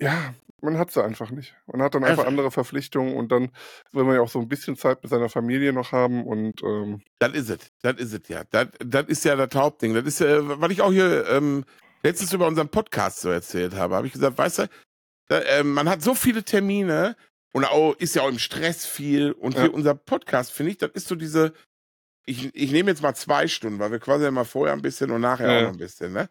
ja, 0.00 0.34
man 0.60 0.78
hat 0.78 0.90
sie 0.90 1.02
einfach 1.04 1.30
nicht. 1.30 1.54
Man 1.66 1.82
hat 1.82 1.94
dann 1.94 2.04
einfach 2.04 2.18
Einfach- 2.20 2.26
andere 2.28 2.50
Verpflichtungen 2.50 3.14
und 3.16 3.30
dann 3.32 3.50
will 3.92 4.04
man 4.04 4.14
ja 4.16 4.20
auch 4.22 4.28
so 4.28 4.38
ein 4.40 4.48
bisschen 4.48 4.76
Zeit 4.76 5.02
mit 5.02 5.10
seiner 5.10 5.28
Familie 5.28 5.72
noch 5.72 5.92
haben 5.92 6.24
und 6.24 6.62
ähm, 6.62 7.02
Das 7.18 7.32
ist 7.34 7.50
es. 7.50 7.58
Das 7.82 7.96
ist 7.98 8.12
es, 8.12 8.28
ja. 8.28 8.44
Das, 8.50 8.68
ist 9.06 9.24
ja 9.24 9.36
das 9.36 9.54
Hauptding. 9.54 9.94
Das 9.94 10.04
ist 10.04 10.20
ja, 10.20 10.38
was 10.60 10.70
ich 10.72 10.80
auch 10.80 10.92
hier 10.92 11.26
ähm, 11.28 11.64
letztens 12.02 12.32
über 12.32 12.46
unseren 12.46 12.68
Podcast 12.68 13.20
so 13.20 13.30
erzählt 13.30 13.74
habe, 13.74 13.94
habe 13.96 14.06
ich 14.06 14.12
gesagt, 14.12 14.38
weißt 14.38 14.60
du, 14.60 14.68
da, 15.28 15.38
äh, 15.40 15.62
man 15.64 15.88
hat 15.88 16.02
so 16.02 16.14
viele 16.14 16.42
Termine, 16.44 17.16
und 17.56 17.64
auch, 17.66 17.94
ist 17.98 18.16
ja 18.16 18.22
auch 18.22 18.28
im 18.28 18.40
Stress 18.40 18.84
viel. 18.84 19.30
Und 19.30 19.54
Ja. 19.54 19.62
hier 19.62 19.74
unser 19.74 19.94
Podcast, 19.94 20.50
finde 20.50 20.72
ich, 20.72 20.78
das 20.78 20.90
ist 20.94 21.06
so 21.06 21.14
diese, 21.14 21.52
ich, 22.26 22.52
ich 22.52 22.72
nehme 22.72 22.90
jetzt 22.90 23.00
mal 23.00 23.14
zwei 23.14 23.46
Stunden, 23.46 23.78
weil 23.78 23.92
wir 23.92 24.00
quasi 24.00 24.26
immer 24.26 24.44
vorher 24.44 24.72
ein 24.74 24.82
bisschen 24.82 25.12
und 25.12 25.20
nachher 25.20 25.48
Ja, 25.52 25.58
auch 25.58 25.62
noch 25.62 25.70
ein 25.70 25.78
bisschen, 25.78 26.12
ne? 26.12 26.28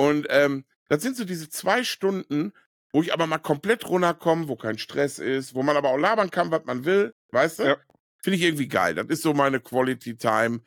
Und 0.00 0.28
ähm, 0.30 0.64
das 0.88 1.02
sind 1.02 1.14
so 1.14 1.26
diese 1.26 1.50
zwei 1.50 1.84
Stunden, 1.84 2.54
wo 2.90 3.02
ich 3.02 3.12
aber 3.12 3.26
mal 3.26 3.36
komplett 3.36 3.86
runterkomme, 3.86 4.48
wo 4.48 4.56
kein 4.56 4.78
Stress 4.78 5.18
ist, 5.18 5.54
wo 5.54 5.62
man 5.62 5.76
aber 5.76 5.90
auch 5.90 5.98
labern 5.98 6.30
kann, 6.30 6.50
was 6.50 6.64
man 6.64 6.86
will, 6.86 7.12
weißt 7.32 7.58
du? 7.58 7.62
Ja. 7.64 7.76
Finde 8.22 8.38
ich 8.38 8.42
irgendwie 8.42 8.68
geil. 8.68 8.94
Das 8.94 9.08
ist 9.08 9.20
so 9.20 9.34
meine 9.34 9.60
Quality 9.60 10.16
Time 10.16 10.62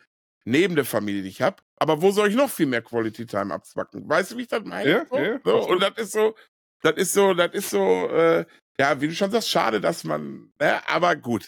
neben 0.46 0.76
der 0.76 0.86
Familie, 0.86 1.24
die 1.24 1.30
ich 1.30 1.42
habe. 1.42 1.58
Aber 1.78 2.04
wo 2.04 2.12
soll 2.12 2.30
ich 2.30 2.36
noch 2.36 2.52
viel 2.52 2.68
mehr 2.68 2.84
Quality 2.84 3.26
Time 3.26 3.52
abzwacken? 3.52 4.08
Weißt 4.08 4.32
du, 4.32 4.38
wie 4.38 4.44
ich 4.44 4.50
das 4.50 4.64
meine? 4.66 4.88
Ja, 4.88 5.06
so, 5.10 5.18
ja, 5.18 5.40
so, 5.44 5.68
und 5.68 5.82
das 5.82 5.98
ist 5.98 6.12
so, 6.12 6.36
das 6.84 6.94
ist 6.98 7.14
so, 7.14 7.34
das 7.34 7.54
ist 7.54 7.72
so, 7.72 8.10
äh, 8.10 8.46
ja, 8.80 9.02
wie 9.02 9.08
du 9.08 9.16
schon 9.16 9.32
sagst, 9.32 9.50
schade, 9.50 9.82
dass 9.82 10.04
man, 10.04 10.54
ne, 10.60 10.88
aber 10.88 11.16
gut. 11.16 11.48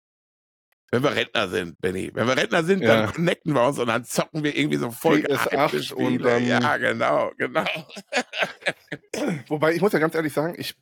Wenn 0.95 1.03
wir 1.03 1.15
Rentner 1.15 1.47
sind, 1.49 1.79
Benny, 1.81 2.11
wenn 2.13 2.25
wir 2.27 2.37
Rentner 2.37 2.63
sind, 2.63 2.81
Ja. 2.81 3.01
dann 3.03 3.13
connecten 3.13 3.53
wir 3.53 3.63
uns 3.67 3.79
und 3.79 3.87
dann 3.87 4.05
zocken 4.05 4.43
wir 4.43 4.55
irgendwie 4.57 4.77
so 4.77 4.91
voll 4.91 5.17
PS8 5.19 5.71
gehypte 5.71 5.95
und 5.95 6.17
dann- 6.23 6.45
Ja, 6.47 6.77
genau, 6.77 7.31
genau. 7.37 7.65
Wobei, 9.49 9.73
ich 9.73 9.81
muss 9.81 9.93
ja 9.93 9.99
ganz 9.99 10.15
ehrlich 10.15 10.33
sagen, 10.33 10.55
ich 10.57 10.75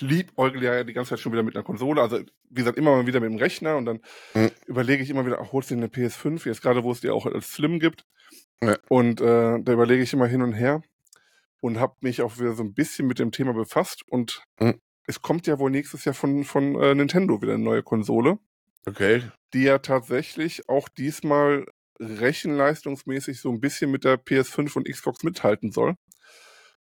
lieb 0.00 0.32
Eugel 0.36 0.62
ja 0.62 0.84
die 0.84 0.92
ganze 0.92 1.10
Zeit 1.10 1.20
schon 1.20 1.32
wieder 1.32 1.42
mit 1.42 1.54
einer 1.56 1.64
Konsole. 1.64 2.00
Also, 2.00 2.18
wie 2.18 2.54
gesagt, 2.54 2.78
immer 2.78 2.92
mal 2.96 3.06
wieder 3.06 3.20
mit 3.20 3.30
dem 3.30 3.38
Rechner 3.38 3.76
und 3.76 3.84
dann 3.86 4.00
Mhm. 4.34 4.50
überlege 4.66 5.02
ich 5.02 5.10
immer 5.10 5.26
wieder, 5.26 5.40
ach, 5.40 5.52
holst 5.52 5.70
du 5.70 5.74
dir 5.74 5.80
eine 5.82 5.88
PS5, 5.88 6.46
jetzt 6.46 6.62
gerade, 6.62 6.82
wo 6.84 6.92
es 6.92 7.00
dir 7.00 7.14
auch 7.14 7.26
als 7.26 7.48
Slim 7.52 7.78
gibt. 7.78 8.04
Ja. 8.62 8.76
Und 8.88 9.20
äh, 9.20 9.58
da 9.60 9.72
überlege 9.72 10.02
ich 10.02 10.12
immer 10.12 10.26
hin 10.26 10.42
und 10.42 10.52
her 10.52 10.82
und 11.60 11.78
habe 11.80 11.94
mich 12.00 12.22
auch 12.22 12.38
wieder 12.38 12.54
so 12.54 12.62
ein 12.62 12.74
bisschen 12.74 13.06
mit 13.06 13.18
dem 13.18 13.32
Thema 13.32 13.52
befasst. 13.52 14.02
Und 14.08 14.42
Mhm. 14.60 14.80
es 15.06 15.20
kommt 15.20 15.46
ja 15.46 15.58
wohl 15.58 15.70
nächstes 15.70 16.04
Jahr 16.04 16.14
von, 16.14 16.44
von 16.44 16.80
äh, 16.80 16.94
Nintendo 16.94 17.40
wieder 17.42 17.54
eine 17.54 17.62
neue 17.62 17.82
Konsole, 17.82 18.38
Okay. 18.86 19.22
die 19.54 19.64
ja 19.64 19.78
tatsächlich 19.78 20.68
auch 20.68 20.88
diesmal 20.88 21.66
rechenleistungsmäßig 22.00 23.40
so 23.40 23.50
ein 23.50 23.60
bisschen 23.60 23.90
mit 23.90 24.04
der 24.04 24.18
PS5 24.18 24.76
und 24.76 24.88
Xbox 24.88 25.22
mithalten 25.22 25.70
soll. 25.72 25.94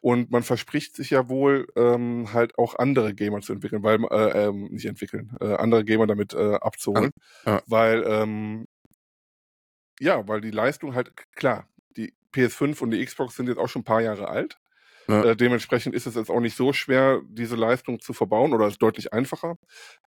Und 0.00 0.30
man 0.30 0.42
verspricht 0.42 0.96
sich 0.96 1.10
ja 1.10 1.30
wohl, 1.30 1.66
ähm, 1.76 2.32
halt 2.34 2.58
auch 2.58 2.74
andere 2.78 3.14
Gamer 3.14 3.40
zu 3.40 3.54
entwickeln, 3.54 3.82
weil, 3.82 4.04
äh, 4.10 4.48
ähm, 4.48 4.68
nicht 4.70 4.84
entwickeln, 4.84 5.34
äh, 5.40 5.54
andere 5.54 5.82
Gamer 5.84 6.06
damit 6.06 6.34
äh, 6.34 6.56
abzuholen. 6.56 7.10
Ja. 7.46 7.62
Weil, 7.66 8.04
ähm, 8.06 8.66
ja, 10.00 10.26
weil 10.28 10.42
die 10.42 10.50
Leistung 10.50 10.94
halt, 10.94 11.12
klar, 11.34 11.68
die 11.96 12.12
PS5 12.32 12.82
und 12.82 12.90
die 12.90 13.02
Xbox 13.02 13.36
sind 13.36 13.48
jetzt 13.48 13.58
auch 13.58 13.68
schon 13.68 13.80
ein 13.80 13.86
paar 13.86 14.02
Jahre 14.02 14.28
alt. 14.28 14.58
Ja. 15.08 15.24
Äh, 15.24 15.36
dementsprechend 15.36 15.94
ist 15.94 16.06
es 16.06 16.14
jetzt 16.16 16.30
auch 16.30 16.40
nicht 16.40 16.56
so 16.56 16.72
schwer, 16.72 17.22
diese 17.28 17.56
Leistung 17.56 18.00
zu 18.00 18.12
verbauen 18.12 18.52
oder 18.52 18.66
ist 18.68 18.78
deutlich 18.82 19.12
einfacher. 19.12 19.56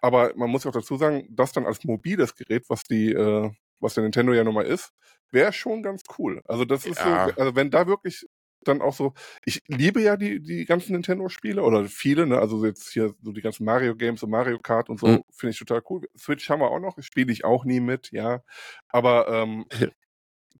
Aber 0.00 0.32
man 0.36 0.50
muss 0.50 0.66
auch 0.66 0.72
dazu 0.72 0.96
sagen, 0.96 1.26
das 1.30 1.52
dann 1.52 1.66
als 1.66 1.84
mobiles 1.84 2.34
Gerät, 2.36 2.64
was 2.68 2.84
die, 2.84 3.12
äh, 3.12 3.50
was 3.80 3.94
der 3.94 4.02
Nintendo 4.04 4.32
ja 4.32 4.44
nun 4.44 4.54
mal 4.54 4.66
ist, 4.66 4.92
wäre 5.30 5.52
schon 5.52 5.82
ganz 5.82 6.02
cool. 6.18 6.42
Also 6.46 6.64
das 6.64 6.86
ist 6.86 7.00
Ja. 7.00 7.02
so, 7.02 7.32
also 7.36 7.54
wenn 7.56 7.70
da 7.70 7.86
wirklich 7.86 8.26
dann 8.64 8.80
auch 8.80 8.94
so, 8.94 9.12
ich 9.44 9.62
liebe 9.68 10.00
ja 10.00 10.16
die, 10.16 10.40
die 10.40 10.64
ganzen 10.64 10.92
Nintendo-Spiele 10.92 11.62
oder 11.62 11.84
viele, 11.84 12.26
ne, 12.26 12.38
also 12.38 12.64
jetzt 12.64 12.90
hier 12.92 13.14
so 13.20 13.32
die 13.32 13.42
ganzen 13.42 13.64
Mario-Games 13.66 14.22
und 14.22 14.30
Mario 14.30 14.58
Kart 14.58 14.88
und 14.88 14.98
so, 14.98 15.18
Mhm. 15.18 15.22
finde 15.30 15.50
ich 15.52 15.58
total 15.58 15.82
cool. 15.90 16.02
Switch 16.16 16.48
haben 16.48 16.60
wir 16.60 16.70
auch 16.70 16.80
noch, 16.80 16.96
spiele 17.02 17.30
ich 17.32 17.44
auch 17.44 17.64
nie 17.66 17.80
mit, 17.80 18.10
ja. 18.12 18.40
Aber 18.88 19.28
ähm, 19.28 19.66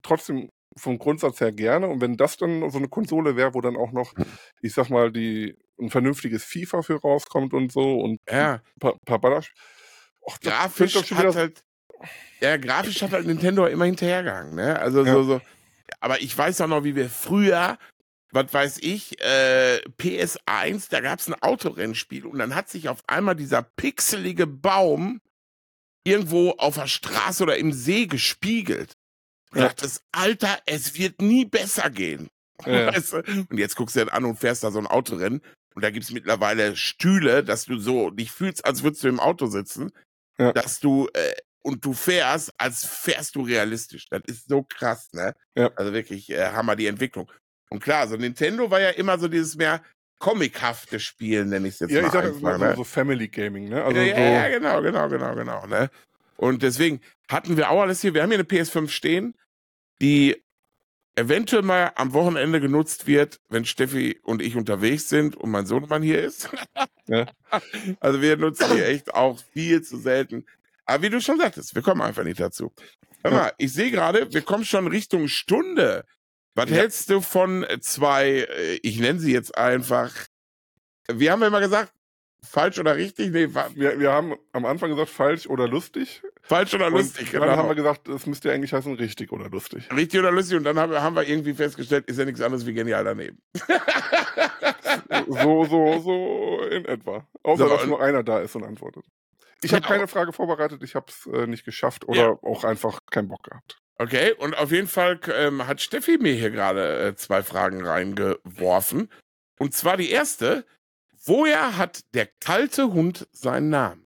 trotzdem 0.02 0.50
vom 0.76 0.98
Grundsatz 0.98 1.40
her 1.40 1.52
gerne. 1.52 1.88
Und 1.88 2.00
wenn 2.00 2.16
das 2.16 2.36
dann 2.36 2.68
so 2.70 2.78
eine 2.78 2.88
Konsole 2.88 3.36
wäre, 3.36 3.54
wo 3.54 3.60
dann 3.60 3.76
auch 3.76 3.92
noch, 3.92 4.14
Mhm. 4.16 4.24
ich 4.60 4.74
sag 4.74 4.90
mal, 4.90 5.12
die 5.12 5.56
ein 5.80 5.90
vernünftiges 5.90 6.44
FIFA 6.44 6.82
für 6.82 7.00
rauskommt 7.00 7.52
und 7.52 7.72
so 7.72 7.98
und 8.00 8.20
Ja, 8.30 8.54
ein 8.54 8.60
paar, 8.80 8.98
paar 9.04 9.20
Baller. 9.20 9.42
Och, 10.20 10.40
grafisch 10.40 10.94
hat 11.12 11.34
halt, 11.36 11.64
ja, 12.40 12.56
grafisch 12.56 13.02
hat 13.02 13.12
halt 13.12 13.26
Nintendo 13.26 13.66
immer 13.66 13.84
hinterhergegangen, 13.84 14.54
ne? 14.54 14.78
Also 14.78 15.04
Ja. 15.04 15.14
so, 15.14 15.22
so. 15.24 15.40
Aber 16.00 16.20
ich 16.22 16.36
weiß 16.36 16.60
auch 16.62 16.66
noch, 16.68 16.84
wie 16.84 16.96
wir 16.96 17.10
früher, 17.10 17.78
was 18.32 18.52
weiß 18.52 18.78
ich, 18.80 19.20
äh, 19.20 19.80
PS1, 19.98 20.88
da 20.88 21.00
gab's 21.00 21.28
ein 21.28 21.34
Autorennspiel 21.40 22.26
und 22.26 22.38
dann 22.38 22.54
hat 22.54 22.68
sich 22.68 22.88
auf 22.88 23.02
einmal 23.06 23.36
dieser 23.36 23.62
pixelige 23.62 24.46
Baum 24.46 25.20
irgendwo 26.04 26.50
auf 26.52 26.74
der 26.74 26.86
Straße 26.86 27.42
oder 27.42 27.56
im 27.56 27.72
See 27.72 28.06
gespiegelt. 28.06 28.92
Und 29.54 29.60
Ja. 29.60 29.68
dachte, 29.68 29.88
Alter, 30.12 30.58
es 30.66 30.94
wird 30.98 31.20
nie 31.22 31.44
besser 31.44 31.90
gehen. 31.90 32.28
Ja. 32.66 32.94
Weißt 32.94 33.12
du? 33.12 33.16
Und 33.50 33.58
jetzt 33.58 33.76
guckst 33.76 33.96
du 33.96 34.04
dir 34.04 34.12
an 34.12 34.24
und 34.24 34.36
fährst 34.38 34.64
da 34.64 34.70
so 34.70 34.78
ein 34.78 34.86
Autorennen 34.86 35.40
und 35.74 35.82
da 35.84 35.90
gibt's 35.90 36.10
mittlerweile 36.12 36.76
Stühle, 36.76 37.42
dass 37.44 37.64
du 37.64 37.78
so 37.78 38.10
dich 38.10 38.30
fühlst, 38.30 38.64
als 38.64 38.82
würdest 38.82 39.02
du 39.04 39.08
im 39.08 39.20
Auto 39.20 39.46
sitzen, 39.46 39.90
Ja. 40.38 40.52
dass 40.52 40.80
du 40.80 41.08
äh, 41.14 41.34
und 41.62 41.84
du 41.84 41.94
fährst, 41.94 42.52
als 42.58 42.84
fährst 42.84 43.36
du 43.36 43.42
realistisch. 43.42 44.06
Das 44.10 44.20
ist 44.26 44.48
so 44.48 44.62
krass, 44.62 45.08
ne? 45.12 45.34
Ja. 45.56 45.70
Also 45.76 45.92
wirklich 45.94 46.30
äh, 46.30 46.48
Hammer 46.52 46.76
die 46.76 46.86
Entwicklung. 46.86 47.30
Und 47.70 47.80
klar, 47.82 48.06
so 48.06 48.16
Nintendo 48.16 48.70
war 48.70 48.80
ja 48.80 48.90
immer 48.90 49.18
so 49.18 49.28
dieses 49.28 49.56
mehr 49.56 49.82
comichafte 50.18 51.00
Spiel, 51.00 51.44
nenne 51.44 51.68
ich 51.68 51.74
es 51.74 51.80
jetzt 51.80 51.90
Ja, 51.90 52.02
mal 52.02 52.06
ich 52.06 52.12
sag 52.12 52.24
einfach, 52.24 52.40
mal 52.40 52.58
so, 52.58 52.64
ne? 52.64 52.76
so 52.76 52.84
Family 52.84 53.28
Gaming, 53.28 53.68
ne? 53.68 53.82
Also 53.84 54.00
ja, 54.00 54.14
so, 54.14 54.20
ja, 54.20 54.30
ja, 54.30 54.58
genau, 54.58 54.80
genau, 54.82 55.08
genau, 55.08 55.34
genau. 55.34 55.66
Ne? 55.66 55.90
Und 56.36 56.62
deswegen 56.62 57.00
hatten 57.28 57.56
wir 57.56 57.70
auch 57.70 57.80
alles 57.82 58.00
hier. 58.00 58.14
Wir 58.14 58.22
haben 58.22 58.30
hier 58.30 58.38
eine 58.38 58.46
PS5 58.48 58.88
stehen, 58.88 59.34
die 60.00 60.42
eventuell 61.16 61.62
mal 61.62 61.92
am 61.94 62.12
Wochenende 62.12 62.60
genutzt 62.60 63.06
wird, 63.06 63.40
wenn 63.48 63.64
Steffi 63.64 64.18
und 64.24 64.42
ich 64.42 64.56
unterwegs 64.56 65.08
sind 65.08 65.36
und 65.36 65.50
mein 65.50 65.66
Sohnemann 65.66 66.02
hier 66.02 66.22
ist. 66.22 66.48
Ja. 67.06 67.26
Also 68.00 68.22
wir 68.22 68.38
nutzen 68.38 68.64
die 68.74 68.80
echt 68.82 69.12
auch 69.12 69.38
viel 69.52 69.82
zu 69.82 69.98
selten. 69.98 70.46
Aber 70.86 71.02
wie 71.02 71.10
du 71.10 71.20
schon 71.20 71.38
sagtest, 71.38 71.74
wir 71.74 71.82
kommen 71.82 72.00
einfach 72.00 72.24
nicht 72.24 72.40
dazu. 72.40 72.72
Hör 73.22 73.30
mal, 73.30 73.52
ich 73.58 73.74
sehe 73.74 73.90
gerade, 73.90 74.32
wir 74.32 74.40
kommen 74.40 74.64
schon 74.64 74.86
Richtung 74.86 75.28
Stunde. 75.28 76.06
Was 76.54 76.70
Ja. 76.70 76.76
hältst 76.76 77.10
du 77.10 77.20
von 77.20 77.66
zwei, 77.80 78.46
äh, 78.48 78.78
ich 78.82 78.98
nenne 79.00 79.20
sie 79.20 79.34
jetzt 79.34 79.58
einfach, 79.58 80.14
wie 81.12 81.30
haben 81.30 81.40
wir 81.40 81.48
immer 81.48 81.60
gesagt, 81.60 81.92
falsch 82.42 82.78
oder 82.78 82.96
richtig? 82.96 83.32
Nee, 83.32 83.48
wir, 83.74 84.00
wir 84.00 84.10
haben 84.10 84.34
am 84.52 84.64
Anfang 84.64 84.88
gesagt, 84.88 85.10
falsch 85.10 85.46
oder 85.46 85.68
lustig. 85.68 86.22
Falsch 86.44 86.74
oder 86.74 86.86
Und 86.86 86.92
lustig, 86.94 87.30
dann 87.32 87.42
genau. 87.42 87.56
haben 87.56 87.68
wir 87.68 87.74
gesagt, 87.74 88.08
es 88.08 88.26
müsste 88.26 88.48
ja 88.48 88.54
eigentlich 88.54 88.72
heißen, 88.72 88.94
richtig 88.94 89.32
oder 89.32 89.48
lustig. 89.50 89.88
Richtig 89.94 90.20
oder 90.20 90.30
lustig 90.30 90.56
und 90.58 90.64
dann 90.64 90.78
haben 90.78 90.92
wir, 90.92 91.02
haben 91.02 91.16
wir 91.16 91.26
irgendwie 91.28 91.54
festgestellt, 91.54 92.06
ist 92.06 92.18
ja 92.18 92.24
nichts 92.24 92.40
anderes 92.40 92.64
wie 92.66 92.74
genial 92.74 93.04
daneben. 93.04 93.38
So, 95.26 95.64
so, 95.64 95.98
so 96.00 96.60
in 96.70 96.84
etwa. 96.84 97.26
Außer, 97.42 97.64
So, 97.64 97.68
dass 97.68 97.82
und- 97.82 97.88
nur 97.90 98.00
einer 98.02 98.22
da 98.22 98.40
ist 98.40 98.54
und 98.56 98.64
antwortet. 98.64 99.04
Ich 99.62 99.72
habe 99.72 99.86
keine 99.86 100.06
Frage 100.06 100.32
vorbereitet, 100.32 100.82
ich 100.82 100.94
habe 100.94 101.06
es 101.08 101.26
äh, 101.26 101.46
nicht 101.46 101.64
geschafft 101.64 102.06
oder 102.06 102.20
Ja. 102.20 102.38
auch 102.42 102.64
einfach 102.64 102.98
keinen 103.10 103.28
Bock 103.28 103.44
gehabt. 103.44 103.78
Okay, 103.96 104.32
und 104.32 104.58
auf 104.58 104.70
jeden 104.72 104.88
Fall 104.88 105.18
ähm, 105.32 105.66
hat 105.66 105.80
Steffi 105.80 106.18
mir 106.18 106.34
hier 106.34 106.50
gerade 106.50 106.98
äh, 106.98 107.14
zwei 107.16 107.42
Fragen 107.42 107.86
reingeworfen. 107.86 109.08
Und 109.58 109.72
zwar 109.72 109.96
die 109.96 110.10
erste, 110.10 110.66
woher 111.24 111.78
hat 111.78 112.00
der 112.12 112.26
kalte 112.44 112.92
Hund 112.92 113.26
seinen 113.32 113.70
Namen? 113.70 114.03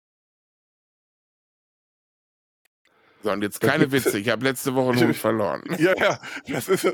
So, 3.23 3.33
und 3.33 3.43
jetzt 3.43 3.61
keine 3.61 3.91
Witze, 3.91 4.19
ich 4.19 4.29
habe 4.29 4.45
letzte 4.45 4.75
Woche 4.75 4.95
Ich- 4.95 5.03
Hund 5.03 5.17
verloren. 5.29 5.63
Ja, 5.79 5.95
ja, 5.97 6.21
das 6.49 6.69
ist. 6.69 6.87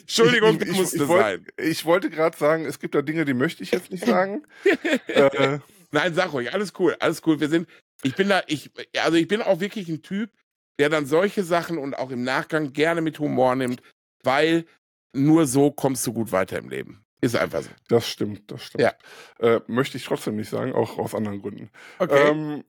Entschuldigung, 0.00 0.60
ich, 0.60 0.68
ich, 0.68 0.76
musste 0.76 0.96
ich, 0.96 1.08
wollt- 1.08 1.22
sein. 1.22 1.46
Ich 1.58 1.84
wollte 1.84 2.10
gerade 2.10 2.36
sagen, 2.36 2.64
es 2.64 2.78
gibt 2.80 2.94
da 2.94 3.02
Dinge, 3.02 3.24
die 3.24 3.34
möchte 3.34 3.62
ich 3.62 3.70
jetzt 3.70 3.90
nicht 3.90 4.04
sagen. 4.04 4.42
äh, 5.06 5.58
Nein, 5.92 6.14
sag 6.14 6.32
ruhig, 6.32 6.52
alles 6.52 6.72
cool, 6.78 6.96
alles 7.00 7.22
cool. 7.26 7.40
Wir 7.40 7.48
sind, 7.48 7.68
ich 8.02 8.14
bin 8.14 8.28
da, 8.28 8.42
ich, 8.46 8.70
also 9.02 9.16
ich 9.16 9.26
bin 9.28 9.42
auch 9.42 9.58
wirklich 9.60 9.88
ein 9.88 10.02
Typ, 10.02 10.30
der 10.78 10.88
dann 10.88 11.04
solche 11.06 11.42
Sachen 11.42 11.78
und 11.78 11.94
auch 11.98 12.10
im 12.10 12.22
Nachgang 12.22 12.72
gerne 12.72 13.00
mit 13.00 13.18
Humor 13.18 13.54
nimmt, 13.56 13.82
weil 14.22 14.66
nur 15.12 15.46
so 15.46 15.70
kommst 15.72 16.06
du 16.06 16.12
gut 16.12 16.30
weiter 16.32 16.58
im 16.58 16.68
Leben. 16.68 17.04
Ist 17.20 17.36
einfach 17.36 17.62
so. 17.62 17.70
das 17.88 18.08
stimmt, 18.08 18.50
das 18.50 18.62
stimmt. 18.64 18.82
Ja. 18.84 18.94
Äh, 19.40 19.60
möchte 19.66 19.96
ich 19.98 20.04
trotzdem 20.04 20.36
nicht 20.36 20.48
sagen, 20.48 20.72
auch 20.72 20.96
aus 20.98 21.14
anderen 21.14 21.42
Gründen. 21.42 21.70
Okay. 21.98 22.28
Ähm, 22.30 22.64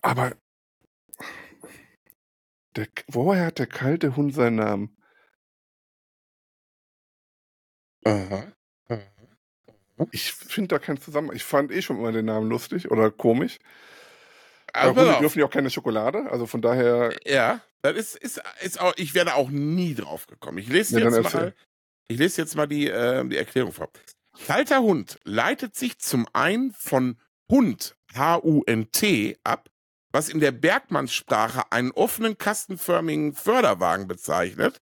aber 0.00 0.32
der, 2.76 2.86
woher 3.08 3.46
hat 3.46 3.58
der 3.58 3.66
kalte 3.66 4.16
Hund 4.16 4.34
seinen 4.34 4.56
Namen? 4.56 4.96
Aha. 8.04 8.52
Ich 10.12 10.32
finde 10.32 10.68
da 10.68 10.78
keinen 10.78 11.00
Zusammenhang. 11.00 11.36
Ich 11.36 11.44
fand 11.44 11.72
eh 11.72 11.82
schon 11.82 11.98
immer 11.98 12.12
den 12.12 12.26
Namen 12.26 12.48
lustig 12.48 12.90
oder 12.90 13.10
komisch. 13.10 13.58
Also, 14.72 14.90
Aber 14.90 14.94
pass 14.94 15.06
Hunde 15.06 15.20
dürfen 15.20 15.38
ja 15.40 15.46
auch 15.46 15.50
keine 15.50 15.70
Schokolade, 15.70 16.30
also 16.30 16.46
von 16.46 16.62
daher. 16.62 17.16
Ja, 17.24 17.60
das 17.82 17.96
ist, 17.96 18.16
ist, 18.16 18.42
ist 18.60 18.80
auch, 18.80 18.92
ich 18.96 19.14
wäre 19.14 19.34
auch 19.34 19.50
nie 19.50 19.94
drauf 19.94 20.26
gekommen. 20.26 20.58
Ich 20.58 20.68
lese 20.68 21.00
Ja, 21.00 21.08
jetzt 21.08 21.34
mal, 21.34 21.54
ich 22.06 22.18
lese 22.18 22.42
jetzt 22.42 22.54
mal 22.54 22.68
die, 22.68 22.88
äh, 22.88 23.26
die 23.26 23.36
Erklärung 23.36 23.72
vor. 23.72 23.90
Kalter 24.46 24.80
Hund 24.80 25.18
leitet 25.24 25.74
sich 25.74 25.98
zum 25.98 26.28
einen 26.32 26.72
von 26.72 27.18
Hund, 27.50 27.96
H-U-N-T, 28.14 29.38
ab, 29.42 29.68
was 30.12 30.28
in 30.28 30.40
der 30.40 30.52
Bergmannssprache 30.52 31.70
einen 31.70 31.90
offenen, 31.92 32.38
kastenförmigen 32.38 33.34
Förderwagen 33.34 34.06
bezeichnet. 34.08 34.80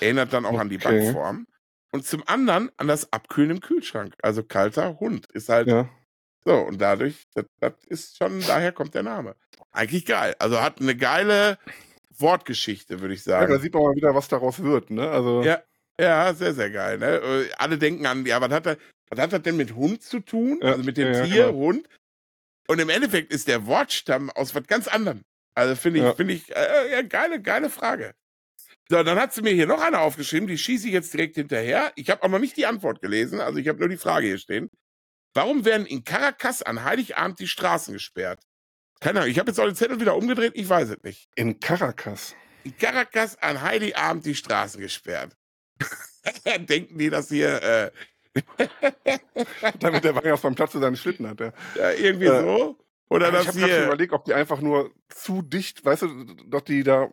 Erinnert 0.00 0.32
dann 0.32 0.46
auch 0.46 0.58
an 0.58 0.68
die 0.68 0.76
Okay. 0.76 1.04
Backform. 1.06 1.46
Und 1.92 2.06
zum 2.06 2.22
anderen 2.26 2.70
an 2.76 2.88
das 2.88 3.12
Abkühlen 3.12 3.50
im 3.50 3.60
Kühlschrank. 3.60 4.14
Also 4.22 4.42
kalter 4.42 4.98
Hund 4.98 5.26
ist 5.32 5.48
halt 5.48 5.68
Ja. 5.68 5.88
So, 6.46 6.54
und 6.56 6.78
dadurch, 6.80 7.24
das, 7.34 7.46
das 7.60 7.72
ist 7.86 8.16
schon, 8.18 8.40
daher 8.40 8.72
kommt 8.72 8.94
der 8.94 9.02
Name. 9.02 9.34
Eigentlich 9.72 10.04
geil. 10.04 10.34
Also 10.38 10.60
hat 10.60 10.78
eine 10.80 10.94
geile 10.96 11.58
Wortgeschichte, 12.18 13.00
würde 13.00 13.14
ich 13.14 13.24
Ja, 13.24 13.40
da 13.40 13.48
sagen. 13.48 13.62
sieht 13.62 13.74
man 13.74 13.84
mal 13.84 13.94
wieder, 13.94 14.14
was 14.14 14.28
daraus 14.28 14.62
wird. 14.62 14.90
Ne? 14.90 15.08
Also, 15.08 15.42
Ja, 15.42 15.62
ja, 16.00 16.34
sehr, 16.34 16.54
sehr 16.54 16.70
geil. 16.70 16.98
Ne? 16.98 17.06
Äh, 17.16 17.50
Alle 17.56 17.78
denken 17.78 18.04
an, 18.06 18.26
ja, 18.26 18.40
was 18.40 18.50
hat, 18.50 18.66
das, 18.66 18.76
was 19.10 19.18
hat 19.20 19.32
das 19.32 19.42
denn 19.42 19.56
mit 19.56 19.74
Hund 19.74 20.02
zu 20.02 20.20
tun? 20.20 20.58
Ja, 20.62 20.72
Also 20.72 20.82
mit 20.84 20.96
dem 20.96 21.12
ja, 21.12 21.18
ja, 21.20 21.24
Tier, 21.24 21.46
genau. 21.46 21.58
Hund. 21.58 21.88
Und 22.66 22.78
im 22.80 22.88
Endeffekt 22.88 23.32
ist 23.32 23.48
der 23.48 23.66
Wortstamm 23.66 24.30
aus 24.30 24.54
was 24.54 24.66
ganz 24.66 24.88
anderem. 24.88 25.22
Also 25.54 25.76
finde 25.76 26.00
ich, 26.00 26.04
Ja. 26.04 26.14
finde 26.14 26.34
ich, 26.34 26.54
äh, 26.54 26.92
ja, 26.92 27.02
geile, 27.02 27.40
geile 27.42 27.70
Frage. 27.70 28.14
So, 28.88 29.02
dann 29.02 29.18
hat 29.18 29.32
sie 29.32 29.42
mir 29.42 29.52
hier 29.52 29.66
noch 29.66 29.80
eine 29.80 30.00
aufgeschrieben, 30.00 30.46
die 30.46 30.58
schieße 30.58 30.86
ich 30.88 30.92
jetzt 30.92 31.12
direkt 31.14 31.36
hinterher. 31.36 31.92
Ich 31.96 32.10
habe 32.10 32.22
auch 32.22 32.28
noch 32.28 32.38
nicht 32.38 32.56
die 32.56 32.66
Antwort 32.66 33.00
gelesen, 33.00 33.40
also 33.40 33.58
ich 33.58 33.68
habe 33.68 33.78
nur 33.78 33.88
die 33.88 33.96
Frage 33.96 34.26
hier 34.26 34.38
stehen. 34.38 34.70
Warum 35.32 35.64
werden 35.64 35.86
in 35.86 36.04
Caracas 36.04 36.62
an 36.62 36.84
Heiligabend 36.84 37.38
die 37.38 37.48
Straßen 37.48 37.92
gesperrt? 37.94 38.42
Keine 39.00 39.20
Ahnung, 39.20 39.30
ich 39.30 39.38
habe 39.38 39.50
jetzt 39.50 39.58
auch 39.58 39.64
den 39.66 39.74
Zettel 39.74 40.00
wieder 40.00 40.16
umgedreht, 40.16 40.52
ich 40.54 40.68
weiß 40.68 40.90
es 40.90 41.02
nicht. 41.02 41.28
in 41.34 41.60
Caracas. 41.60 42.34
In 42.64 42.76
Caracas 42.78 43.36
an 43.42 43.60
Heiligabend 43.60 44.24
die 44.26 44.34
Straßen 44.34 44.80
gesperrt. 44.80 45.36
Denken 46.58 46.98
die, 46.98 47.10
dass 47.10 47.28
hier 47.28 47.62
äh, 47.62 47.90
Damit 49.80 50.04
der 50.04 50.14
Weihnachtsmann 50.16 50.54
Platz 50.54 50.72
für 50.72 50.80
seinen 50.80 50.96
Schlitten 50.96 51.28
hat. 51.28 51.40
Ja. 51.40 51.52
ja, 51.76 51.90
irgendwie 51.92 52.26
Äh, 52.26 52.40
so? 52.42 52.78
Oder 53.10 53.28
ich 53.28 53.34
dass 53.34 53.46
habe 53.48 53.58
gerade 53.60 53.84
überlegt, 53.86 54.12
ob 54.12 54.24
die 54.24 54.34
einfach 54.34 54.60
nur 54.60 54.90
zu 55.08 55.42
dicht, 55.42 55.84
weißt 55.84 56.02
du, 56.02 56.24
dass 56.48 56.64
die 56.64 56.82
da. 56.82 57.08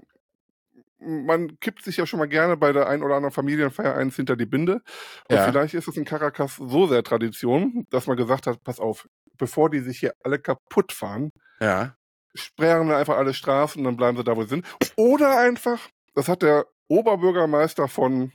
Man 1.03 1.59
kippt 1.59 1.84
sich 1.84 1.97
ja 1.97 2.05
schon 2.05 2.19
mal 2.19 2.28
gerne 2.28 2.57
bei 2.57 2.72
der 2.72 2.88
ein 2.88 3.01
oder 3.01 3.15
anderen 3.15 3.34
Familienfeier 3.34 3.95
eins 3.95 4.15
hinter 4.15 4.36
die 4.36 4.45
Binde. 4.45 4.82
Und 5.30 5.36
Ja. 5.36 5.45
vielleicht 5.45 5.74
ist 5.74 5.88
es 5.88 5.97
in 5.97 6.05
Caracas 6.05 6.57
so 6.57 6.86
sehr 6.88 7.03
Tradition, 7.03 7.86
dass 7.89 8.05
man 8.05 8.17
gesagt 8.17 8.45
hat, 8.45 8.63
pass 8.63 8.80
auf, 8.80 9.07
bevor 9.38 9.72
die 9.72 9.80
sich 9.80 9.99
hier 9.99 10.13
alle 10.24 10.38
kaputt 10.38 10.91
fahren, 10.91 11.32
Ja. 11.59 11.95
sperren 12.36 12.88
wir 12.88 12.97
einfach 12.97 13.17
alle 13.17 13.34
Straßen 13.34 13.80
und 13.80 13.86
dann 13.86 13.97
bleiben 13.97 14.15
sie 14.17 14.24
da, 14.24 14.36
wo 14.38 14.43
sie 14.43 14.49
sind. 14.49 14.65
Oder 14.95 15.39
einfach, 15.39 15.80
das 16.13 16.28
hat 16.28 16.43
der 16.43 16.67
Oberbürgermeister 16.88 17.88
von 17.88 18.32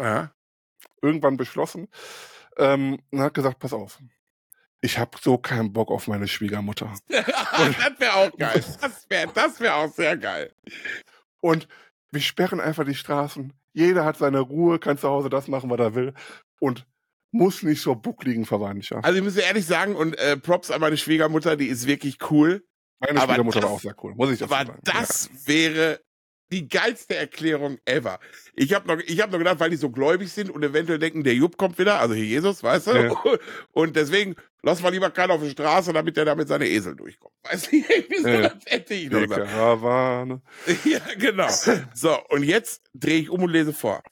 Ja. 0.00 0.32
Irgendwann 1.04 1.36
beschlossen 1.36 1.88
ähm, 2.56 2.98
und 3.10 3.20
hat 3.20 3.34
gesagt, 3.34 3.58
pass 3.58 3.72
auf, 3.72 3.98
ich 4.80 4.98
habe 4.98 5.16
so 5.20 5.38
keinen 5.38 5.72
Bock 5.72 5.90
auf 5.90 6.08
meine 6.08 6.28
Schwiegermutter. 6.28 6.92
das 7.08 8.00
wäre 8.00 8.14
auch 8.14 8.36
geil. 8.36 8.64
Das 8.80 9.06
wäre 9.08 9.32
das 9.32 9.60
wär 9.60 9.76
auch 9.76 9.92
sehr 9.92 10.16
geil. 10.16 10.52
Und 11.40 11.68
wir 12.10 12.20
sperren 12.20 12.60
einfach 12.60 12.84
die 12.84 12.94
Straßen. 12.94 13.52
Jeder 13.72 14.04
hat 14.04 14.18
seine 14.18 14.40
Ruhe, 14.40 14.78
kann 14.78 14.98
zu 14.98 15.08
Hause 15.08 15.30
das 15.30 15.48
machen, 15.48 15.70
was 15.70 15.80
er 15.80 15.94
will. 15.94 16.14
Und 16.60 16.86
muss 17.32 17.62
nicht 17.64 17.82
zur 17.82 17.96
buckligen 17.96 18.44
Verwandtschaft. 18.46 19.04
Also 19.04 19.18
ich 19.18 19.24
muss 19.24 19.36
ehrlich 19.36 19.66
sagen, 19.66 19.96
und 19.96 20.16
äh, 20.18 20.36
Props 20.36 20.70
an 20.70 20.80
meine 20.80 20.96
Schwiegermutter, 20.96 21.56
die 21.56 21.66
ist 21.66 21.86
wirklich 21.86 22.18
cool. 22.30 22.64
Meine 23.00 23.20
aber 23.20 23.32
Schwiegermutter 23.32 23.60
das- 23.60 23.68
war 23.68 23.74
auch 23.76 23.80
sehr 23.80 23.96
cool, 24.04 24.14
muss 24.14 24.30
ich 24.30 24.38
dazu 24.38 24.54
Aber 24.54 24.66
sagen. 24.66 24.80
das 24.84 25.30
wäre 25.46 26.00
die 26.52 26.68
geilste 26.68 27.16
Erklärung 27.16 27.78
ever. 27.84 28.20
Ich 28.54 28.74
habe 28.74 28.86
noch, 28.86 29.02
ich 29.04 29.20
hab 29.20 29.30
noch 29.32 29.38
gedacht, 29.38 29.58
weil 29.60 29.70
die 29.70 29.76
so 29.76 29.90
gläubig 29.90 30.30
sind 30.32 30.50
und 30.50 30.62
eventuell 30.62 30.98
denken, 30.98 31.24
der 31.24 31.34
Jupp 31.34 31.56
kommt 31.56 31.78
wieder, 31.78 31.98
also 32.00 32.14
hier 32.14 32.26
Jesus, 32.26 32.62
weißt 32.62 32.86
du? 32.88 32.90
Ja. 32.92 33.22
Und 33.72 33.96
deswegen 33.96 34.36
lass 34.62 34.80
mal 34.82 34.90
lieber 34.90 35.10
keinen 35.10 35.32
auf 35.32 35.42
die 35.42 35.50
Straße, 35.50 35.92
damit 35.92 36.16
der 36.16 36.26
da 36.26 36.34
mit 36.34 36.46
seinen 36.48 36.62
Esel 36.66 36.94
durchkommt. 36.94 37.34
Weißt 37.44 37.72
du, 37.72 37.76
irgendwie 37.88 38.18
so, 38.22 38.28
Ja. 38.28 38.48
das 38.50 38.64
hätte 38.66 38.94
ich 38.94 39.10
noch 39.10 39.20
gesagt. 39.20 39.46
Karawane. 39.50 40.42
Ja, 40.84 41.00
genau. 41.18 41.48
So, 41.94 42.18
und 42.28 42.44
jetzt 42.44 42.82
drehe 42.94 43.20
ich 43.20 43.30
um 43.30 43.42
und 43.42 43.50
lese 43.50 43.72
vor. 43.72 44.02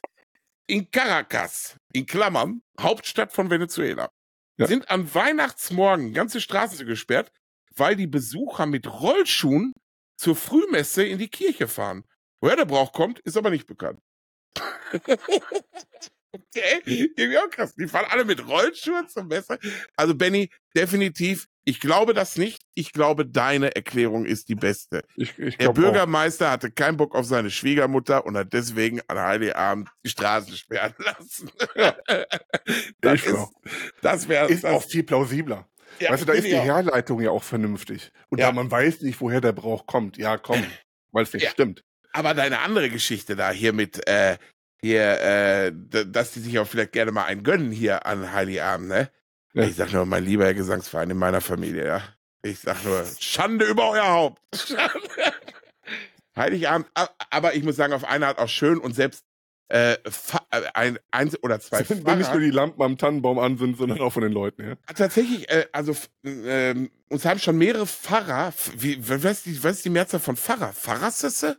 In 0.67 0.91
Caracas, 0.91 1.77
in 1.93 2.07
Klammern, 2.07 2.63
Hauptstadt 2.81 3.33
von 3.33 3.51
Venezuela, 3.51 4.11
Ja. 4.57 4.67
sind 4.67 4.91
an 4.91 5.15
Weihnachtsmorgen 5.15 6.15
ganze 6.15 6.41
Straßen 6.41 6.87
gesperrt, 6.87 7.31
weil 7.77 7.95
die 7.95 8.07
Besucher 8.07 8.67
mit 8.67 8.87
Rollschuhen 8.87 9.73
zur 10.17 10.35
Frühmesse 10.35 11.05
in 11.05 11.19
die 11.19 11.29
Kirche 11.29 11.69
fahren. 11.69 12.05
Woher 12.43 12.57
der 12.57 12.65
Brauch 12.67 12.93
kommt, 12.93 13.21
ist 13.21 13.37
aber 13.39 13.51
nicht 13.51 13.67
bekannt. 13.67 14.01
okay, 16.33 16.81
irgendwie 16.85 17.39
auch 17.39 17.49
krass. 17.51 17.75
Die 17.75 17.87
fahren 17.87 18.07
alle 18.11 18.25
mit 18.25 18.47
Rollschuhen 18.47 19.09
zur 19.09 19.25
Messe. 19.25 19.59
Also 19.97 20.15
Benny, 20.15 20.51
definitiv, 20.77 21.47
ich 21.65 21.79
glaube 21.81 22.15
das 22.15 22.37
nicht. 22.37 22.61
Ich 22.75 22.93
glaube, 22.93 23.25
deine 23.27 23.77
Erklärung 23.77 24.25
ist 24.27 24.49
die 24.49 24.57
beste. 24.57 25.05
Ich, 25.17 25.39
ich 25.39 25.57
Der 25.57 25.67
glaub 25.67 25.71
auch. 25.71 25.75
Bürgermeister 25.83 26.51
hatte 26.51 26.71
keinen 26.73 26.97
Bock 26.97 27.15
auf 27.15 27.27
seine 27.27 27.51
Schwiegermutter 27.51 28.27
und 28.27 28.37
hat 28.37 28.53
deswegen 28.53 29.01
an 29.07 29.19
Heiligabend 29.19 29.89
die 30.05 30.11
Straßen 30.11 30.57
sperren 30.57 30.95
lassen. 30.99 31.51
das 33.01 33.15
Ich 33.15 33.23
glaub. 33.25 33.51
das 34.01 34.29
wäre 34.29 34.49
ist 34.51 34.67
auch 34.67 34.83
viel 34.83 35.05
plausibler. 35.05 35.69
ja, 36.01 36.11
weißt 36.11 36.23
du, 36.23 36.27
da 36.27 36.33
ist 36.33 36.47
die 36.49 36.57
auch. 36.57 36.65
Herleitung 36.65 37.21
ja 37.21 37.31
auch 37.31 37.45
vernünftig. 37.45 38.11
Und 38.31 38.39
Ja. 38.39 38.47
da 38.49 38.53
man 38.53 38.69
weiß 38.71 39.03
nicht, 39.03 39.21
woher 39.21 39.41
der 39.41 39.53
Brauch 39.53 39.87
kommt. 39.87 40.17
Ja, 40.17 40.39
komm, 40.39 40.65
weil 41.13 41.23
es 41.23 41.33
nicht 41.33 41.45
Ja. 41.45 41.51
stimmt. 41.51 41.85
Aber 42.13 42.35
deine 42.35 42.61
andere 42.61 42.91
Geschichte 42.91 43.37
da 43.37 43.51
hier 43.51 43.73
mit 43.73 44.07
äh, 44.07 44.37
hier, 44.81 45.21
äh, 45.21 45.73
dass 46.07 46.33
die 46.33 46.41
sich 46.41 46.59
auch 46.59 46.67
vielleicht 46.67 46.93
gerne 46.93 47.13
mal 47.13 47.25
einen 47.25 47.43
gönnen 47.45 47.71
hier 47.71 48.05
an 48.07 48.33
Heiligabend, 48.33 48.89
ne? 48.89 49.11
Ja. 49.55 49.65
Ich 49.65 49.77
sag 49.77 49.93
nur, 49.93 50.07
mein 50.07 50.25
lieber 50.25 50.45
Herr 50.45 50.55
Gesangsverein 50.55 51.11
in 51.11 51.19
meiner 51.19 51.41
Familie, 51.41 51.87
ja. 51.87 52.03
Ich 52.43 52.59
sag 52.61 52.85
nur, 52.85 53.05
Schande 53.21 53.67
über 53.67 53.91
euer 53.91 54.09
Haupt. 54.09 54.41
Schande. 54.57 55.33
Heiligabend, 56.35 56.87
aber 57.31 57.55
ich 57.55 57.63
muss 57.63 57.77
sagen, 57.77 57.93
auf 57.93 58.05
eine 58.05 58.27
Art 58.27 58.39
auch 58.39 58.49
schön 58.49 58.79
und 58.79 58.95
selbst 58.95 59.25
äh, 59.69 59.93
äh, 59.93 59.99
ein, 60.75 60.99
eins 61.11 61.41
oder 61.43 61.61
zwei 61.61 61.87
Wenn 61.89 62.19
nicht 62.19 62.29
Pfarrer- 62.29 62.33
nur 62.33 62.41
die 62.41 62.51
Lampen 62.51 62.83
am 62.83 62.97
Tannenbaum 62.99 63.39
an 63.39 63.59
sind, 63.59 63.77
sondern 63.77 64.01
auch 64.01 64.13
von 64.13 64.23
den 64.23 64.33
Leuten, 64.33 64.67
ja. 64.67 64.75
Tatsächlich, 64.95 65.49
äh, 65.51 65.67
also 65.73 65.95
ähm, 66.25 66.91
uns 67.09 67.25
haben 67.25 67.39
schon 67.39 67.57
mehrere 67.59 67.87
Pfarrer, 67.87 68.53
wie, 68.77 68.99
was 69.09 69.25
ist 69.25 69.47
die, 69.47 69.63
was 69.63 69.77
ist 69.77 69.85
die 69.85 69.91
Mehrzahl 69.91 70.21
von 70.21 70.37
Pfarrer? 70.37 70.73
Pfarrassesse? 70.73 71.59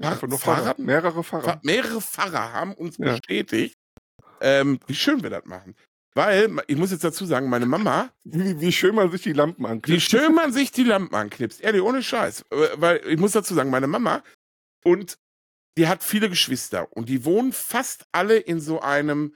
Einfach 0.00 0.28
nur 0.28 0.38
Pfarrer. 0.38 0.62
Pfarrer? 0.74 0.80
Mehrere 0.80 1.24
Pfarrer. 1.24 1.44
Pfarr- 1.44 1.60
mehrere 1.62 2.00
Pfarrer 2.00 2.52
haben 2.52 2.74
uns 2.74 2.98
Ja. 2.98 3.12
bestätigt, 3.12 3.74
ähm, 4.40 4.78
wie 4.86 4.94
schön 4.94 5.22
wir 5.22 5.30
das 5.30 5.44
machen. 5.46 5.74
Weil, 6.14 6.50
ich 6.66 6.76
muss 6.76 6.90
jetzt 6.90 7.04
dazu 7.04 7.26
sagen, 7.26 7.48
meine 7.48 7.66
Mama, 7.66 8.10
Wie, 8.24 8.60
wie 8.60 8.72
schön 8.72 8.94
man 8.94 9.10
sich 9.10 9.22
die 9.22 9.32
Lampen 9.32 9.62
wie 9.64 9.68
anklickt. 9.68 10.02
schön 10.02 10.34
man 10.34 10.52
sich 10.52 10.72
die 10.72 10.82
Lampen 10.84 11.14
anknipst. 11.14 11.60
Ehrlich, 11.60 11.82
ohne 11.82 12.02
Scheiß. 12.02 12.42
Äh, 12.50 12.68
Weil, 12.76 13.00
ich 13.06 13.18
muss 13.18 13.32
dazu 13.32 13.54
sagen, 13.54 13.70
meine 13.70 13.86
Mama 13.86 14.22
und 14.84 15.16
die 15.76 15.86
hat 15.86 16.02
viele 16.02 16.28
Geschwister 16.28 16.88
und 16.96 17.08
die 17.08 17.24
wohnen 17.24 17.52
fast 17.52 18.06
alle 18.10 18.36
in 18.38 18.60
so 18.60 18.80
einem 18.80 19.34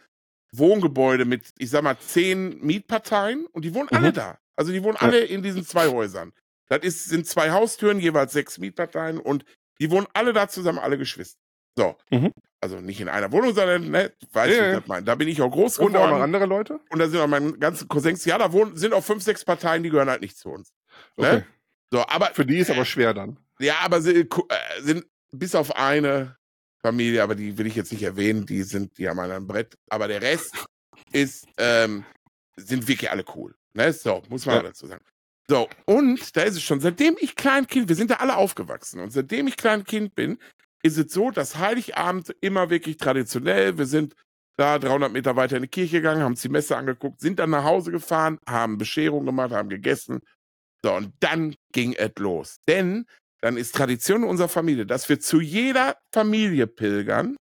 Wohngebäude 0.55 1.25
mit, 1.25 1.51
ich 1.59 1.71
sag 1.71 1.83
mal, 1.85 1.97
zehn 1.99 2.59
Mietparteien 2.65 3.47
und 3.47 3.65
die 3.65 3.75
wohnen 3.75 3.89
Mhm. 3.91 3.97
alle 3.99 4.13
da. 4.13 4.39
Also 4.57 4.73
die 4.73 4.83
wohnen 4.83 4.97
Ja. 5.01 5.07
alle 5.07 5.21
in 5.21 5.43
diesen 5.43 5.65
zwei 5.65 5.89
Häusern. 5.89 6.33
Das 6.69 6.83
ist, 6.83 7.05
sind 7.07 7.27
zwei 7.27 7.51
Haustüren, 7.53 8.01
jeweils 8.01 8.33
sechs 8.33 8.59
Mietparteien 8.59 9.19
und 9.19 9.45
die 9.81 9.91
wohnen 9.91 10.07
alle 10.15 10.33
da 10.33 10.49
zusammen, 10.49 10.79
alle 10.79 10.99
Geschwister. 10.99 11.39
So. 11.77 11.97
Mhm. 12.11 12.33
Also 12.61 12.79
nicht 12.81 13.01
in 13.01 13.09
einer 13.09 13.33
Wohnung, 13.33 13.55
sondern, 13.55 13.91
ne, 13.91 14.13
weiß 14.33 14.49
Ja, 14.49 14.53
ich, 14.55 14.59
ja. 14.61 14.73
was 14.75 14.81
ich 14.83 14.87
meine. 14.87 15.05
Da 15.05 15.15
bin 15.17 15.27
ich 15.29 15.41
auch 15.43 15.51
groß 15.51 15.79
Und 15.79 15.89
auch 15.97 16.01
noch 16.01 16.07
geworden. 16.07 16.23
andere 16.23 16.47
Leute? 16.47 16.81
Und 16.91 16.99
da 17.01 17.09
sind 17.09 17.19
auch 17.21 17.27
meine 17.27 17.53
ganzen 17.59 17.89
Cousins. 17.89 18.25
Ja, 18.25 18.39
da 18.39 18.53
wohnen, 18.53 18.77
sind 18.77 18.93
auch 18.93 19.03
fünf, 19.03 19.23
sechs 19.25 19.45
Parteien, 19.45 19.83
die 19.83 19.91
gehören 19.91 20.09
halt 20.11 20.21
nicht 20.21 20.37
zu 20.39 20.51
uns. 20.51 20.73
Okay. 21.17 21.37
Ne? 21.37 21.47
So, 21.91 22.07
aber 22.07 22.27
Für 22.35 22.47
die 22.47 22.59
ist 22.59 22.71
aber 22.71 22.85
schwer 22.85 23.15
dann. 23.15 23.37
ja, 23.59 23.75
aber 23.83 24.01
sie 24.01 24.25
ku- 24.27 24.47
äh, 24.49 24.81
sind 24.83 25.05
bis 25.33 25.55
auf 25.55 25.75
eine 25.77 26.37
Familie, 26.83 27.23
aber 27.23 27.35
die 27.35 27.59
will 27.59 27.67
ich 27.67 27.75
jetzt 27.75 27.91
nicht 27.93 28.03
erwähnen, 28.03 28.47
die 28.47 28.63
sind, 28.63 28.97
die 28.99 29.09
haben 29.09 29.19
ein 29.19 29.47
Brett. 29.47 29.77
Aber 29.91 30.07
der 30.09 30.23
Rest 30.23 30.55
ist, 31.13 31.47
ähm, 31.59 32.05
sind 32.57 32.87
wirklich 32.87 33.11
alle 33.11 33.25
cool. 33.35 33.55
Ne? 33.75 33.93
So, 33.93 34.23
muss 34.29 34.47
man 34.47 34.57
Ja. 34.57 34.63
dazu 34.63 34.87
sagen. 34.87 35.05
So, 35.49 35.69
und 35.87 36.37
da 36.37 36.43
ist 36.43 36.57
es 36.57 36.63
schon, 36.63 36.81
seitdem 36.81 37.17
ich 37.21 37.35
Kleinkind, 37.35 37.89
wir 37.89 37.97
sind 37.97 38.11
da 38.11 38.17
alle 38.17 38.37
aufgewachsen 38.37 39.01
und 39.01 39.11
seitdem 39.11 39.49
ich 39.49 39.57
Kleinkind 39.57 40.15
bin, 40.15 40.39
ist 40.83 40.99
es 40.99 41.13
so, 41.13 41.31
dass 41.31 41.59
Heiligabend 41.59 42.35
immer 42.41 42.71
wirklich 42.71 42.97
traditionell, 42.97 43.79
wir 43.79 43.87
sind 43.87 44.15
da 44.57 44.79
300 44.79 45.13
Meter 45.13 45.37
weiter 45.37 45.57
in 45.57 45.63
die 45.63 45.69
Kirche 45.69 45.97
gegangen, 45.99 46.23
haben 46.23 46.33
uns 46.33 46.43
die 46.43 46.49
Messe 46.49 46.77
angeguckt, 46.77 47.21
sind 47.21 47.39
dann 47.39 47.51
nach 47.51 47.65
Hause 47.65 47.91
gefahren, 47.91 48.39
haben 48.47 48.79
Bescherung 48.79 49.25
gemacht, 49.25 49.53
haben 49.53 49.69
gegessen. 49.69 50.21
So, 50.85 50.95
und 50.95 51.13
dann 51.21 51.55
ging 51.73 51.95
es 51.95 52.13
los. 52.19 52.59
Denn 52.69 53.07
dann 53.41 53.57
ist 53.57 53.75
Tradition 53.75 54.23
in 54.23 54.29
unserer 54.29 54.49
Familie, 54.49 54.87
dass 54.87 55.09
wir 55.09 55.21
zu 55.21 55.41
jeder 55.41 55.97
Familie 56.13 56.67
pilgern 56.67 57.37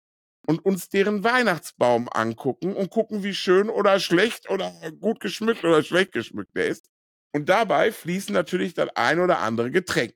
und 0.46 0.64
uns 0.64 0.88
deren 0.88 1.24
Weihnachtsbaum 1.24 2.08
angucken 2.10 2.74
und 2.74 2.90
gucken, 2.90 3.22
wie 3.22 3.34
schön 3.34 3.68
oder 3.68 4.00
schlecht 4.00 4.48
oder 4.50 4.72
gut 5.00 5.20
geschmückt 5.20 5.64
oder 5.64 5.82
schlecht 5.82 6.12
geschmückt 6.12 6.56
der 6.56 6.66
ist. 6.66 6.88
Und 7.32 7.48
dabei 7.48 7.92
fließen 7.92 8.32
natürlich 8.32 8.74
das 8.74 8.88
ein 8.96 9.20
oder 9.20 9.38
andere 9.40 9.70
Getränk. 9.70 10.14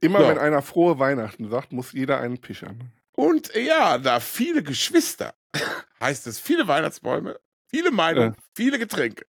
Immer 0.00 0.20
So. 0.20 0.28
wenn 0.28 0.38
einer 0.38 0.62
frohe 0.62 0.98
Weihnachten 0.98 1.48
sagt, 1.50 1.72
muss 1.72 1.92
jeder 1.92 2.20
einen 2.20 2.38
pischern. 2.38 2.92
Und 3.12 3.54
ja, 3.54 3.98
da 3.98 4.20
viele 4.20 4.62
Geschwister, 4.62 5.34
heißt 6.00 6.26
es 6.26 6.38
viele 6.38 6.66
Weihnachtsbäume, 6.66 7.38
viele 7.70 7.90
Meinungen, 7.90 8.32
Ja. 8.34 8.42
viele 8.56 8.78
Getränke. 8.78 9.26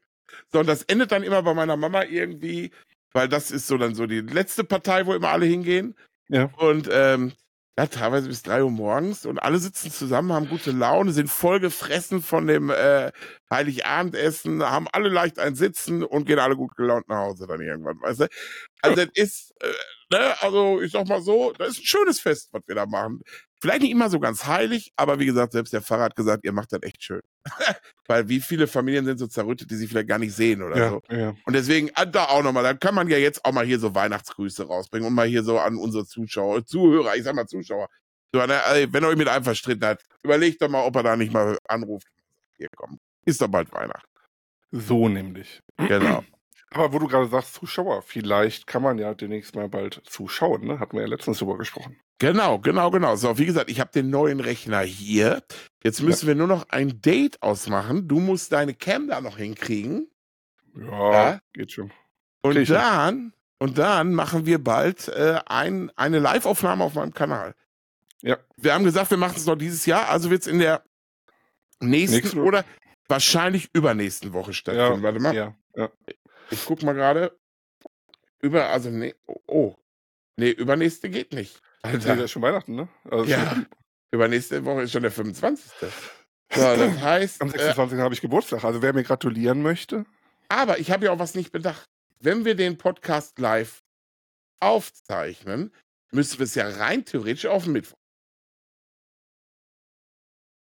So, 0.52 0.60
und 0.60 0.66
das 0.66 0.82
endet 0.84 1.12
dann 1.12 1.22
immer 1.22 1.42
bei 1.42 1.54
meiner 1.54 1.76
Mama 1.76 2.04
irgendwie, 2.04 2.70
weil 3.12 3.28
das 3.28 3.50
ist 3.50 3.66
so 3.66 3.76
dann 3.76 3.94
so 3.94 4.06
die 4.06 4.20
letzte 4.20 4.64
Partei, 4.64 5.04
wo 5.06 5.14
immer 5.14 5.30
alle 5.30 5.46
hingehen. 5.46 5.94
Ja. 6.28 6.50
Und 6.56 6.88
ähm, 6.90 7.32
ja, 7.78 7.86
teilweise 7.86 8.28
bis 8.28 8.42
drei 8.42 8.62
Uhr 8.62 8.70
morgens 8.70 9.24
und 9.24 9.38
alle 9.38 9.58
sitzen 9.58 9.90
zusammen, 9.90 10.32
haben 10.32 10.48
gute 10.48 10.72
Laune, 10.72 11.12
sind 11.12 11.30
voll 11.30 11.58
gefressen 11.58 12.20
von 12.20 12.46
dem 12.46 12.68
äh, 12.70 13.10
Heiligabendessen, 13.50 14.62
haben 14.62 14.88
alle 14.92 15.08
leicht 15.08 15.38
ein 15.38 15.54
Sitzen 15.54 16.02
und 16.04 16.26
gehen 16.26 16.38
alle 16.38 16.56
gut 16.56 16.76
gelaunt 16.76 17.08
nach 17.08 17.18
Hause 17.18 17.46
dann 17.46 17.62
irgendwann, 17.62 17.98
weißt 18.02 18.20
du? 18.20 18.28
Also 18.82 18.96
das 18.96 19.08
ist, 19.14 19.54
äh, 19.60 19.72
ne, 20.12 20.34
also 20.42 20.82
ich 20.82 20.92
sag 20.92 21.08
mal 21.08 21.22
so, 21.22 21.52
das 21.52 21.70
ist 21.70 21.78
ein 21.80 21.86
schönes 21.86 22.20
Fest, 22.20 22.50
was 22.52 22.62
wir 22.66 22.74
da 22.74 22.84
machen. 22.86 23.20
Vielleicht 23.62 23.82
nicht 23.82 23.92
immer 23.92 24.10
so 24.10 24.18
ganz 24.18 24.44
heilig, 24.44 24.92
aber 24.96 25.20
wie 25.20 25.24
gesagt, 25.24 25.52
selbst 25.52 25.72
der 25.72 25.82
Pfarrer 25.82 26.02
hat 26.02 26.16
gesagt, 26.16 26.44
ihr 26.44 26.50
macht 26.50 26.72
das 26.72 26.82
echt 26.82 27.00
schön. 27.04 27.20
Weil 28.08 28.28
wie 28.28 28.40
viele 28.40 28.66
Familien 28.66 29.04
sind 29.04 29.18
so 29.18 29.28
zerrüttet, 29.28 29.70
die 29.70 29.76
sie 29.76 29.86
vielleicht 29.86 30.08
gar 30.08 30.18
nicht 30.18 30.34
sehen 30.34 30.62
oder 30.62 30.76
Ja, 30.76 30.88
so. 30.90 31.00
ja. 31.10 31.32
Und 31.46 31.52
deswegen 31.52 31.88
ah, 31.94 32.04
da 32.04 32.24
auch 32.24 32.42
nochmal, 32.42 32.64
dann 32.64 32.80
kann 32.80 32.92
man 32.92 33.08
ja 33.08 33.18
jetzt 33.18 33.44
auch 33.44 33.52
mal 33.52 33.64
hier 33.64 33.78
so 33.78 33.94
Weihnachtsgrüße 33.94 34.66
rausbringen 34.66 35.06
und 35.06 35.14
mal 35.14 35.28
hier 35.28 35.44
so 35.44 35.60
an 35.60 35.76
unsere 35.76 36.04
Zuschauer, 36.04 36.66
Zuhörer, 36.66 37.14
ich 37.14 37.22
sag 37.22 37.36
mal 37.36 37.46
Zuschauer. 37.46 37.86
So, 38.34 38.44
ne, 38.44 38.60
ey, 38.72 38.92
wenn 38.92 39.04
ihr 39.04 39.08
euch 39.10 39.16
mit 39.16 39.28
einem 39.28 39.44
verstritten 39.44 39.86
hat, 39.86 40.02
überlegt 40.24 40.60
doch 40.60 40.68
mal, 40.68 40.84
ob 40.84 40.96
er 40.96 41.04
da 41.04 41.14
nicht 41.16 41.32
mal 41.32 41.56
anruft. 41.68 42.08
Hier 42.56 42.66
komm, 42.74 42.98
ist 43.26 43.40
doch 43.40 43.46
bald 43.46 43.72
Weihnachten. 43.72 44.08
So 44.72 45.08
nämlich. 45.08 45.60
Genau. 45.76 46.24
Aber 46.70 46.92
wo 46.92 46.98
du 46.98 47.06
gerade 47.06 47.28
sagst, 47.28 47.54
Zuschauer, 47.54 48.02
vielleicht 48.02 48.66
kann 48.66 48.82
man 48.82 48.98
ja 48.98 49.14
demnächst 49.14 49.54
mal 49.54 49.68
bald 49.68 50.02
zuschauen, 50.04 50.66
ne? 50.66 50.80
Hatten 50.80 50.96
wir 50.96 51.02
ja 51.02 51.08
letztens 51.08 51.38
drüber 51.38 51.58
gesprochen. 51.58 52.00
Genau, 52.22 52.60
genau, 52.60 52.92
genau. 52.92 53.16
So, 53.16 53.36
wie 53.36 53.46
gesagt, 53.46 53.68
ich 53.68 53.80
habe 53.80 53.90
den 53.90 54.08
neuen 54.08 54.38
Rechner 54.38 54.82
hier. 54.82 55.42
Jetzt 55.82 56.02
müssen 56.02 56.28
wir 56.28 56.36
nur 56.36 56.46
noch 56.46 56.68
ein 56.68 57.00
Date 57.02 57.42
ausmachen. 57.42 58.06
Du 58.06 58.20
musst 58.20 58.52
deine 58.52 58.74
Cam 58.74 59.08
da 59.08 59.20
noch 59.20 59.38
hinkriegen. 59.38 60.08
Ja, 60.76 61.12
Ja? 61.12 61.40
geht 61.52 61.72
schon. 61.72 61.90
Und 62.42 62.54
Krieg 62.54 62.68
dann, 62.68 63.32
und 63.58 63.76
dann 63.76 64.14
machen 64.14 64.46
wir 64.46 64.62
bald 64.62 65.08
äh, 65.08 65.40
ein, 65.46 65.90
eine 65.96 66.20
Live-Aufnahme 66.20 66.84
auf 66.84 66.94
meinem 66.94 67.12
Kanal. 67.12 67.56
Ja. 68.20 68.38
Wir 68.56 68.72
haben 68.72 68.84
gesagt, 68.84 69.10
wir 69.10 69.18
machen 69.18 69.34
es 69.36 69.46
noch 69.46 69.56
dieses 69.56 69.84
Jahr, 69.84 70.08
also 70.08 70.30
wird 70.30 70.42
es 70.42 70.46
in 70.46 70.60
der 70.60 70.84
nächsten 71.80 72.18
Nächste 72.18 72.40
oder 72.40 72.64
wahrscheinlich 73.08 73.68
übernächsten 73.72 74.32
Woche 74.32 74.52
stattfinden. 74.52 75.02
Warte 75.02 75.18
mal, 75.18 75.34
Ja, 75.34 75.56
ja. 75.74 75.90
ich 76.52 76.64
guck 76.66 76.84
mal 76.84 76.92
gerade. 76.92 77.36
Über, 78.40 78.68
also 78.68 78.90
nee, 78.90 79.16
oh, 79.26 79.40
oh. 79.48 79.74
Nee, 80.36 80.50
übernächste 80.50 81.10
geht 81.10 81.32
nicht. 81.32 81.60
Nee, 81.84 81.92
das 81.94 82.06
Alter. 82.06 82.24
ist 82.24 82.30
schon 82.30 82.42
Weihnachten, 82.42 82.74
ne? 82.74 82.88
Also 83.10 83.24
Ja, 83.24 83.64
übernächste 84.12 84.64
Woche 84.64 84.82
ist 84.82 84.92
schon 84.92 85.02
der 85.02 85.10
25. 85.10 85.70
So, 85.80 85.86
das 86.50 87.00
heißt, 87.00 87.42
Am 87.42 87.48
äh, 87.48 87.58
26. 87.58 87.98
habe 87.98 88.14
ich 88.14 88.20
Geburtstag. 88.20 88.64
Also 88.64 88.82
wer 88.82 88.92
mir 88.92 89.02
gratulieren 89.02 89.62
möchte, 89.62 90.04
aber 90.48 90.78
ich 90.78 90.90
habe 90.90 91.06
ja 91.06 91.12
auch 91.12 91.18
was 91.18 91.34
nicht 91.34 91.50
bedacht. 91.50 91.88
Wenn 92.20 92.44
wir 92.44 92.54
den 92.54 92.78
Podcast 92.78 93.38
live 93.38 93.82
aufzeichnen, 94.60 95.74
müssen 96.12 96.38
wir 96.38 96.44
es 96.44 96.54
ja 96.54 96.68
rein 96.68 97.04
theoretisch 97.04 97.46
auf 97.46 97.64
den 97.64 97.72
Mittwoch. 97.72 97.96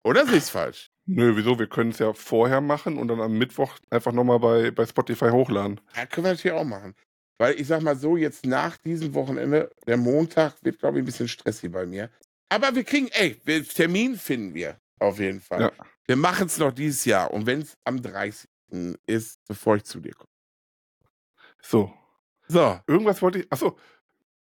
Oder 0.03 0.25
sehe 0.25 0.37
ich 0.37 0.43
es 0.43 0.49
falsch? 0.49 0.89
nö, 1.05 1.35
wieso? 1.37 1.57
Wir 1.57 1.67
können 1.67 1.91
es 1.91 1.99
ja 1.99 2.11
vorher 2.13 2.59
machen 2.59 2.97
und 2.97 3.07
dann 3.07 3.21
am 3.21 3.37
Mittwoch 3.37 3.77
einfach 3.89 4.11
nochmal 4.11 4.39
bei, 4.39 4.71
bei 4.71 4.85
Spotify 4.85 5.29
hochladen. 5.29 5.79
Ja, 5.95 6.05
können 6.05 6.25
wir 6.25 6.33
natürlich 6.33 6.57
auch 6.57 6.65
machen. 6.65 6.95
Weil 7.37 7.59
ich 7.59 7.67
sag 7.67 7.81
mal 7.81 7.95
so, 7.95 8.17
jetzt 8.17 8.45
nach 8.45 8.77
diesem 8.77 9.13
Wochenende, 9.13 9.71
der 9.85 9.97
Montag 9.97 10.53
wird, 10.63 10.79
glaube 10.79 10.97
ich, 10.97 11.03
ein 11.03 11.05
bisschen 11.05 11.27
stressig 11.27 11.71
bei 11.71 11.85
mir. 11.85 12.09
Aber 12.49 12.73
wir 12.73 12.83
kriegen, 12.83 13.09
ey, 13.11 13.39
wir, 13.43 13.63
Termin 13.67 14.15
finden 14.17 14.53
wir 14.53 14.79
auf 14.99 15.19
jeden 15.19 15.41
Fall. 15.41 15.61
Ja. 15.61 15.71
Wir 16.05 16.15
machen 16.15 16.47
es 16.47 16.57
noch 16.57 16.71
dieses 16.71 17.05
Jahr. 17.05 17.31
Und 17.31 17.45
wenn 17.45 17.61
es 17.61 17.77
am 17.83 18.01
30. 18.01 18.49
ist, 19.05 19.39
bevor 19.47 19.75
ich 19.75 19.83
zu 19.83 19.99
dir 19.99 20.13
komme. 20.13 20.29
So. 21.61 21.93
So. 22.47 22.79
Irgendwas 22.87 23.21
wollte 23.21 23.39
ich. 23.39 23.51
Achso, 23.51 23.77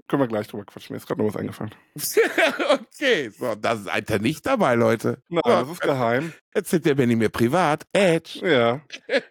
können 0.08 0.22
wir 0.22 0.28
gleich 0.28 0.48
drüber 0.48 0.66
quatschen. 0.66 0.94
Mir 0.94 0.98
ist 0.98 1.08
gerade 1.08 1.22
noch 1.22 1.30
was 1.30 1.38
eingefallen. 1.40 1.74
okay, 2.70 3.30
so, 3.30 3.56
das 3.56 3.82
ist 3.82 3.88
Alter 3.88 4.20
nicht 4.20 4.46
dabei, 4.46 4.76
Leute. 4.76 5.22
Nein, 5.30 5.42
so, 5.44 5.52
das 5.52 5.70
ist 5.70 5.82
geheim. 5.82 6.34
Erzählt 6.52 6.86
der 6.86 6.96
Benny 6.96 7.16
mir 7.16 7.30
privat. 7.30 7.88
Edge. 7.94 8.48
Ja. 8.48 8.82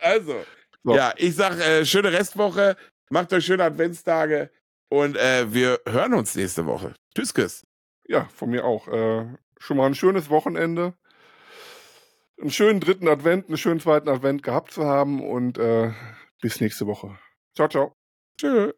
also, 0.00 0.44
So. 0.84 0.94
ja, 0.94 1.12
ich 1.16 1.34
sag, 1.34 1.58
äh, 1.58 1.84
schöne 1.84 2.12
Restwoche. 2.12 2.76
Macht 3.14 3.32
euch 3.32 3.46
schöne 3.46 3.62
Adventstage. 3.62 4.50
Und 4.88 5.16
äh, 5.16 5.54
wir 5.54 5.78
hören 5.86 6.14
uns 6.14 6.34
nächste 6.34 6.66
Woche. 6.66 6.96
Tschüss, 7.14 7.32
Küss. 7.32 7.64
Ja, 8.08 8.24
von 8.34 8.50
mir 8.50 8.64
auch. 8.64 8.88
Äh, 8.88 9.26
schon 9.56 9.76
mal 9.76 9.86
ein 9.86 9.94
schönes 9.94 10.30
Wochenende. 10.30 10.94
Einen 12.40 12.50
schönen 12.50 12.80
dritten 12.80 13.06
Advent, 13.06 13.46
einen 13.46 13.56
schönen 13.56 13.78
zweiten 13.78 14.08
Advent 14.08 14.42
gehabt 14.42 14.72
zu 14.72 14.84
haben 14.84 15.24
und 15.24 15.58
äh, 15.58 15.92
bis 16.42 16.60
nächste 16.60 16.88
Woche. 16.88 17.16
Ciao, 17.54 17.68
ciao. 17.68 17.92
Tschö. 18.36 18.72